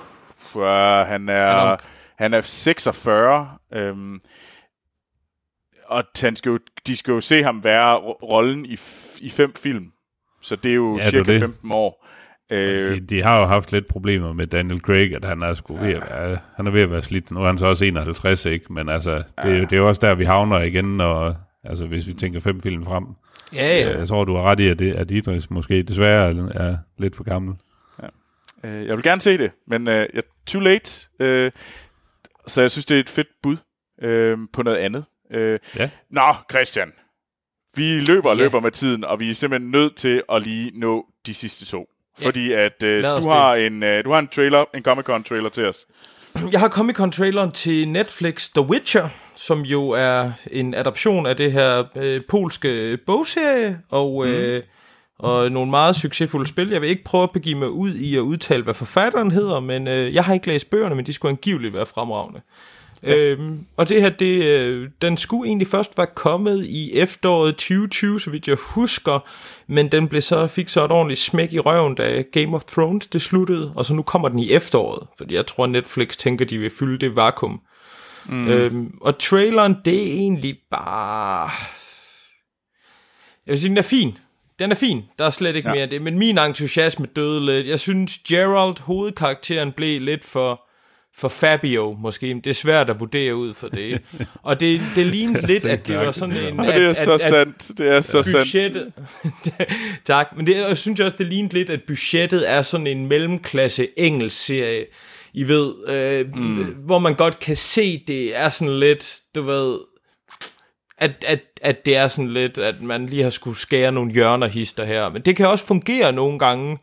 Uh, 0.54 0.62
han 0.62 1.06
Han 1.08 1.28
er, 1.28 1.34
er- 1.34 1.76
han 2.18 2.34
er 2.34 2.40
46. 2.40 3.48
Øhm, 3.72 4.20
og 5.86 6.04
han 6.20 6.36
skal 6.36 6.50
jo, 6.50 6.58
de 6.86 6.96
skal 6.96 7.12
jo 7.12 7.20
se 7.20 7.42
ham 7.42 7.64
være 7.64 7.94
ro- 7.96 8.18
rollen 8.22 8.66
i, 8.66 8.76
i 9.20 9.30
fem 9.30 9.54
film. 9.54 9.86
Så 10.42 10.56
det 10.56 10.70
er 10.70 10.74
jo 10.74 10.98
Ja, 10.98 11.04
ja, 11.04 11.10
cirka 11.10 11.32
det. 11.32 11.40
15 11.40 11.70
år. 11.72 12.06
Øh, 12.50 12.94
De, 12.94 13.00
de 13.00 13.22
har 13.22 13.40
jo 13.40 13.46
haft 13.46 13.72
lidt 13.72 13.86
problemer 13.88 14.32
med 14.32 14.46
Daniel 14.46 14.80
Craig, 14.80 15.14
at 15.16 15.24
han 15.24 15.42
er 15.42 15.54
sgu 15.54 15.76
ved 15.76 15.92
at 15.94 16.02
være, 16.10 16.38
han 16.56 16.66
er 16.66 16.70
ved 16.70 16.82
at 16.82 16.90
være 16.90 17.02
slidt. 17.02 17.30
Nu 17.30 17.42
er 17.42 17.46
han 17.46 17.58
så 17.58 17.66
også 17.66 17.84
51, 17.84 18.46
ikke? 18.46 18.72
Men 18.72 18.88
altså, 18.88 19.14
det, 19.14 19.24
er 19.36 19.48
jo- 19.56 19.60
det 19.64 19.72
er 19.72 19.76
jo 19.76 19.88
også 19.88 20.00
der, 20.00 20.14
vi 20.14 20.24
havner 20.24 20.60
igen, 20.60 21.00
og, 21.00 21.36
altså, 21.64 21.86
hvis 21.86 22.06
vi 22.06 22.14
tænker 22.14 22.40
fem 22.40 22.60
film 22.60 22.84
frem. 22.84 23.04
Ja, 23.54 23.78
ja. 23.78 23.98
Jeg 23.98 24.08
tror, 24.08 24.24
du 24.24 24.34
har 24.36 24.42
ret 24.42 24.60
i, 24.60 24.68
at, 24.68 24.78
det, 24.78 24.92
at 24.94 25.10
Idris 25.10 25.50
måske 25.50 25.82
desværre 25.82 26.30
er, 26.30 26.48
er 26.68 26.76
lidt 26.98 27.16
for 27.16 27.24
gammel. 27.24 27.54
Øh, 28.64 28.86
jeg 28.86 28.96
vil 28.96 29.02
gerne 29.02 29.20
se 29.20 29.38
det, 29.38 29.50
men 29.66 29.88
øh, 29.88 30.06
jeg 30.14 30.22
too 30.46 30.60
late. 30.60 31.06
Øh, 31.20 31.50
så 32.46 32.60
jeg 32.60 32.70
synes, 32.70 32.86
det 32.86 32.94
er 32.96 33.00
et 33.00 33.10
fedt 33.10 33.28
bud 33.42 33.56
øh, 34.02 34.38
på 34.52 34.62
noget 34.62 34.76
andet. 34.78 35.04
Øh, 35.30 35.58
Ja. 35.76 35.90
Nå, 36.10 36.34
Christian. 36.50 36.92
Vi 37.76 38.00
løber 38.00 38.30
og 38.30 38.36
Ja. 38.36 38.42
løber 38.42 38.60
med 38.60 38.70
tiden, 38.70 39.04
og 39.04 39.20
vi 39.20 39.30
er 39.30 39.34
simpelthen 39.34 39.70
nødt 39.70 39.96
til 39.96 40.22
at 40.32 40.42
lige 40.42 40.70
nå 40.80 41.06
de 41.26 41.34
sidste 41.34 41.64
to. 41.66 41.88
Ja. 42.20 42.26
Fordi 42.26 42.52
at 42.52 42.82
øh, 42.82 43.02
du, 43.04 43.16
det. 43.16 43.24
har 43.24 43.54
en, 43.54 43.82
øh, 43.82 44.04
du 44.04 44.10
har 44.12 44.18
en 44.18 44.28
trailer, 44.28 44.64
en 44.74 44.82
Comic-Con 44.88 45.22
trailer 45.22 45.48
til 45.48 45.66
os. 45.66 45.86
Jeg 46.52 46.60
har 46.60 46.68
Comic-Con-traileren 46.68 47.52
til 47.52 47.88
Netflix 47.88 48.48
The 48.50 48.62
Witcher, 48.66 49.08
som 49.34 49.60
jo 49.60 49.88
er 49.90 50.32
en 50.50 50.74
adaption 50.74 51.26
af 51.26 51.36
det 51.36 51.52
her 51.52 51.84
øh, 51.96 52.20
polske 52.28 52.98
bogserie, 53.06 53.80
og, 53.90 54.26
øh, 54.28 54.62
og 55.18 55.52
nogle 55.52 55.70
meget 55.70 55.96
succesfulde 55.96 56.46
spil. 56.46 56.70
Jeg 56.70 56.80
vil 56.80 56.88
ikke 56.88 57.04
prøve 57.04 57.22
at 57.22 57.30
begive 57.30 57.58
mig 57.58 57.70
ud 57.70 57.94
i 57.94 58.16
at 58.16 58.20
udtale, 58.20 58.62
hvad 58.62 58.74
forfatteren 58.74 59.30
hedder, 59.30 59.60
men 59.60 59.88
øh, 59.88 60.14
jeg 60.14 60.24
har 60.24 60.34
ikke 60.34 60.46
læst 60.46 60.70
bøgerne, 60.70 60.94
men 60.94 61.06
de 61.06 61.12
skulle 61.12 61.30
angiveligt 61.30 61.74
være 61.74 61.86
fremragende. 61.86 62.40
Ja. 63.02 63.16
Øhm, 63.16 63.66
og 63.76 63.88
det 63.88 64.00
her, 64.00 64.08
det, 64.08 64.44
øh, 64.44 64.88
den 65.02 65.16
skulle 65.16 65.48
egentlig 65.48 65.68
først 65.68 65.98
være 65.98 66.06
kommet 66.14 66.64
i 66.64 66.98
efteråret 66.98 67.54
2020, 67.54 68.20
så 68.20 68.30
vidt 68.30 68.48
jeg 68.48 68.56
husker, 68.60 69.18
men 69.66 69.92
den 69.92 70.08
blev 70.08 70.22
så, 70.22 70.46
fik 70.46 70.68
så 70.68 70.84
et 70.84 70.92
ordentligt 70.92 71.20
smæk 71.20 71.52
i 71.52 71.58
røven, 71.58 71.94
da 71.94 72.22
Game 72.32 72.56
of 72.56 72.64
Thrones 72.64 73.06
det 73.06 73.22
sluttede, 73.22 73.72
og 73.76 73.86
så 73.86 73.94
nu 73.94 74.02
kommer 74.02 74.28
den 74.28 74.38
i 74.38 74.52
efteråret, 74.52 75.06
fordi 75.18 75.34
jeg 75.34 75.46
tror, 75.46 75.66
Netflix 75.66 76.16
tænker, 76.16 76.44
de 76.44 76.58
vil 76.58 76.70
fylde 76.78 76.98
det 76.98 77.16
vakuum. 77.16 77.60
Mm. 78.26 78.48
Øhm, 78.48 78.98
og 79.00 79.18
traileren, 79.18 79.76
det 79.84 79.98
er 79.98 80.12
egentlig 80.12 80.58
bare... 80.70 81.50
Jeg 83.46 83.52
vil 83.52 83.60
sige, 83.60 83.68
den 83.68 83.78
er 83.78 83.82
fin. 83.82 84.18
Den 84.58 84.70
er 84.70 84.74
fin. 84.74 85.02
Der 85.18 85.26
er 85.26 85.30
slet 85.30 85.56
ikke 85.56 85.68
ja. 85.68 85.74
mere 85.74 85.82
af 85.82 85.90
det. 85.90 86.02
Men 86.02 86.18
min 86.18 86.38
entusiasme 86.38 87.06
døde 87.06 87.46
lidt. 87.46 87.66
Jeg 87.66 87.80
synes, 87.80 88.18
Gerald, 88.18 88.80
hovedkarakteren, 88.80 89.72
blev 89.72 90.00
lidt 90.00 90.24
for, 90.24 90.60
for 91.16 91.28
Fabio, 91.28 91.96
måske. 92.00 92.26
Det 92.34 92.46
er 92.46 92.54
svært 92.54 92.90
at 92.90 93.00
vurdere 93.00 93.36
ud 93.36 93.54
for 93.54 93.68
det. 93.68 94.02
Og 94.42 94.60
det, 94.60 94.80
det 94.96 95.06
lignede 95.06 95.46
lidt, 95.46 95.64
at 95.64 95.86
det 95.86 95.96
var 95.96 96.12
sådan 96.12 96.36
en... 96.36 96.60
At, 96.60 96.74
det 96.74 96.84
er 96.84 96.92
så 96.92 97.12
at, 97.12 97.20
sandt. 97.20 97.78
Det 97.78 97.88
er 97.88 98.00
så 98.00 98.22
sandt. 98.22 98.36
budgettet... 98.36 98.92
tak, 100.04 100.36
men 100.36 100.46
det, 100.46 100.56
jeg 100.56 100.78
synes 100.78 101.00
også, 101.00 101.16
det 101.16 101.26
lignede 101.26 101.54
lidt, 101.54 101.70
at 101.70 101.80
budgettet 101.86 102.50
er 102.50 102.62
sådan 102.62 102.86
en 102.86 103.06
mellemklasse 103.06 103.88
engelsk 103.96 104.44
serie. 104.44 104.86
I 105.34 105.48
ved, 105.48 105.74
øh, 105.88 106.26
mm. 106.34 106.64
hvor 106.64 106.98
man 106.98 107.14
godt 107.14 107.38
kan 107.38 107.56
se, 107.56 108.04
det 108.06 108.36
er 108.36 108.48
sådan 108.48 108.78
lidt, 108.78 109.20
du 109.34 109.42
ved, 109.42 109.78
at, 110.98 111.24
at, 111.26 111.40
at 111.62 111.86
det 111.86 111.96
er 111.96 112.08
sådan 112.08 112.32
lidt, 112.32 112.58
at 112.58 112.82
man 112.82 113.06
lige 113.06 113.22
har 113.22 113.30
skulle 113.30 113.58
skære 113.58 113.92
nogle 113.92 114.12
hjørnerhister 114.12 114.84
her. 114.84 115.08
Men 115.08 115.22
det 115.22 115.36
kan 115.36 115.46
også 115.46 115.66
fungere 115.66 116.12
nogle 116.12 116.38
gange. 116.38 116.78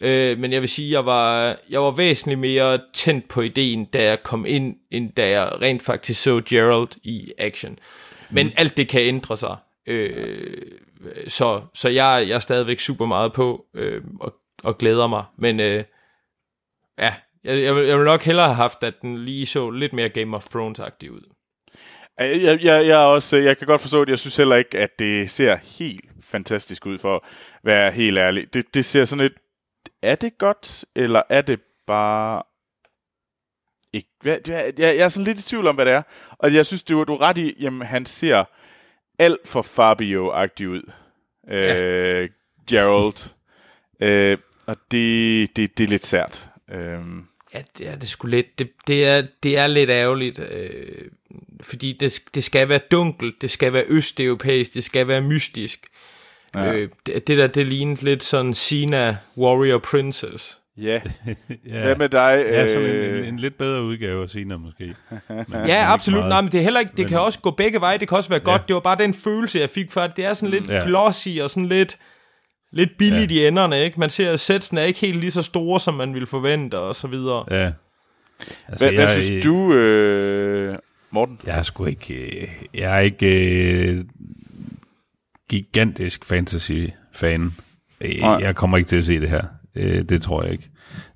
Øh, 0.00 0.38
men 0.38 0.52
jeg 0.52 0.60
vil 0.60 0.68
sige, 0.68 0.92
jeg 0.92 1.06
var, 1.06 1.56
jeg 1.70 1.82
var 1.82 1.90
væsentligt 1.90 2.40
mere 2.40 2.78
tændt 2.92 3.28
på 3.28 3.40
ideen, 3.40 3.84
da 3.84 4.02
jeg 4.02 4.22
kom 4.22 4.46
ind, 4.46 4.76
end 4.90 5.12
da 5.12 5.30
jeg 5.30 5.62
rent 5.62 5.82
faktisk 5.82 6.22
så 6.22 6.42
Gerald 6.48 6.88
i 7.02 7.32
action. 7.38 7.78
Men 8.30 8.46
mm. 8.46 8.52
alt 8.56 8.76
det 8.76 8.88
kan 8.88 9.02
ændre 9.02 9.36
sig. 9.36 9.56
Øh, 9.86 10.62
så 11.28 11.60
så 11.74 11.88
jeg, 11.88 12.24
jeg 12.28 12.34
er 12.34 12.38
stadigvæk 12.38 12.80
super 12.80 13.06
meget 13.06 13.32
på 13.32 13.64
øh, 13.74 14.02
og, 14.20 14.34
og 14.64 14.78
glæder 14.78 15.06
mig. 15.06 15.24
Men 15.36 15.60
øh, 15.60 15.84
ja, 16.98 17.14
jeg, 17.44 17.62
jeg, 17.62 17.76
vil, 17.76 17.86
jeg 17.86 17.98
vil 17.98 18.04
nok 18.04 18.22
hellere 18.22 18.46
have 18.46 18.56
haft, 18.56 18.84
at 18.84 18.94
den 19.02 19.24
lige 19.24 19.46
så 19.46 19.70
lidt 19.70 19.92
mere 19.92 20.08
Game 20.08 20.36
of 20.36 20.46
Thrones-agtig 20.46 21.10
ud. 21.10 21.31
Jeg, 22.22 22.62
jeg, 22.62 22.86
jeg, 22.86 22.88
er 22.88 22.96
også, 22.96 23.36
jeg 23.36 23.58
kan 23.58 23.66
godt 23.66 23.80
forstå 23.80 24.04
det. 24.04 24.10
Jeg 24.10 24.18
synes 24.18 24.36
heller 24.36 24.56
ikke, 24.56 24.78
at 24.78 24.98
det 24.98 25.30
ser 25.30 25.56
helt 25.78 26.04
fantastisk 26.22 26.86
ud, 26.86 26.98
for 26.98 27.16
at 27.16 27.22
være 27.62 27.92
helt 27.92 28.18
ærlig. 28.18 28.54
Det, 28.54 28.74
det 28.74 28.84
ser 28.84 29.04
sådan 29.04 29.22
lidt... 29.22 29.32
Er 30.02 30.14
det 30.14 30.38
godt, 30.38 30.84
eller 30.96 31.22
er 31.28 31.42
det 31.42 31.60
bare... 31.86 32.42
Ikke? 33.92 34.08
Jeg, 34.24 34.40
jeg, 34.48 34.74
jeg 34.78 34.96
er 34.96 35.08
sådan 35.08 35.24
lidt 35.24 35.38
i 35.38 35.42
tvivl 35.48 35.66
om, 35.66 35.74
hvad 35.74 35.84
det 35.84 35.92
er. 35.94 36.02
Og 36.38 36.54
jeg 36.54 36.66
synes, 36.66 36.82
du, 36.82 37.04
du 37.04 37.14
er 37.14 37.20
ret 37.20 37.38
i, 37.38 37.56
jamen 37.60 37.86
han 37.86 38.06
ser 38.06 38.44
alt 39.18 39.48
for 39.48 39.62
Fabio-agtig 39.62 40.68
ud. 40.68 40.92
Øh, 41.48 42.30
Gerald. 42.70 43.30
Øh, 44.00 44.38
og 44.66 44.76
det, 44.90 45.56
det, 45.56 45.78
det 45.78 45.84
er 45.84 45.88
lidt 45.88 46.06
sært. 46.06 46.50
Øh, 46.70 47.00
Ja, 47.54 47.62
det 47.78 47.88
er 47.88 47.96
det 47.96 48.08
sgu 48.08 48.26
lidt. 48.26 48.58
Det, 48.58 48.70
det, 48.86 49.06
er, 49.06 49.26
det 49.42 49.58
er 49.58 49.66
lidt 49.66 49.90
ærgerligt, 49.90 50.38
øh, 50.38 51.10
fordi 51.62 51.96
det, 52.00 52.20
det 52.34 52.44
skal 52.44 52.68
være 52.68 52.80
dunkelt, 52.90 53.42
det 53.42 53.50
skal 53.50 53.72
være 53.72 53.84
østeuropæisk, 53.88 54.74
det 54.74 54.84
skal 54.84 55.08
være 55.08 55.20
mystisk. 55.20 55.86
Ja. 56.54 56.72
Øh, 56.72 56.88
det, 57.06 57.26
det 57.26 57.38
der, 57.38 57.46
det 57.46 57.66
lignede 57.66 58.02
lidt 58.04 58.22
sådan 58.22 58.54
Sina 58.54 59.16
Warrior 59.38 59.78
Princess. 59.78 60.58
ja. 60.78 61.00
Ja, 61.66 61.82
Hvad 61.82 61.96
med 61.96 62.08
dig? 62.08 62.44
ja 62.50 62.72
som 62.72 62.82
en, 62.82 62.88
øh, 62.88 63.18
en, 63.18 63.34
en 63.34 63.38
lidt 63.38 63.58
bedre 63.58 63.82
udgave 63.82 64.22
af 64.22 64.30
Sina 64.30 64.56
måske. 64.56 64.84
Men, 65.48 65.66
Ja, 65.66 65.84
absolut. 65.92 66.18
meget. 66.18 66.28
Nej, 66.28 66.40
men 66.40 66.52
det 66.52 66.58
er 66.58 66.64
heller 66.64 66.80
ikke, 66.80 66.90
det 66.90 66.98
Men- 66.98 67.08
kan 67.08 67.20
også 67.20 67.38
gå 67.38 67.50
begge 67.50 67.80
veje, 67.80 67.98
det 67.98 68.08
kan 68.08 68.16
også 68.16 68.30
være 68.30 68.40
godt. 68.40 68.60
Ja. 68.62 68.66
Det 68.66 68.74
var 68.74 68.80
bare 68.80 68.98
den 68.98 69.14
følelse, 69.14 69.58
jeg 69.58 69.70
fik 69.70 69.92
for, 69.92 70.00
at 70.00 70.16
det 70.16 70.24
er 70.24 70.34
sådan 70.34 70.50
lidt 70.50 70.68
Ja. 70.70 70.84
glossy 70.86 71.28
og 71.42 71.50
sådan 71.50 71.66
lidt 71.68 71.96
lidt 72.72 72.90
billigt 72.98 73.32
ja. 73.32 73.36
i 73.36 73.46
enderne, 73.46 73.84
ikke? 73.84 74.00
Man 74.00 74.10
ser, 74.10 74.32
at 74.32 74.40
sætsen 74.40 74.78
er 74.78 74.82
ikke 74.82 75.00
helt 75.00 75.20
lige 75.20 75.30
så 75.30 75.42
store, 75.42 75.80
som 75.80 75.94
man 75.94 76.14
ville 76.14 76.26
forvente, 76.26 76.78
og 76.78 76.94
så 76.94 77.08
videre. 77.08 77.44
Ja. 77.50 77.72
Altså, 78.68 78.86
hvad, 78.90 78.94
hvad 78.94 79.22
synes 79.22 79.44
du, 79.44 79.74
øh, 79.74 80.74
Morten? 81.12 81.38
Jeg 81.46 81.58
er 81.58 81.62
sgu 81.62 81.84
ikke... 81.84 82.14
Øh, 82.14 82.48
jeg 82.74 82.96
er 82.96 83.00
ikke 83.00 83.86
øh, 83.86 84.04
gigantisk 85.48 86.24
fantasy-fan. 86.24 87.52
Nej. 88.20 88.30
Jeg 88.30 88.56
kommer 88.56 88.76
ikke 88.76 88.88
til 88.88 88.96
at 88.96 89.04
se 89.04 89.20
det 89.20 89.28
her. 89.28 89.42
Øh, 89.74 90.02
det 90.02 90.22
tror 90.22 90.42
jeg 90.42 90.52
ikke. 90.52 90.68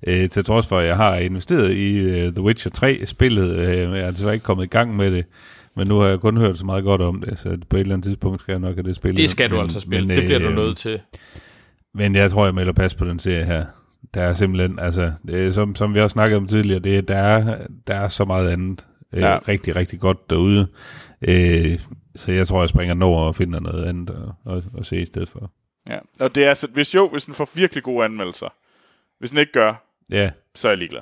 Øh, 0.07 0.29
til 0.29 0.43
trods 0.43 0.67
for, 0.67 0.79
at 0.79 0.87
jeg 0.87 0.95
har 0.95 1.15
investeret 1.15 1.71
i 1.71 1.99
uh, 1.99 2.33
The 2.33 2.41
Witcher 2.41 2.71
3-spillet. 2.83 3.49
Øh, 3.49 3.77
jeg 3.77 3.99
er 3.99 4.11
desværre 4.11 4.33
ikke 4.33 4.43
kommet 4.43 4.63
i 4.63 4.67
gang 4.67 4.95
med 4.95 5.11
det. 5.11 5.25
Men 5.75 5.87
nu 5.87 5.97
har 5.97 6.07
jeg 6.07 6.19
kun 6.19 6.37
hørt 6.37 6.57
så 6.57 6.65
meget 6.65 6.83
godt 6.83 7.01
om 7.01 7.21
det, 7.21 7.39
så 7.39 7.57
på 7.69 7.75
et 7.75 7.79
eller 7.79 7.93
andet 7.93 8.05
tidspunkt 8.05 8.41
skal 8.41 8.51
jeg 8.51 8.59
nok 8.59 8.75
have 8.75 8.83
det 8.83 8.95
spillet. 8.95 9.17
Det 9.17 9.29
skal 9.29 9.49
du 9.49 9.55
men, 9.55 9.63
altså 9.63 9.79
spille, 9.79 10.07
men, 10.07 10.17
det 10.17 10.25
bliver 10.25 10.41
øh, 10.41 10.47
du 10.47 10.53
nødt 10.53 10.77
til. 10.77 10.99
Men 11.93 12.15
jeg 12.15 12.31
tror, 12.31 12.45
jeg 12.45 12.55
melder 12.55 12.73
pas 12.73 12.95
på 12.95 13.05
den 13.05 13.19
serie 13.19 13.45
her. 13.45 13.65
Der 14.13 14.21
er 14.21 14.33
simpelthen, 14.33 14.79
altså, 14.79 15.11
det 15.27 15.47
er, 15.47 15.51
som, 15.51 15.75
som 15.75 15.95
vi 15.95 15.99
også 15.99 16.13
snakket 16.13 16.37
om 16.37 16.47
tidligere, 16.47 16.79
det 16.79 16.97
er, 16.97 17.01
der, 17.01 17.17
er, 17.17 17.57
der 17.87 17.95
er 17.95 18.07
så 18.07 18.25
meget 18.25 18.49
andet 18.49 18.85
øh, 19.13 19.21
ja. 19.21 19.39
rigtig, 19.47 19.75
rigtig 19.75 19.99
godt 19.99 20.29
derude. 20.29 20.67
Øh, 21.21 21.79
så 22.15 22.31
jeg 22.31 22.47
tror, 22.47 22.61
jeg 22.61 22.69
springer 22.69 23.05
over 23.05 23.21
og 23.21 23.35
finder 23.35 23.59
noget 23.59 23.85
andet 23.85 24.33
at, 24.45 24.53
at, 24.53 24.63
at 24.77 24.85
se 24.85 25.01
i 25.01 25.05
stedet 25.05 25.29
for. 25.29 25.51
Ja, 25.89 25.99
og 26.19 26.35
det 26.35 26.45
er 26.45 26.49
altså, 26.49 26.67
hvis 26.67 26.95
jo, 26.95 27.09
hvis 27.09 27.25
den 27.25 27.33
får 27.33 27.49
virkelig 27.53 27.83
gode 27.83 28.05
anmeldelser, 28.05 28.49
hvis 29.19 29.29
den 29.29 29.39
ikke 29.39 29.51
gør, 29.51 29.73
ja. 30.09 30.29
så 30.55 30.67
er 30.67 30.71
jeg 30.71 30.77
ligeglad. 30.77 31.01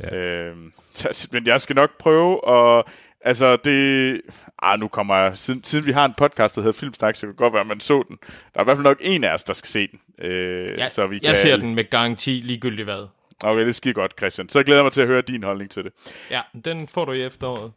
Ja. 0.00 0.16
Øhm, 0.16 0.72
så, 0.94 1.28
men 1.32 1.46
jeg 1.46 1.60
skal 1.60 1.76
nok 1.76 1.98
prøve 1.98 2.50
at... 2.50 2.84
Altså, 3.20 3.56
det... 3.56 4.20
Ah, 4.62 4.80
nu 4.80 4.88
kommer 4.88 5.16
jeg... 5.16 5.36
Siden, 5.36 5.64
siden 5.64 5.86
vi 5.86 5.92
har 5.92 6.04
en 6.04 6.14
podcast, 6.16 6.56
der 6.56 6.62
hedder 6.62 6.78
Filmsnak, 6.78 7.16
så 7.16 7.20
kan 7.20 7.28
det 7.28 7.36
godt 7.36 7.52
være, 7.52 7.60
at 7.60 7.66
man 7.66 7.80
så 7.80 8.04
den. 8.08 8.18
Der 8.54 8.60
er 8.60 8.60
i 8.60 8.64
hvert 8.64 8.76
fald 8.76 8.84
nok 8.84 8.98
en 9.00 9.24
af 9.24 9.32
os, 9.32 9.44
der 9.44 9.52
skal 9.52 9.68
se 9.68 9.88
den. 9.88 10.26
Øh, 10.26 10.78
ja, 10.78 10.88
så 10.88 11.06
vi 11.06 11.20
jeg 11.22 11.34
kan... 11.34 11.42
ser 11.42 11.56
den 11.56 11.74
med 11.74 11.90
garanti 11.90 12.30
ligegyldigt 12.30 12.86
hvad. 12.86 13.06
Okay, 13.44 13.66
det 13.66 13.74
sker 13.74 13.92
godt, 13.92 14.12
Christian. 14.18 14.48
Så 14.48 14.58
jeg 14.58 14.66
glæder 14.66 14.82
mig 14.82 14.92
til 14.92 15.00
at 15.00 15.06
høre 15.06 15.22
din 15.22 15.42
holdning 15.42 15.70
til 15.70 15.84
det. 15.84 15.92
Ja, 16.30 16.40
den 16.64 16.88
får 16.88 17.04
du 17.04 17.12
i 17.12 17.22
efteråret. 17.22 17.72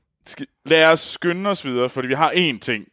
Lad 0.66 0.92
os 0.92 1.00
skynde 1.00 1.50
os 1.50 1.66
videre, 1.66 1.90
fordi 1.90 2.08
vi 2.08 2.14
har 2.14 2.32
én 2.32 2.60
ting, 2.60 2.86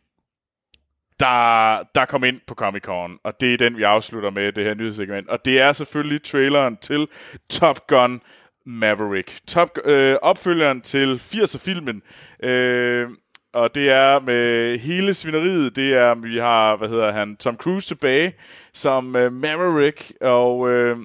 der, 1.21 1.83
der 1.95 2.05
kom 2.05 2.25
ind 2.25 2.41
på 2.47 2.55
Comic 2.55 2.83
Con, 2.83 3.19
og 3.25 3.41
det 3.41 3.55
er 3.55 3.57
den, 3.57 3.77
vi 3.77 3.83
afslutter 3.83 4.31
med, 4.31 4.53
det 4.53 4.65
her 4.65 4.75
nyhedssegment. 4.75 5.29
Og 5.29 5.45
det 5.45 5.61
er 5.61 5.73
selvfølgelig 5.73 6.23
traileren 6.23 6.77
til 6.77 7.09
Top 7.51 7.87
Gun 7.87 8.23
Maverick. 8.67 9.41
Top, 9.47 9.71
øh, 9.85 10.17
opfølgeren 10.23 10.81
til 10.81 11.17
80'er-filmen. 11.17 12.03
Øh, 12.43 13.09
og 13.53 13.75
det 13.75 13.91
er 13.91 14.21
med 14.21 14.79
hele 14.79 15.15
svineriet. 15.15 15.77
Det 15.77 15.95
er, 15.95 16.15
vi 16.15 16.39
har, 16.39 16.77
hvad 16.77 16.89
hedder 16.89 17.13
han, 17.13 17.37
Tom 17.37 17.57
Cruise 17.57 17.89
tilbage 17.89 18.33
som 18.73 19.17
øh, 19.17 19.33
Maverick, 19.33 20.13
og 20.21 20.71
øh, 20.71 20.97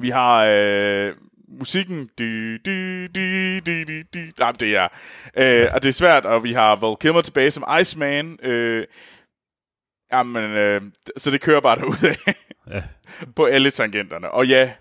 vi 0.00 0.10
har 0.10 0.44
øh, 0.50 1.12
musikken. 1.48 2.10
Dy, 2.18 2.60
dy, 2.64 3.08
dy, 3.14 3.60
dy, 3.66 3.84
dy, 3.88 4.06
dy. 4.14 4.32
Nej, 4.38 4.52
det 4.52 4.76
er, 4.76 4.88
øh, 5.36 5.68
og 5.74 5.82
det 5.82 5.88
er 5.88 5.92
svært, 5.92 6.26
og 6.26 6.44
vi 6.44 6.52
har 6.52 6.76
Val 6.76 6.96
Kilmer 7.00 7.22
tilbage 7.22 7.50
som 7.50 7.80
Iceman. 7.80 8.38
Øh, 8.42 8.86
Jamen, 10.12 10.44
øh, 10.44 10.82
så 11.16 11.30
det 11.30 11.40
kører 11.40 11.60
bare 11.60 11.76
derud 11.76 12.16
ja. 12.70 12.82
på 13.36 13.44
alle 13.44 13.70
tangenterne. 13.70 14.30
Og 14.30 14.46
ja, 14.46 14.72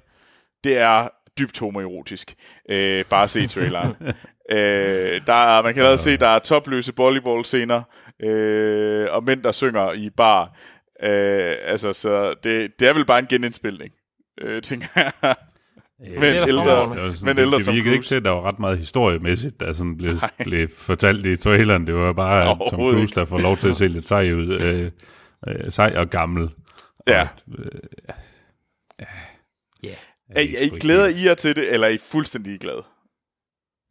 det 0.63 0.77
er 0.77 1.07
dybt 1.39 1.59
homoerotisk. 1.59 2.35
Øh, 2.69 3.05
bare 3.05 3.27
se 3.27 3.47
traileren. 3.47 3.95
øh, 4.51 5.21
der, 5.27 5.61
man 5.61 5.73
kan 5.73 5.81
allerede 5.81 5.97
se, 5.97 6.17
der 6.17 6.27
er 6.27 6.39
topløse 6.39 6.93
volleyball-scener, 6.97 7.81
øh, 8.19 9.07
og 9.11 9.23
mænd, 9.23 9.43
der 9.43 9.51
synger 9.51 9.93
i 9.93 10.09
bar. 10.09 10.57
Øh, 11.03 11.55
altså, 11.65 11.93
så 11.93 12.33
det, 12.43 12.79
det 12.79 12.87
er 12.87 12.93
vel 12.93 13.05
bare 13.05 13.19
en 13.19 13.27
genindspilning, 13.27 13.93
øh, 14.41 14.61
tænker 14.61 14.87
jeg. 14.95 15.11
men 15.99 16.23
ældre, 16.23 16.87
men 17.23 17.39
ældre 17.39 17.57
det, 17.57 17.65
det 17.65 17.73
virkede 17.73 17.93
ikke 17.93 18.05
til, 18.05 18.15
at 18.15 18.23
der 18.23 18.29
var 18.29 18.41
ret 18.41 18.59
meget 18.59 18.77
historiemæssigt, 18.77 19.59
der 19.59 19.73
sådan 19.73 19.97
blev, 19.97 20.13
blev 20.39 20.69
fortalt 20.77 21.25
i 21.25 21.35
traileren. 21.35 21.87
Det 21.87 21.95
var 21.95 22.13
bare 22.13 22.57
Tom 22.69 22.79
Cruise, 22.79 23.15
der 23.15 23.25
får 23.25 23.37
lov 23.37 23.57
til 23.57 23.67
at 23.67 23.75
se 23.75 23.87
lidt 23.87 24.05
sej 24.05 24.31
ud. 24.31 24.61
Øh, 24.61 24.91
øh, 25.47 25.71
sej 25.71 25.93
og 25.97 26.09
gammel. 26.09 26.49
Ja. 27.07 27.21
Og, 27.21 27.29
øh, 27.57 27.79
ja. 28.99 29.05
ja. 29.83 29.95
Er, 30.29 30.41
I, 30.41 30.55
er 30.55 30.61
I 30.61 30.69
glæder 30.69 31.07
I 31.07 31.25
jer 31.25 31.33
til 31.33 31.55
det, 31.55 31.73
eller 31.73 31.87
er 31.87 31.91
I 31.91 31.97
fuldstændig 31.97 32.59
glade? 32.59 32.83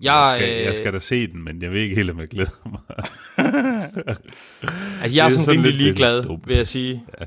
Jeg, 0.01 0.37
jeg, 0.41 0.41
skal, 0.41 0.65
jeg 0.65 0.77
skal 0.77 0.93
da 0.93 0.99
se 0.99 1.27
den, 1.27 1.45
men 1.45 1.63
jeg 1.63 1.73
ved 1.73 1.81
ikke 1.81 1.95
helt, 1.95 2.11
om 2.11 2.21
jeg 2.21 2.29
glæder 2.29 2.69
mig. 2.71 2.81
altså, 5.03 5.17
jeg 5.17 5.23
er, 5.23 5.27
er 5.27 5.31
sådan, 5.31 5.45
sådan 5.45 5.61
rimelig 5.61 5.75
ligeglad, 5.75 6.47
vil 6.47 6.57
jeg 6.57 6.67
sige. 6.67 7.05
Ja. 7.21 7.27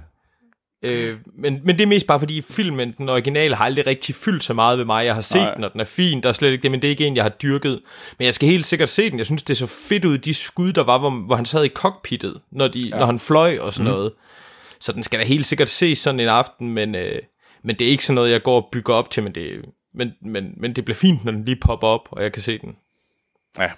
Øh, 0.92 1.18
men, 1.36 1.62
men 1.64 1.78
det 1.78 1.84
er 1.84 1.88
mest 1.88 2.08
bare 2.08 2.20
fordi 2.20 2.42
filmen, 2.42 2.92
den 2.98 3.10
originale, 3.10 3.56
har 3.56 3.66
aldrig 3.66 3.88
rigtig 3.88 4.16
fyldt 4.16 4.44
så 4.44 4.54
meget 4.54 4.78
ved 4.78 4.86
mig. 4.86 5.06
Jeg 5.06 5.16
har 5.16 5.22
set 5.22 5.42
Nej. 5.42 5.54
den, 5.56 5.64
og 5.64 5.72
den 5.74 5.80
er 5.80 5.86
fin, 5.86 6.24
der 6.24 6.30
er 6.30 6.34
slet 6.34 6.52
ikke 6.52 6.64
det, 6.64 6.72
men 6.72 6.82
det 6.82 6.88
er 6.88 6.90
ikke 6.92 7.06
en, 7.06 7.16
jeg 7.16 7.24
har 7.24 7.30
dyrket. 7.30 7.82
Men 8.18 8.26
jeg 8.26 8.34
skal 8.34 8.50
helt 8.50 8.66
sikkert 8.66 8.90
se 8.90 9.10
den. 9.10 9.18
Jeg 9.18 9.26
synes, 9.26 9.44
det 9.44 9.54
er 9.54 9.58
så 9.58 9.68
fedt 9.68 10.06
ud, 10.06 10.18
de 10.18 10.34
skud, 10.34 10.74
der 10.74 10.84
var, 10.84 10.98
hvor, 10.98 11.10
hvor 11.10 11.36
han 11.36 11.46
sad 11.46 11.66
i 11.66 11.70
cockpittet, 11.70 12.42
når, 12.52 12.68
de, 12.68 12.80
ja. 12.80 12.98
når 12.98 13.06
han 13.06 13.20
fløj 13.20 13.58
og 13.60 13.74
sådan 13.74 13.92
mm. 13.92 13.98
noget. 13.98 14.12
Så 14.80 14.92
den 14.92 15.04
skal 15.04 15.20
da 15.20 15.26
helt 15.26 15.46
sikkert 15.46 15.70
se 15.70 15.96
sådan 15.96 16.20
en 16.20 16.28
aften, 16.28 16.74
men, 16.74 16.96
øh, 16.96 17.22
men 17.64 17.76
det 17.76 17.88
er 17.88 17.92
ikke 17.92 18.06
sådan 18.06 18.16
noget, 18.16 18.32
jeg 18.32 18.44
går 18.44 18.62
og 18.62 18.70
bygger 18.72 18.94
op 18.94 19.12
til, 19.12 19.24
men 19.24 19.36
det, 19.36 19.66
men, 19.94 20.14
men, 20.22 20.54
men 20.58 20.76
det 20.76 20.86
bliver 20.86 20.96
fint, 20.96 21.26
når 21.26 21.32
den 21.32 21.46
lige 21.46 21.60
popper 21.62 21.88
op, 21.88 22.08
og 22.12 22.24
jeg 22.24 22.34
kan 22.34 22.42
se 22.42 22.58
den. 22.58 22.76
Ja. 23.60 23.70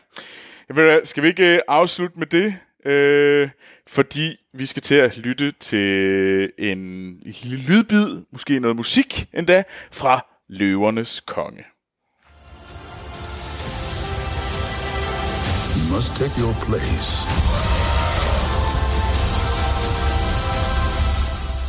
Ved, 0.73 1.05
skal 1.05 1.23
vi 1.23 1.27
ikke 1.27 1.55
øh, 1.55 1.59
afslutte 1.67 2.19
med 2.19 2.27
det? 2.27 2.55
Øh, 2.85 3.49
fordi 3.87 4.35
vi 4.53 4.65
skal 4.65 4.81
til 4.81 4.95
at 4.95 5.17
lytte 5.17 5.51
til 5.51 6.51
en 6.57 7.13
lille 7.19 7.57
lydbid, 7.67 8.21
måske 8.31 8.59
noget 8.59 8.75
musik 8.75 9.25
endda, 9.33 9.63
fra 9.91 10.25
Løvernes 10.49 11.19
Konge. 11.19 11.63
You 15.75 15.95
must 15.95 16.15
take 16.15 16.35
your 16.41 16.53
place 16.53 17.27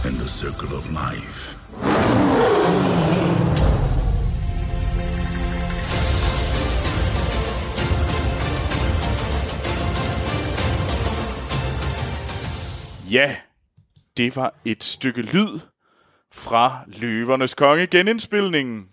in 0.08 0.14
the 0.18 0.28
circle 0.28 0.76
of 0.76 0.88
life. 0.90 2.29
Ja, 13.10 13.36
det 14.16 14.36
var 14.36 14.54
et 14.64 14.84
stykke 14.84 15.22
lyd 15.22 15.60
fra 16.32 16.78
Løvernes 16.86 17.54
Konge 17.54 17.86
genindspilningen. 17.86 18.88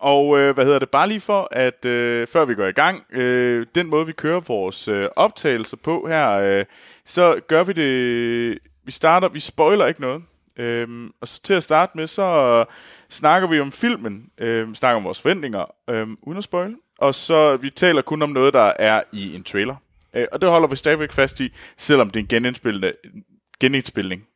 Og 0.00 0.38
øh, 0.38 0.54
hvad 0.54 0.64
hedder 0.64 0.78
det, 0.78 0.90
bare 0.90 1.08
lige 1.08 1.20
for, 1.20 1.48
at 1.50 1.84
øh, 1.84 2.26
før 2.26 2.44
vi 2.44 2.54
går 2.54 2.66
i 2.66 2.72
gang, 2.72 3.04
øh, 3.10 3.66
den 3.74 3.86
måde 3.86 4.06
vi 4.06 4.12
kører 4.12 4.40
vores 4.40 4.88
øh, 4.88 5.08
optagelser 5.16 5.76
på 5.76 6.06
her, 6.08 6.30
øh, 6.30 6.64
så 7.04 7.40
gør 7.48 7.64
vi 7.64 7.72
det, 7.72 8.58
vi 8.84 8.92
starter, 8.92 9.28
vi 9.28 9.40
spoiler 9.40 9.86
ikke 9.86 10.00
noget. 10.00 10.22
Øh, 10.56 11.10
og 11.20 11.28
så 11.28 11.42
til 11.42 11.54
at 11.54 11.62
starte 11.62 11.92
med, 11.94 12.06
så 12.06 12.64
snakker 13.10 13.48
vi 13.48 13.60
om 13.60 13.72
filmen, 13.72 14.30
øh, 14.38 14.74
snakker 14.74 14.96
om 14.96 15.04
vores 15.04 15.20
forventninger, 15.20 15.64
øh, 15.90 16.08
uden 16.22 16.38
at 16.38 16.44
spoil. 16.44 16.76
Og 16.98 17.14
så 17.14 17.56
vi 17.56 17.70
taler 17.70 18.02
kun 18.02 18.22
om 18.22 18.30
noget, 18.30 18.54
der 18.54 18.72
er 18.78 19.02
i 19.12 19.34
en 19.34 19.44
trailer. 19.44 19.76
Øh, 20.16 20.28
og 20.32 20.40
det 20.40 20.50
holder 20.50 20.68
vi 20.68 20.76
stadigvæk 20.76 21.12
fast 21.12 21.40
i, 21.40 21.52
selvom 21.76 22.10
det 22.10 22.32
er 22.32 22.38
en 22.38 23.22
genindspilning. 23.60 24.26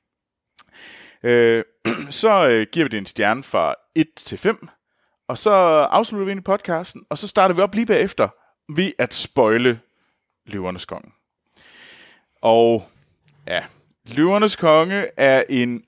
Øh, 1.22 1.64
så 2.20 2.48
øh, 2.48 2.66
giver 2.72 2.84
vi 2.84 2.88
det 2.88 2.98
en 2.98 3.06
stjerne 3.06 3.42
fra 3.42 3.74
1 3.94 4.06
til 4.16 4.38
5, 4.38 4.68
og 5.28 5.38
så 5.38 5.50
afslutter 5.90 6.24
vi 6.24 6.30
ind 6.30 6.40
i 6.40 6.42
podcasten, 6.42 7.02
og 7.10 7.18
så 7.18 7.28
starter 7.28 7.54
vi 7.54 7.62
op 7.62 7.74
lige 7.74 7.86
bagefter 7.86 8.28
ved 8.76 8.92
at 8.98 9.14
spoile 9.14 9.80
Løvernes 10.46 10.84
Konge. 10.84 11.12
Og 12.42 12.88
ja, 13.46 13.64
Løvernes 14.04 14.56
Konge 14.56 15.08
er 15.16 15.44
en, 15.48 15.84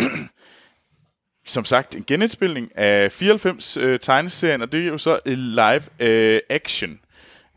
som 1.46 1.64
sagt, 1.64 1.96
en 1.96 2.04
genindspilning 2.04 2.78
af 2.78 3.12
94 3.12 3.76
øh, 3.76 4.00
tegneserien, 4.00 4.62
og 4.62 4.72
det 4.72 4.80
er 4.80 4.88
jo 4.88 4.98
så 4.98 5.20
live 5.26 5.82
øh, 5.98 6.40
action. 6.50 7.00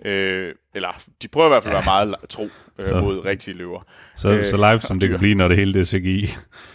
Øh, 0.06 0.56
eller 0.76 1.02
de 1.22 1.28
prøver 1.28 1.48
i 1.48 1.50
hvert 1.50 1.64
fald 1.64 1.76
at 1.76 1.86
være 1.86 1.86
meget 1.86 2.16
tro 2.30 2.50
øh, 2.80 2.86
så, 2.86 3.00
mod 3.00 3.26
rigtige 3.26 3.58
løver. 3.58 3.82
Så, 4.16 4.30
øh, 4.30 4.46
så 4.46 4.58
live 4.58 4.80
som 4.80 5.00
det 5.00 5.10
kan 5.10 5.20
blive, 5.20 5.36
når 5.36 5.48
det 5.48 5.58
hele 5.58 5.74
det 5.74 5.80
er 5.80 5.86
CGI. 5.86 6.30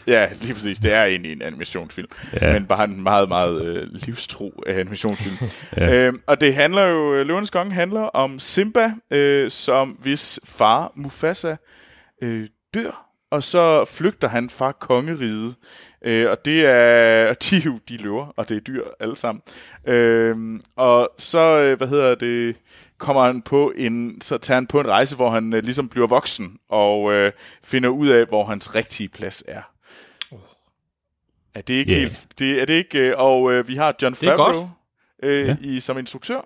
ja, 0.06 0.28
lige 0.40 0.54
præcis. 0.54 0.78
Det 0.78 0.92
er 0.92 1.04
egentlig 1.04 1.32
en 1.32 1.42
animationsfilm. 1.42 2.08
Ja. 2.40 2.52
Men 2.52 2.66
bare 2.66 2.84
en 2.84 3.02
meget, 3.02 3.28
meget 3.28 3.64
øh, 3.64 3.88
livstro 3.92 4.62
animationsfilm. 4.66 5.36
ja. 5.76 5.94
øh, 5.94 6.12
og 6.26 6.40
det 6.40 6.54
handler 6.54 6.86
jo, 6.86 7.14
øh, 7.14 7.26
Løvernes 7.26 7.50
Konge 7.50 7.72
handler 7.72 8.02
om 8.02 8.38
Simba, 8.38 8.92
øh, 9.10 9.50
som 9.50 9.88
hvis 9.88 10.40
far 10.44 10.92
Mufasa 10.96 11.56
øh, 12.22 12.48
dør 12.74 13.12
og 13.32 13.42
så 13.42 13.84
flygter 13.84 14.28
han 14.28 14.50
fra 14.50 14.72
kongeriget. 14.72 15.54
Øh, 16.04 16.30
og 16.30 16.44
det 16.44 16.66
er, 16.66 17.32
de 17.50 17.80
de 17.88 17.96
løver, 17.96 18.26
og 18.36 18.48
det 18.48 18.56
er 18.56 18.60
dyr 18.60 18.84
alle 19.00 19.16
sammen. 19.16 19.42
Øh, 19.86 20.60
og 20.76 21.10
så, 21.18 21.38
øh, 21.38 21.78
hvad 21.78 21.88
hedder 21.88 22.14
det, 22.14 22.56
kommer 23.02 23.24
han 23.24 23.42
på 23.42 23.72
en, 23.76 24.20
så 24.20 24.38
tager 24.38 24.56
han 24.56 24.66
på 24.66 24.80
en 24.80 24.86
rejse, 24.88 25.16
hvor 25.16 25.30
han 25.30 25.52
øh, 25.52 25.62
ligesom 25.62 25.88
bliver 25.88 26.06
voksen, 26.06 26.58
og 26.68 27.12
øh, 27.12 27.32
finder 27.64 27.88
ud 27.88 28.08
af, 28.08 28.26
hvor 28.26 28.44
hans 28.44 28.74
rigtige 28.74 29.08
plads 29.08 29.44
er. 29.48 29.62
Er 31.54 31.60
det 31.60 31.74
ikke 31.74 31.92
Ja. 31.92 31.98
helt... 31.98 32.26
Det, 32.38 32.60
er 32.62 32.64
det 32.66 32.74
ikke... 32.74 32.98
øh, 32.98 33.14
Og 33.16 33.52
øh, 33.52 33.68
vi 33.68 33.76
har 33.76 33.94
John 34.02 34.14
Det. 34.14 34.18
Favreau 34.18 34.70
øh, 35.22 35.46
Ja. 35.48 35.56
i, 35.60 35.80
som 35.80 35.98
instruktør. 35.98 36.40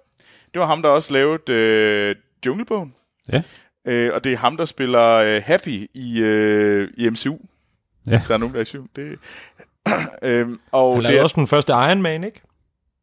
Det 0.54 0.60
var 0.60 0.66
ham, 0.66 0.82
der 0.82 0.88
også 0.88 1.12
lavede 1.12 1.52
øh, 1.52 2.16
Junglebogen. 2.46 2.94
Ja. 3.32 3.42
Øh, 3.84 4.14
og 4.14 4.24
det 4.24 4.32
er 4.32 4.36
ham, 4.36 4.56
der 4.56 4.64
spiller 4.64 5.02
øh, 5.12 5.42
Happy 5.46 5.90
i, 5.94 6.20
øh, 6.20 6.88
i 6.96 7.08
MCU. 7.10 7.38
Ja. 8.06 8.16
Hvis 8.16 8.26
der 8.26 8.34
er 8.34 8.38
nogen, 8.38 8.52
der 8.54 8.58
er 8.60 8.62
i 8.62 8.66
tvivl. 8.66 8.88
Det, 8.96 9.18
øhm, 10.22 10.60
og 10.72 10.92
Han 10.94 10.96
det 10.96 11.02
lavede 11.02 11.18
er, 11.18 11.22
også 11.22 11.34
den 11.36 11.46
første 11.46 11.72
Iron 11.72 12.02
Man, 12.02 12.24
ikke? 12.24 12.40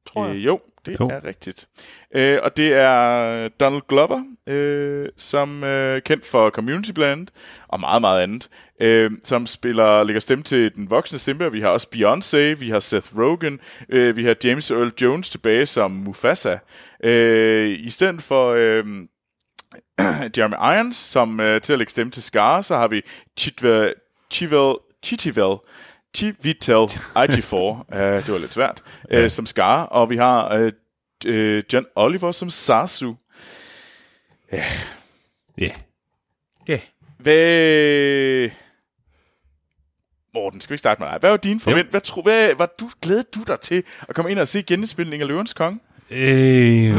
Tror 0.08 0.28
jeg. 0.28 0.36
Øh, 0.36 0.46
jo, 0.46 0.60
det 0.86 1.00
Jo. 1.00 1.10
er 1.10 1.24
rigtigt. 1.26 1.68
Øh, 2.16 2.40
og 2.44 2.58
det 2.58 2.74
er 2.74 3.48
Donald 3.48 3.82
Glover, 3.88 4.24
øh, 4.48 5.10
som 5.18 5.64
er 5.64 6.00
kendt 6.00 6.26
for 6.26 6.50
Community 6.50 6.92
blandt 6.92 7.32
og 7.68 7.80
meget, 7.80 8.02
meget 8.02 8.24
andet, 8.24 8.50
øh, 8.82 9.12
som 9.24 9.48
spiller, 9.48 10.04
lægger 10.04 10.20
stemme 10.20 10.44
til 10.44 10.76
den 10.76 10.90
voksne 10.90 11.20
Simba. 11.20 11.48
Vi 11.48 11.62
har 11.62 11.70
også 11.70 11.88
Beyoncé, 11.96 12.60
vi 12.60 12.70
har 12.70 12.80
Seth 12.80 13.20
Rogen, 13.20 13.60
øh, 13.90 14.18
vi 14.18 14.26
har 14.26 14.36
James 14.44 14.72
Earl 14.72 14.92
Jones 15.02 15.30
tilbage 15.30 15.66
som 15.66 15.92
Mufasa. 15.92 16.58
Øh, 17.04 17.80
I 17.80 17.90
stedet 17.90 18.22
for... 18.22 18.54
Øh, 18.58 18.86
Jeremy 20.38 20.56
Irons, 20.56 20.96
som 20.98 21.40
øh, 21.40 21.62
til 21.62 21.74
at 21.74 21.80
lægge 21.80 21.92
stemme 21.92 22.12
til 22.12 22.24
Scar, 22.24 22.62
så 22.62 22.78
har 22.78 22.88
vi 22.88 23.02
Chitvel, 23.38 23.94
Chivel, 24.32 24.76
Chitivel, 25.04 25.58
Chivitel 26.16 26.88
Ejiofor, 27.16 27.86
uh, 27.92 27.98
det 28.26 28.32
var 28.34 28.38
lidt 28.38 28.54
svært, 28.54 28.84
uh, 29.04 29.12
Ja. 29.14 29.30
som 29.30 29.46
Scar, 29.46 29.84
og 29.84 30.10
vi 30.10 30.18
har 30.18 30.58
uh, 30.60 30.66
uh, 31.28 31.58
John 31.74 31.86
Oliver 31.96 32.32
som 32.32 32.50
Sasu. 32.50 33.14
Ja. 35.58 35.72
Ja. 36.68 36.80
Hvad... 37.20 38.50
Morten, 40.34 40.62
skal 40.62 40.70
vi 40.70 40.74
ikke 40.74 40.80
starte 40.80 41.02
med 41.02 41.10
dig? 41.10 41.18
Hvad 41.20 41.30
var 41.30 41.38
din 41.38 41.60
forvent? 41.60 41.90
Hvad, 41.90 42.02
tro, 42.02 42.22
hvad 42.22 42.50
var 42.58 42.74
du, 42.80 42.90
glædede 43.02 43.28
du 43.36 43.44
dig 43.48 43.60
til 43.60 43.84
at 44.10 44.16
komme 44.16 44.32
ind 44.32 44.40
og 44.40 44.48
se 44.48 44.64
genindspilning 44.64 45.22
af 45.22 45.28
Løvens 45.28 45.54
Konge? 45.54 45.80
Øh, 46.12 46.96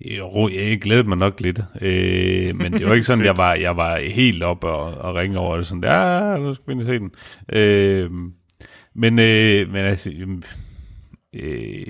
jo, 0.00 0.48
jeg 0.48 0.80
glædede 0.80 1.08
mig 1.08 1.18
nok 1.18 1.40
lidt. 1.40 1.60
Øh, 1.80 2.54
men 2.54 2.72
det 2.72 2.88
var 2.88 2.94
ikke 2.94 3.06
sådan, 3.06 3.24
jeg 3.30 3.38
var, 3.38 3.54
jeg 3.54 3.76
var 3.76 3.98
helt 3.98 4.42
op 4.42 4.64
og, 4.64 4.80
og 4.80 5.14
ringe 5.14 5.38
over 5.38 5.56
det. 5.56 5.66
Sådan, 5.66 5.84
ja, 5.84 6.36
nu 6.36 6.54
skal 6.54 6.64
vi 6.66 6.72
ind 6.72 6.80
og 6.80 6.86
se 6.86 6.98
den. 6.98 7.10
Øh, 7.52 8.10
men, 8.94 9.18
øh, 9.18 9.72
men 9.72 9.84
altså, 9.84 10.12
øh, 11.34 11.86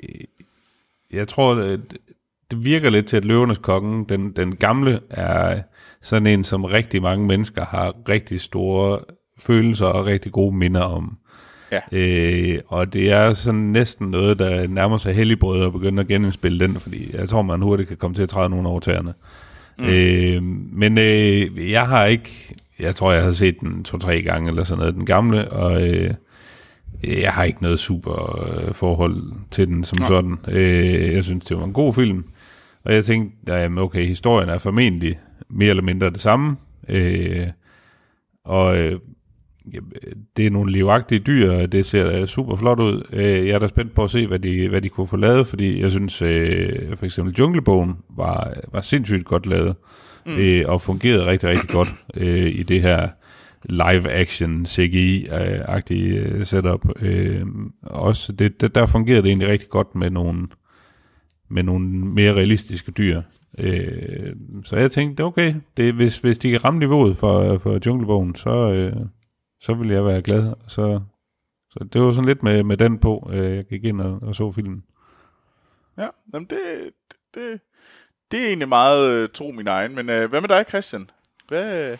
jeg 1.13 1.27
tror, 1.27 1.53
det, 1.53 1.97
det 2.51 2.65
virker 2.65 2.89
lidt 2.89 3.07
til, 3.07 3.17
at 3.17 3.25
Løvernes 3.25 3.57
Konge, 3.57 4.05
den, 4.09 4.31
den 4.31 4.55
gamle, 4.55 4.99
er 5.09 5.61
sådan 6.01 6.27
en, 6.27 6.43
som 6.43 6.63
rigtig 6.65 7.01
mange 7.01 7.27
mennesker 7.27 7.65
har 7.65 7.95
rigtig 8.09 8.41
store 8.41 8.99
følelser 9.37 9.85
og 9.85 10.05
rigtig 10.05 10.31
gode 10.31 10.55
minder 10.55 10.81
om. 10.81 11.18
Ja. 11.71 11.79
Øh, 11.91 12.59
og 12.67 12.93
det 12.93 13.11
er 13.11 13.33
sådan 13.33 13.59
næsten 13.59 14.07
noget, 14.07 14.39
der 14.39 14.67
nærmer 14.67 14.97
sig 14.97 15.15
helligbrød 15.15 15.63
og 15.63 15.71
begynder 15.71 16.03
at 16.03 16.07
genindspille 16.07 16.67
den, 16.67 16.75
fordi 16.75 17.15
jeg 17.17 17.29
tror, 17.29 17.41
man 17.41 17.61
hurtigt 17.61 17.87
kan 17.87 17.97
komme 17.97 18.15
til 18.15 18.23
at 18.23 18.29
træde 18.29 18.49
nogen 18.49 18.65
over 18.65 18.79
tæerne. 18.79 19.13
Mm. 19.79 19.85
Øh, 19.85 20.43
men 20.73 20.97
øh, 20.97 21.71
jeg 21.71 21.87
har 21.87 22.05
ikke, 22.05 22.55
jeg 22.79 22.95
tror, 22.95 23.11
jeg 23.11 23.23
har 23.23 23.31
set 23.31 23.59
den 23.59 23.83
to-tre 23.83 24.21
gange 24.21 24.49
eller 24.49 24.63
sådan 24.63 24.79
noget, 24.79 24.95
den 24.95 25.05
gamle, 25.05 25.51
og 25.51 25.87
øh, 25.87 26.13
jeg 27.03 27.33
har 27.33 27.43
ikke 27.43 27.61
noget 27.61 27.79
super 27.79 28.45
øh, 28.45 28.73
forhold 28.73 29.23
til 29.51 29.67
den 29.67 29.83
som 29.83 29.99
Nå. 29.99 30.07
sådan. 30.07 30.37
Øh, 30.47 31.13
jeg 31.13 31.23
synes, 31.23 31.45
det 31.45 31.57
var 31.57 31.63
en 31.63 31.73
god 31.73 31.93
film, 31.93 32.23
og 32.83 32.93
jeg 32.93 33.05
tænkte, 33.05 33.53
jamen, 33.53 33.77
okay, 33.77 34.07
historien 34.07 34.49
er 34.49 34.57
formentlig 34.57 35.19
mere 35.49 35.69
eller 35.69 35.83
mindre 35.83 36.09
det 36.09 36.21
samme, 36.21 36.55
øh, 36.87 37.47
og 38.43 38.77
øh, 38.77 38.99
det 40.37 40.45
er 40.45 40.49
nogle 40.49 40.71
livagtige 40.71 41.19
dyr, 41.19 41.51
og 41.51 41.71
det 41.71 41.85
ser 41.85 42.03
da 42.03 42.25
super 42.25 42.55
flot 42.55 42.83
ud. 42.83 43.03
Øh, 43.13 43.47
Jeg 43.47 43.49
er 43.55 43.59
da 43.59 43.67
spændt 43.67 43.93
på 43.93 44.03
at 44.03 44.11
se, 44.11 44.27
hvad 44.27 44.39
de, 44.39 44.69
hvad 44.69 44.81
de 44.81 44.89
kunne 44.89 45.07
få 45.07 45.17
lavet, 45.17 45.47
fordi 45.47 45.81
jeg 45.81 45.91
synes, 45.91 46.21
øh, 46.21 46.95
for 46.95 47.05
eksempel 47.05 47.35
Junglebogen 47.39 47.97
var, 48.09 48.53
var 48.73 48.81
sindssygt 48.81 49.25
godt 49.25 49.45
lavet, 49.45 49.75
mm. 50.25 50.37
øh, 50.37 50.65
og 50.67 50.81
fungerede 50.81 51.25
rigtig, 51.25 51.49
rigtig 51.49 51.69
godt 51.69 51.93
øh, 52.17 52.47
i 52.59 52.63
det 52.63 52.81
her 52.81 53.07
live-action 53.65 54.65
CGI-agtige 54.65 56.15
øh, 56.15 56.45
setup. 56.45 56.85
Øh, 57.01 57.45
også 57.83 58.33
det, 58.33 58.61
det, 58.61 58.75
der 58.75 58.85
fungerede 58.85 59.21
det 59.21 59.27
egentlig 59.27 59.47
rigtig 59.49 59.69
godt 59.69 59.95
med 59.95 60.09
nogle, 60.09 60.47
med 61.49 61.63
nogle 61.63 61.89
mere 61.89 62.33
realistiske 62.33 62.91
dyr. 62.91 63.21
Øh, 63.57 64.33
så 64.63 64.75
jeg 64.75 64.91
tænkte, 64.91 65.23
okay, 65.23 65.53
det, 65.77 65.93
hvis, 65.93 66.17
hvis 66.17 66.37
de 66.39 66.51
kan 66.51 66.65
ramme 66.65 66.79
niveauet 66.79 67.17
for, 67.17 67.57
for 67.57 67.79
Junglebogen, 67.85 68.35
så, 68.35 68.71
øh, 68.71 68.95
så 69.61 69.73
ville 69.73 69.93
jeg 69.93 70.05
være 70.05 70.21
glad. 70.21 70.53
Så, 70.67 71.01
så 71.69 71.83
det 71.93 72.01
var 72.01 72.11
sådan 72.11 72.25
lidt 72.25 72.43
med, 72.43 72.63
med 72.63 72.77
den 72.77 72.99
på, 72.99 73.29
øh, 73.33 73.55
jeg 73.55 73.65
gik 73.65 73.83
ind 73.83 74.01
og, 74.01 74.19
og 74.21 74.35
så 74.35 74.51
filmen. 74.51 74.83
Ja, 75.97 76.07
jamen 76.33 76.47
det, 76.49 76.59
det, 77.33 77.59
det 78.31 78.39
er 78.39 78.47
egentlig 78.47 78.69
meget 78.69 79.11
øh, 79.11 79.29
tro 79.33 79.51
min 79.51 79.67
egen, 79.67 79.95
men 79.95 80.09
øh, 80.09 80.29
hvad 80.29 80.41
med 80.41 80.49
dig, 80.49 80.65
Christian? 80.69 81.09
Hvad, 81.47 81.97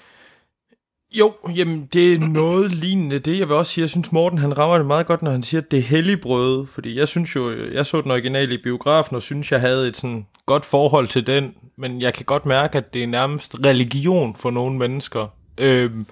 Jo, 1.18 1.34
jamen 1.56 1.86
det 1.94 2.14
er 2.14 2.20
noget 2.20 2.72
lignende 2.84 3.20
det. 3.20 3.40
Jeg 3.40 3.48
vil 3.48 3.56
også 3.56 3.72
sige, 3.72 3.82
jeg 3.82 3.90
synes 3.90 4.12
Morten 4.12 4.40
han 4.40 4.58
rammer 4.58 4.78
det 4.78 4.88
meget 4.88 5.08
godt, 5.08 5.22
når 5.22 5.32
han 5.32 5.44
siger, 5.44 5.62
at 5.62 5.72
det 5.72 5.80
er 5.80 5.84
helligbrød. 5.84 6.68
Fordi 6.68 6.98
jeg 6.98 7.08
synes 7.08 7.36
jo, 7.36 7.72
jeg 7.72 7.86
så 7.86 8.02
den 8.02 8.12
originale 8.12 8.54
i 8.54 8.64
biografen, 8.64 9.16
og 9.16 9.22
synes, 9.22 9.52
jeg 9.52 9.60
havde 9.62 9.88
et 9.88 9.98
sådan 9.98 10.26
godt 10.46 10.66
forhold 10.66 11.08
til 11.08 11.28
den. 11.28 11.56
Men 11.76 12.02
jeg 12.02 12.14
kan 12.14 12.26
godt 12.26 12.46
mærke, 12.46 12.78
at 12.78 12.94
det 12.94 13.04
er 13.04 13.08
nærmest 13.08 13.56
religion 13.66 14.36
for 14.36 14.52
nogle 14.52 14.78
mennesker. 14.78 15.28
Øhm, 15.58 16.06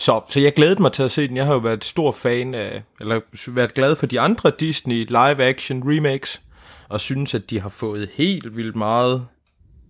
så, 0.00 0.20
så 0.28 0.40
jeg 0.40 0.54
glædede 0.54 0.82
mig 0.82 0.92
til 0.92 1.02
at 1.02 1.10
se 1.10 1.28
den. 1.28 1.36
Jeg 1.36 1.46
har 1.46 1.52
jo 1.52 1.58
været 1.58 1.84
stor 1.84 2.12
fan 2.12 2.54
af, 2.54 2.82
eller 3.00 3.20
været 3.50 3.74
glad 3.74 3.96
for 3.96 4.06
de 4.06 4.20
andre 4.20 4.52
Disney 4.60 5.06
live-action 5.06 5.82
remakes, 5.86 6.42
og 6.88 7.00
synes, 7.00 7.34
at 7.34 7.50
de 7.50 7.60
har 7.60 7.68
fået 7.68 8.10
helt 8.12 8.56
vildt 8.56 8.76
meget 8.76 9.26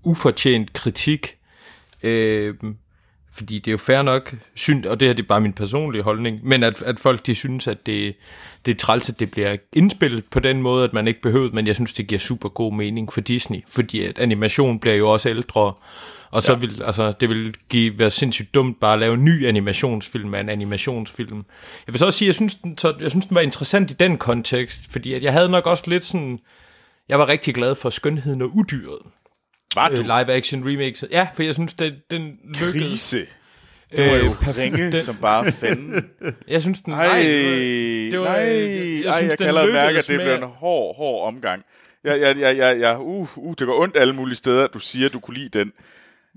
ufortjent 0.02 0.72
kritik. 0.72 1.36
Øh, 2.02 2.54
fordi 3.32 3.58
det 3.58 3.68
er 3.68 3.72
jo 3.72 3.78
fair 3.78 4.02
nok, 4.02 4.34
syn, 4.54 4.84
og 4.84 5.00
det 5.00 5.08
her 5.08 5.12
det 5.12 5.22
er 5.22 5.26
bare 5.26 5.40
min 5.40 5.52
personlige 5.52 6.02
holdning, 6.02 6.40
men 6.42 6.62
at, 6.62 6.82
at 6.82 7.00
folk 7.00 7.26
de 7.26 7.34
synes, 7.34 7.66
at 7.66 7.86
det, 7.86 8.16
det 8.66 8.74
er 8.74 8.76
træls, 8.76 9.08
at 9.08 9.20
det 9.20 9.30
bliver 9.30 9.56
indspillet 9.72 10.24
på 10.24 10.40
den 10.40 10.62
måde, 10.62 10.84
at 10.84 10.92
man 10.92 11.08
ikke 11.08 11.20
behøver, 11.20 11.50
men 11.52 11.66
jeg 11.66 11.74
synes, 11.74 11.92
det 11.92 12.06
giver 12.06 12.18
super 12.18 12.48
god 12.48 12.72
mening 12.72 13.12
for 13.12 13.20
Disney, 13.20 13.58
fordi 13.68 14.04
at 14.04 14.18
animation 14.18 14.80
bliver 14.80 14.96
jo 14.96 15.10
også 15.10 15.28
ældre, 15.28 15.74
og 16.30 16.42
så 16.42 16.52
ja. 16.52 16.58
vil, 16.58 16.82
altså, 16.82 17.12
det 17.12 17.28
vil 17.28 17.54
give, 17.68 17.98
være 17.98 18.10
sindssygt 18.10 18.54
dumt 18.54 18.80
bare 18.80 18.92
at 18.92 18.98
lave 18.98 19.14
en 19.14 19.24
ny 19.24 19.46
animationsfilm 19.46 20.34
af 20.34 20.40
en 20.40 20.48
animationsfilm. 20.48 21.36
Jeg 21.86 21.92
vil 21.92 21.98
så 21.98 22.06
også 22.06 22.18
sige, 22.18 22.26
jeg 22.26 22.34
synes, 22.34 22.54
den, 22.54 22.78
så, 22.78 22.94
jeg 23.00 23.10
synes, 23.10 23.26
den 23.26 23.34
var 23.34 23.40
interessant 23.40 23.90
i 23.90 23.94
den 23.94 24.18
kontekst, 24.18 24.80
fordi 24.90 25.14
at 25.14 25.22
jeg 25.22 25.32
havde 25.32 25.48
nok 25.48 25.66
også 25.66 25.84
lidt 25.86 26.04
sådan, 26.04 26.38
jeg 27.08 27.18
var 27.18 27.28
rigtig 27.28 27.54
glad 27.54 27.74
for 27.74 27.90
skønheden 27.90 28.42
og 28.42 28.56
udyret. 28.56 29.02
Var 29.74 29.88
du 29.88 29.94
Øh, 29.94 30.00
live 30.04 30.32
action 30.32 30.68
remakes. 30.68 31.04
Ja, 31.10 31.28
for 31.34 31.42
jeg 31.42 31.54
synes, 31.54 31.74
den, 31.74 31.92
den 32.10 32.38
lykkedes. 32.44 32.72
krise? 32.72 33.26
Du 33.96 34.02
var 34.02 34.16
jo 34.16 34.30
ringe 34.62 34.92
den- 34.92 35.02
som 35.02 35.16
bare 35.16 35.52
fanden. 35.52 36.04
Jeg 36.48 36.62
synes, 36.62 36.80
den... 36.80 36.92
Ej, 36.92 37.06
nej, 37.06 37.22
det 37.22 38.18
var- 38.20 38.24
nej, 38.24 38.34
jeg- 38.34 39.04
jeg 39.04 39.10
ej, 39.12 39.18
synes, 39.18 39.30
jeg 39.30 39.38
kan 39.38 39.46
allerede 39.46 39.72
mærke, 39.72 39.98
at 39.98 40.06
det 40.08 40.20
at- 40.20 40.38
en 40.42 40.48
hård, 40.48 40.96
hård 40.96 41.26
omgang. 41.26 41.62
Jeg, 42.04 42.20
jeg, 42.20 42.38
jeg, 42.38 42.56
jeg, 42.56 42.80
jeg, 42.80 42.98
uh, 42.98 43.38
uh, 43.38 43.54
det 43.58 43.66
går 43.66 43.82
ondt 43.82 43.96
alle 43.96 44.14
mulige 44.14 44.36
steder, 44.36 44.64
at 44.64 44.70
du 44.74 44.78
siger, 44.78 45.06
at 45.06 45.12
du 45.12 45.20
kunne 45.20 45.36
lide 45.36 45.58
den. 45.58 45.72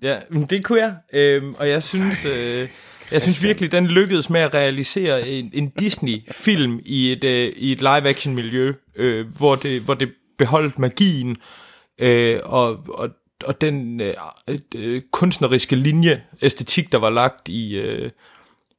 Ja, 0.01 0.17
men 0.29 0.43
det 0.45 0.63
kunne 0.65 0.79
jeg. 0.81 0.93
Øhm, 1.13 1.53
og 1.53 1.69
jeg 1.69 1.83
synes, 1.83 2.25
øh, 2.25 2.67
jeg 3.11 3.21
synes 3.21 3.43
virkelig, 3.43 3.71
den 3.71 3.87
lykkedes 3.87 4.29
med 4.29 4.41
at 4.41 4.53
realisere 4.53 5.27
en, 5.27 5.51
en 5.53 5.69
Disney-film 5.69 6.79
i 6.85 7.11
et, 7.11 7.23
øh, 7.23 7.53
i 7.55 7.71
et 7.71 7.79
live-action-miljø, 7.79 8.73
øh, 8.95 9.27
hvor, 9.37 9.55
det, 9.55 9.81
hvor 9.81 9.93
det 9.93 10.09
beholdt 10.37 10.79
magien 10.79 11.37
øh, 11.99 12.39
og, 12.43 12.85
og, 12.89 13.09
og 13.45 13.61
den 13.61 14.01
øh, 14.01 14.13
øh, 14.75 15.01
kunstneriske 15.11 15.75
linje, 15.75 16.23
æstetik, 16.41 16.91
der 16.91 16.97
var 16.97 17.09
lagt 17.09 17.49
i, 17.49 17.75
øh, 17.75 18.11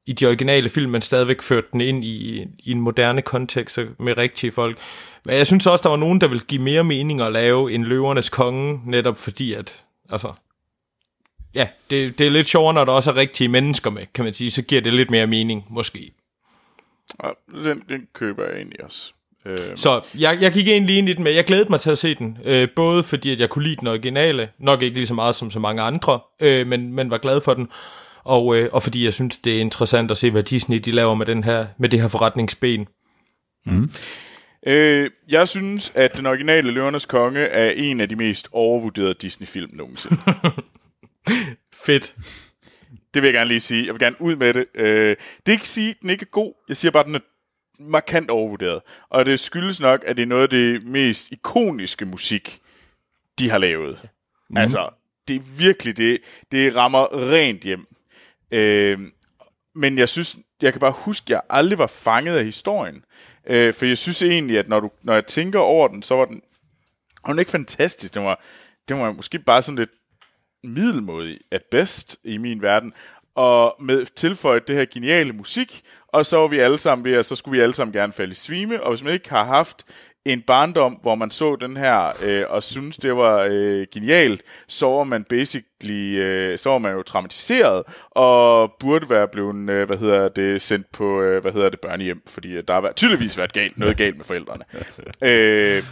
i 0.06 0.12
de 0.12 0.26
originale 0.26 0.68
film, 0.68 0.90
men 0.90 1.02
stadigvæk 1.02 1.42
førte 1.42 1.66
den 1.72 1.80
ind 1.80 2.04
i, 2.04 2.46
i 2.58 2.70
en 2.70 2.80
moderne 2.80 3.22
kontekst 3.22 3.78
med 3.98 4.16
rigtige 4.16 4.52
folk. 4.52 4.78
Men 5.26 5.36
jeg 5.36 5.46
synes 5.46 5.66
også, 5.66 5.82
der 5.82 5.88
var 5.88 5.96
nogen, 5.96 6.20
der 6.20 6.28
ville 6.28 6.44
give 6.44 6.62
mere 6.62 6.84
mening 6.84 7.20
at 7.20 7.32
lave 7.32 7.72
en 7.72 7.84
Løvernes 7.84 8.30
Konge, 8.30 8.80
netop 8.86 9.16
fordi 9.16 9.52
at, 9.52 9.84
altså, 10.10 10.32
ja, 11.54 11.68
det, 11.90 12.18
det 12.18 12.26
er 12.26 12.30
lidt 12.30 12.48
sjovere, 12.48 12.74
når 12.74 12.84
der 12.84 12.92
også 12.92 13.10
er 13.10 13.16
rigtige 13.16 13.48
mennesker 13.48 13.90
med, 13.90 14.06
kan 14.14 14.24
man 14.24 14.34
sige, 14.34 14.50
så 14.50 14.62
giver 14.62 14.80
det 14.80 14.92
lidt 14.92 15.10
mere 15.10 15.26
mening, 15.26 15.66
måske. 15.70 16.12
Og 17.18 17.36
den, 17.64 17.82
den 17.88 18.08
køber 18.12 18.44
jeg 18.44 18.56
egentlig 18.56 18.84
også. 18.84 19.12
Øh, 19.46 19.58
Så 19.76 20.06
jeg, 20.18 20.38
jeg 20.40 20.52
gik 20.52 20.68
egentlig 20.68 20.98
ind 20.98 21.08
i 21.08 21.12
den 21.12 21.24
med, 21.24 21.32
jeg 21.32 21.44
glædede 21.44 21.70
mig 21.70 21.80
til 21.80 21.90
at 21.90 21.98
se 21.98 22.14
den, 22.14 22.38
øh, 22.44 22.68
både 22.76 23.02
fordi, 23.02 23.32
at 23.32 23.40
jeg 23.40 23.48
kunne 23.48 23.64
lide 23.64 23.76
den 23.76 23.86
originale, 23.86 24.48
nok 24.58 24.82
ikke 24.82 24.96
lige 24.96 25.06
så 25.06 25.14
meget 25.14 25.34
som 25.34 25.50
så 25.50 25.58
mange 25.58 25.82
andre, 25.82 26.20
øh, 26.40 26.66
men, 26.66 26.92
men 26.92 27.10
var 27.10 27.18
glad 27.18 27.40
for 27.40 27.54
den, 27.54 27.68
og, 28.24 28.56
øh, 28.56 28.68
og 28.72 28.82
fordi 28.82 29.04
jeg 29.04 29.14
synes, 29.14 29.38
det 29.38 29.56
er 29.56 29.60
interessant 29.60 30.10
at 30.10 30.16
se, 30.16 30.30
hvad 30.30 30.42
Disney 30.42 30.78
de 30.78 30.90
laver 30.90 31.14
med, 31.14 31.26
den 31.26 31.44
her, 31.44 31.66
med 31.78 31.88
det 31.88 32.00
her 32.00 32.08
forretningsben. 32.08 32.88
øh, 34.66 35.10
jeg 35.28 35.48
synes, 35.48 35.92
at 35.94 36.16
den 36.16 36.26
originale 36.26 36.70
Løvernes 36.70 37.06
Konge 37.06 37.40
er 37.40 37.70
en 37.70 38.00
af 38.00 38.08
de 38.08 38.16
mest 38.16 38.48
overvurderede 38.52 39.14
Disney-film 39.14 39.70
nogensinde. 39.74 40.16
Fedt. 41.86 42.14
Det 43.14 43.22
vil 43.22 43.28
jeg 43.28 43.34
gerne 43.34 43.48
lige 43.48 43.60
sige. 43.60 43.86
Jeg 43.86 43.94
vil 43.94 44.00
gerne 44.00 44.16
ud 44.20 44.36
med 44.36 44.54
det. 44.54 44.66
Øh, 44.74 45.16
det 45.46 45.48
er 45.48 45.52
ikke 45.52 45.68
sige, 45.68 45.90
at 45.90 45.96
den 46.02 46.10
ikke 46.10 46.22
er 46.22 46.30
god. 46.30 46.52
Jeg 46.68 46.76
siger 46.76 46.92
bare, 46.92 47.00
at 47.00 47.06
den 47.06 47.14
er 47.14 47.20
markant 47.78 48.30
overvurderet. 48.30 48.82
Og 49.08 49.26
det 49.26 49.40
skyldes 49.40 49.80
nok, 49.80 50.04
at 50.06 50.16
det 50.16 50.22
er 50.22 50.26
noget 50.26 50.42
af 50.42 50.48
det 50.48 50.86
mest 50.86 51.32
ikoniske 51.32 52.04
musik, 52.04 52.60
de 53.38 53.50
har 53.50 53.58
lavet. 53.58 54.08
Mm. 54.50 54.56
Altså, 54.56 54.88
det 55.28 55.36
er 55.36 55.40
virkelig, 55.58 55.96
det, 55.96 56.18
det 56.52 56.76
rammer 56.76 57.30
rent 57.32 57.62
hjem. 57.62 57.86
Øh, 58.50 58.98
men 59.74 59.98
jeg 59.98 60.08
synes, 60.08 60.36
jeg 60.62 60.72
kan 60.72 60.80
bare 60.80 60.94
huske, 60.96 61.24
at 61.24 61.30
jeg 61.30 61.40
aldrig 61.50 61.78
var 61.78 61.86
fanget 61.86 62.36
af 62.36 62.44
historien. 62.44 63.04
Øh, 63.46 63.74
for 63.74 63.86
jeg 63.86 63.98
synes 63.98 64.22
egentlig, 64.22 64.58
at 64.58 64.68
når, 64.68 64.80
du, 64.80 64.90
når 65.02 65.14
jeg 65.14 65.26
tænker 65.26 65.58
over 65.58 65.88
den, 65.88 66.02
så 66.02 66.14
var 66.14 66.24
den, 66.24 66.42
var 67.26 67.32
den 67.32 67.38
ikke 67.38 67.50
fantastisk. 67.50 68.14
Den 68.14 68.24
var, 68.24 68.42
den 68.88 68.98
var 68.98 69.12
måske 69.12 69.38
bare 69.38 69.62
sådan 69.62 69.78
lidt 69.78 69.90
middelmodig 70.64 71.38
at 71.50 71.62
bedst 71.70 72.18
i 72.24 72.38
min 72.38 72.62
verden. 72.62 72.92
Og 73.34 73.76
med 73.80 74.06
tilføjet 74.06 74.68
det 74.68 74.76
her 74.76 74.84
geniale 74.84 75.32
musik, 75.32 75.82
og 76.14 76.26
så 76.26 76.36
var 76.36 76.46
vi 76.46 76.58
alle 76.58 76.78
sammen 76.78 77.04
ved, 77.04 77.12
at 77.12 77.26
så 77.26 77.36
skulle 77.36 77.58
vi 77.58 77.62
alle 77.62 77.74
sammen 77.74 77.92
gerne 77.92 78.12
falde 78.12 78.32
i 78.32 78.34
svime, 78.34 78.82
og 78.82 78.90
hvis 78.90 79.02
man 79.02 79.12
ikke 79.12 79.30
har 79.30 79.44
haft 79.44 79.84
en 80.24 80.42
barndom, 80.42 80.92
hvor 80.92 81.14
man 81.14 81.30
så 81.30 81.56
den 81.56 81.76
her, 81.76 82.12
øh, 82.22 82.44
og 82.48 82.62
synes 82.62 82.96
det 82.96 83.16
var 83.16 83.48
øh, 83.50 83.86
genialt, 83.92 84.42
så 84.68 84.86
var 84.86 85.04
man 85.04 85.24
basically, 85.24 86.18
øh, 86.18 86.58
så 86.58 86.70
var 86.70 86.78
man 86.78 86.92
jo 86.92 87.02
traumatiseret, 87.02 87.82
og 88.10 88.72
burde 88.80 89.10
være 89.10 89.28
blevet, 89.28 89.70
øh, 89.70 89.86
hvad 89.86 89.98
hedder 89.98 90.28
det, 90.28 90.62
sendt 90.62 90.92
på, 90.92 91.22
øh, 91.22 91.42
hvad 91.42 91.52
hedder 91.52 91.68
det, 91.68 91.80
børnehjem, 91.80 92.22
fordi 92.26 92.62
der 92.62 92.74
har 92.74 92.92
tydeligvis 92.92 93.38
været 93.38 93.52
galt, 93.52 93.78
noget 93.78 93.96
galt 93.96 94.16
med 94.16 94.24
forældrene. 94.24 94.64
øh, 95.30 95.84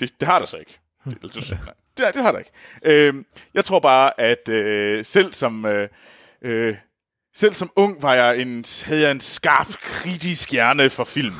det, 0.00 0.20
det 0.20 0.28
har 0.28 0.38
der 0.38 0.46
så 0.46 0.56
ikke. 0.56 0.78
Det, 1.04 1.22
det, 1.22 1.34
det, 1.98 2.14
det 2.14 2.22
har 2.22 2.32
der 2.32 2.38
ikke. 2.38 2.52
Øh, 2.84 3.14
jeg 3.54 3.64
tror 3.64 3.78
bare, 3.78 4.20
at 4.20 4.48
øh, 4.48 5.04
selv 5.04 5.32
som... 5.32 5.66
Øh, 5.66 5.88
øh, 6.42 6.76
selv 7.34 7.54
som 7.54 7.70
ung 7.76 8.02
var 8.02 8.14
jeg 8.14 8.38
en, 8.38 8.64
havde 8.84 9.00
jeg 9.00 9.10
en 9.10 9.20
skarp, 9.20 9.68
kritisk 9.82 10.52
hjerne 10.52 10.90
for 10.90 11.04
film. 11.04 11.34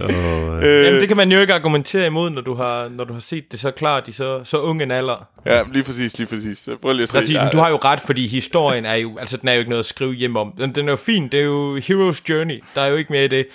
oh, 0.00 0.64
øh. 0.64 0.84
Jamen, 0.84 1.00
det 1.00 1.08
kan 1.08 1.16
man 1.16 1.32
jo 1.32 1.40
ikke 1.40 1.54
argumentere 1.54 2.06
imod, 2.06 2.30
når 2.30 2.40
du 2.40 2.54
har, 2.54 2.88
når 2.88 3.04
du 3.04 3.12
har 3.12 3.20
set 3.20 3.52
det 3.52 3.60
så 3.60 3.70
klart 3.70 4.08
i 4.08 4.12
så, 4.12 4.44
så 4.44 4.58
ung 4.58 4.82
en 4.82 4.90
alder. 4.90 5.28
Ja, 5.46 5.62
lige 5.72 5.82
præcis, 5.84 6.18
lige 6.18 6.28
præcis. 6.28 6.68
Prøv 6.82 6.92
lige 6.92 7.02
at 7.02 7.08
se. 7.08 7.18
Præcis, 7.18 7.36
men 7.36 7.52
du 7.52 7.58
har 7.58 7.68
jo 7.68 7.76
ret, 7.76 8.00
fordi 8.00 8.26
historien 8.26 8.84
er 8.84 8.94
jo, 8.94 9.18
altså 9.18 9.36
den 9.36 9.48
er 9.48 9.52
jo 9.52 9.58
ikke 9.58 9.70
noget 9.70 9.82
at 9.82 9.86
skrive 9.86 10.14
hjem 10.14 10.36
om. 10.36 10.52
Den, 10.58 10.74
den 10.74 10.88
er 10.88 10.92
jo 10.92 10.96
fin, 10.96 11.28
det 11.28 11.40
er 11.40 11.44
jo 11.44 11.78
Hero's 11.78 12.22
Journey, 12.28 12.62
der 12.74 12.80
er 12.80 12.86
jo 12.86 12.96
ikke 12.96 13.12
mere 13.12 13.24
i 13.24 13.28
det. 13.28 13.46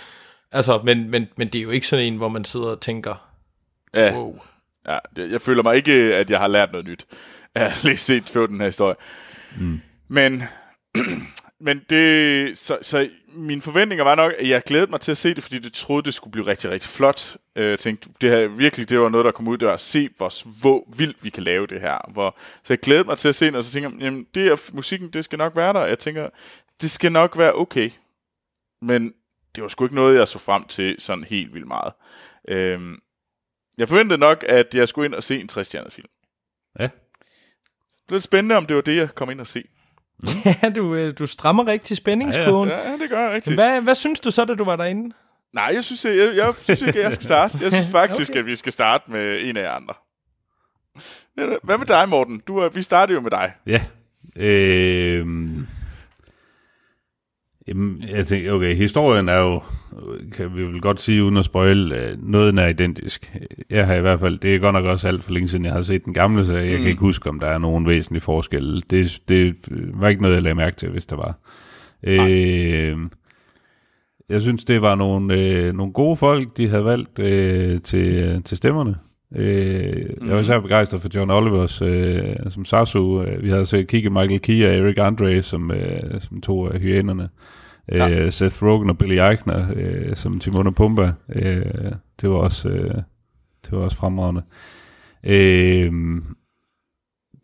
Altså, 0.52 0.82
men, 0.84 1.10
men, 1.10 1.28
men 1.38 1.48
det 1.48 1.60
er 1.60 1.64
jo 1.64 1.70
ikke 1.70 1.88
sådan 1.88 2.06
en, 2.06 2.18
hvor 2.18 2.30
man 2.30 2.46
sidder 2.46 2.68
og 2.68 2.82
tænker, 2.82 3.30
ja. 3.94 4.14
wow. 4.14 4.40
Ja, 4.88 4.98
jeg 5.18 5.42
føler 5.42 5.64
mig 5.64 5.76
ikke, 5.76 5.92
at 5.94 6.30
jeg 6.30 6.40
har 6.40 6.48
lært 6.48 6.72
noget 6.72 6.88
nyt 6.88 7.06
af 7.56 7.66
at 7.66 7.84
læse 7.84 8.06
set 8.06 8.30
før 8.30 8.46
den 8.46 8.60
her 8.60 8.66
historie. 8.66 8.96
Mm. 9.60 9.82
Men, 10.08 10.44
men 11.60 11.82
det, 11.90 12.58
så, 12.58 12.78
så 12.82 13.10
mine 13.34 13.62
forventninger 13.62 14.04
var 14.04 14.16
nok, 14.16 14.34
at 14.40 14.50
jeg 14.50 14.64
glædede 14.64 14.92
mig 14.92 15.00
til 15.02 15.12
at 15.12 15.18
se 15.18 15.34
det, 15.34 15.44
fordi 15.44 15.64
jeg 15.64 15.74
troede, 15.74 16.04
det 16.04 16.14
skulle 16.14 16.32
blive 16.32 16.48
rigtig, 16.48 16.70
rigtig 16.70 16.90
flot. 16.90 17.38
Øh, 17.56 17.70
jeg 17.70 17.80
tænkte, 17.80 18.10
det 18.22 18.30
her 18.30 18.48
virkelig, 18.48 18.90
det 18.90 19.00
var 19.00 19.10
noget, 19.10 19.26
der 19.26 19.32
kom 19.32 19.48
ud, 19.48 19.58
der 19.58 19.74
at 19.74 19.82
se, 19.82 20.10
hvor, 20.18 20.32
hvor 20.60 20.94
vildt 20.98 21.24
vi 21.24 21.30
kan 21.30 21.44
lave 21.44 21.68
det 21.68 21.82
her. 21.82 22.12
Hvor, 22.12 22.38
så 22.64 22.74
jeg 22.74 22.80
glædede 22.80 23.04
mig 23.04 23.18
til 23.18 23.30
at 23.30 23.36
se 23.36 23.46
det, 23.46 23.56
og 23.56 23.64
så 23.64 23.72
tænker 23.72 23.90
jeg, 23.90 24.02
jamen, 24.02 24.28
det 24.36 24.48
er, 24.48 24.72
musikken, 24.74 25.10
det 25.10 25.26
skal 25.26 25.38
nok 25.38 25.56
være 25.56 25.74
der. 25.74 25.86
Jeg 25.86 26.00
tænker, 26.00 26.30
det 26.82 26.92
skal 26.92 27.12
nok 27.12 27.38
være 27.38 27.54
okay. 27.54 27.90
Men 28.82 29.14
det 29.56 29.64
var 29.64 29.70
sgu 29.70 29.86
ikke 29.86 29.96
noget, 29.96 30.20
jeg 30.20 30.28
så 30.28 30.40
frem 30.40 30.64
til 30.64 30.96
sådan 31.00 31.24
helt 31.24 31.54
vildt 31.54 31.68
meget. 31.68 31.94
Øhm, 32.48 33.00
jeg 33.78 33.90
forventede 33.90 34.20
nok, 34.20 34.46
at 34.50 34.74
jeg 34.74 34.88
skulle 34.88 35.06
ind 35.06 35.16
og 35.16 35.24
se 35.24 35.40
en 35.40 35.48
60 35.48 35.76
film. 35.90 36.10
Ja. 36.80 36.90
Det 38.02 38.08
blev 38.08 38.22
spændende, 38.22 38.56
om 38.58 38.66
det 38.66 38.76
var 38.76 38.82
det, 38.82 38.96
jeg 38.96 39.16
kom 39.16 39.32
ind 39.32 39.40
og 39.40 39.48
se. 39.48 39.64
Mm. 40.20 40.28
ja, 40.64 40.70
du, 40.70 40.96
øh, 40.96 41.14
du 41.20 41.26
strammer 41.26 41.68
rigtig 41.68 41.98
spændingskoden. 41.98 42.70
Ja, 42.70 42.78
ja. 42.78 42.92
ja, 42.92 42.98
det 42.98 43.10
gør 43.10 43.20
jeg 43.20 43.32
rigtig. 43.32 43.54
Hvad, 43.54 43.82
hvad 43.82 43.96
synes 43.96 44.20
du 44.20 44.32
så, 44.32 44.46
da 44.46 44.54
du 44.54 44.64
var 44.64 44.76
derinde? 44.76 45.16
Nej, 45.54 45.72
jeg 45.74 45.84
synes, 45.84 46.06
jeg, 46.06 46.18
jeg, 46.18 46.36
jeg 46.36 46.54
synes 46.56 46.82
ikke, 46.82 47.02
jeg 47.02 47.14
skal 47.14 47.24
starte. 47.24 47.58
Jeg 47.62 47.72
synes 47.72 47.92
faktisk, 48.02 48.32
okay. 48.32 48.40
at 48.40 48.46
vi 48.46 48.56
skal 48.56 48.72
starte 48.72 49.12
med 49.12 49.42
en 49.42 49.58
af 49.58 49.62
jer 49.62 49.72
andre. 49.72 49.94
Hvad 51.64 51.78
med 51.78 51.86
dig, 51.86 52.10
Morten? 52.10 52.42
Du, 52.48 52.70
vi 52.74 52.82
startede 52.82 53.16
jo 53.16 53.22
med 53.22 53.32
dig. 53.32 53.54
Ja. 53.66 53.82
Øh, 54.36 55.26
Jamen, 57.68 58.04
jeg 58.10 58.28
tænker, 58.28 58.54
okay, 58.54 58.76
historien 58.76 59.30
er 59.30 59.38
jo, 59.38 59.62
kan 60.32 60.56
vi 60.56 60.64
vel 60.64 60.82
godt 60.82 61.02
sige 61.02 61.24
uden 61.24 61.38
at 61.38 61.46
spoil, 61.46 61.92
øh, 61.92 62.30
noget 62.30 62.60
er 62.60 62.68
identisk. 62.68 63.38
Jeg 63.70 63.88
har 63.88 63.96
i 63.96 64.02
hvert 64.02 64.20
fald, 64.20 64.38
det 64.38 64.56
er 64.56 64.60
godt 64.60 64.74
nok 64.74 64.86
også 64.86 65.08
alt 65.08 65.24
for 65.24 65.32
længe 65.32 65.50
siden, 65.50 65.66
jeg 65.66 65.74
har 65.74 65.82
set 65.82 66.06
den 66.06 66.14
gamle, 66.14 66.46
så 66.46 66.56
jeg 66.56 66.72
mm. 66.72 66.78
kan 66.78 66.88
ikke 66.88 67.00
huske, 67.00 67.30
om 67.30 67.40
der 67.40 67.48
er 67.48 67.58
nogen 67.58 67.88
væsentlige 67.88 68.22
forskelle. 68.22 68.82
Det, 68.90 69.20
det 69.30 69.56
var 69.94 70.10
ikke 70.10 70.22
noget, 70.22 70.36
jeg 70.36 70.44
lagde 70.44 70.56
mærke 70.56 70.76
til, 70.76 70.90
hvis 70.90 71.06
der 71.06 71.16
var. 71.16 71.36
Øh, 72.04 72.98
jeg 74.30 74.42
synes, 74.42 74.64
det 74.64 74.82
var 74.82 74.96
nogle, 74.96 75.42
øh, 75.42 75.74
nogle 75.74 75.94
gode 75.94 76.16
folk, 76.16 76.58
de 76.58 76.70
havde 76.70 76.86
valgt 76.86 77.20
øh, 77.20 77.82
til, 77.82 78.42
til 78.44 78.58
stemmerne. 78.58 78.96
Øh, 79.36 80.06
mm. 80.22 80.28
Jeg 80.28 80.36
var 80.36 80.42
især 80.42 80.60
begejstret 80.60 81.02
for 81.02 81.10
John 81.16 81.32
Olivers 81.32 81.82
øh, 81.82 82.36
som 82.50 82.66
Sasu. 82.66 83.24
Vi 83.40 83.50
havde 83.50 83.66
så 83.66 83.86
kigget 83.88 84.12
Michael 84.12 84.42
Key 84.42 84.66
og 84.66 84.74
Eric 84.74 84.98
Andre 84.98 85.44
som, 85.44 85.72
øh, 85.72 86.22
som 86.22 86.42
to 86.42 86.68
af 86.68 86.80
hyænerne. 86.80 87.30
Ja. 87.98 88.10
Øh, 88.10 88.32
Seth 88.32 88.64
Rogen 88.64 88.90
og 88.90 88.98
Billy 88.98 89.20
Eichner 89.20 89.68
øh, 89.76 90.16
som 90.16 90.40
Timon 90.40 90.68
og 90.68 90.76
Pumba. 90.76 91.14
Øh, 91.30 91.92
det 92.22 92.30
var 92.30 92.36
også 92.36 92.70
øh, 92.70 92.96
det 93.66 93.72
var 93.72 93.78
også 93.78 93.98
fremragende. 93.98 94.42
Øh, 95.24 96.22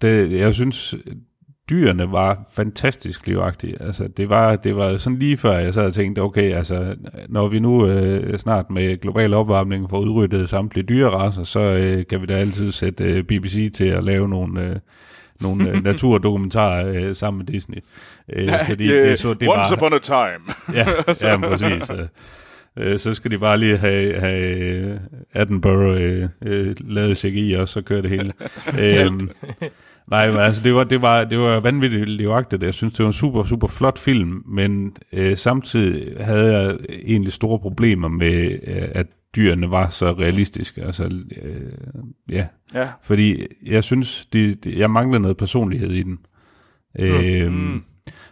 det, 0.01 0.31
jeg 0.31 0.53
synes, 0.53 0.95
dyrene 1.69 2.11
var 2.11 2.47
fantastisk 2.53 3.27
livagtige. 3.27 3.81
Altså, 3.81 4.07
det 4.07 4.30
var, 4.30 4.55
det 4.55 4.76
var 4.76 4.97
sådan 4.97 5.19
lige 5.19 5.38
før, 5.38 5.57
jeg 5.57 5.73
sad 5.73 5.85
og 5.85 5.93
tænkte, 5.93 6.19
okay, 6.19 6.53
altså, 6.53 6.95
når 7.30 7.47
vi 7.47 7.59
nu 7.59 7.88
øh, 7.88 8.39
snart 8.39 8.69
med 8.69 8.97
global 8.97 9.34
opvarmning 9.34 9.89
får 9.89 9.99
udryddet 9.99 10.49
samtlige 10.49 10.85
dyrerasser, 10.85 11.43
så 11.43 11.59
øh, 11.59 12.07
kan 12.07 12.22
vi 12.22 12.26
da 12.26 12.34
altid 12.34 12.72
sætte 12.72 13.03
øh, 13.03 13.23
BBC 13.23 13.72
til 13.73 13.85
at 13.85 14.03
lave 14.03 14.30
nogle, 14.30 14.61
øh, 14.61 14.76
nogle 15.41 15.69
øh, 15.69 15.84
naturdokumentarer 15.89 16.88
øh, 16.88 17.15
sammen 17.15 17.38
med 17.38 17.45
Disney. 17.45 17.77
Øh, 18.34 18.45
ja, 18.45 18.64
fordi 18.64 18.88
yeah, 18.88 19.09
det, 19.09 19.19
så, 19.19 19.34
det 19.34 19.49
once 19.49 19.72
var, 19.72 19.76
upon 19.77 19.93
a 19.93 19.99
time. 19.99 20.73
ja, 20.73 20.88
ja, 21.30 21.38
præcis. 21.38 21.89
Øh, 21.89 22.07
øh, 22.77 22.99
så 22.99 23.14
skal 23.14 23.31
de 23.31 23.38
bare 23.38 23.57
lige 23.57 23.77
have, 23.77 24.19
have 24.19 24.99
Attenborough 25.34 26.01
øh, 26.01 26.30
øh, 26.45 26.76
lavet 26.80 27.18
CGI 27.18 27.53
også, 27.53 27.80
og 27.80 27.85
køre 27.85 28.01
det 28.01 28.09
hele. 28.09 28.34
øhm, 28.84 29.30
Nej, 30.11 30.31
men 30.31 30.39
altså, 30.39 30.64
det 30.64 30.76
var, 30.76 30.84
det 30.84 31.01
var, 31.01 31.23
det 31.23 31.39
var 31.39 31.59
vanvittigt 31.59 32.09
livagtigt. 32.09 32.64
Jeg 32.64 32.73
synes, 32.73 32.93
det 32.93 33.03
var 33.03 33.07
en 33.07 33.14
super, 33.14 33.43
super 33.43 33.68
flot 33.68 33.99
film, 33.99 34.43
men 34.45 34.95
øh, 35.14 35.38
samtidig 35.38 36.26
havde 36.26 36.57
jeg 36.57 36.77
egentlig 37.05 37.34
store 37.34 37.59
problemer 37.59 38.07
med, 38.07 38.59
øh, 38.68 38.88
at 38.91 39.07
dyrene 39.35 39.71
var 39.71 39.89
så 39.89 40.11
realistiske. 40.11 40.83
Altså, 40.83 41.03
øh, 41.41 41.71
ja. 42.29 42.47
ja. 42.73 42.89
Fordi 43.03 43.45
jeg 43.65 43.83
synes, 43.83 44.25
de, 44.25 44.55
de, 44.55 44.79
jeg 44.79 44.91
manglede 44.91 45.21
noget 45.21 45.37
personlighed 45.37 45.91
i 45.91 46.03
den. 46.03 46.19
Mm. 46.99 47.05
Øh, 47.05 47.51
mm 47.51 47.83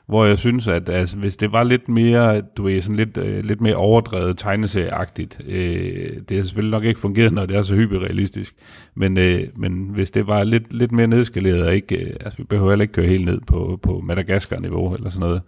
hvor 0.08 0.26
jeg 0.26 0.38
synes, 0.38 0.68
at 0.68 0.90
altså, 0.90 1.18
hvis 1.18 1.38
det 1.38 1.52
var 1.52 1.64
lidt 1.64 1.90
mere, 1.90 2.42
du 2.42 2.64
ved, 2.64 2.82
sådan 2.82 2.96
lidt, 2.96 3.18
øh, 3.18 3.44
lidt 3.44 3.62
mere 3.62 3.76
overdrevet 3.76 4.38
tegneserieagtigt, 4.38 5.42
øh, 5.48 6.12
det 6.30 6.38
har 6.38 6.44
selvfølgelig 6.44 6.72
nok 6.72 6.84
ikke 6.84 7.00
fungeret, 7.00 7.34
når 7.34 7.46
det 7.46 7.58
er 7.58 7.62
så 7.62 7.76
hyperrealistisk, 7.76 8.56
men, 8.96 9.18
øh, 9.18 9.44
men 9.56 9.90
hvis 9.94 10.12
det 10.12 10.28
var 10.28 10.44
lidt, 10.44 10.74
lidt 10.74 10.92
mere 10.92 11.08
nedskaleret, 11.08 11.68
og 11.68 11.76
ikke, 11.76 11.96
øh, 11.96 12.14
altså 12.22 12.38
vi 12.38 12.44
behøver 12.44 12.72
heller 12.72 12.84
ikke 12.84 12.94
køre 12.94 13.08
helt 13.08 13.26
ned 13.26 13.42
på, 13.48 13.80
på 13.84 14.02
Madagaskar-niveau 14.04 14.94
eller 14.96 15.10
sådan 15.10 15.20
noget, 15.20 15.42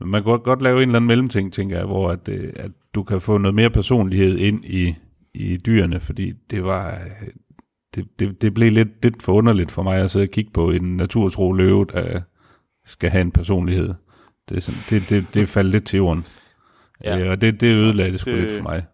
men 0.00 0.10
man 0.10 0.22
kan 0.22 0.30
godt, 0.30 0.42
godt 0.42 0.62
lave 0.62 0.82
en 0.82 0.88
eller 0.88 0.96
anden 0.96 1.08
mellemting, 1.08 1.52
tænker 1.52 1.76
jeg, 1.76 1.86
hvor 1.86 2.10
at, 2.10 2.28
øh, 2.28 2.52
at 2.56 2.70
du 2.94 3.02
kan 3.02 3.20
få 3.20 3.38
noget 3.38 3.54
mere 3.54 3.70
personlighed 3.70 4.38
ind 4.38 4.64
i, 4.64 4.94
i 5.34 5.56
dyrene, 5.56 6.00
fordi 6.00 6.32
det 6.50 6.64
var... 6.64 6.98
Det, 7.94 8.06
det, 8.18 8.42
det 8.42 8.54
blev 8.54 8.72
lidt, 8.72 8.88
lidt 9.02 9.22
for 9.22 9.32
underligt 9.32 9.70
for 9.70 9.82
mig 9.82 9.98
at 9.98 10.10
sidde 10.10 10.24
og 10.24 10.30
kigge 10.30 10.50
på 10.50 10.70
en 10.70 10.96
naturtro 10.96 11.52
løve, 11.52 11.86
der, 11.92 12.20
skal 12.90 13.10
have 13.10 13.20
en 13.20 13.32
personlighed. 13.32 13.94
Det, 14.48 14.56
er 14.56 14.60
sådan, 14.60 15.00
det, 15.00 15.10
det, 15.10 15.34
det 15.34 15.48
faldt 15.48 15.70
lidt 15.70 15.86
til 15.86 15.96
jorden. 15.96 16.24
Ja. 17.04 17.18
Øh, 17.18 17.30
og 17.30 17.40
det, 17.40 17.60
det 17.60 17.74
ødelagde 17.74 18.12
det 18.12 18.20
sgu 18.20 18.30
det, 18.30 18.38
lidt 18.40 18.52
for 18.52 18.62
mig. 18.62 18.84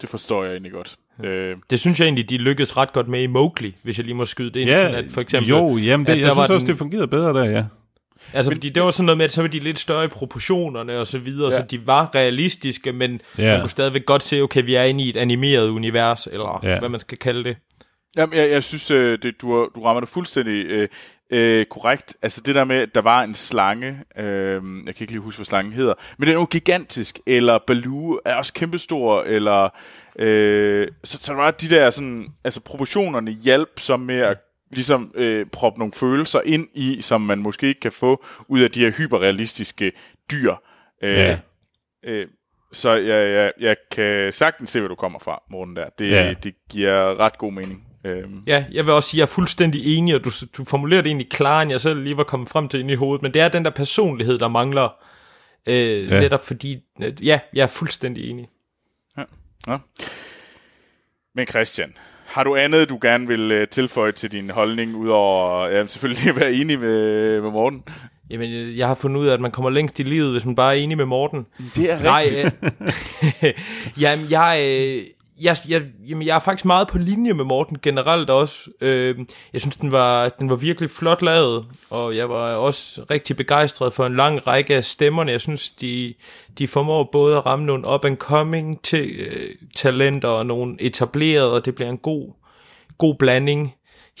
Det 0.00 0.08
forstår 0.08 0.44
jeg 0.44 0.52
egentlig 0.52 0.72
godt. 0.72 0.96
Øh. 1.24 1.56
Det 1.70 1.80
synes 1.80 2.00
jeg 2.00 2.06
egentlig, 2.06 2.30
de 2.30 2.38
lykkedes 2.38 2.76
ret 2.76 2.92
godt 2.92 3.08
med 3.08 3.22
i 3.22 3.26
Mowgli, 3.26 3.76
hvis 3.82 3.98
jeg 3.98 4.04
lige 4.04 4.14
må 4.14 4.24
skyde 4.24 4.50
det 4.50 4.60
ind. 4.60 4.68
Ja, 4.68 4.82
sådan 4.82 5.04
at 5.04 5.10
for 5.10 5.20
eksempel, 5.20 5.48
jo, 5.48 5.76
jamen 5.76 6.06
det, 6.06 6.20
jeg 6.20 6.30
synes 6.30 6.50
også, 6.50 6.58
den, 6.58 6.66
det 6.66 6.78
fungerede 6.78 7.08
bedre 7.08 7.32
der, 7.32 7.44
ja. 7.44 7.64
Altså, 8.32 8.50
men, 8.50 8.56
fordi 8.56 8.68
det 8.68 8.82
var 8.82 8.90
sådan 8.90 9.06
noget 9.06 9.18
med, 9.18 9.24
at 9.24 9.32
så 9.32 9.40
var 9.40 9.48
de 9.48 9.58
lidt 9.58 9.78
større 9.78 10.04
i 10.04 10.08
proportionerne 10.08 10.98
og 10.98 11.06
så 11.06 11.18
videre, 11.18 11.52
ja. 11.52 11.58
så 11.58 11.66
de 11.70 11.86
var 11.86 12.14
realistiske, 12.14 12.92
men 12.92 13.20
ja. 13.38 13.52
man 13.52 13.60
kunne 13.60 13.70
stadigvæk 13.70 14.06
godt 14.06 14.22
se, 14.22 14.40
okay, 14.40 14.64
vi 14.64 14.74
er 14.74 14.82
inde 14.82 15.04
i 15.04 15.08
et 15.08 15.16
animeret 15.16 15.68
univers, 15.68 16.26
eller 16.26 16.60
ja. 16.62 16.78
hvad 16.78 16.88
man 16.88 17.00
skal 17.00 17.18
kalde 17.18 17.44
det. 17.44 17.56
Jamen, 18.16 18.38
jeg, 18.38 18.50
jeg 18.50 18.64
synes, 18.64 18.90
øh, 18.90 19.18
det, 19.22 19.34
du, 19.40 19.68
du 19.74 19.82
rammer 19.84 20.00
det 20.00 20.08
fuldstændig 20.08 20.66
øh, 20.66 20.88
øh, 21.32 21.66
korrekt. 21.66 22.16
Altså 22.22 22.42
det 22.46 22.54
der 22.54 22.64
med, 22.64 22.76
at 22.76 22.94
der 22.94 23.00
var 23.00 23.22
en 23.22 23.34
slange, 23.34 23.98
øh, 24.18 24.62
jeg 24.86 24.94
kan 24.94 25.00
ikke 25.00 25.12
lige 25.12 25.20
huske, 25.20 25.38
hvad 25.38 25.46
slangen 25.46 25.72
hedder, 25.72 25.94
men 26.18 26.26
den 26.26 26.36
er 26.36 26.40
jo 26.40 26.46
gigantisk, 26.46 27.18
eller 27.26 27.58
Baloo 27.66 28.18
er 28.24 28.34
også 28.34 28.52
kæmpestor, 28.52 29.22
eller... 29.22 29.68
Øh, 30.18 30.88
så, 31.04 31.18
så 31.20 31.32
der 31.32 31.38
var 31.38 31.50
de 31.50 31.68
der 31.68 31.90
sådan, 31.90 32.26
altså 32.44 32.60
proportionerne 32.60 33.30
hjælp 33.30 33.80
som 33.80 34.00
med 34.00 34.18
at 34.18 34.38
ligesom 34.70 35.12
øh, 35.14 35.46
proppe 35.46 35.78
nogle 35.78 35.92
følelser 35.92 36.40
ind 36.44 36.68
i, 36.74 37.00
som 37.02 37.20
man 37.20 37.38
måske 37.38 37.68
ikke 37.68 37.80
kan 37.80 37.92
få 37.92 38.24
ud 38.48 38.60
af 38.60 38.70
de 38.70 38.80
her 38.80 38.90
hyperrealistiske 38.90 39.92
dyr. 40.30 40.54
Øh, 41.02 41.14
Ja. 41.14 41.38
øh, 42.04 42.26
så 42.72 42.90
jeg, 42.90 43.32
jeg, 43.34 43.52
jeg 43.60 43.76
kan 43.90 44.32
sagtens 44.32 44.70
se, 44.70 44.78
hvor 44.80 44.88
du 44.88 44.94
kommer 44.94 45.18
fra, 45.18 45.42
Morten, 45.50 45.76
der. 45.76 45.88
Det, 45.98 46.10
Ja. 46.10 46.34
det 46.42 46.54
giver 46.70 47.20
ret 47.20 47.38
god 47.38 47.52
mening. 47.52 47.84
Øh, 48.04 48.24
Ja, 48.46 48.64
jeg 48.72 48.84
vil 48.86 48.92
også 48.94 49.08
sige, 49.08 49.18
at 49.18 49.20
jeg 49.20 49.22
er 49.32 49.34
fuldstændig 49.34 49.96
enig, 49.96 50.14
og 50.14 50.24
du, 50.24 50.30
du 50.56 50.64
formulerer 50.64 51.02
det 51.02 51.08
egentlig 51.08 51.30
klarere, 51.30 51.62
end 51.62 51.70
jeg 51.70 51.80
selv 51.80 52.02
lige 52.02 52.16
var 52.16 52.24
kommet 52.24 52.48
frem 52.48 52.68
til 52.68 52.80
ind 52.80 52.90
i 52.90 52.94
hovedet, 52.94 53.22
men 53.22 53.34
det 53.34 53.42
er 53.42 53.48
den 53.48 53.64
der 53.64 53.70
personlighed, 53.70 54.38
der 54.38 54.48
mangler, 54.48 54.88
øh, 55.66 56.08
Ja. 56.08 56.14
ja. 56.14 56.20
netop 56.20 56.44
fordi, 56.46 56.78
øh, 57.02 57.26
ja, 57.26 57.38
jeg 57.54 57.62
er 57.62 57.66
fuldstændig 57.66 58.30
enig. 58.30 58.48
ja. 59.68 59.76
Men 61.34 61.46
Christian, 61.46 61.94
har 62.28 62.44
du 62.44 62.56
andet, 62.56 62.88
du 62.88 62.98
gerne 63.02 63.26
vil 63.26 63.52
øh, 63.52 63.68
tilføje 63.68 64.12
til 64.12 64.32
din 64.32 64.50
holdning, 64.50 64.96
udover 64.96 65.66
ja, 65.68 65.86
selvfølgelig 65.86 66.28
at 66.28 66.40
være 66.40 66.52
enig 66.52 66.78
med, 66.78 67.40
med 67.40 67.50
Morten? 67.50 67.82
Jamen, 68.30 68.52
øh, 68.52 68.78
jeg 68.78 68.88
har 68.88 68.94
fundet 68.94 69.20
ud 69.20 69.26
af, 69.26 69.34
at 69.34 69.40
man 69.40 69.50
kommer 69.50 69.70
længst 69.70 70.00
i 70.00 70.02
livet, 70.02 70.32
hvis 70.32 70.44
man 70.44 70.54
bare 70.54 70.78
er 70.78 70.82
enig 70.82 70.96
med 70.96 71.04
Morten. 71.04 71.46
Det 71.76 71.90
er 71.92 72.02
Nej, 72.02 72.24
øh, 73.44 73.52
jamen, 74.02 74.26
jeg, 74.30 74.60
øh, 74.62 75.02
jeg, 75.40 75.56
jeg, 75.68 75.82
jamen, 76.08 76.26
jeg 76.26 76.36
er 76.36 76.40
faktisk 76.40 76.64
meget 76.64 76.88
på 76.88 76.98
linje 76.98 77.32
med 77.32 77.44
Morten 77.44 77.78
generelt 77.82 78.30
også. 78.30 78.70
Øh, 78.80 79.18
jeg 79.52 79.60
synes, 79.60 79.76
den 79.76 79.92
var, 79.92 80.28
den 80.28 80.50
var 80.50 80.56
virkelig 80.56 80.90
flot 80.90 81.22
lavet, 81.22 81.66
og 81.90 82.16
jeg 82.16 82.28
var 82.28 82.54
også 82.54 83.04
rigtig 83.10 83.36
begejstret 83.36 83.92
for 83.92 84.06
en 84.06 84.16
lang 84.16 84.46
række 84.46 84.76
af 84.76 84.84
stemmerne. 84.84 85.32
Jeg 85.32 85.40
synes, 85.40 85.68
de, 85.70 86.14
de 86.58 86.68
formår 86.68 87.08
både 87.12 87.36
at 87.36 87.46
ramme 87.46 87.66
nogle 87.66 87.88
up-and-coming 87.88 88.82
til, 88.82 89.10
øh, 89.18 89.54
talenter 89.76 90.28
og 90.28 90.46
nogle 90.46 90.76
etablerede, 90.82 91.52
og 91.52 91.64
det 91.64 91.74
bliver 91.74 91.90
en 91.90 91.98
god, 91.98 92.32
god 92.98 93.14
blanding. 93.14 93.74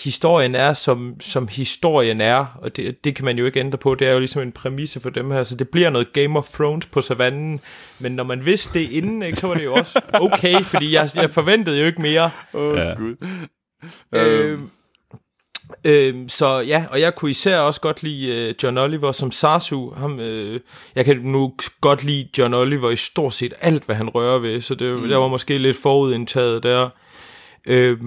Historien 0.04 0.54
er, 0.54 0.72
som, 0.72 1.20
som 1.20 1.48
historien 1.48 2.20
er, 2.20 2.58
og 2.62 2.76
det, 2.76 3.04
det 3.04 3.16
kan 3.16 3.24
man 3.24 3.38
jo 3.38 3.46
ikke 3.46 3.60
ændre 3.60 3.78
på. 3.78 3.94
Det 3.94 4.08
er 4.08 4.12
jo 4.12 4.18
ligesom 4.18 4.42
en 4.42 4.52
præmisse 4.52 5.00
for 5.00 5.10
dem 5.10 5.30
her, 5.30 5.42
så 5.42 5.56
det 5.56 5.68
bliver 5.68 5.90
noget 5.90 6.12
Game 6.12 6.38
of 6.38 6.48
Thrones 6.48 6.86
på 6.86 7.02
savannen. 7.02 7.60
Men 7.98 8.12
når 8.12 8.24
man 8.24 8.46
vidste 8.46 8.78
det 8.78 8.90
inden, 8.90 9.22
ikke, 9.22 9.38
så 9.38 9.46
var 9.46 9.54
det 9.54 9.64
jo 9.64 9.74
også 9.74 10.00
okay, 10.14 10.62
fordi 10.62 10.92
jeg, 10.92 11.10
jeg 11.14 11.30
forventede 11.30 11.80
jo 11.80 11.86
ikke 11.86 12.02
mere. 12.02 12.30
Åh, 12.54 12.62
oh, 12.62 12.76
Ja. 12.78 12.94
Gud. 12.94 13.16
Øh, 14.14 14.58
øh, 15.84 16.28
så 16.28 16.58
ja, 16.58 16.84
og 16.90 17.00
jeg 17.00 17.14
kunne 17.14 17.30
især 17.30 17.58
også 17.58 17.80
godt 17.80 18.02
lide 18.02 18.48
øh, 18.48 18.54
John 18.62 18.78
Oliver 18.78 19.12
som 19.12 19.30
Sarsu. 19.30 19.90
Ham, 19.90 20.20
øh, 20.20 20.60
jeg 20.94 21.04
kan 21.04 21.16
nu 21.16 21.54
godt 21.80 22.04
lide 22.04 22.28
John 22.38 22.54
Oliver 22.54 22.90
i 22.90 22.96
stort 22.96 23.34
set 23.34 23.54
alt, 23.60 23.84
hvad 23.84 23.96
han 23.96 24.08
rører 24.08 24.38
ved, 24.38 24.60
så 24.60 24.74
det, 24.74 24.98
mm. 24.98 25.10
jeg 25.10 25.20
var 25.20 25.28
måske 25.28 25.58
lidt 25.58 25.76
forudindtaget 25.76 26.62
der. 26.62 26.88
Øh, 27.66 27.98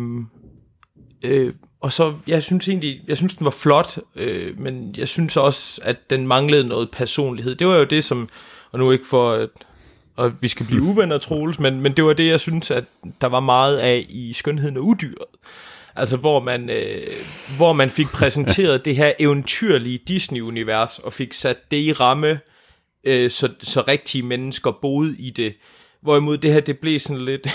øh, 1.26 1.54
og 1.82 1.92
så, 1.94 2.14
jeg 2.28 2.44
synes 2.44 2.68
egentlig, 2.68 3.02
jeg 3.08 3.18
synes, 3.18 3.34
den 3.34 3.46
var 3.46 3.52
flot, 3.52 4.00
øh, 4.16 4.60
men 4.60 4.96
jeg 4.98 5.08
synes 5.08 5.38
også, 5.38 5.82
at 5.84 6.10
den 6.10 6.28
manglede 6.28 6.68
noget 6.68 6.92
personlighed. 6.92 7.56
Det 7.56 7.68
var 7.68 7.76
jo 7.76 7.84
det, 7.84 8.04
som, 8.04 8.30
og 8.72 8.80
nu 8.80 8.92
ikke 8.92 9.06
for, 9.10 9.32
at, 9.32 9.50
og 10.16 10.32
vi 10.42 10.48
skal 10.48 10.66
blive 10.66 10.82
uvenner, 10.82 11.18
Troels, 11.18 11.60
men, 11.60 11.82
men 11.82 11.98
det 11.98 12.06
var 12.06 12.14
det, 12.14 12.28
jeg 12.28 12.40
synes, 12.40 12.72
at 12.72 12.84
der 13.22 13.28
var 13.28 13.40
meget 13.40 13.78
af 13.78 14.06
i 14.10 14.34
Skønheden 14.34 14.78
og 14.78 14.84
Udyret. 14.86 15.26
Altså, 15.96 16.18
hvor 16.18 16.40
man, 16.40 16.70
øh, 16.70 17.08
hvor 17.58 17.74
man 17.74 17.90
fik 17.90 18.08
præsenteret 18.08 18.82
det 18.86 18.96
her 18.96 19.12
eventyrlige 19.20 20.00
Disney-univers, 20.08 21.00
og 21.00 21.14
fik 21.14 21.34
sat 21.34 21.72
det 21.72 21.78
i 21.78 21.94
ramme, 21.94 22.40
øh, 23.04 23.30
så, 23.32 23.50
så 23.60 23.84
rigtige 23.88 24.24
mennesker 24.24 24.72
boede 24.82 25.16
i 25.20 25.30
det. 25.30 25.54
Hvorimod 26.02 26.38
det 26.38 26.54
her, 26.54 26.60
det 26.60 26.80
blev 26.80 27.00
sådan 27.00 27.26
lidt 27.26 27.48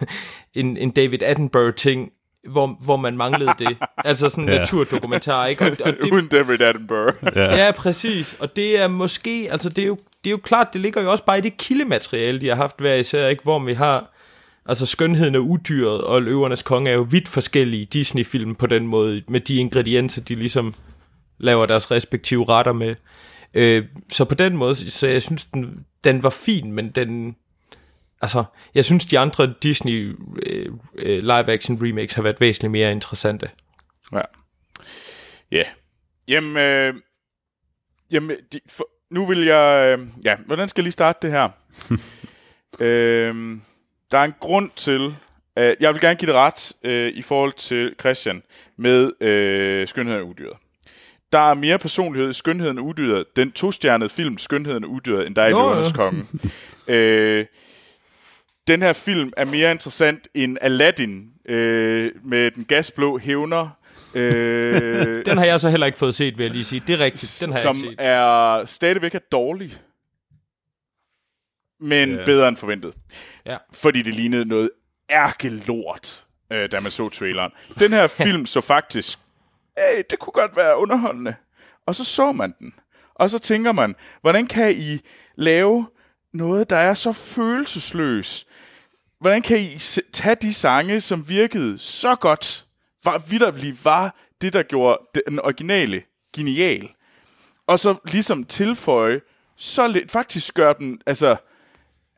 en, 0.54 0.76
en 0.76 0.90
David 0.90 1.22
Attenborough-ting, 1.22 2.12
hvor, 2.48 2.78
hvor 2.84 2.96
man 2.96 3.16
manglede 3.16 3.52
det. 3.58 3.76
Altså 4.04 4.28
sådan 4.28 4.44
en 4.44 4.50
Ja. 4.50 4.58
naturdokumentar, 4.58 5.46
ikke? 5.46 5.64
Og, 5.64 5.70
og 5.84 5.92
det, 6.02 6.10
Uden 6.12 6.26
David 6.28 6.60
Attenborough. 6.60 7.14
Ja. 7.36 7.56
Ja, 7.66 7.70
præcis. 7.72 8.36
Og 8.40 8.56
det 8.56 8.80
er 8.80 8.88
måske, 8.88 9.48
altså 9.50 9.68
det 9.68 9.82
er 9.82 9.86
jo, 9.86 9.96
det 10.24 10.30
er 10.30 10.30
jo 10.30 10.40
klart, 10.42 10.66
det 10.72 10.80
ligger 10.80 11.02
jo 11.02 11.10
også 11.10 11.24
bare 11.24 11.38
i 11.38 11.40
det 11.40 11.56
kildemateriale, 11.56 12.40
de 12.40 12.48
har 12.48 12.54
haft 12.54 12.80
hver 12.80 12.94
især, 12.94 13.28
ikke? 13.28 13.42
Hvor 13.42 13.58
vi 13.58 13.74
har, 13.74 14.14
altså 14.66 14.86
skønheden 14.86 15.34
og 15.34 15.42
udyret 15.50 16.00
og 16.00 16.22
løvernes 16.22 16.62
konge 16.62 16.90
er 16.90 16.94
jo 16.94 17.06
vidt 17.10 17.28
forskellige 17.28 17.84
Disney-film 17.84 18.54
på 18.54 18.66
den 18.66 18.86
måde, 18.86 19.22
med 19.28 19.40
de 19.40 19.54
ingredienser, 19.56 20.20
de 20.22 20.34
ligesom 20.34 20.74
laver 21.38 21.66
deres 21.66 21.90
respektive 21.90 22.44
retter 22.48 22.72
med. 22.72 22.94
Øh, 23.54 23.84
så 24.12 24.24
på 24.24 24.34
den 24.34 24.56
måde, 24.56 24.74
så 24.90 25.06
jeg 25.06 25.22
synes, 25.22 25.44
den, 25.44 25.84
den 26.04 26.22
var 26.22 26.30
fin, 26.30 26.72
men 26.72 26.88
den, 26.90 27.36
altså, 28.20 28.44
jeg 28.74 28.84
synes, 28.84 29.06
de 29.06 29.18
andre 29.18 29.54
Disney 29.62 30.16
øh, 30.46 30.66
øh, 30.94 31.22
live-action 31.22 31.78
remakes 31.82 32.14
har 32.14 32.22
været 32.22 32.40
væsentligt 32.40 32.72
mere 32.72 32.90
interessante. 32.90 33.50
Ja. 34.12 34.20
Ja. 35.50 35.62
Jamen, 36.28 36.56
øh, 36.56 36.94
jamen 38.10 38.36
de, 38.52 38.60
for, 38.68 38.88
nu 39.10 39.26
vil 39.26 39.44
jeg... 39.44 39.98
Øh, 39.98 40.06
ja, 40.24 40.36
hvordan 40.46 40.68
skal 40.68 40.82
jeg 40.82 40.84
lige 40.84 40.92
starte 40.92 41.18
det 41.22 41.30
her? 41.30 41.48
øh, 42.86 43.58
der 44.10 44.18
er 44.18 44.24
en 44.24 44.34
grund 44.40 44.70
til... 44.76 45.16
Øh, 45.58 45.76
jeg 45.80 45.92
vil 45.92 46.00
gerne 46.00 46.16
give 46.16 46.26
det 46.26 46.34
ret 46.34 46.72
øh, 46.82 47.12
i 47.12 47.22
forhold 47.22 47.52
til 47.52 47.94
Christian 48.00 48.42
med 48.76 49.22
øh, 49.22 49.88
Skønheden 49.88 50.20
og 50.20 50.28
Udyret. 50.28 50.56
Der 51.32 51.50
er 51.50 51.54
mere 51.54 51.78
personlighed 51.78 52.30
i 52.30 52.32
Skønheden 52.32 52.78
og 52.78 52.84
Udyret, 52.84 53.24
den 53.36 53.52
tostjernede 53.52 54.08
film 54.08 54.38
Skønheden 54.38 54.84
og 54.84 54.90
Udyret, 54.90 55.26
end 55.26 55.34
der 55.34 55.42
er 55.42 55.46
i. 55.46 55.50
Løvernes 55.50 55.92
Konge. 55.92 56.24
øh, 56.94 57.46
den 58.68 58.82
her 58.82 58.92
film 58.92 59.32
er 59.36 59.44
mere 59.44 59.70
interessant 59.70 60.28
end 60.34 60.58
Aladdin 60.60 61.32
øh, 61.48 62.12
med 62.24 62.50
den 62.50 62.64
gasblå 62.64 63.18
hævner. 63.18 63.68
Øh, 64.14 65.24
Den 65.26 65.38
har 65.38 65.44
jeg 65.44 65.60
så 65.60 65.68
heller 65.70 65.86
ikke 65.86 65.98
fået 65.98 66.14
set, 66.14 66.38
vil 66.38 66.44
jeg 66.44 66.52
lige 66.52 66.64
sige. 66.64 66.82
Det 66.86 66.94
er 66.94 67.04
rigtigt, 67.04 67.38
den 67.44 67.52
har 67.52 67.58
som 67.60 67.76
jeg 67.76 67.84
ikke 67.84 68.02
set. 68.02 68.06
er 68.08 68.64
stadigvæk 68.64 69.14
er 69.14 69.18
dårlig, 69.32 69.78
men 71.80 72.14
Ja. 72.14 72.24
bedre 72.24 72.48
end 72.48 72.56
forventet. 72.56 72.94
Ja. 73.46 73.56
Fordi 73.72 74.02
det 74.02 74.14
lignede 74.14 74.44
noget 74.44 74.70
ærkelort, 75.10 76.24
øh, 76.52 76.72
da 76.72 76.80
man 76.80 76.90
så 76.92 77.08
traileren. 77.08 77.52
Den 77.78 77.92
her 77.92 78.06
film 78.24 78.46
så 78.46 78.60
faktisk, 78.60 79.18
hey, 79.78 80.02
det 80.10 80.18
kunne 80.18 80.32
godt 80.32 80.56
være 80.56 80.78
underholdende. 80.78 81.34
Og 81.86 81.94
så 81.94 82.04
så 82.04 82.32
man 82.32 82.54
den. 82.58 82.74
Og 83.14 83.30
så 83.30 83.38
tænker 83.38 83.72
man, 83.72 83.94
hvordan 84.20 84.46
kan 84.46 84.72
I 84.76 85.00
lave 85.36 85.86
noget, 86.34 86.70
der 86.70 86.76
er 86.76 86.94
så 86.94 87.12
følelsesløs? 87.12 88.46
Hvordan 89.20 89.42
kan 89.42 89.60
I 89.60 89.78
tage 90.12 90.34
de 90.34 90.54
sange, 90.54 91.00
som 91.00 91.28
virkede 91.28 91.78
så 91.78 92.14
godt, 92.14 92.66
var 93.04 93.18
vidderligt 93.18 93.84
var 93.84 94.16
det, 94.40 94.52
der 94.52 94.62
gjorde 94.62 94.98
den 95.28 95.40
originale 95.40 96.02
genial, 96.36 96.88
og 97.66 97.78
så 97.78 97.94
ligesom 98.04 98.44
tilføje, 98.44 99.20
så 99.56 99.88
lidt, 99.88 100.10
faktisk 100.10 100.54
gør 100.54 100.72
den, 100.72 101.00
altså, 101.06 101.36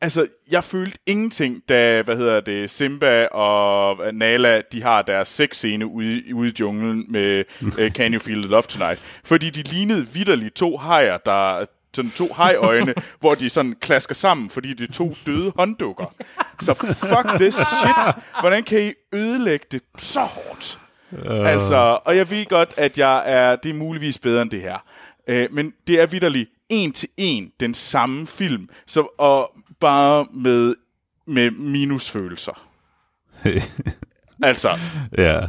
altså, 0.00 0.26
jeg 0.50 0.64
følte 0.64 0.98
ingenting, 1.06 1.62
da, 1.68 2.02
hvad 2.02 2.16
hedder 2.16 2.40
det, 2.40 2.70
Simba 2.70 3.26
og 3.26 4.06
øh, 4.06 4.12
Nala, 4.12 4.62
de 4.72 4.82
har 4.82 5.02
deres 5.02 5.28
sexscene 5.28 5.86
ude, 5.86 6.34
ude 6.34 6.48
i 6.48 6.54
junglen 6.60 7.04
med 7.08 7.44
uh, 7.62 7.90
Can 7.90 8.14
You 8.14 8.20
Feel 8.20 8.42
the 8.42 8.50
Love 8.50 8.62
Tonight. 8.62 9.00
Fordi 9.24 9.50
de 9.50 9.62
lignede 9.62 10.08
vidderligt 10.08 10.54
to 10.54 10.76
hajer, 10.76 11.18
der 11.18 11.66
sådan 11.94 12.10
to 12.10 12.32
hajøjne, 12.32 12.94
hvor 13.20 13.30
de 13.30 13.50
sådan 13.50 13.76
klasker 13.80 14.14
sammen, 14.14 14.50
fordi 14.50 14.74
det 14.74 14.88
er 14.88 14.92
to 14.92 15.14
døde 15.26 15.52
hånddukker. 15.56 16.14
Så 16.60 16.74
fuck 16.74 17.40
this 17.40 17.54
shit. 17.54 18.24
Hvordan 18.40 18.64
kan 18.64 18.82
I 18.82 18.92
ødelægge 19.12 19.66
det 19.70 19.82
så 19.98 20.20
hårdt? 20.20 20.80
Uh. 21.12 21.50
Altså, 21.50 21.98
og 22.04 22.16
jeg 22.16 22.30
ved 22.30 22.46
godt, 22.46 22.74
at 22.76 22.98
jeg 22.98 23.22
er, 23.26 23.56
det 23.56 23.70
er 23.70 23.74
muligvis 23.74 24.18
bedre 24.18 24.42
end 24.42 24.50
det 24.50 24.60
her. 24.60 24.78
Uh, 25.28 25.54
men 25.54 25.74
det 25.86 26.00
er 26.00 26.06
vidderligt 26.06 26.50
en 26.68 26.92
til 26.92 27.08
en 27.16 27.52
den 27.60 27.74
samme 27.74 28.26
film, 28.26 28.68
så, 28.86 29.08
og 29.18 29.52
bare 29.80 30.26
med, 30.32 30.74
med 31.26 31.50
minusfølelser. 31.50 32.66
altså, 34.42 34.78
ja. 35.18 35.40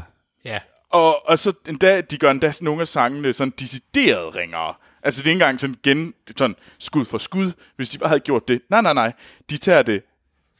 Ja. 0.46 0.60
og, 0.90 1.28
og 1.28 1.40
så 1.40 1.54
endda, 1.68 2.02
de 2.02 2.18
gør 2.18 2.32
endda 2.32 2.54
nogle 2.62 2.82
af 2.82 2.88
sangene 2.88 3.34
sådan 3.34 3.54
decideret 3.60 4.36
ringere. 4.36 4.74
Altså 5.04 5.22
det 5.22 5.28
er 5.28 5.32
ikke 5.32 5.44
engang 5.44 5.62
sådan, 5.62 5.76
gen, 5.84 6.14
sådan 6.38 6.56
skud 6.80 7.06
for 7.06 7.18
skud, 7.18 7.52
hvis 7.76 7.90
de 7.90 7.98
bare 7.98 8.10
havde 8.10 8.20
gjort 8.20 8.48
det. 8.48 8.62
Nej, 8.70 8.82
nej, 8.82 8.94
nej. 8.94 9.14
De 9.50 9.58
tager 9.58 9.82
det 9.82 10.04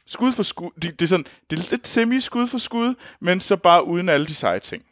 skud 0.06 0.32
for 0.32 0.42
skud. 0.42 0.70
De, 0.82 0.90
det, 0.90 1.02
er 1.02 1.06
sådan, 1.06 1.26
det 1.50 1.58
er 1.58 1.70
lidt 1.70 1.86
semi-skud 1.86 2.46
for 2.46 2.58
skud, 2.58 2.94
men 3.20 3.40
så 3.40 3.56
bare 3.56 3.86
uden 3.86 4.08
alle 4.08 4.26
de 4.26 4.34
seje 4.34 4.60
ting. 4.60 4.84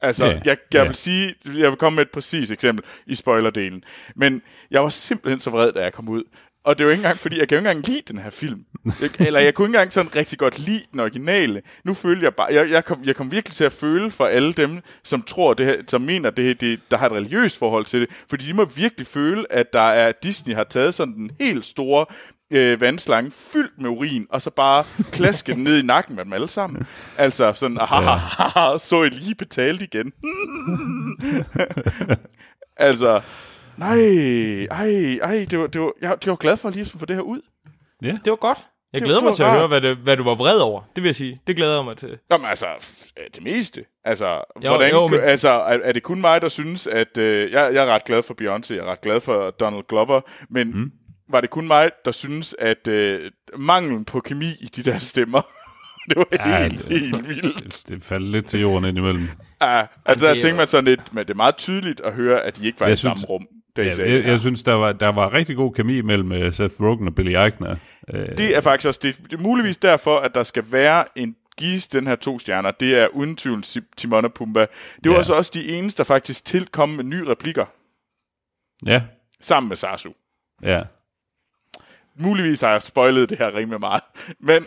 Altså, 0.00 0.24
yeah, 0.24 0.34
jeg, 0.34 0.44
jeg 0.44 0.58
ja. 0.72 0.84
vil 0.84 0.94
sige, 0.94 1.34
jeg 1.44 1.70
vil 1.70 1.76
komme 1.76 1.96
med 1.96 2.02
et 2.02 2.10
præcis 2.10 2.50
eksempel 2.50 2.84
i 3.06 3.14
spoilerdelen. 3.14 3.84
Men 4.14 4.42
jeg 4.70 4.82
var 4.82 4.88
simpelthen 4.88 5.40
så 5.40 5.50
vred, 5.50 5.72
da 5.72 5.82
jeg 5.82 5.92
kom 5.92 6.08
ud. 6.08 6.24
Og 6.66 6.78
det 6.78 6.84
er 6.84 6.84
jo 6.84 6.90
ikke 6.90 7.00
engang, 7.00 7.18
fordi 7.18 7.38
jeg 7.38 7.48
kan 7.48 7.56
jo 7.56 7.60
ikke 7.60 7.70
engang 7.70 7.86
lide 7.86 8.02
den 8.08 8.18
her 8.18 8.30
film. 8.30 8.64
Jeg, 9.00 9.26
eller 9.26 9.40
jeg 9.40 9.54
kunne 9.54 9.66
ikke 9.66 9.76
engang 9.76 9.92
sådan 9.92 10.16
rigtig 10.16 10.38
godt 10.38 10.58
lide 10.58 10.82
den 10.92 11.00
originale. 11.00 11.62
Nu 11.84 11.94
føler 11.94 12.22
jeg 12.22 12.34
bare, 12.34 12.52
jeg, 12.52 12.70
jeg, 12.70 12.84
kom, 12.84 13.04
jeg 13.04 13.16
kom 13.16 13.32
virkelig 13.32 13.54
til 13.54 13.64
at 13.64 13.72
føle 13.72 14.10
for 14.10 14.26
alle 14.26 14.52
dem, 14.52 14.80
som 15.02 15.22
tror 15.22 15.54
det 15.54 15.66
her, 15.66 15.76
som 15.88 16.00
mener, 16.00 16.30
det, 16.30 16.44
her, 16.44 16.54
det, 16.54 16.80
der 16.90 16.96
har 16.96 17.06
et 17.06 17.12
religiøst 17.12 17.58
forhold 17.58 17.84
til 17.84 18.00
det. 18.00 18.08
Fordi 18.30 18.46
de 18.46 18.52
må 18.52 18.64
virkelig 18.64 19.06
føle, 19.06 19.52
at 19.52 19.72
der 19.72 19.80
er, 19.80 20.12
Disney 20.22 20.54
har 20.54 20.64
taget 20.64 20.94
sådan 20.94 21.14
den 21.14 21.30
helt 21.40 21.66
store 21.66 22.06
øh, 22.50 22.80
vandslange 22.80 23.30
fyldt 23.30 23.80
med 23.80 23.90
urin, 23.90 24.26
og 24.30 24.42
så 24.42 24.50
bare 24.50 24.84
klaske 25.12 25.52
den 25.52 25.64
ned 25.64 25.78
i 25.78 25.86
nakken 25.86 26.16
med 26.16 26.24
dem 26.24 26.32
alle 26.32 26.48
sammen. 26.48 26.86
Altså 27.18 27.52
sådan, 27.52 27.78
ah, 27.80 28.80
så 28.88 29.02
I 29.02 29.08
lige 29.08 29.34
betalt 29.34 29.82
igen. 29.82 30.12
altså, 32.76 33.20
nej, 33.78 33.98
ej, 34.70 35.18
ej, 35.22 35.46
det 35.50 35.58
var, 35.58 35.66
det 35.66 35.80
var, 35.80 35.92
jeg, 36.02 36.16
jeg 36.24 36.30
var 36.30 36.36
glad 36.36 36.56
for 36.56 36.70
lige 36.70 36.82
at 36.82 36.88
få 37.00 37.06
det 37.06 37.16
her 37.16 37.22
ud. 37.22 37.40
Ja. 38.02 38.08
Det 38.24 38.30
var 38.30 38.36
godt. 38.36 38.58
Jeg 38.92 39.00
Det- 39.00 39.06
glæder 39.06 39.20
det 39.20 39.26
mig 39.26 39.34
til 39.36 39.42
at 39.42 39.48
rart. 39.48 39.58
høre, 39.58 39.68
hvad, 39.68 39.80
det, 39.80 39.96
hvad 39.96 40.16
du 40.16 40.22
var 40.24 40.34
vred 40.34 40.58
over. 40.58 40.82
Det 40.96 41.02
vil 41.02 41.08
jeg 41.08 41.16
sige. 41.16 41.40
Det 41.46 41.56
glæder 41.56 41.76
jeg 41.76 41.84
mig 41.84 41.96
til. 41.96 42.18
Jamen 42.30 42.46
altså, 42.46 42.66
det 43.34 43.42
meste. 43.42 43.84
Altså, 44.04 44.26
Jo, 44.64 44.68
hvordan, 44.68 44.90
jo, 44.92 45.06
men- 45.08 45.20
altså 45.20 45.48
er, 45.48 45.78
er 45.84 45.92
det 45.92 46.02
kun 46.02 46.20
mig, 46.20 46.40
der 46.42 46.48
synes, 46.48 46.86
at 46.86 47.18
øh, 47.18 47.52
jeg, 47.52 47.74
jeg 47.74 47.82
er 47.82 47.86
ret 47.94 48.04
glad 48.04 48.22
for 48.22 48.34
Beyoncé, 48.42 48.74
jeg 48.74 48.80
er 48.86 48.90
ret 48.90 49.00
glad 49.00 49.20
for 49.20 49.50
Donald 49.50 49.84
Glover, 49.88 50.20
men 50.50 50.70
mm. 50.70 50.92
var 51.30 51.40
det 51.40 51.50
kun 51.50 51.66
mig, 51.66 51.90
der 52.04 52.12
synes, 52.12 52.54
at 52.58 52.88
øh, 52.88 53.30
manglen 53.56 54.04
på 54.04 54.20
kemi 54.20 54.46
i 54.60 54.66
de 54.76 54.82
der 54.90 54.98
stemmer, 54.98 55.40
det 56.08 56.16
var 56.16 56.26
Ja, 56.32 56.62
helt, 56.62 56.88
det- 56.88 57.00
helt 57.00 57.28
vildt. 57.28 57.64
Det, 57.64 57.84
det 57.88 58.02
faldt 58.02 58.26
lidt 58.26 58.46
til 58.46 58.60
jorden 58.60 58.84
indimellem. 58.88 59.28
Ja, 59.62 59.78
altså, 59.80 59.88
det 60.12 60.20
der 60.20 60.28
er 60.28 60.34
tænker 60.40 60.56
man 60.56 60.66
sådan 60.68 60.84
lidt, 60.84 61.14
men 61.14 61.24
det 61.26 61.30
er 61.30 61.36
meget 61.36 61.56
tydeligt 61.56 62.00
at 62.00 62.12
høre, 62.12 62.40
at 62.42 62.56
de 62.56 62.66
ikke 62.66 62.80
var 62.80 62.86
Jeg 62.86 62.92
i 62.92 62.96
synes- 62.96 63.20
samme 63.20 63.26
rum. 63.26 63.46
Da 63.76 63.82
I 63.82 63.84
Ja, 63.84 63.90
sagde 63.90 64.12
jeg, 64.12 64.24
jeg 64.24 64.40
synes, 64.40 64.62
der 64.62 64.72
var, 64.74 64.92
der 64.92 65.08
var 65.08 65.32
rigtig 65.32 65.56
god 65.56 65.72
kemi 65.74 66.00
mellem 66.00 66.32
øh, 66.32 66.52
Seth 66.52 66.80
Rogen 66.80 67.08
og 67.08 67.14
Billy 67.14 67.36
Eichner. 67.36 67.76
Øh, 68.14 68.28
Det 68.38 68.56
er 68.56 68.60
faktisk 68.60 68.86
også 68.88 69.00
det. 69.02 69.16
Det 69.30 69.38
er 69.38 69.42
muligvis 69.42 69.76
derfor, 69.76 70.18
at 70.18 70.34
der 70.34 70.42
skal 70.42 70.64
være 70.72 71.04
en 71.18 71.36
gives 71.58 71.86
den 71.86 72.06
her 72.06 72.16
to 72.16 72.38
stjerner. 72.38 72.70
Det 72.70 72.94
er 72.94 73.06
uden 73.08 73.36
tvivl 73.36 73.62
Ti- 73.62 73.80
Timon 73.96 74.24
og 74.24 74.34
Pumba. 74.34 74.60
Det 74.60 74.68
var 75.04 75.12
Ja. 75.12 75.18
også 75.18 75.34
også 75.34 75.50
de 75.54 75.68
eneste, 75.68 75.98
der 75.98 76.04
faktisk 76.04 76.44
tilkom 76.44 76.88
med 76.88 77.04
nye 77.04 77.26
replikker 77.28 77.64
ja, 78.86 79.02
sammen 79.40 79.68
med 79.68 79.76
Sasu. 79.76 80.10
ja. 80.62 80.82
Muligvis 82.18 82.60
har 82.60 82.70
jeg 82.70 82.82
spoilet 82.82 83.30
det 83.30 83.38
her 83.38 83.54
rimelig 83.54 83.80
meget. 83.80 84.02
Men 84.40 84.66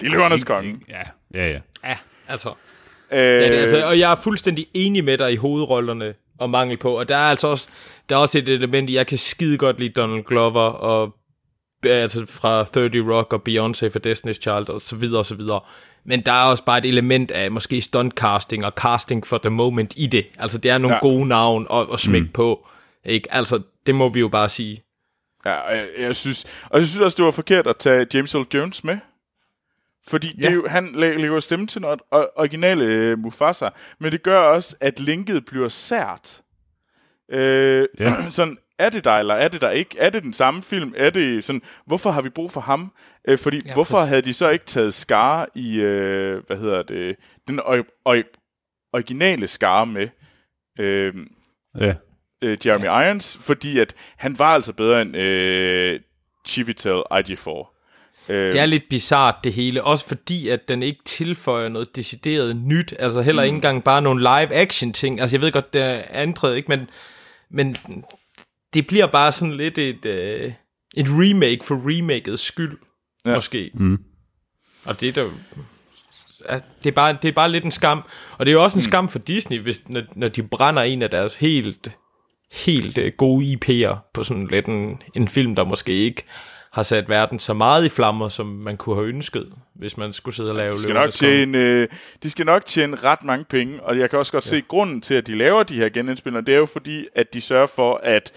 det 0.00 0.06
er 0.06 0.10
løvernes 0.10 0.44
konge. 0.44 0.80
Ja, 0.88 1.02
ja, 1.34 1.50
ja. 1.50 1.60
Ja, 1.84 1.96
altså. 2.28 2.48
Øh, 3.10 3.18
Ja, 3.18 3.48
det, 3.48 3.58
er 3.58 3.62
altså, 3.62 3.86
og 3.86 3.98
jeg 3.98 4.12
er 4.12 4.16
fuldstændig 4.16 4.66
enig 4.74 5.04
med 5.04 5.18
dig 5.18 5.32
i 5.32 5.36
hovedrollerne 5.36 6.14
og 6.44 6.50
mangel 6.50 6.76
på. 6.76 6.98
Og 6.98 7.08
der 7.08 7.16
er 7.16 7.30
altså 7.30 7.46
også, 7.48 7.68
der 8.08 8.16
er 8.16 8.20
også 8.20 8.38
et 8.38 8.48
element, 8.48 8.90
jeg 8.90 9.06
kan 9.06 9.18
skide 9.18 9.58
godt 9.58 9.78
lide 9.80 9.92
Donald 9.92 10.24
Glover 10.24 10.60
og 10.60 11.14
altså 11.86 12.26
fra 12.28 12.64
30 12.64 13.14
Rock 13.14 13.32
og 13.32 13.42
Beyoncé 13.48 13.86
for 13.88 13.98
Destiny's 14.06 14.40
Child 14.40 14.68
og 14.68 14.80
så 14.80 14.96
videre 14.96 15.18
og 15.18 15.26
så 15.26 15.34
videre. 15.34 15.60
Men 16.04 16.20
der 16.20 16.32
er 16.32 16.44
også 16.44 16.64
bare 16.64 16.78
et 16.78 16.84
element 16.84 17.30
af 17.30 17.50
måske 17.50 17.80
stuntcasting 17.80 18.64
og 18.64 18.72
casting 18.72 19.26
for 19.26 19.38
the 19.38 19.50
moment 19.50 19.94
i 19.96 20.06
det. 20.06 20.26
Altså 20.38 20.58
det 20.58 20.70
er 20.70 20.78
nogle 20.78 20.94
Ja. 20.96 21.00
gode 21.00 21.28
navn 21.28 21.66
at, 21.72 21.86
at 21.92 22.00
smække 22.00 22.26
mm. 22.26 22.32
på. 22.32 22.66
Ikke? 23.04 23.34
Altså 23.34 23.60
det 23.86 23.94
må 23.94 24.08
vi 24.08 24.20
jo 24.20 24.28
bare 24.28 24.48
sige. 24.48 24.82
Ja, 25.46 25.54
og 25.54 25.76
jeg, 25.76 25.86
jeg 25.98 26.16
synes, 26.16 26.44
og 26.70 26.78
jeg 26.78 26.88
synes 26.88 27.00
også, 27.00 27.16
det 27.16 27.24
var 27.24 27.30
forkert 27.30 27.66
at 27.66 27.76
tage 27.76 28.06
James 28.14 28.34
Earl 28.34 28.46
Jones 28.54 28.84
med. 28.84 28.98
Fordi 30.08 30.26
ja. 30.36 30.42
det 30.42 30.50
er 30.50 30.54
jo, 30.54 30.66
han 30.68 30.86
lægger 30.94 31.40
stemme 31.40 31.66
til 31.66 31.80
noget 31.80 32.00
originale 32.36 32.84
øh, 32.84 33.18
Mufasa, 33.18 33.68
men 33.98 34.12
det 34.12 34.22
gør 34.22 34.38
også, 34.38 34.76
at 34.80 35.00
linket 35.00 35.44
bliver 35.44 35.68
sært. 35.68 36.42
Øh, 37.30 37.88
ja. 37.98 38.04
Ja. 38.04 38.30
sådan, 38.30 38.58
er 38.78 38.90
det 38.90 39.04
der, 39.04 39.10
eller 39.12 39.34
er 39.34 39.48
det 39.48 39.60
der 39.60 39.70
ikke? 39.70 39.98
Er 39.98 40.10
det 40.10 40.22
den 40.22 40.32
samme 40.32 40.62
film? 40.62 40.94
Er 40.96 41.10
det 41.10 41.44
sådan, 41.44 41.62
hvorfor 41.86 42.10
har 42.10 42.22
vi 42.22 42.28
brug 42.28 42.50
for 42.50 42.60
ham? 42.60 42.92
Øh, 43.28 43.38
fordi, 43.38 43.56
ja, 43.56 43.62
Ja, 43.66 43.74
hvorfor 43.74 43.96
præcis. 43.98 44.08
havde 44.08 44.22
de 44.22 44.32
så 44.32 44.48
ikke 44.50 44.64
taget 44.64 44.94
Scar 44.94 45.48
i, 45.54 45.76
øh, 45.80 46.42
hvad 46.46 46.56
hedder 46.56 46.82
det, 46.82 47.16
den 47.48 47.60
ori- 47.60 48.02
ori- 48.08 48.88
originale 48.92 49.46
Scar 49.46 49.84
med? 49.84 50.08
Øh, 50.78 51.14
ja. 51.80 51.94
øh, 52.42 52.58
Jeremy 52.66 52.84
Irons, 52.84 53.36
fordi 53.40 53.78
at 53.78 53.94
han 54.16 54.38
var 54.38 54.54
altså 54.54 54.72
bedre 54.72 55.02
end 55.02 55.16
øh, 55.16 56.00
Chivitel 56.46 57.02
IG4. 57.12 57.73
Øh, 58.28 58.52
Det 58.52 58.60
er 58.60 58.66
lidt 58.66 58.82
bizart 58.90 59.34
det 59.44 59.52
hele, 59.52 59.84
også 59.84 60.08
fordi 60.08 60.48
at 60.48 60.68
den 60.68 60.82
ikke 60.82 61.00
tilføjer 61.04 61.68
noget 61.68 61.96
decideret 61.96 62.56
nyt, 62.56 62.94
altså 62.98 63.22
heller 63.22 63.42
mm. 63.42 63.46
ikke 63.46 63.54
engang 63.54 63.84
bare 63.84 64.02
nogle 64.02 64.20
live 64.20 64.54
action 64.54 64.92
ting. 64.92 65.20
Altså 65.20 65.36
jeg 65.36 65.40
ved 65.40 65.52
godt, 65.52 65.72
det 65.72 65.82
er 65.82 66.02
ændret, 66.22 66.56
ikke, 66.56 66.68
men, 66.68 66.90
men 67.50 67.76
det 68.74 68.86
bliver 68.86 69.06
bare 69.06 69.32
sådan 69.32 69.54
lidt 69.54 69.78
et, 69.78 70.04
øh, 70.06 70.52
et 70.96 71.06
remake 71.08 71.64
for 71.64 71.74
remakets 71.74 72.42
skyld, 72.42 72.78
Ja. 73.24 73.30
ja. 73.30 73.36
måske. 73.36 73.70
Mm. 73.74 73.98
Og 74.84 75.00
det 75.00 75.08
er 75.08 75.12
der 75.12 75.30
ja, 76.48 76.58
det, 76.82 76.90
er 76.90 76.94
bare, 76.94 77.16
det 77.22 77.28
er 77.28 77.32
bare 77.32 77.50
lidt 77.50 77.64
en 77.64 77.70
skam. 77.70 78.02
Og 78.38 78.46
det 78.46 78.52
er 78.52 78.54
jo 78.54 78.64
også 78.64 78.78
en 78.78 78.84
mm. 78.84 78.90
skam 78.90 79.08
for 79.08 79.18
Disney, 79.18 79.60
hvis, 79.60 79.88
når, 79.88 80.02
når 80.16 80.28
de 80.28 80.42
brænder 80.42 80.82
en 80.82 81.02
af 81.02 81.10
deres 81.10 81.36
helt, 81.36 81.90
helt 82.52 82.98
øh, 82.98 83.12
gode 83.16 83.44
IP'er 83.64 84.10
på 84.14 84.24
sådan 84.24 84.46
lidt 84.46 84.66
en, 84.66 85.02
en 85.14 85.28
film, 85.28 85.54
der 85.54 85.64
måske 85.64 85.92
ikke 85.92 86.22
har 86.74 86.82
sat 86.82 87.08
verden 87.08 87.38
så 87.38 87.54
meget 87.54 87.84
i 87.84 87.88
flammer, 87.88 88.28
som 88.28 88.46
man 88.46 88.76
kunne 88.76 88.94
have 88.94 89.08
ønsket, 89.08 89.52
hvis 89.74 89.96
man 89.96 90.12
skulle 90.12 90.34
sidde 90.34 90.50
og 90.50 90.56
lave 90.56 90.72
de, 90.72 90.78
skal 90.78 90.94
nok 90.94 91.10
tjene, 91.10 91.58
øh, 91.58 91.88
de 92.22 92.30
skal 92.30 92.46
nok 92.46 92.66
tjene 92.66 92.96
ret 92.96 93.24
mange 93.24 93.44
penge, 93.44 93.82
og 93.82 93.98
jeg 93.98 94.10
kan 94.10 94.18
også 94.18 94.32
godt 94.32 94.46
ja. 94.46 94.50
se, 94.50 94.62
grunden 94.68 95.00
til, 95.00 95.14
at 95.14 95.26
de 95.26 95.38
laver 95.38 95.62
de 95.62 95.74
her 95.74 95.88
genindspillere, 95.88 96.42
det 96.42 96.54
er 96.54 96.58
jo 96.58 96.66
fordi, 96.66 97.06
at 97.14 97.34
de 97.34 97.40
sørger 97.40 97.66
for, 97.66 98.00
at 98.02 98.32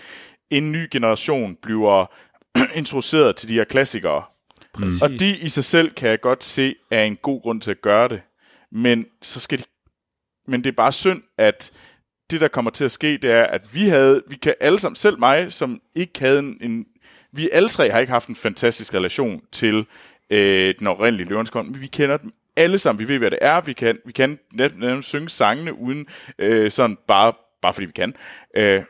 en 0.49 0.71
ny 0.71 0.87
generation 0.91 1.57
bliver 1.61 2.05
introduceret 2.79 3.35
til 3.35 3.49
de 3.49 3.53
her 3.53 3.63
klassikere. 3.63 4.23
Præcis. 4.73 5.01
Og 5.01 5.09
de 5.09 5.37
i 5.37 5.49
sig 5.49 5.63
selv 5.63 5.91
kan 5.91 6.09
jeg 6.09 6.21
godt 6.21 6.43
se 6.43 6.75
er 6.91 7.03
en 7.03 7.15
god 7.15 7.41
grund 7.41 7.61
til 7.61 7.71
at 7.71 7.81
gøre 7.81 8.07
det. 8.07 8.21
Men 8.71 9.05
så 9.21 9.39
skal 9.39 9.59
de 9.59 9.63
men 10.47 10.63
det 10.63 10.69
er 10.69 10.75
bare 10.75 10.93
synd, 10.93 11.21
at 11.37 11.71
det 12.29 12.41
der 12.41 12.47
kommer 12.47 12.71
til 12.71 12.85
at 12.85 12.91
ske, 12.91 13.17
det 13.17 13.31
er, 13.31 13.43
at 13.43 13.73
vi 13.73 13.87
havde, 13.87 14.21
vi 14.27 14.35
kan 14.35 14.53
alle 14.59 14.79
sammen, 14.79 14.95
selv 14.95 15.19
mig, 15.19 15.53
som 15.53 15.81
ikke 15.95 16.19
havde 16.19 16.39
en, 16.39 16.57
en 16.61 16.85
vi 17.37 17.49
alle 17.51 17.69
tre 17.69 17.91
har 17.91 17.99
ikke 17.99 18.13
haft 18.13 18.27
en 18.27 18.35
fantastisk 18.35 18.93
relation 18.93 19.41
til 19.51 19.85
øh, 20.29 20.75
den 20.79 20.87
oprindelige 20.87 21.29
Løvernes 21.29 21.49
Konge, 21.49 21.71
men 21.71 21.81
vi 21.81 21.87
kender 21.87 22.17
dem 22.17 22.33
alle 22.55 22.77
sammen, 22.77 22.99
vi 22.99 23.07
ved, 23.07 23.19
hvad 23.19 23.31
det 23.31 23.39
er, 23.41 23.61
vi 23.61 23.73
kan, 23.73 23.97
vi 24.05 24.11
kan 24.11 24.39
net, 24.53 24.79
net, 24.79 25.05
synge 25.05 25.29
sangene 25.29 25.73
uden 25.77 26.05
øh, 26.39 26.71
sådan 26.71 26.97
bare, 27.07 27.33
bare 27.61 27.73
fordi 27.73 27.85
vi 27.85 27.91
kan. 27.91 28.13
Øh, 28.55 28.83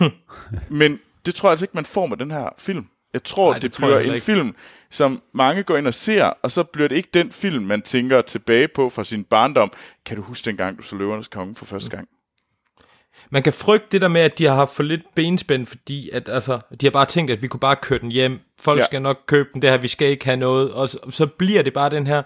men 0.80 1.00
det 1.26 1.34
tror 1.34 1.48
jeg 1.48 1.52
altså 1.52 1.64
ikke, 1.64 1.74
man 1.74 1.84
får 1.84 2.06
med 2.06 2.16
den 2.16 2.30
her 2.30 2.48
film. 2.58 2.86
Jeg 3.12 3.22
tror, 3.24 3.50
Nej, 3.50 3.54
det 3.54 3.62
det, 3.62 3.72
tror 3.72 3.86
bliver 3.86 3.98
en 3.98 4.14
ikke. 4.14 4.24
film, 4.24 4.54
som 4.90 5.22
mange 5.32 5.62
går 5.62 5.76
ind 5.76 5.86
og 5.86 5.94
ser, 5.94 6.24
og 6.24 6.52
så 6.52 6.62
bliver 6.64 6.88
det 6.88 6.96
ikke 6.96 7.08
den 7.14 7.32
film, 7.32 7.64
man 7.64 7.82
tænker 7.82 8.22
tilbage 8.22 8.68
på 8.68 8.88
fra 8.90 9.04
sin 9.04 9.24
barndom. 9.24 9.72
Kan 10.06 10.16
du 10.16 10.22
huske 10.22 10.44
dengang, 10.44 10.78
du 10.78 10.82
så 10.82 10.96
Løvernes 10.96 11.28
Konge 11.28 11.54
for 11.54 11.64
første 11.64 11.90
gang? 11.90 12.08
Man 13.30 13.42
kan 13.42 13.52
frygte 13.52 13.86
det 13.92 14.00
der 14.00 14.08
med, 14.08 14.20
at 14.20 14.38
de 14.38 14.44
har 14.44 14.54
haft 14.54 14.74
for 14.74 14.82
lidt 14.82 15.00
benspænd, 15.14 15.66
fordi 15.66 16.10
at, 16.12 16.28
altså, 16.28 16.58
de 16.80 16.86
har 16.86 16.90
bare 16.90 17.06
tænkt, 17.06 17.30
at 17.30 17.42
vi 17.42 17.46
kunne 17.46 17.60
bare 17.60 17.76
køre 17.76 17.98
den 17.98 18.10
hjem. 18.12 18.38
Folk 18.60 18.78
Ja. 18.80 18.84
skal 18.84 19.02
nok 19.02 19.18
købe 19.26 19.48
den, 19.54 19.62
det 19.62 19.70
her, 19.70 19.76
vi 19.78 19.88
skal 19.88 20.08
ikke 20.08 20.24
have 20.24 20.36
noget. 20.36 20.72
Og 20.72 20.88
så, 20.88 20.98
så 21.10 21.26
bliver 21.26 21.62
det 21.62 21.72
bare 21.72 21.90
den 21.90 22.06
her... 22.06 22.22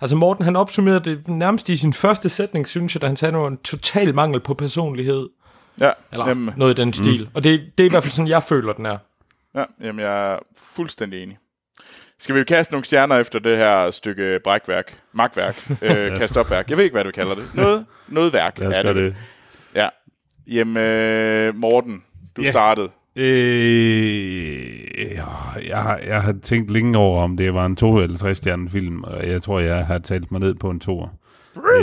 Altså 0.00 0.16
Morten, 0.16 0.44
han 0.44 0.56
opsummerede 0.56 1.00
det 1.10 1.28
nærmest 1.28 1.68
i 1.68 1.76
sin 1.76 1.92
første 1.92 2.28
sætning, 2.28 2.68
synes 2.68 2.94
jeg, 2.94 3.02
da 3.02 3.06
han 3.06 3.16
sagde, 3.16 3.34
var 3.34 3.46
en 3.48 3.56
total 3.58 4.14
mangel 4.14 4.40
på 4.40 4.54
personlighed. 4.54 5.28
Ja, 5.80 5.90
Eller 6.12 6.28
jamen, 6.28 6.54
noget 6.56 6.78
i 6.78 6.82
den 6.82 6.92
stil. 6.92 7.20
Mm. 7.20 7.28
Og 7.34 7.44
det, 7.44 7.60
det 7.78 7.84
er 7.84 7.88
i 7.88 7.90
hvert 7.90 8.02
fald 8.02 8.12
sådan, 8.12 8.28
jeg 8.28 8.42
føler, 8.42 8.72
den 8.72 8.86
er. 8.86 8.98
ja, 9.54 9.64
jamen, 9.80 10.00
jeg 10.04 10.32
er 10.32 10.38
fuldstændig 10.56 11.22
enig. 11.22 11.38
Skal 12.18 12.34
vi 12.34 12.44
kaste 12.44 12.72
nogle 12.72 12.84
stjerner 12.84 13.16
efter 13.18 13.38
det 13.38 13.56
her 13.56 13.90
stykke 13.90 14.38
brækværk, 14.44 14.98
magtværk, 15.12 15.70
øh, 15.82 16.16
kastopværk? 16.16 16.70
Jeg 16.70 16.76
ved 16.76 16.84
ikke, 16.84 16.94
hvad 16.94 17.04
du 17.04 17.10
kalder 17.10 17.34
det. 17.34 17.44
Noget, 17.54 17.86
noget 18.08 18.32
værk 18.32 18.58
Lad 18.58 18.68
os 18.68 18.76
er 18.76 18.82
det. 18.82 18.96
det. 18.96 19.16
Ja. 20.48 20.52
Jamen, 20.54 20.76
øh, 20.76 21.56
Morten, 21.56 22.02
du 22.36 22.42
Ja. 22.42 22.50
startede. 22.50 22.88
Øh, 23.16 25.14
ja, 25.14 25.24
jeg, 25.68 25.78
har, 25.82 26.00
jeg 26.06 26.22
har 26.22 26.34
tænkt 26.42 26.70
længe 26.70 26.98
over, 26.98 27.22
om 27.22 27.36
det 27.36 27.54
var 27.54 27.66
en 27.66 27.76
2 27.76 27.96
eller 27.98 28.16
3 28.16 28.34
stjerne 28.34 28.68
film, 28.70 29.02
og 29.04 29.28
jeg 29.28 29.42
tror, 29.42 29.60
jeg 29.60 29.86
har 29.86 29.98
talt 29.98 30.30
mig 30.32 30.40
ned 30.40 30.54
på 30.54 30.70
en 30.70 30.80
2. 30.80 31.06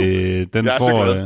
Øh, 0.00 0.46
den, 0.52 0.64
Jeg 0.64 0.78
får, 0.80 1.04
øh, 1.04 1.16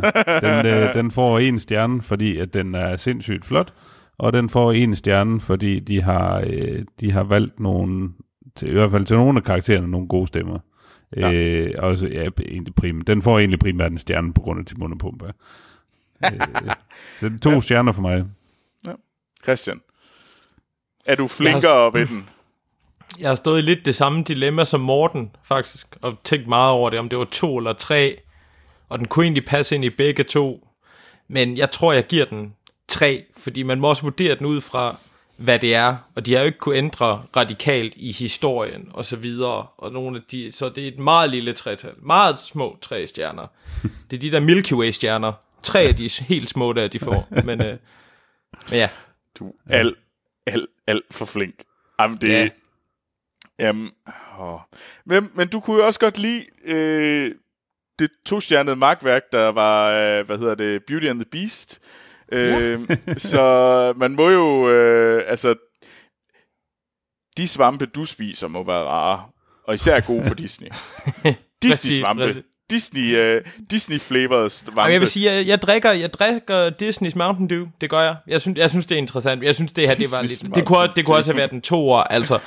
den, 0.62 0.66
øh, 0.66 0.94
den 0.94 1.10
får 1.10 1.38
en 1.38 1.58
stjerne, 1.58 2.02
fordi 2.02 2.38
at 2.38 2.54
den 2.54 2.74
er 2.74 2.96
sindssygt 2.96 3.44
flot, 3.44 3.72
og 4.18 4.32
den 4.32 4.48
får 4.48 4.72
en 4.72 4.96
stjerne, 4.96 5.40
fordi 5.40 5.78
de 5.80 6.02
har, 6.02 6.44
øh, 6.50 6.82
de 7.00 7.12
har 7.12 7.22
valgt 7.22 7.60
nogle, 7.60 8.08
til, 8.56 8.68
i 8.68 8.72
hvert 8.72 8.90
fald 8.90 9.04
til 9.04 9.16
nogle 9.16 9.36
af 9.38 9.44
karaktererne, 9.44 9.90
nogle 9.90 10.08
gode 10.08 10.26
stemmer. 10.26 10.58
Ja. 11.16 11.32
Øh, 11.32 11.70
også, 11.78 12.06
ja, 12.06 12.24
egentlig 12.48 12.74
prim, 12.74 13.00
den 13.00 13.22
får 13.22 13.38
egentlig 13.38 13.58
primært 13.58 13.92
en 13.92 13.98
stjerne 13.98 14.34
på 14.34 14.40
grund 14.40 14.58
af 14.60 14.66
Timon 14.66 14.92
og 14.92 14.98
Pumba. 14.98 15.26
Øh, 16.24 16.30
det 17.20 17.32
er 17.34 17.38
to 17.42 17.50
ja. 17.50 17.60
stjerner 17.60 17.92
for 17.92 18.02
mig. 18.02 18.24
Christian. 19.44 19.80
Er 21.06 21.14
du 21.14 21.28
flinkere 21.28 21.92
ved 21.94 22.06
den? 22.06 22.28
Jeg 23.18 23.30
har 23.30 23.34
stået 23.34 23.58
i 23.58 23.62
lidt 23.62 23.86
det 23.86 23.94
samme 23.94 24.22
dilemma 24.22 24.64
som 24.64 24.80
Morten, 24.80 25.30
faktisk, 25.42 25.96
og 26.02 26.18
tænkt 26.24 26.46
meget 26.46 26.70
over 26.70 26.90
det, 26.90 26.98
om 26.98 27.08
det 27.08 27.18
var 27.18 27.24
to 27.24 27.56
eller 27.56 27.72
tre, 27.72 28.20
og 28.88 28.98
den 28.98 29.06
kunne 29.06 29.24
egentlig 29.24 29.44
passe 29.44 29.74
ind 29.74 29.84
i 29.84 29.90
begge 29.90 30.24
to. 30.24 30.68
Men 31.28 31.56
jeg 31.56 31.70
tror, 31.70 31.92
jeg 31.92 32.06
giver 32.06 32.24
den 32.24 32.54
tre, 32.88 33.24
fordi 33.36 33.62
man 33.62 33.80
må 33.80 33.88
også 33.88 34.02
vurdere 34.02 34.34
den 34.34 34.46
ud 34.46 34.60
fra, 34.60 34.96
hvad 35.36 35.58
det 35.58 35.74
er, 35.74 35.96
og 36.14 36.26
de 36.26 36.32
har 36.32 36.40
jo 36.40 36.46
ikke 36.46 36.58
kunne 36.58 36.76
ændre 36.76 37.22
radikalt 37.36 37.92
i 37.96 38.12
historien 38.12 38.88
og 38.92 39.04
så 39.04 39.16
videre, 39.16 39.66
og 39.76 39.92
nogle 39.92 40.16
af 40.16 40.22
de, 40.30 40.52
så 40.52 40.68
det 40.68 40.84
er 40.84 40.88
et 40.88 40.98
meget 40.98 41.30
lille 41.30 41.52
tretal, 41.52 41.92
meget 42.02 42.38
små 42.40 42.78
tre 42.82 43.06
stjerner. 43.06 43.46
Det 44.10 44.16
er 44.16 44.20
de 44.20 44.32
der 44.32 44.40
Milky 44.40 44.72
Way 44.72 44.90
stjerner, 44.90 45.32
tre 45.64 45.80
af 45.80 45.96
de 45.96 46.08
helt 46.08 46.50
små 46.50 46.72
der, 46.72 46.88
de 46.88 46.98
får, 46.98 47.28
men, 47.46 47.60
øh, 47.60 47.78
men 48.70 48.78
ja, 48.78 48.88
Du 49.38 49.52
er 49.66 49.78
alt, 49.78 49.98
alt, 50.46 50.66
alt 50.86 51.04
for 51.14 51.24
flink. 51.24 51.54
Jamen, 52.00 52.16
det... 52.16 52.28
Ja. 52.28 52.48
Jamen, 53.58 53.90
åh. 54.38 54.60
Men, 55.06 55.30
men 55.34 55.48
du 55.48 55.60
kunne 55.60 55.76
jo 55.76 55.86
også 55.86 56.00
godt 56.00 56.18
lide 56.18 56.46
øh, 56.64 57.34
det 57.98 58.10
to-stjernede 58.26 58.76
magtværk, 58.76 59.22
der 59.32 59.48
var, 59.48 59.90
øh, 59.90 60.26
hvad 60.26 60.38
hedder 60.38 60.54
det, 60.54 60.84
Beauty 60.86 61.06
and 61.06 61.18
the 61.18 61.30
Beast. 61.30 61.82
Øh, 62.32 62.80
så 63.30 63.94
man 63.96 64.12
må 64.12 64.30
jo, 64.30 64.70
øh, 64.70 65.24
altså, 65.26 65.54
de 67.36 67.48
svampe, 67.48 67.86
du 67.86 68.04
spiser, 68.04 68.48
må 68.48 68.62
være 68.62 68.84
rare. 68.84 69.28
Og 69.64 69.74
især 69.74 70.00
gode 70.00 70.24
for 70.24 70.34
Disney. 70.44 70.68
Disney-svampe. 71.62 72.42
Disney, 72.70 73.16
øh, 73.16 73.42
Disney-flavored 73.70 74.48
svampe. 74.48 74.80
Og 74.80 74.92
jeg 74.92 75.00
vil 75.00 75.08
sige, 75.08 75.32
jeg, 75.32 75.46
jeg, 75.46 75.62
drikker, 75.62 75.90
jeg 75.92 76.12
drikker 76.12 76.70
Disney's 76.82 77.16
Mountain 77.18 77.50
Dew. 77.50 77.66
Det 77.80 77.90
gør 77.90 78.00
jeg. 78.00 78.16
Jeg 78.26 78.40
synes, 78.40 78.58
jeg 78.58 78.70
synes 78.70 78.86
det 78.86 78.94
er 78.94 78.98
interessant. 78.98 79.42
Jeg 79.42 79.54
synes, 79.54 79.72
det 79.72 79.90
her 79.90 79.96
det 79.96 80.06
var 80.14 80.22
lidt... 80.22 80.40
Det 80.54 80.64
kunne, 80.66 80.76
Mountain 80.76 80.96
det 80.96 81.04
kunne 81.06 81.16
også 81.16 81.30
have 81.32 81.36
været 81.38 81.50
en 81.50 81.60
toer. 81.60 82.02
Altså, 82.02 82.38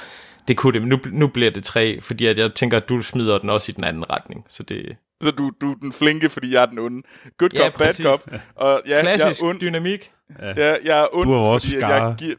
det 0.48 0.58
kunne 0.58 0.74
det, 0.74 0.82
men 0.82 0.90
nu, 0.90 1.00
nu 1.12 1.28
bliver 1.28 1.52
det 1.52 1.64
tre, 1.64 2.02
fordi 2.02 2.26
at 2.26 2.38
jeg 2.38 2.54
tænker, 2.54 2.78
at 2.78 2.90
du 2.90 3.02
smider 3.02 3.38
den 3.38 3.50
også 3.50 3.72
i 3.72 3.74
den 3.76 3.84
anden 3.84 4.10
retning. 4.10 4.46
Så 4.50 4.64
det 4.64 4.98
Så 5.24 5.32
du, 5.32 5.52
du 5.62 5.72
er 5.72 5.76
den 5.76 5.94
flinke, 5.94 6.30
fordi 6.30 6.54
jeg 6.54 6.62
er 6.62 6.66
den 6.66 6.80
onde. 6.80 7.02
Good 7.38 7.50
Ja, 7.54 7.60
cop, 7.64 7.74
bad 7.74 7.88
præcis. 7.88 8.04
cop. 8.06 8.28
Og 8.56 8.82
ja, 8.88 9.02
klassisk 9.02 9.42
jeg 9.42 9.48
er 9.48 9.50
ond, 9.50 9.60
dynamik. 9.60 10.12
Ja, 10.42 10.76
jeg 10.86 11.00
er 11.00 11.08
ond, 11.16 11.26
Du 11.28 11.34
er 11.34 11.38
fordi 11.54 11.76
at 11.76 11.82
skare. 11.82 11.94
jeg 12.04 12.16
giver... 12.18 12.36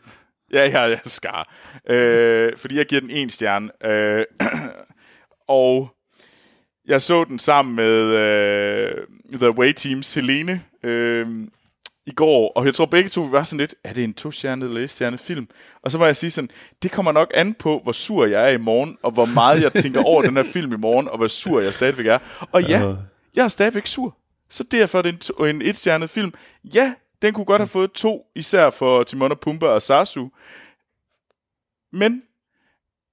Ja, 0.52 0.64
ja, 0.68 0.80
jeg 0.80 0.92
er 0.92 0.98
skar. 1.04 1.54
Øh, 1.90 2.52
fordi 2.56 2.76
jeg 2.76 2.86
giver 2.86 3.00
den 3.00 3.10
en 3.10 3.30
stjerne. 3.30 3.86
Øh, 3.90 4.24
og 5.48 5.90
jeg 6.88 7.02
så 7.02 7.24
den 7.24 7.38
sammen 7.38 7.76
med 7.76 7.92
øh, 8.02 9.06
The 9.34 9.50
Way 9.50 9.72
Team 9.72 10.02
Selene 10.02 10.62
øh, 10.82 11.26
i 12.06 12.10
går, 12.10 12.52
og 12.56 12.66
jeg 12.66 12.74
tror 12.74 12.86
begge 12.86 13.08
to 13.08 13.22
var 13.22 13.42
sådan 13.42 13.58
lidt, 13.60 13.74
er 13.84 13.92
det 13.92 14.04
en 14.04 14.14
to-stjernet 14.14 14.68
eller 14.68 15.10
et 15.12 15.20
film? 15.20 15.48
Og 15.82 15.90
så 15.90 15.98
var 15.98 16.06
jeg 16.06 16.16
sige 16.16 16.30
sådan, 16.30 16.50
det 16.82 16.90
kommer 16.90 17.12
nok 17.12 17.30
an 17.34 17.54
på, 17.54 17.80
hvor 17.82 17.92
sur 17.92 18.26
jeg 18.26 18.44
er 18.44 18.48
i 18.48 18.58
morgen, 18.58 18.98
og 19.02 19.10
hvor 19.10 19.24
meget 19.34 19.62
jeg 19.62 19.72
tænker 19.72 20.02
over 20.02 20.22
den 20.22 20.36
her 20.36 20.42
film 20.42 20.72
i 20.72 20.76
morgen, 20.76 21.08
og 21.08 21.16
hvor 21.16 21.28
sur 21.28 21.60
jeg 21.60 21.74
stadigvæk 21.74 22.06
er. 22.06 22.18
Og 22.52 22.62
ja, 22.62 22.94
jeg 23.34 23.44
er 23.44 23.48
stadigvæk 23.48 23.86
sur. 23.86 24.16
Så 24.50 24.64
derfor 24.70 24.98
er 24.98 25.02
det 25.02 25.32
en, 25.40 25.46
en 25.46 25.62
et-stjernet 25.62 26.10
film. 26.10 26.32
Ja, 26.64 26.94
den 27.22 27.34
kunne 27.34 27.44
godt 27.44 27.60
have 27.60 27.66
fået 27.66 27.92
to, 27.92 28.26
især 28.34 28.70
for 28.70 29.02
Timon 29.02 29.30
og 29.30 29.40
Pumba 29.40 29.66
og 29.66 29.82
Sasu. 29.82 30.28
Men 31.92 32.22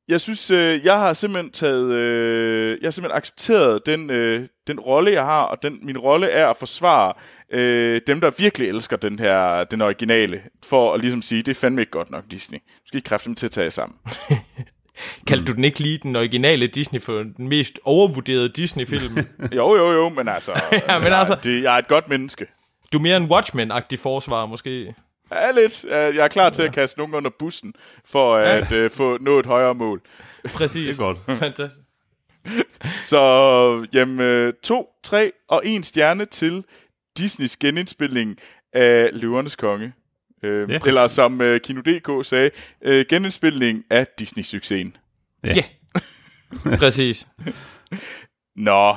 jeg 0.08 0.22
synes, 0.22 0.52
øh, 0.52 0.86
jeg 0.86 1.00
har 1.00 1.14
simpelthen 1.14 1.52
taget, 1.52 1.92
øh, 1.92 2.78
jeg 2.82 2.88
har 2.88 2.92
simpelthen 2.92 3.18
accepteret 3.18 3.86
den, 3.86 4.10
øh, 4.10 4.48
den 4.68 4.80
rolle, 4.80 5.12
jeg 5.12 5.24
har, 5.26 5.42
og 5.44 5.64
den, 5.64 5.80
min 5.82 5.98
rolle 5.98 6.28
er 6.30 6.48
at 6.48 6.58
forsvare 6.58 7.14
øh, 7.52 8.02
dem, 8.08 8.22
der 8.22 8.32
virkelig 8.38 8.68
elsker 8.70 8.98
den 8.98 9.20
her, 9.20 9.64
den 9.64 9.82
originale, 9.82 10.42
for 10.66 10.94
at 10.94 11.02
ligesom 11.02 11.22
sige, 11.22 11.42
det 11.44 11.52
er 11.52 11.60
fandme 11.60 11.82
ikke 11.82 11.92
godt 11.92 12.12
nok, 12.12 12.24
Disney. 12.32 12.58
Du 12.60 12.88
skal 12.88 12.98
ikke 12.98 13.08
kræfte 13.08 13.28
dem 13.28 13.36
til 13.36 13.46
at 13.46 13.52
tage 13.52 13.72
sammen. 13.72 13.98
Kaldte 15.28 15.46
du 15.46 15.52
den 15.52 15.64
ikke 15.64 15.80
lige 15.80 15.98
den 16.04 16.16
originale 16.16 16.68
Disney 16.68 17.02
for 17.02 17.14
den 17.14 17.48
mest 17.50 17.80
overvurderede 17.84 18.50
Disney-film? 18.50 19.18
Jo, 19.56 19.76
jo, 19.76 19.92
jo, 19.92 20.10
men 20.10 20.28
altså, 20.28 20.52
Ja, 20.90 21.00
men 21.00 21.08
jeg, 21.08 21.18
altså- 21.20 21.38
det, 21.44 21.64
jeg 21.64 21.74
er 21.74 21.78
et 21.78 21.88
godt 21.88 22.10
menneske. 22.10 22.46
Du 22.94 22.98
er 22.98 23.02
mere 23.02 23.18
en 23.18 23.32
Watchmen-agtig 23.32 24.00
forsvar, 24.00 24.46
måske. 24.46 24.96
Ja, 25.32 25.52
lidt. 25.52 25.86
Øh, 25.86 25.92
Jeg 25.92 26.24
er 26.24 26.28
klar 26.28 26.50
til 26.50 26.62
at 26.62 26.74
kaste 26.74 27.00
nogen 27.00 27.14
under 27.16 27.30
bussen, 27.40 27.74
for 28.06 28.36
at 28.36 28.72
øh, 28.72 28.92
få 28.92 29.18
nå 29.18 29.40
et 29.40 29.46
højere 29.46 29.76
mål. 29.76 30.02
Præcis. 30.54 30.98
Det 30.98 31.04
er 31.04 31.14
godt. 31.14 31.18
Fantastisk. 31.40 31.82
Så 33.04 33.88
jamen, 33.94 34.20
øh, 34.20 34.54
to, 34.64 34.90
tre 35.04 35.32
og 35.48 35.62
en 35.66 35.84
stjerne 35.84 36.26
til 36.26 36.64
Disneys 37.18 37.58
genindspilning 37.58 38.38
af 38.74 39.10
Løvernes 39.14 39.56
Konge. 39.56 39.94
Øh, 40.44 40.70
Ja, 40.72 40.80
eller 40.86 41.08
som 41.08 41.42
øh, 41.42 41.62
Kino.dk 41.62 42.26
sagde, 42.28 42.50
øh, 42.82 43.06
genindspilning 43.10 43.84
af 43.90 44.08
Disney-succesen. 44.20 44.98
Ja. 45.44 45.64
Præcis. 46.80 47.28
Nå, 48.56 48.96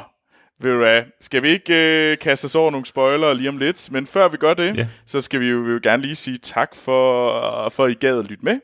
ved 0.60 0.70
du 0.72 0.78
hvad, 0.78 1.02
skal 1.20 1.42
vi 1.42 1.48
ikke 1.48 1.74
øh, 1.74 2.18
kaste 2.18 2.44
os 2.44 2.54
over 2.54 2.70
nogle 2.70 2.86
spoilere 2.86 3.36
lige 3.36 3.48
om 3.48 3.58
lidt? 3.58 3.88
Men 3.92 4.06
før 4.06 4.28
vi 4.28 4.36
gør 4.36 4.54
det, 4.54 4.76
Ja. 4.76 4.86
så 5.06 5.20
skal 5.20 5.40
vi 5.40 5.46
jo, 5.46 5.58
vi 5.58 5.72
jo 5.72 5.80
gerne 5.82 6.02
lige 6.02 6.14
sige 6.16 6.38
tak 6.38 6.74
for, 6.74 7.68
for 7.68 7.84
at 7.84 7.90
I 7.90 7.94
gad 7.94 8.18
at 8.18 8.24
lytte 8.26 8.44
med. 8.44 8.60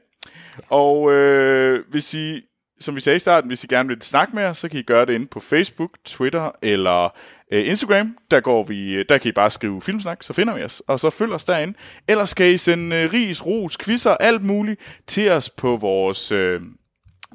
Og 0.68 1.12
øh, 1.12 1.84
hvis 1.90 2.14
I, 2.14 2.40
som 2.80 2.94
vi 2.94 3.00
sagde 3.00 3.16
i 3.16 3.18
starten, 3.18 3.48
hvis 3.48 3.64
I 3.64 3.66
gerne 3.66 3.88
vil 3.88 4.02
snakke 4.02 4.36
med 4.36 4.44
os, 4.44 4.58
så 4.58 4.68
kan 4.68 4.80
I 4.80 4.82
gøre 4.82 5.06
det 5.06 5.14
inde 5.14 5.26
på 5.26 5.40
Facebook, 5.40 5.90
Twitter 6.04 6.50
eller 6.62 7.04
øh, 7.52 7.68
Instagram. 7.68 8.18
Der, 8.30 8.40
går 8.40 8.64
vi, 8.64 9.02
der 9.02 9.18
kan 9.18 9.28
I 9.28 9.32
bare 9.32 9.50
skrive 9.50 9.82
filmsnak, 9.82 10.22
så 10.22 10.32
finder 10.32 10.54
vi 10.54 10.62
os, 10.62 10.82
og 10.88 11.00
så 11.00 11.10
følg 11.10 11.32
os 11.32 11.44
derinde. 11.44 11.74
Ellers 12.08 12.28
skal 12.28 12.54
I 12.54 12.58
sende 12.58 12.96
øh, 12.96 13.12
ris, 13.12 13.46
ros, 13.46 13.76
quizzer, 13.76 14.10
alt 14.10 14.42
muligt 14.42 14.80
til 15.06 15.30
os 15.30 15.50
på 15.50 15.76
vores 15.76 16.32
øh, 16.32 16.60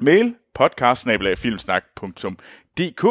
mail, 0.00 0.34
podcast-filmsnak.dk. 0.54 3.04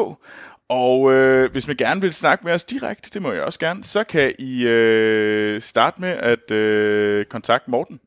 Og 0.70 1.14
øh, 1.14 1.52
hvis 1.52 1.68
man 1.68 1.76
gerne 1.76 2.02
vil 2.02 2.14
snakke 2.14 2.46
med 2.46 2.54
os 2.54 2.64
direkte, 2.64 3.10
det 3.14 3.22
må 3.22 3.32
jeg 3.32 3.44
også 3.44 3.60
gerne, 3.60 3.84
så 3.84 4.04
kan 4.04 4.34
I 4.40 4.68
øh, 4.68 5.62
starte 5.62 6.02
med 6.02 6.10
at 6.10 6.52
øh, 6.52 7.26
kontakte 7.26 7.72
Morten. 7.72 8.00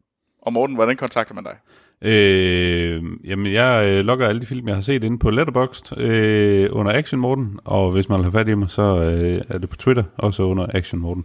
Og 0.43 0.53
Morten, 0.53 0.77
hvordan 0.77 0.97
kontakter 0.97 1.35
man 1.35 1.45
dig? 1.45 1.57
Øh, 2.03 3.03
jamen, 3.25 3.53
jeg 3.53 3.85
øh, 3.87 4.05
logger 4.05 4.29
alle 4.29 4.41
de 4.41 4.47
film, 4.47 4.69
jeg 4.69 4.77
har 4.77 4.83
set 4.83 5.05
inde 5.05 5.19
på 5.19 5.31
Letterboxd 5.31 5.99
øh, 5.99 6.69
under 6.73 6.93
Action 6.93 7.21
Morten, 7.21 7.59
og 7.65 7.93
hvis 7.93 8.09
man 8.09 8.19
vil 8.19 8.25
have 8.25 8.33
fat 8.33 8.49
i 8.49 8.55
mig, 8.55 8.71
så 8.71 8.83
øh, 8.83 9.43
er 9.49 9.59
det 9.59 9.71
på 9.71 9.77
Twitter, 9.77 10.05
også 10.17 10.43
under 10.43 10.67
Action 10.75 11.01
Morten. 11.01 11.25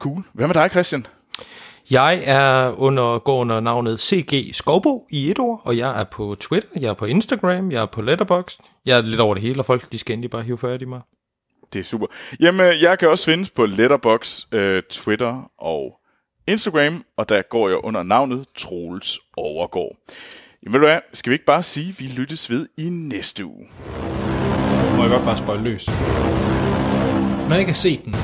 Cool. 0.00 0.22
Hvad 0.32 0.46
med 0.46 0.54
dig, 0.54 0.70
Christian? 0.70 1.06
Jeg 1.90 2.22
er 2.24 2.80
under, 2.80 3.18
går 3.18 3.40
under 3.40 3.60
navnet 3.60 4.00
CG 4.00 4.54
Skovbo 4.54 5.06
i 5.10 5.30
et 5.30 5.38
ord, 5.38 5.60
og 5.64 5.76
jeg 5.78 6.00
er 6.00 6.04
på 6.04 6.36
Twitter, 6.40 6.68
jeg 6.80 6.88
er 6.88 6.94
på 6.94 7.04
Instagram, 7.04 7.72
jeg 7.72 7.82
er 7.82 7.86
på 7.86 8.02
Letterboxd. 8.02 8.60
Jeg 8.86 8.98
er 8.98 9.02
lidt 9.02 9.20
over 9.20 9.34
det 9.34 9.42
hele, 9.42 9.60
og 9.60 9.66
folk 9.66 9.92
de 9.92 9.98
skal 9.98 10.12
endelig 10.12 10.30
bare 10.30 10.42
hive 10.42 10.58
fat 10.58 10.82
i 10.82 10.84
mig. 10.84 11.00
Det 11.72 11.78
er 11.78 11.84
super. 11.84 12.06
Jamen, 12.40 12.66
jeg 12.80 12.98
kan 12.98 13.08
også 13.08 13.24
findes 13.24 13.50
på 13.50 13.66
Letterbox, 13.66 14.40
øh, 14.52 14.82
Twitter 14.90 15.50
og 15.58 16.00
Instagram, 16.46 17.04
og 17.16 17.28
der 17.28 17.42
går 17.42 17.68
jeg 17.68 17.84
under 17.84 18.02
navnet 18.02 18.46
Troels 18.56 19.18
Overgård. 19.36 19.96
Jamen, 20.62 20.72
ved 20.72 20.80
du 20.80 20.86
hvad, 20.86 21.00
skal 21.12 21.30
vi 21.30 21.34
ikke 21.34 21.44
bare 21.44 21.62
sige, 21.62 21.88
at 21.88 22.00
vi 22.00 22.04
lyttes 22.04 22.50
ved 22.50 22.68
i 22.78 22.88
næste 22.88 23.44
uge? 23.44 23.68
Må 24.96 25.02
jeg 25.02 25.10
godt 25.10 25.24
bare 25.24 25.36
spøjle 25.36 25.62
løs. 25.62 25.84
Hvis 25.84 27.48
man 27.48 27.58
ikke 27.58 27.70
har 27.70 27.74
set 27.74 28.04
den, 28.04 28.14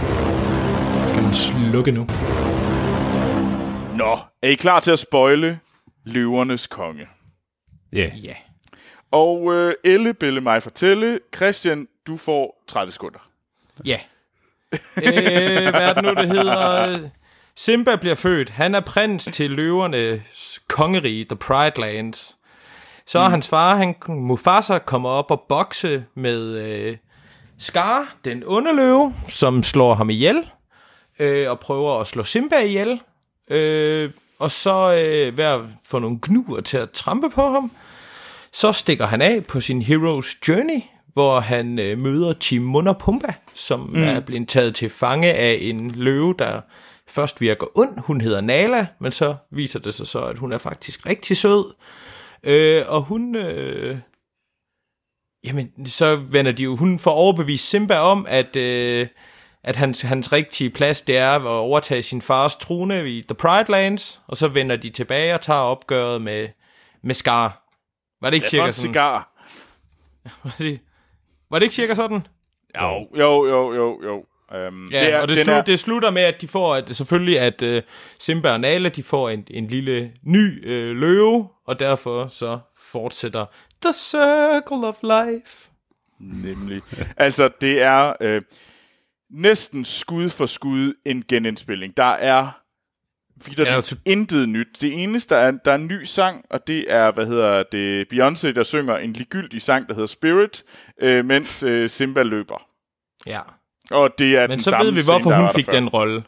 skal 1.09 1.23
man 1.23 1.35
slukke 1.35 1.93
nu. 1.93 2.07
Nå, 3.97 4.19
er 4.43 4.49
I 4.49 4.55
klar 4.55 4.81
til 4.81 4.91
at 4.91 4.99
spoile 4.99 5.59
Løvernes 6.05 6.67
Konge? 6.67 7.07
Ja, 7.93 7.99
yeah. 7.99 8.25
Ja. 8.25 8.35
Og 9.11 9.55
øh, 9.55 9.75
Elle, 9.85 10.15
Bille, 10.15 10.41
mig 10.41 10.63
fortælle. 10.63 11.21
Christian, 11.37 11.89
du 12.07 12.17
får 12.17 12.63
30 12.69 12.93
sekunder. 12.93 13.19
Ja. 13.85 13.99
øh, 14.73 15.71
hvad 15.71 15.89
er 15.89 15.95
det 15.95 16.05
nu, 16.05 16.15
det 16.15 16.29
hedder? 16.29 16.99
Simba 17.57 17.97
bliver 17.97 18.15
født. 18.15 18.51
Han 18.51 18.75
er 18.75 18.81
prins 18.81 19.25
til 19.33 19.51
løvernes 19.51 20.61
kongerige, 20.69 21.25
The 21.25 21.37
Pride 21.37 21.81
Lands. 21.81 22.37
Så 23.07 23.19
er 23.19 23.29
hans 23.29 23.49
far, 23.49 23.77
han, 23.77 23.95
Mufasa, 24.09 24.79
kommer 24.79 25.09
op 25.09 25.31
og 25.31 25.45
bokse 25.49 26.05
med 26.15 26.61
øh, 26.61 26.97
Scar, 27.59 28.15
den 28.25 28.43
onde 28.47 28.77
løve, 28.77 29.15
som 29.29 29.63
slår 29.63 29.95
ham 29.95 30.11
ihjel, 30.11 30.51
øh, 31.19 31.51
og 31.51 31.61
prøver 31.61 32.01
at 32.01 32.07
slå 32.07 32.25
Simba 32.25 32.59
ihjel. 32.59 33.01
Øh, 33.51 34.11
og 34.39 34.51
så 34.51 34.93
øh, 34.93 35.37
ved 35.37 35.45
at 35.45 35.61
få 35.85 35.99
nogle 35.99 36.19
gnuer 36.23 36.61
til 36.61 36.77
at 36.77 36.91
trampe 36.91 37.31
på 37.31 37.49
ham. 37.49 37.73
Så 38.53 38.73
stikker 38.73 39.07
han 39.07 39.23
af 39.23 39.45
på 39.45 39.61
sin 39.61 39.83
Hero's 39.83 40.39
Journey, 40.49 40.83
hvor 41.13 41.41
han 41.41 41.79
øh, 41.79 41.99
møder 41.99 42.33
Timon 42.33 42.87
og 42.89 42.99
Pumba, 42.99 43.35
som 43.55 43.81
mm. 43.81 44.03
er 44.03 44.21
blevet 44.21 44.49
taget 44.49 44.75
til 44.75 44.91
fange 44.91 45.33
af 45.33 45.59
en 45.61 45.91
løve, 45.91 46.35
der 46.39 46.61
først 47.09 47.41
virker 47.41 47.67
ond. 47.79 47.99
Hun 47.99 48.21
hedder 48.21 48.41
Nala, 48.41 48.87
men 49.01 49.13
så 49.13 49.37
viser 49.51 49.79
det 49.79 49.95
sig 49.95 50.07
så, 50.07 50.25
at 50.25 50.39
hun 50.39 50.53
er 50.53 50.59
faktisk 50.59 51.07
rigtig 51.07 51.37
sød. 51.37 51.75
Øh, 52.43 52.85
og 52.89 53.03
hun... 53.03 53.37
Øh, 53.37 53.99
jamen, 55.45 55.87
så 55.87 56.17
vender 56.17 56.53
de 56.53 56.63
jo... 56.63 56.77
Hun 56.77 56.99
får 56.99 57.11
overbevist 57.11 57.69
Simba 57.69 57.99
om, 57.99 58.27
at... 58.29 58.57
Øh, 58.57 59.07
at 59.65 59.77
hans, 59.77 60.03
hans 60.03 60.33
rigtige 60.33 60.71
plads, 60.71 61.03
det 61.03 61.17
er 61.17 61.31
at 61.31 61.47
overtage 61.47 62.03
sin 62.03 62.23
fars 62.23 62.57
trone 62.57 63.11
i 63.11 63.23
The 63.23 63.35
Pride 63.35 63.71
Lands, 63.71 64.21
og 64.27 64.37
så 64.37 64.49
vender 64.49 64.77
de 64.77 64.91
tilbage 64.91 65.35
og 65.35 65.41
tager 65.41 65.61
opgøret 65.61 66.23
med, 66.23 66.49
med 67.03 67.15
Scar. 67.15 67.63
Var 68.21 68.31
det 68.31 68.35
ikke 68.35 68.49
cirka 68.49 68.73
sådan? 68.73 68.93
cigar. 68.93 69.29
Var 70.45 70.55
det, 70.59 70.81
var 71.51 71.59
det 71.59 71.63
ikke 71.63 71.75
cirka 71.75 71.95
sådan? 71.95 72.27
Jo, 72.81 73.09
jo, 73.19 73.47
jo, 73.47 73.75
jo, 73.75 74.01
jo. 74.05 74.25
Um, 74.69 74.89
Ja, 74.93 75.05
det 75.05 75.15
er, 75.15 75.21
og 75.21 75.29
det, 75.29 75.39
slu, 75.39 75.53
er, 75.53 75.63
det 75.63 75.81
slutter 75.81 76.11
med, 76.11 76.23
at 76.23 76.41
de 76.41 76.49
får, 76.49 76.75
at, 76.75 76.97
selvfølgelig, 76.97 77.41
at 77.41 77.63
uh, 77.63 77.79
Simba 78.21 78.53
og 78.53 78.61
Nala, 78.61 78.89
de 78.89 79.03
får 79.03 79.31
en, 79.31 79.47
en 79.51 79.67
lille 79.67 80.13
ny 80.23 80.67
uh, 80.67 80.97
løve, 80.97 81.49
og 81.67 81.79
derfor 81.79 82.29
så 82.29 82.59
fortsætter 82.77 83.47
The 83.83 83.93
Circle 83.93 84.89
of 84.89 84.97
Life. 85.03 85.71
Nemlig. 86.21 86.83
altså, 87.17 87.51
det 87.61 87.83
er 87.83 88.13
øh, 88.21 88.43
næsten 89.33 89.85
skud 89.85 90.29
for 90.29 90.47
skud 90.47 90.95
en 91.07 91.25
genindspilning. 91.29 91.97
Der 91.97 92.05
er 92.05 92.51
der 93.57 93.73
Ja, 93.73 93.81
intet 94.05 94.49
nyt. 94.49 94.67
Det 94.81 95.03
eneste, 95.03 95.35
der 95.35 95.41
er, 95.41 95.51
der 95.51 95.71
er 95.71 95.75
en 95.75 95.87
ny 95.87 96.05
sang, 96.05 96.45
og 96.51 96.67
det 96.67 96.85
er, 96.89 97.11
hvad 97.13 97.27
hedder 97.27 97.63
det, 97.73 98.07
Beyoncé, 98.13 98.53
der 98.53 98.63
synger 98.63 98.97
en 98.97 99.13
ligegyldig 99.13 99.63
sang, 99.63 99.89
der 99.89 99.95
hedder 99.95 100.07
Spirit, 100.07 100.65
øh, 101.01 101.25
mens 101.25 101.63
øh, 101.63 101.89
Simba 101.89 102.23
løber. 102.23 102.63
Ja. 103.27 103.41
Og 103.91 104.11
det 104.19 104.37
er 104.37 104.41
Men 104.41 104.51
den 104.51 104.61
så 104.61 104.71
samme 104.71 104.87
ved 104.87 104.93
vi, 104.93 105.03
scene, 105.03 105.13
hvorfor 105.13 105.31
der 105.31 105.41
hun 105.41 105.51
fik 105.55 105.71
den 105.71 105.89
rolle. 105.89 106.23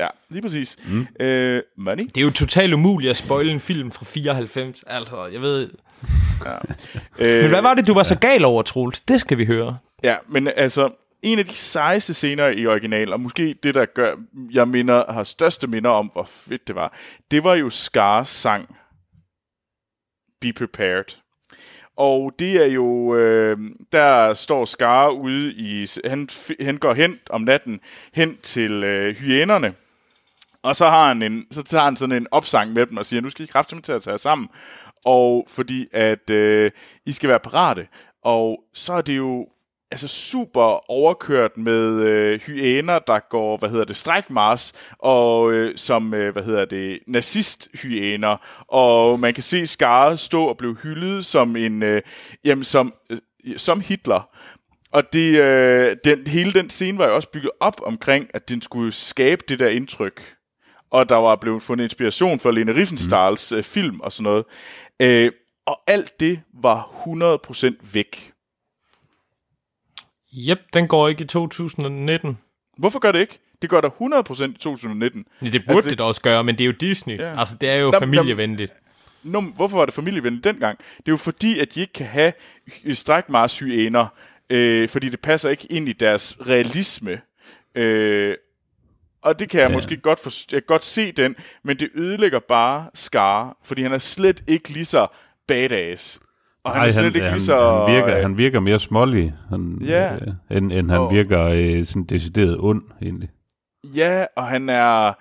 Ja, 0.00 0.06
lige 0.28 0.42
præcis. 0.42 0.78
Mm. 0.88 1.06
Øh, 1.24 1.62
money. 1.78 2.04
Det 2.04 2.16
er 2.16 2.22
jo 2.24 2.30
totalt 2.30 2.74
umuligt 2.74 3.10
at 3.10 3.16
spoile 3.16 3.52
en 3.52 3.60
film 3.60 3.90
fra 3.90 4.04
94. 4.04 4.84
Altså, 4.86 5.26
jeg 5.26 5.40
ved... 5.40 5.70
Øh, 7.18 7.42
Men 7.42 7.50
hvad 7.50 7.62
var 7.62 7.74
det, 7.74 7.86
du 7.86 7.94
var 7.94 8.02
så 8.02 8.14
gal 8.18 8.44
over, 8.44 8.62
Troels? 8.62 9.00
Det 9.00 9.20
skal 9.20 9.38
vi 9.38 9.44
høre. 9.46 9.78
Ja, 10.02 10.16
men 10.28 10.48
altså, 10.56 11.05
en 11.22 11.38
af 11.38 11.44
de 11.44 11.54
sejeste 11.54 12.14
scener 12.14 12.46
i 12.46 12.66
original, 12.66 13.12
og 13.12 13.20
måske 13.20 13.54
det, 13.62 13.74
der 13.74 13.86
gør, 13.86 14.16
jeg 14.52 14.68
minder, 14.68 15.12
har 15.12 15.24
største 15.24 15.66
minder 15.66 15.90
om, 15.90 16.10
hvor 16.12 16.24
fedt 16.24 16.66
det 16.66 16.74
var, 16.74 16.96
det 17.30 17.44
var 17.44 17.54
jo 17.54 17.70
Scars 17.70 18.28
sang, 18.28 18.76
Be 20.40 20.52
Prepared. 20.52 21.16
Og 21.96 22.32
det 22.38 22.62
er 22.62 22.66
jo, 22.66 23.16
øh, 23.16 23.58
der 23.92 24.34
står 24.34 24.64
Scar 24.64 25.08
ude 25.08 25.52
i, 25.52 25.86
han, 26.04 26.28
han 26.60 26.76
går 26.76 26.94
hen 26.94 27.20
om 27.30 27.40
natten, 27.40 27.80
hen 28.12 28.36
til 28.42 28.84
øh, 28.84 29.16
hyænerne, 29.16 29.74
og 30.66 30.76
så 30.76 30.88
har 30.88 31.08
han 31.08 31.22
en, 31.22 31.46
så 31.50 31.62
tager 31.62 31.84
han 31.84 31.96
sådan 31.96 32.16
en 32.16 32.26
opsang 32.30 32.72
med 32.72 32.86
dem 32.86 32.96
og 32.96 33.06
siger, 33.06 33.20
nu 33.20 33.30
skal 33.30 33.44
I 33.44 33.46
kraftigt 33.46 33.84
til 33.84 33.92
at 33.92 34.02
tage 34.02 34.12
jer 34.12 34.16
sammen. 34.18 34.48
Og 35.04 35.46
fordi 35.48 35.86
at 35.92 36.30
øh, 36.30 36.70
I 37.06 37.12
skal 37.12 37.28
være 37.28 37.40
parate. 37.40 37.88
Og 38.22 38.64
så 38.74 38.92
er 38.92 39.00
det 39.00 39.16
jo 39.16 39.48
altså 39.90 40.08
super 40.08 40.90
overkørt 40.90 41.56
med 41.56 41.92
øh, 41.92 42.40
hyæner, 42.40 42.98
der 42.98 43.18
går, 43.30 43.56
hvad 43.56 43.70
hedder 43.70 43.84
det, 43.84 43.96
strækmars, 43.96 44.72
og 44.98 45.52
øh, 45.52 45.78
som, 45.78 46.14
øh, 46.14 46.32
hvad 46.32 46.42
hedder 46.42 46.64
det, 46.64 46.98
nazist-hyæner. 47.06 48.64
Og 48.68 49.20
man 49.20 49.34
kan 49.34 49.42
se 49.42 49.66
Skare 49.66 50.16
stå 50.16 50.44
og 50.44 50.56
blive 50.56 50.76
hyldet 50.82 51.26
som 51.26 51.56
en, 51.56 51.82
øh, 51.82 52.02
jamen 52.44 52.64
som, 52.64 52.94
øh, 53.10 53.18
som 53.56 53.80
Hitler. 53.80 54.28
Og 54.92 55.12
det, 55.12 55.40
øh, 55.40 55.96
den, 56.04 56.26
hele 56.26 56.52
den 56.52 56.70
scene 56.70 56.98
var 56.98 57.06
jo 57.06 57.14
også 57.14 57.30
bygget 57.30 57.50
op 57.60 57.80
omkring, 57.84 58.30
at 58.34 58.48
den 58.48 58.62
skulle 58.62 58.92
skabe 58.92 59.42
det 59.48 59.58
der 59.58 59.68
indtryk. 59.68 60.34
Og 60.90 61.08
der 61.08 61.16
var 61.16 61.36
blevet 61.36 61.62
fundet 61.62 61.84
inspiration 61.84 62.40
for 62.40 62.50
Lene 62.50 62.74
Riefenstahls 62.74 63.52
mm. 63.52 63.58
øh, 63.58 63.64
film 63.64 64.00
og 64.00 64.12
sådan 64.12 64.24
noget. 64.24 64.44
Øh, 65.00 65.32
og 65.66 65.80
alt 65.86 66.20
det 66.20 66.40
var 66.62 66.90
100% 67.66 67.92
væk. 67.92 68.32
Jep, 70.32 70.58
den 70.72 70.88
går 70.88 71.08
ikke 71.08 71.24
i 71.24 71.26
2019. 71.26 72.38
Hvorfor 72.78 72.98
gør 72.98 73.12
det 73.12 73.20
ikke? 73.20 73.38
Det 73.62 73.70
gør 73.70 73.80
der 73.80 73.90
100% 73.90 74.44
i 74.44 74.58
2019. 74.58 75.24
Ja, 75.42 75.48
det 75.48 75.62
burde 75.66 75.76
Altså, 75.76 75.90
det 75.90 75.98
da 75.98 76.04
også 76.04 76.22
gøre, 76.22 76.44
men 76.44 76.58
det 76.58 76.64
er 76.64 76.66
jo 76.66 76.72
Disney. 76.72 77.18
Ja. 77.18 77.40
Altså, 77.40 77.56
det 77.60 77.68
er 77.68 77.76
jo 77.76 77.90
Nå, 77.90 77.98
familievenligt. 77.98 78.72
Men 79.22 79.52
hvorfor 79.56 79.76
var 79.76 79.84
det 79.84 79.94
familievenligt 79.94 80.44
dengang? 80.44 80.78
Det 80.78 81.08
er 81.08 81.12
jo 81.12 81.16
fordi, 81.16 81.58
at 81.58 81.74
de 81.74 81.80
ikke 81.80 81.92
kan 81.92 82.06
have 82.06 82.32
strækmarshyæner, 82.92 84.06
øh, 84.50 84.88
fordi 84.88 85.08
det 85.08 85.20
passer 85.20 85.50
ikke 85.50 85.72
ind 85.72 85.88
i 85.88 85.92
deres 85.92 86.36
realisme. 86.48 87.20
Øh, 87.74 88.34
og 89.22 89.38
det 89.38 89.50
kan 89.50 89.60
jeg 89.60 89.68
ja. 89.68 89.74
måske 89.74 89.96
godt, 89.96 90.18
for, 90.18 90.30
jeg 90.52 90.62
kan 90.62 90.66
godt 90.66 90.84
se 90.84 91.12
den, 91.12 91.36
men 91.62 91.76
det 91.78 91.90
ødelægger 91.94 92.38
bare 92.38 92.90
Skare, 92.94 93.54
fordi 93.64 93.82
han 93.82 93.92
er 93.92 93.98
slet 93.98 94.42
ikke 94.46 94.68
lige 94.68 94.84
så 94.84 95.06
badass. 95.48 96.20
Og 96.66 96.72
han 96.72 96.80
Nej, 96.80 96.86
er 96.86 96.90
slet 96.90 97.04
han, 97.04 97.14
ikke 97.14 97.28
han, 97.28 97.40
så... 97.40 97.84
han, 97.86 97.94
virker, 97.94 98.16
øh, 98.16 98.22
han 98.22 98.38
virker 98.38 98.60
mere 98.60 98.78
smålig, 98.80 99.34
han, 99.48 99.78
Ja. 99.84 100.14
øh, 100.14 100.56
end, 100.56 100.72
end 100.72 100.90
han 100.90 101.00
Og- 101.00 101.10
virker 101.12 101.42
øh, 101.44 101.84
sådan 101.84 102.04
decideret 102.04 102.56
ond, 102.60 102.82
egentlig. 103.02 103.28
Ja, 103.94 104.24
og 104.36 104.46
han 104.46 104.68
er... 104.68 105.12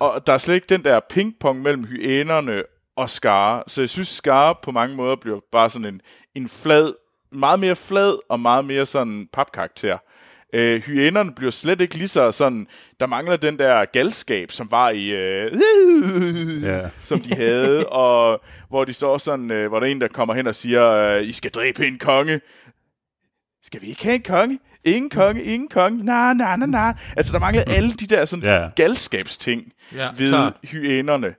Og 0.00 0.26
der 0.26 0.32
er 0.32 0.38
slet 0.38 0.54
ikke 0.54 0.66
den 0.68 0.84
der 0.84 1.00
pingpong 1.10 1.62
mellem 1.62 1.84
hyænerne 1.84 2.62
og 2.96 3.10
Skare. 3.10 3.62
Så 3.66 3.82
jeg 3.82 3.88
synes, 3.88 4.08
Skare 4.08 4.54
på 4.62 4.70
mange 4.70 4.96
måder 4.96 5.16
bliver 5.20 5.40
bare 5.52 5.70
sådan 5.70 5.94
en, 5.94 6.00
en 6.34 6.48
flad, 6.48 6.92
meget 7.32 7.60
mere 7.60 7.76
flad 7.76 8.18
og 8.30 8.40
meget 8.40 8.64
mere 8.64 8.86
sådan 8.86 9.28
papkarakter. 9.32 9.98
Øh, 10.54 10.82
hyænerne 10.82 11.34
bliver 11.34 11.50
slet 11.50 11.80
ikke 11.80 11.94
lige 11.94 12.08
så 12.08 12.32
sådan... 12.32 12.66
Der 13.00 13.06
mangler 13.06 13.36
den 13.36 13.58
der 13.58 13.84
galskab, 13.84 14.52
som 14.52 14.70
var 14.70 14.90
i... 14.90 15.06
Øh, 15.10 15.52
Ja. 16.62 16.80
som 17.08 17.20
de 17.20 17.34
havde, 17.34 17.86
og 17.86 18.40
hvor 18.68 18.84
de 18.84 18.92
står 18.92 19.18
sådan, 19.18 19.50
øh, 19.50 19.68
hvor 19.68 19.80
der 19.80 19.86
er 19.86 19.90
en, 19.90 20.00
der 20.00 20.08
kommer 20.08 20.34
hen 20.34 20.46
og 20.46 20.54
siger, 20.54 20.88
øh, 20.90 21.24
I 21.26 21.32
skal 21.32 21.50
dræbe 21.50 21.86
en 21.86 21.98
konge. 21.98 22.40
Skal 23.62 23.82
vi 23.82 23.86
ikke 23.86 24.04
have 24.04 24.14
en 24.16 24.22
konge? 24.22 24.58
Ingen 24.84 25.10
konge, 25.10 25.42
ingen 25.42 25.68
konge. 25.68 26.04
Nej, 26.04 26.34
nej, 26.34 26.56
nej, 26.56 26.66
nej. 26.68 26.94
Altså, 27.16 27.32
der 27.32 27.38
mangler 27.38 27.62
alle 27.76 27.92
de 27.92 28.06
der 28.06 28.24
sådan 28.24 28.44
Ja. 28.44 28.68
galskabsting 28.76 29.72
Ja, 29.96 30.08
ved 30.16 30.28
klart. 30.28 30.52
hyænerne. 30.64 31.34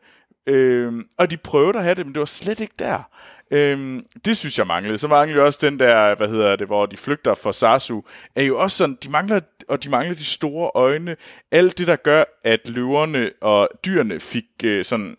Øhm, 0.48 1.04
og 1.18 1.32
de 1.32 1.38
prøvede 1.38 1.78
at 1.78 1.84
have 1.84 1.96
det, 1.96 2.06
men 2.06 2.14
det 2.14 2.20
var 2.20 2.26
slet 2.26 2.60
ikke 2.60 2.74
der. 2.80 3.10
Øhm, 3.52 4.06
det 4.26 4.38
synes 4.38 4.58
jeg 4.58 4.68
manglede. 4.68 4.98
Så 4.98 5.08
manglede 5.08 5.40
jo 5.40 5.46
også 5.46 5.60
den 5.62 5.80
der, 5.80 6.16
hvad 6.16 6.28
hedder 6.28 6.56
det, 6.56 6.68
hvor 6.68 6.86
de 6.86 6.98
flygter 6.98 7.34
fra 7.34 7.54
Sasu, 7.54 8.02
er 8.36 8.44
jo 8.44 8.60
også 8.60 8.78
sådan, 8.78 8.98
de 9.04 9.10
mangler, 9.10 9.40
og 9.68 9.84
de 9.84 9.90
mangler 9.90 10.16
de 10.16 10.26
store 10.26 10.72
øjne. 10.76 11.16
Alt 11.52 11.78
det, 11.78 11.88
der 11.88 11.96
gør, 11.96 12.24
at 12.44 12.70
løverne 12.70 13.32
og 13.42 13.70
dyrene 13.86 14.20
fik 14.20 14.46
øh, 14.64 14.86
sådan 14.86 15.16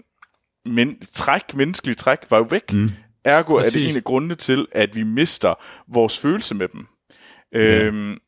men, 0.64 1.00
træk, 1.14 1.54
menneskelige 1.54 1.94
træk, 1.94 2.18
var 2.30 2.36
jo 2.36 2.46
væk. 2.50 2.72
Mm. 2.72 2.90
Ergo 3.24 3.56
Præcis. 3.56 3.76
er 3.76 3.80
det 3.80 3.90
en 3.90 3.96
af 3.96 4.04
grundene 4.04 4.34
til, 4.34 4.66
at 4.72 4.96
vi 4.96 5.02
mister 5.02 5.54
vores 5.88 6.18
følelse 6.18 6.54
med 6.54 6.68
dem. 6.68 6.86
Øhm, 7.52 8.18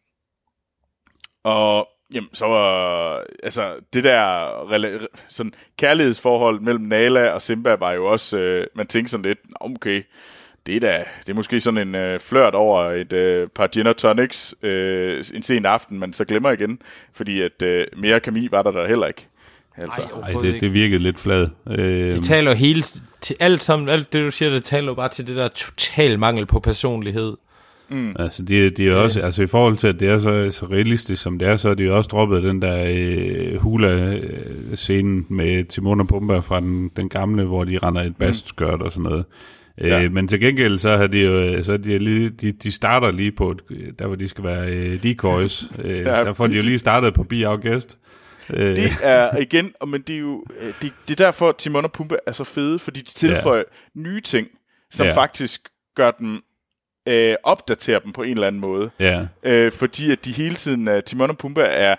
og 1.44 1.88
jamen, 2.14 2.28
så 2.32 2.47
var, 2.47 3.22
altså, 3.43 3.74
det 3.93 4.05
der 4.05 4.47
rela- 4.72 5.06
sådan, 5.28 5.52
kærlighedsforhold 5.78 6.60
mellem 6.60 6.84
Nala 6.84 7.28
og 7.30 7.43
Simba 7.43 7.74
var 7.74 7.93
jo 7.93 8.06
også, 8.06 8.39
øh, 8.39 8.66
man 8.74 8.86
tænkte 8.86 9.10
sådan 9.10 9.24
lidt, 9.26 9.39
"Nå, 9.51 9.56
okay, 9.76 10.02
det 10.66 10.76
er 10.76 10.80
da, 10.80 11.05
det 11.26 11.28
er 11.32 11.34
måske 11.34 11.60
sådan 11.60 11.89
en 11.89 11.94
øh, 11.94 12.20
flørt 12.20 12.55
over 12.55 12.84
et 12.90 13.12
øh, 13.12 13.48
par 13.48 13.66
gin 13.66 13.86
og 13.86 13.97
tonics 13.97 14.55
øh, 14.62 15.24
en 15.34 15.43
sen 15.43 15.66
aften, 15.66 15.98
man 15.98 16.12
så 16.12 16.24
glemmer 16.24 16.51
igen, 16.51 16.78
fordi 17.14 17.40
at 17.43 17.62
øh, 17.62 17.86
mere 17.97 18.20
kemi 18.20 18.48
var 18.51 18.62
der 18.62 18.70
der 18.70 18.86
heller 18.89 19.06
ikke. 19.06 19.26
Altså, 19.76 20.01
Ej, 20.22 20.32
Ej, 20.32 20.40
det, 20.40 20.60
det 20.60 20.72
virkede 20.74 21.02
lidt 21.02 21.20
flad. 21.20 21.48
Øh, 21.70 22.12
Det 22.12 22.24
taler 22.24 22.55
hele 22.55 22.82
til 23.20 23.36
alt 23.40 23.62
sammen, 23.62 23.89
alt 23.89 24.12
det 24.12 24.24
du 24.24 24.30
siger, 24.30 24.51
det 24.51 24.64
taler 24.64 24.86
jo 24.86 24.94
bare 24.94 25.09
til 25.09 25.26
det 25.26 25.36
der 25.36 25.48
total 25.48 26.18
mangel 26.18 26.47
på 26.47 26.60
personlighed. 26.60 27.36
Altså, 28.19 28.43
det, 28.43 28.77
det 28.77 28.89
er 28.89 28.94
også, 28.94 29.20
altså 29.20 29.43
i 29.43 29.47
forhold 29.47 29.77
til, 29.77 29.89
at 29.89 30.01
det 30.01 30.09
er 30.09 30.19
så, 30.19 30.51
så 30.51 30.66
realistisk, 30.66 31.23
som 31.23 31.39
det 31.39 31.48
er, 31.48 31.56
så 31.56 31.69
er 31.69 31.74
de 31.74 31.82
jo 31.82 31.97
også 31.97 32.09
droppet 32.09 32.43
den 32.43 32.62
der 32.62 32.85
øh, 32.89 33.56
hula-scene 33.56 35.24
med 35.28 35.64
Timon 35.64 36.01
og 36.01 36.09
Pumba 36.09 36.39
fra 36.39 36.60
den, 36.60 36.90
den 36.97 37.09
gamle, 37.09 37.44
hvor 37.44 37.64
de 37.64 37.78
render 37.78 38.02
et 38.02 38.16
bastskørt 38.16 38.82
og 38.82 38.93
sådan 38.93 39.02
noget. 39.02 39.24
Ja. 39.78 40.02
Øh, 40.02 40.12
men 40.12 40.28
til 40.28 40.40
gengæld, 40.40 40.78
så 40.78 40.97
har 40.97 41.06
de 41.06 41.19
jo, 41.19 41.62
så 41.62 41.73
er 41.73 41.77
de, 41.77 41.98
lige, 41.98 42.31
de, 42.31 42.52
de 42.52 42.73
starter 42.73 43.10
lige 43.10 43.32
på, 43.32 43.51
et, 43.51 43.60
der 43.98 44.06
hvor 44.06 44.16
de 44.16 44.28
skal 44.28 44.44
være 44.44 44.69
øh, 44.73 45.02
decoys. 45.02 45.64
Øh, 45.85 45.98
Ja, 45.98 46.05
der 46.05 46.32
får 46.32 46.47
de 46.47 46.55
jo 46.55 46.62
lige 46.62 46.78
startet 46.78 47.14
på 47.14 47.23
Be 47.23 47.48
Our 47.48 47.56
Guest. 47.56 47.98
Øh, 48.55 48.77
Det 48.77 48.90
er 49.02 49.36
igen, 49.36 49.73
men 49.86 50.01
det 50.01 50.14
er 50.14 50.20
jo 50.20 50.44
øh, 50.60 50.73
det, 50.82 50.93
det 51.09 51.20
er 51.20 51.24
derfor, 51.24 51.52
Timon 51.59 51.85
og 51.85 51.93
Pumba 51.93 52.14
er 52.27 52.32
så 52.32 52.44
fede, 52.44 52.78
fordi 52.78 53.01
de 53.01 53.10
tilføjer 53.10 53.62
ja. 53.97 54.01
nye 54.01 54.20
ting, 54.20 54.48
som 54.90 55.05
Ja. 55.05 55.10
ja. 55.10 55.16
faktisk 55.16 55.60
gør 55.97 56.10
dem, 56.10 56.40
øh, 57.06 57.36
opdaterer 57.42 57.98
dem 57.98 58.12
på 58.12 58.22
en 58.22 58.30
eller 58.30 58.46
anden 58.46 58.60
måde. 58.60 58.90
ja, 59.00 59.26
Øh, 59.42 59.72
fordi 59.72 60.12
at 60.12 60.24
de 60.24 60.32
hele 60.32 60.54
tiden, 60.54 60.88
uh, 60.88 61.00
Timon 61.00 61.30
og 61.30 61.38
Pumba 61.38 61.62
er 61.62 61.96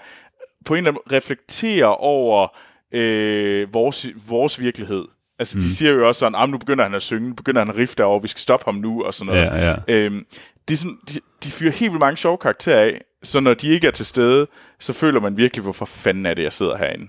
på 0.65 0.73
en 0.73 0.77
eller 0.77 0.91
anden 0.91 1.01
måde 1.05 1.17
reflekterer 1.17 1.85
over 1.85 2.47
øh, 2.91 3.73
vores, 3.73 4.07
vores 4.27 4.59
virkelighed. 4.59 5.05
Altså, 5.39 5.57
mm. 5.57 5.61
de 5.61 5.75
siger 5.75 5.91
jo 5.91 6.07
også 6.07 6.19
sådan, 6.19 6.35
ah, 6.35 6.49
nu 6.49 6.57
begynder 6.57 6.84
han 6.84 6.93
at 6.93 7.01
synge, 7.01 7.30
nu 7.30 7.35
begynder 7.35 7.61
han 7.61 7.69
at 7.69 7.75
rifte 7.75 7.95
derovre, 7.95 8.21
vi 8.21 8.27
skal 8.27 8.39
stoppe 8.41 8.65
ham 8.65 8.75
nu, 8.75 9.03
og 9.03 9.13
sådan 9.13 9.34
noget. 9.34 9.45
ja, 9.45 9.69
ja. 9.69 9.75
Øhm, 9.88 10.25
det 10.67 10.73
er 10.73 10.77
sådan, 10.77 10.97
de, 11.09 11.19
de 11.43 11.51
fyrer 11.51 11.71
helt 11.71 11.91
vildt 11.91 11.99
mange 11.99 12.17
sjove 12.17 12.38
karakterer 12.38 12.80
af, 12.81 13.01
så 13.23 13.39
når 13.39 13.53
de 13.53 13.67
ikke 13.67 13.88
er 13.88 13.91
til 13.91 14.05
stede, 14.05 14.47
så 14.80 14.93
føler 14.93 15.19
man 15.19 15.38
virkelig, 15.38 15.63
hvorfor 15.63 15.85
fanden 15.85 16.25
er 16.25 16.34
det, 16.34 16.43
jeg 16.43 16.53
sidder 16.53 16.77
herinde. 16.77 17.07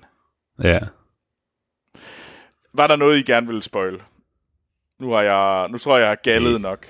ja. 0.63 0.79
Var 2.77 2.87
der 2.87 2.97
noget, 2.97 3.19
I 3.19 3.23
gerne 3.23 3.47
ville 3.47 3.63
spoil? 3.63 4.03
Nu, 5.01 5.13
har 5.13 5.23
jeg, 5.23 5.69
nu 5.71 5.79
tror 5.79 5.97
jeg, 5.97 6.03
jeg 6.03 6.09
har 6.11 6.19
gallet 6.23 6.61
nok. 6.61 6.87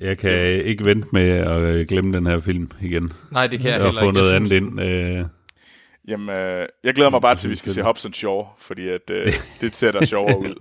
Jeg 0.00 0.18
kan 0.18 0.30
ikke 0.64 0.84
vente 0.84 1.08
med 1.12 1.28
at 1.30 1.60
øh, 1.60 1.86
glemme 1.86 2.16
den 2.16 2.26
her 2.26 2.38
film 2.40 2.70
igen. 2.80 3.12
Nej, 3.32 3.46
det 3.46 3.60
kan 3.60 3.70
jeg 3.70 3.80
og 3.80 3.84
heller 3.86 4.00
få 4.00 4.06
ikke. 4.06 4.12
noget 4.14 4.28
Jeg 4.28 4.36
andet 4.36 4.48
synes, 4.50 4.70
ind. 4.70 4.80
Øh, 5.20 5.24
Jamen, 6.08 6.28
øh, 6.36 6.66
jeg 6.84 6.94
glæder 6.94 7.10
mig 7.10 7.20
bare 7.22 7.34
til, 7.34 7.48
at 7.48 7.50
vi 7.50 7.56
skal 7.56 7.72
se 7.72 7.82
Hobbs 7.82 8.16
Shaw, 8.16 8.42
fordi 8.58 8.88
at, 8.88 9.10
øh, 9.10 9.32
det 9.60 9.74
ser 9.74 9.92
der 9.92 10.04
sjovere 10.04 10.38
ud. 10.48 10.54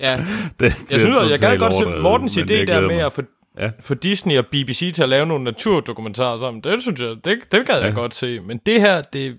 Ja, 0.00 0.24
det, 0.60 0.92
jeg 0.92 1.00
synes, 1.00 1.16
jeg 1.30 1.38
gad 1.38 1.58
godt 1.58 1.74
se 1.74 1.84
Mortens 2.02 2.36
idé 2.38 2.64
der 2.64 2.80
med 2.88 2.96
at 2.98 3.12
få, 3.12 3.22
Ja. 3.58 3.70
få 3.80 3.94
Disney 3.94 4.38
og 4.38 4.46
BBC 4.46 4.92
til 4.94 5.02
at 5.02 5.08
lave 5.08 5.26
nogle 5.26 5.44
naturdokumentarer 5.44 6.38
sammen. 6.38 6.62
Det 6.64 6.82
synes 6.82 7.00
jeg, 7.00 7.08
det, 7.08 7.38
det 7.52 7.66
gad 7.66 7.80
jeg 7.80 7.88
Ja. 7.88 7.94
godt 7.94 8.14
se. 8.14 8.40
Men 8.40 8.60
det 8.66 8.80
her, 8.80 9.02
det, 9.02 9.38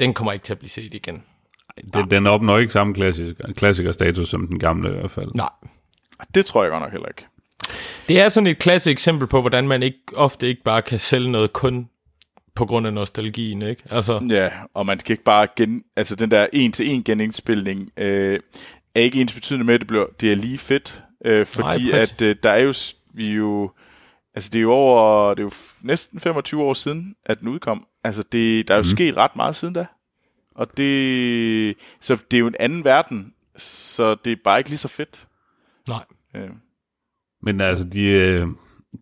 den 0.00 0.14
kommer 0.14 0.32
ikke 0.32 0.44
til 0.44 0.52
at 0.52 0.58
blive 0.58 0.70
set 0.70 0.94
igen. 0.94 1.22
Den, 1.94 2.10
den 2.10 2.26
opnår 2.26 2.58
ikke 2.58 2.72
samme 2.72 2.94
klassiker, 2.94 3.52
klassikerstatus 3.56 4.28
som 4.28 4.46
den 4.46 4.58
gamle 4.58 4.88
i 4.88 4.92
hvert 4.92 5.10
fald. 5.10 5.28
Nej. 5.34 5.48
Det 6.34 6.46
tror 6.46 6.62
jeg 6.62 6.70
godt 6.70 6.82
nok 6.82 6.92
heller 6.92 7.08
ikke. 7.08 7.26
Det 8.08 8.20
er 8.20 8.28
sådan 8.28 8.46
et 8.46 8.58
klassisk 8.58 8.92
eksempel 8.92 9.28
på, 9.28 9.40
hvordan 9.40 9.68
man 9.68 9.82
ikke 9.82 9.98
ofte 10.14 10.48
ikke 10.48 10.62
bare 10.62 10.82
kan 10.82 10.98
sælge 10.98 11.30
noget 11.30 11.52
kun 11.52 11.88
på 12.54 12.66
grund 12.66 12.86
af 12.86 12.92
nostalgien, 12.92 13.62
ikke? 13.62 13.82
Altså, 13.90 14.20
Ja, 14.28 14.50
og 14.74 14.86
man 14.86 14.98
kan 14.98 15.12
ikke 15.14 15.24
bare 15.24 15.46
gen... 15.56 15.82
Altså, 15.96 16.16
den 16.16 16.30
der 16.30 16.46
en-til-en 16.52 17.04
genindspilning 17.04 17.90
øh, 17.96 18.40
er 18.94 19.00
ikke 19.00 19.20
ens 19.20 19.34
betydende 19.34 19.66
med, 19.66 19.74
at 19.74 19.80
det, 19.80 19.88
bliver, 19.88 20.06
det 20.20 20.32
er 20.32 20.36
lige 20.36 20.58
fedt. 20.58 21.02
Øh, 21.24 21.46
fordi 21.46 21.90
præcis. 21.90 21.92
at 21.92 22.22
øh, 22.22 22.36
der 22.42 22.50
er 22.50 22.58
jo... 22.62 22.74
Vi 23.14 23.32
jo... 23.32 23.70
Altså, 24.34 24.50
det 24.52 24.58
er 24.58 24.62
jo 24.62 24.72
over... 24.72 25.34
Det 25.34 25.40
er 25.40 25.44
jo 25.44 25.50
næsten 25.82 26.20
25 26.20 26.62
år 26.62 26.74
siden, 26.74 27.14
at 27.26 27.40
den 27.40 27.48
udkom. 27.48 27.86
Altså, 28.04 28.22
det, 28.32 28.68
der 28.68 28.74
er 28.74 28.78
jo 28.78 28.82
mm. 28.82 28.88
sket 28.88 29.16
ret 29.16 29.36
meget 29.36 29.56
siden 29.56 29.74
da. 29.74 29.86
Og 30.54 30.76
det... 30.76 31.76
Så 32.00 32.18
det 32.30 32.36
er 32.36 32.40
jo 32.40 32.46
en 32.46 32.56
anden 32.60 32.84
verden. 32.84 33.34
Så 33.56 34.14
det 34.14 34.32
er 34.32 34.36
bare 34.44 34.58
ikke 34.58 34.70
lige 34.70 34.78
så 34.78 34.88
fedt. 34.88 35.26
nej. 35.88 36.04
Øh. 36.34 36.50
Men 37.42 37.60
altså, 37.60 37.84
de, 37.84 38.02
øh, 38.02 38.46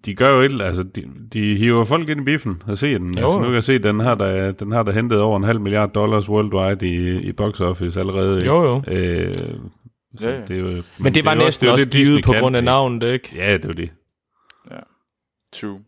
de 0.05 0.15
gør 0.15 0.31
jo 0.31 0.41
et, 0.41 0.63
altså, 0.63 0.83
de, 0.83 1.05
de 1.33 1.57
hiver 1.57 1.85
folk 1.85 2.09
ind 2.09 2.21
i 2.21 2.25
biffen 2.25 2.63
og 2.67 2.79
ser 2.79 2.99
den. 2.99 3.19
Jo. 3.19 3.25
Altså, 3.25 3.39
nu 3.41 3.45
kan 3.45 3.55
jeg 3.55 3.65
se, 3.65 3.79
den 3.79 4.01
har 4.01 4.15
der, 4.15 4.53
den 4.53 4.73
har 4.73 4.83
der 4.83 4.93
hentet 4.93 5.21
over 5.21 5.37
en 5.37 5.45
halv 5.45 5.61
milliard 5.61 5.93
dollars 5.93 6.29
worldwide 6.29 6.89
i, 6.89 7.21
i 7.29 7.33
box 7.33 7.61
office 7.61 8.01
allerede. 8.01 8.47
Jo, 8.47 8.65
jo. 8.65 8.83
Øh, 8.93 9.35
så 9.35 10.29
Ja, 10.29 10.35
ja. 10.35 10.41
det 10.41 10.57
er 10.57 10.61
jo, 10.77 10.83
Men 10.99 11.15
det 11.15 11.25
var 11.25 11.35
næsten 11.35 11.61
det 11.61 11.67
jo 11.67 11.73
også 11.73 11.85
det, 11.85 11.93
Disney 11.93 12.13
givet 12.13 12.25
på 12.25 12.33
kan, 12.33 12.41
grund 12.41 12.57
af 12.57 12.61
ikke? 12.61 12.65
navnet, 12.65 13.03
ikke? 13.13 13.31
Ja, 13.37 13.53
det 13.53 13.65
er 13.65 13.69
jo 13.69 13.73
det. 13.73 13.91
True. 15.53 15.81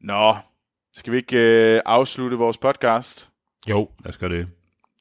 Nå, 0.00 0.34
skal 0.94 1.12
vi 1.12 1.16
ikke 1.16 1.38
øh, 1.74 1.80
afslutte 1.86 2.36
vores 2.36 2.58
podcast? 2.58 3.30
Jo. 3.70 3.88
Lad 4.04 4.08
os 4.08 4.16
gøre 4.16 4.30
det. 4.30 4.48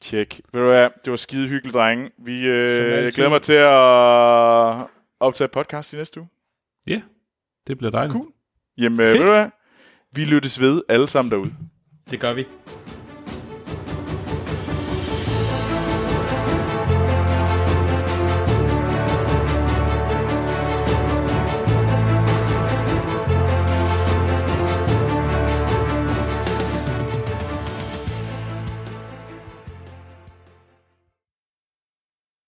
Tjek. 0.02 0.42
Ved 0.54 0.62
du 0.62 0.68
hvad, 0.68 0.90
det 1.06 1.12
var 1.12 1.18
skide 1.18 1.48
hyggeligt, 1.48 1.74
drenge. 1.74 2.10
Vi, 2.26 2.48
øh, 2.48 3.12
glæder 3.16 3.30
mig 3.30 3.42
til 3.42 3.54
at 3.54 4.88
optage 5.24 5.48
podcast 5.48 5.94
i 5.94 5.96
næste 5.96 6.20
uge. 6.20 6.30
Ja, 6.88 7.02
det 7.68 7.78
bliver 7.78 7.92
dejligt. 7.92 8.14
Cool. 8.14 8.28
Jamen, 8.78 9.00
øh, 9.00 9.06
Fedt. 9.08 9.20
ved 9.20 9.26
du 9.26 9.32
hvad, 9.32 9.50
vi 10.12 10.26
lyttes 10.26 10.62
ved 10.62 10.82
alle 10.90 11.08
sammen 11.08 11.32
derude. 11.32 11.54
Det 12.12 12.20
gør 12.20 12.34
vi. 12.34 12.46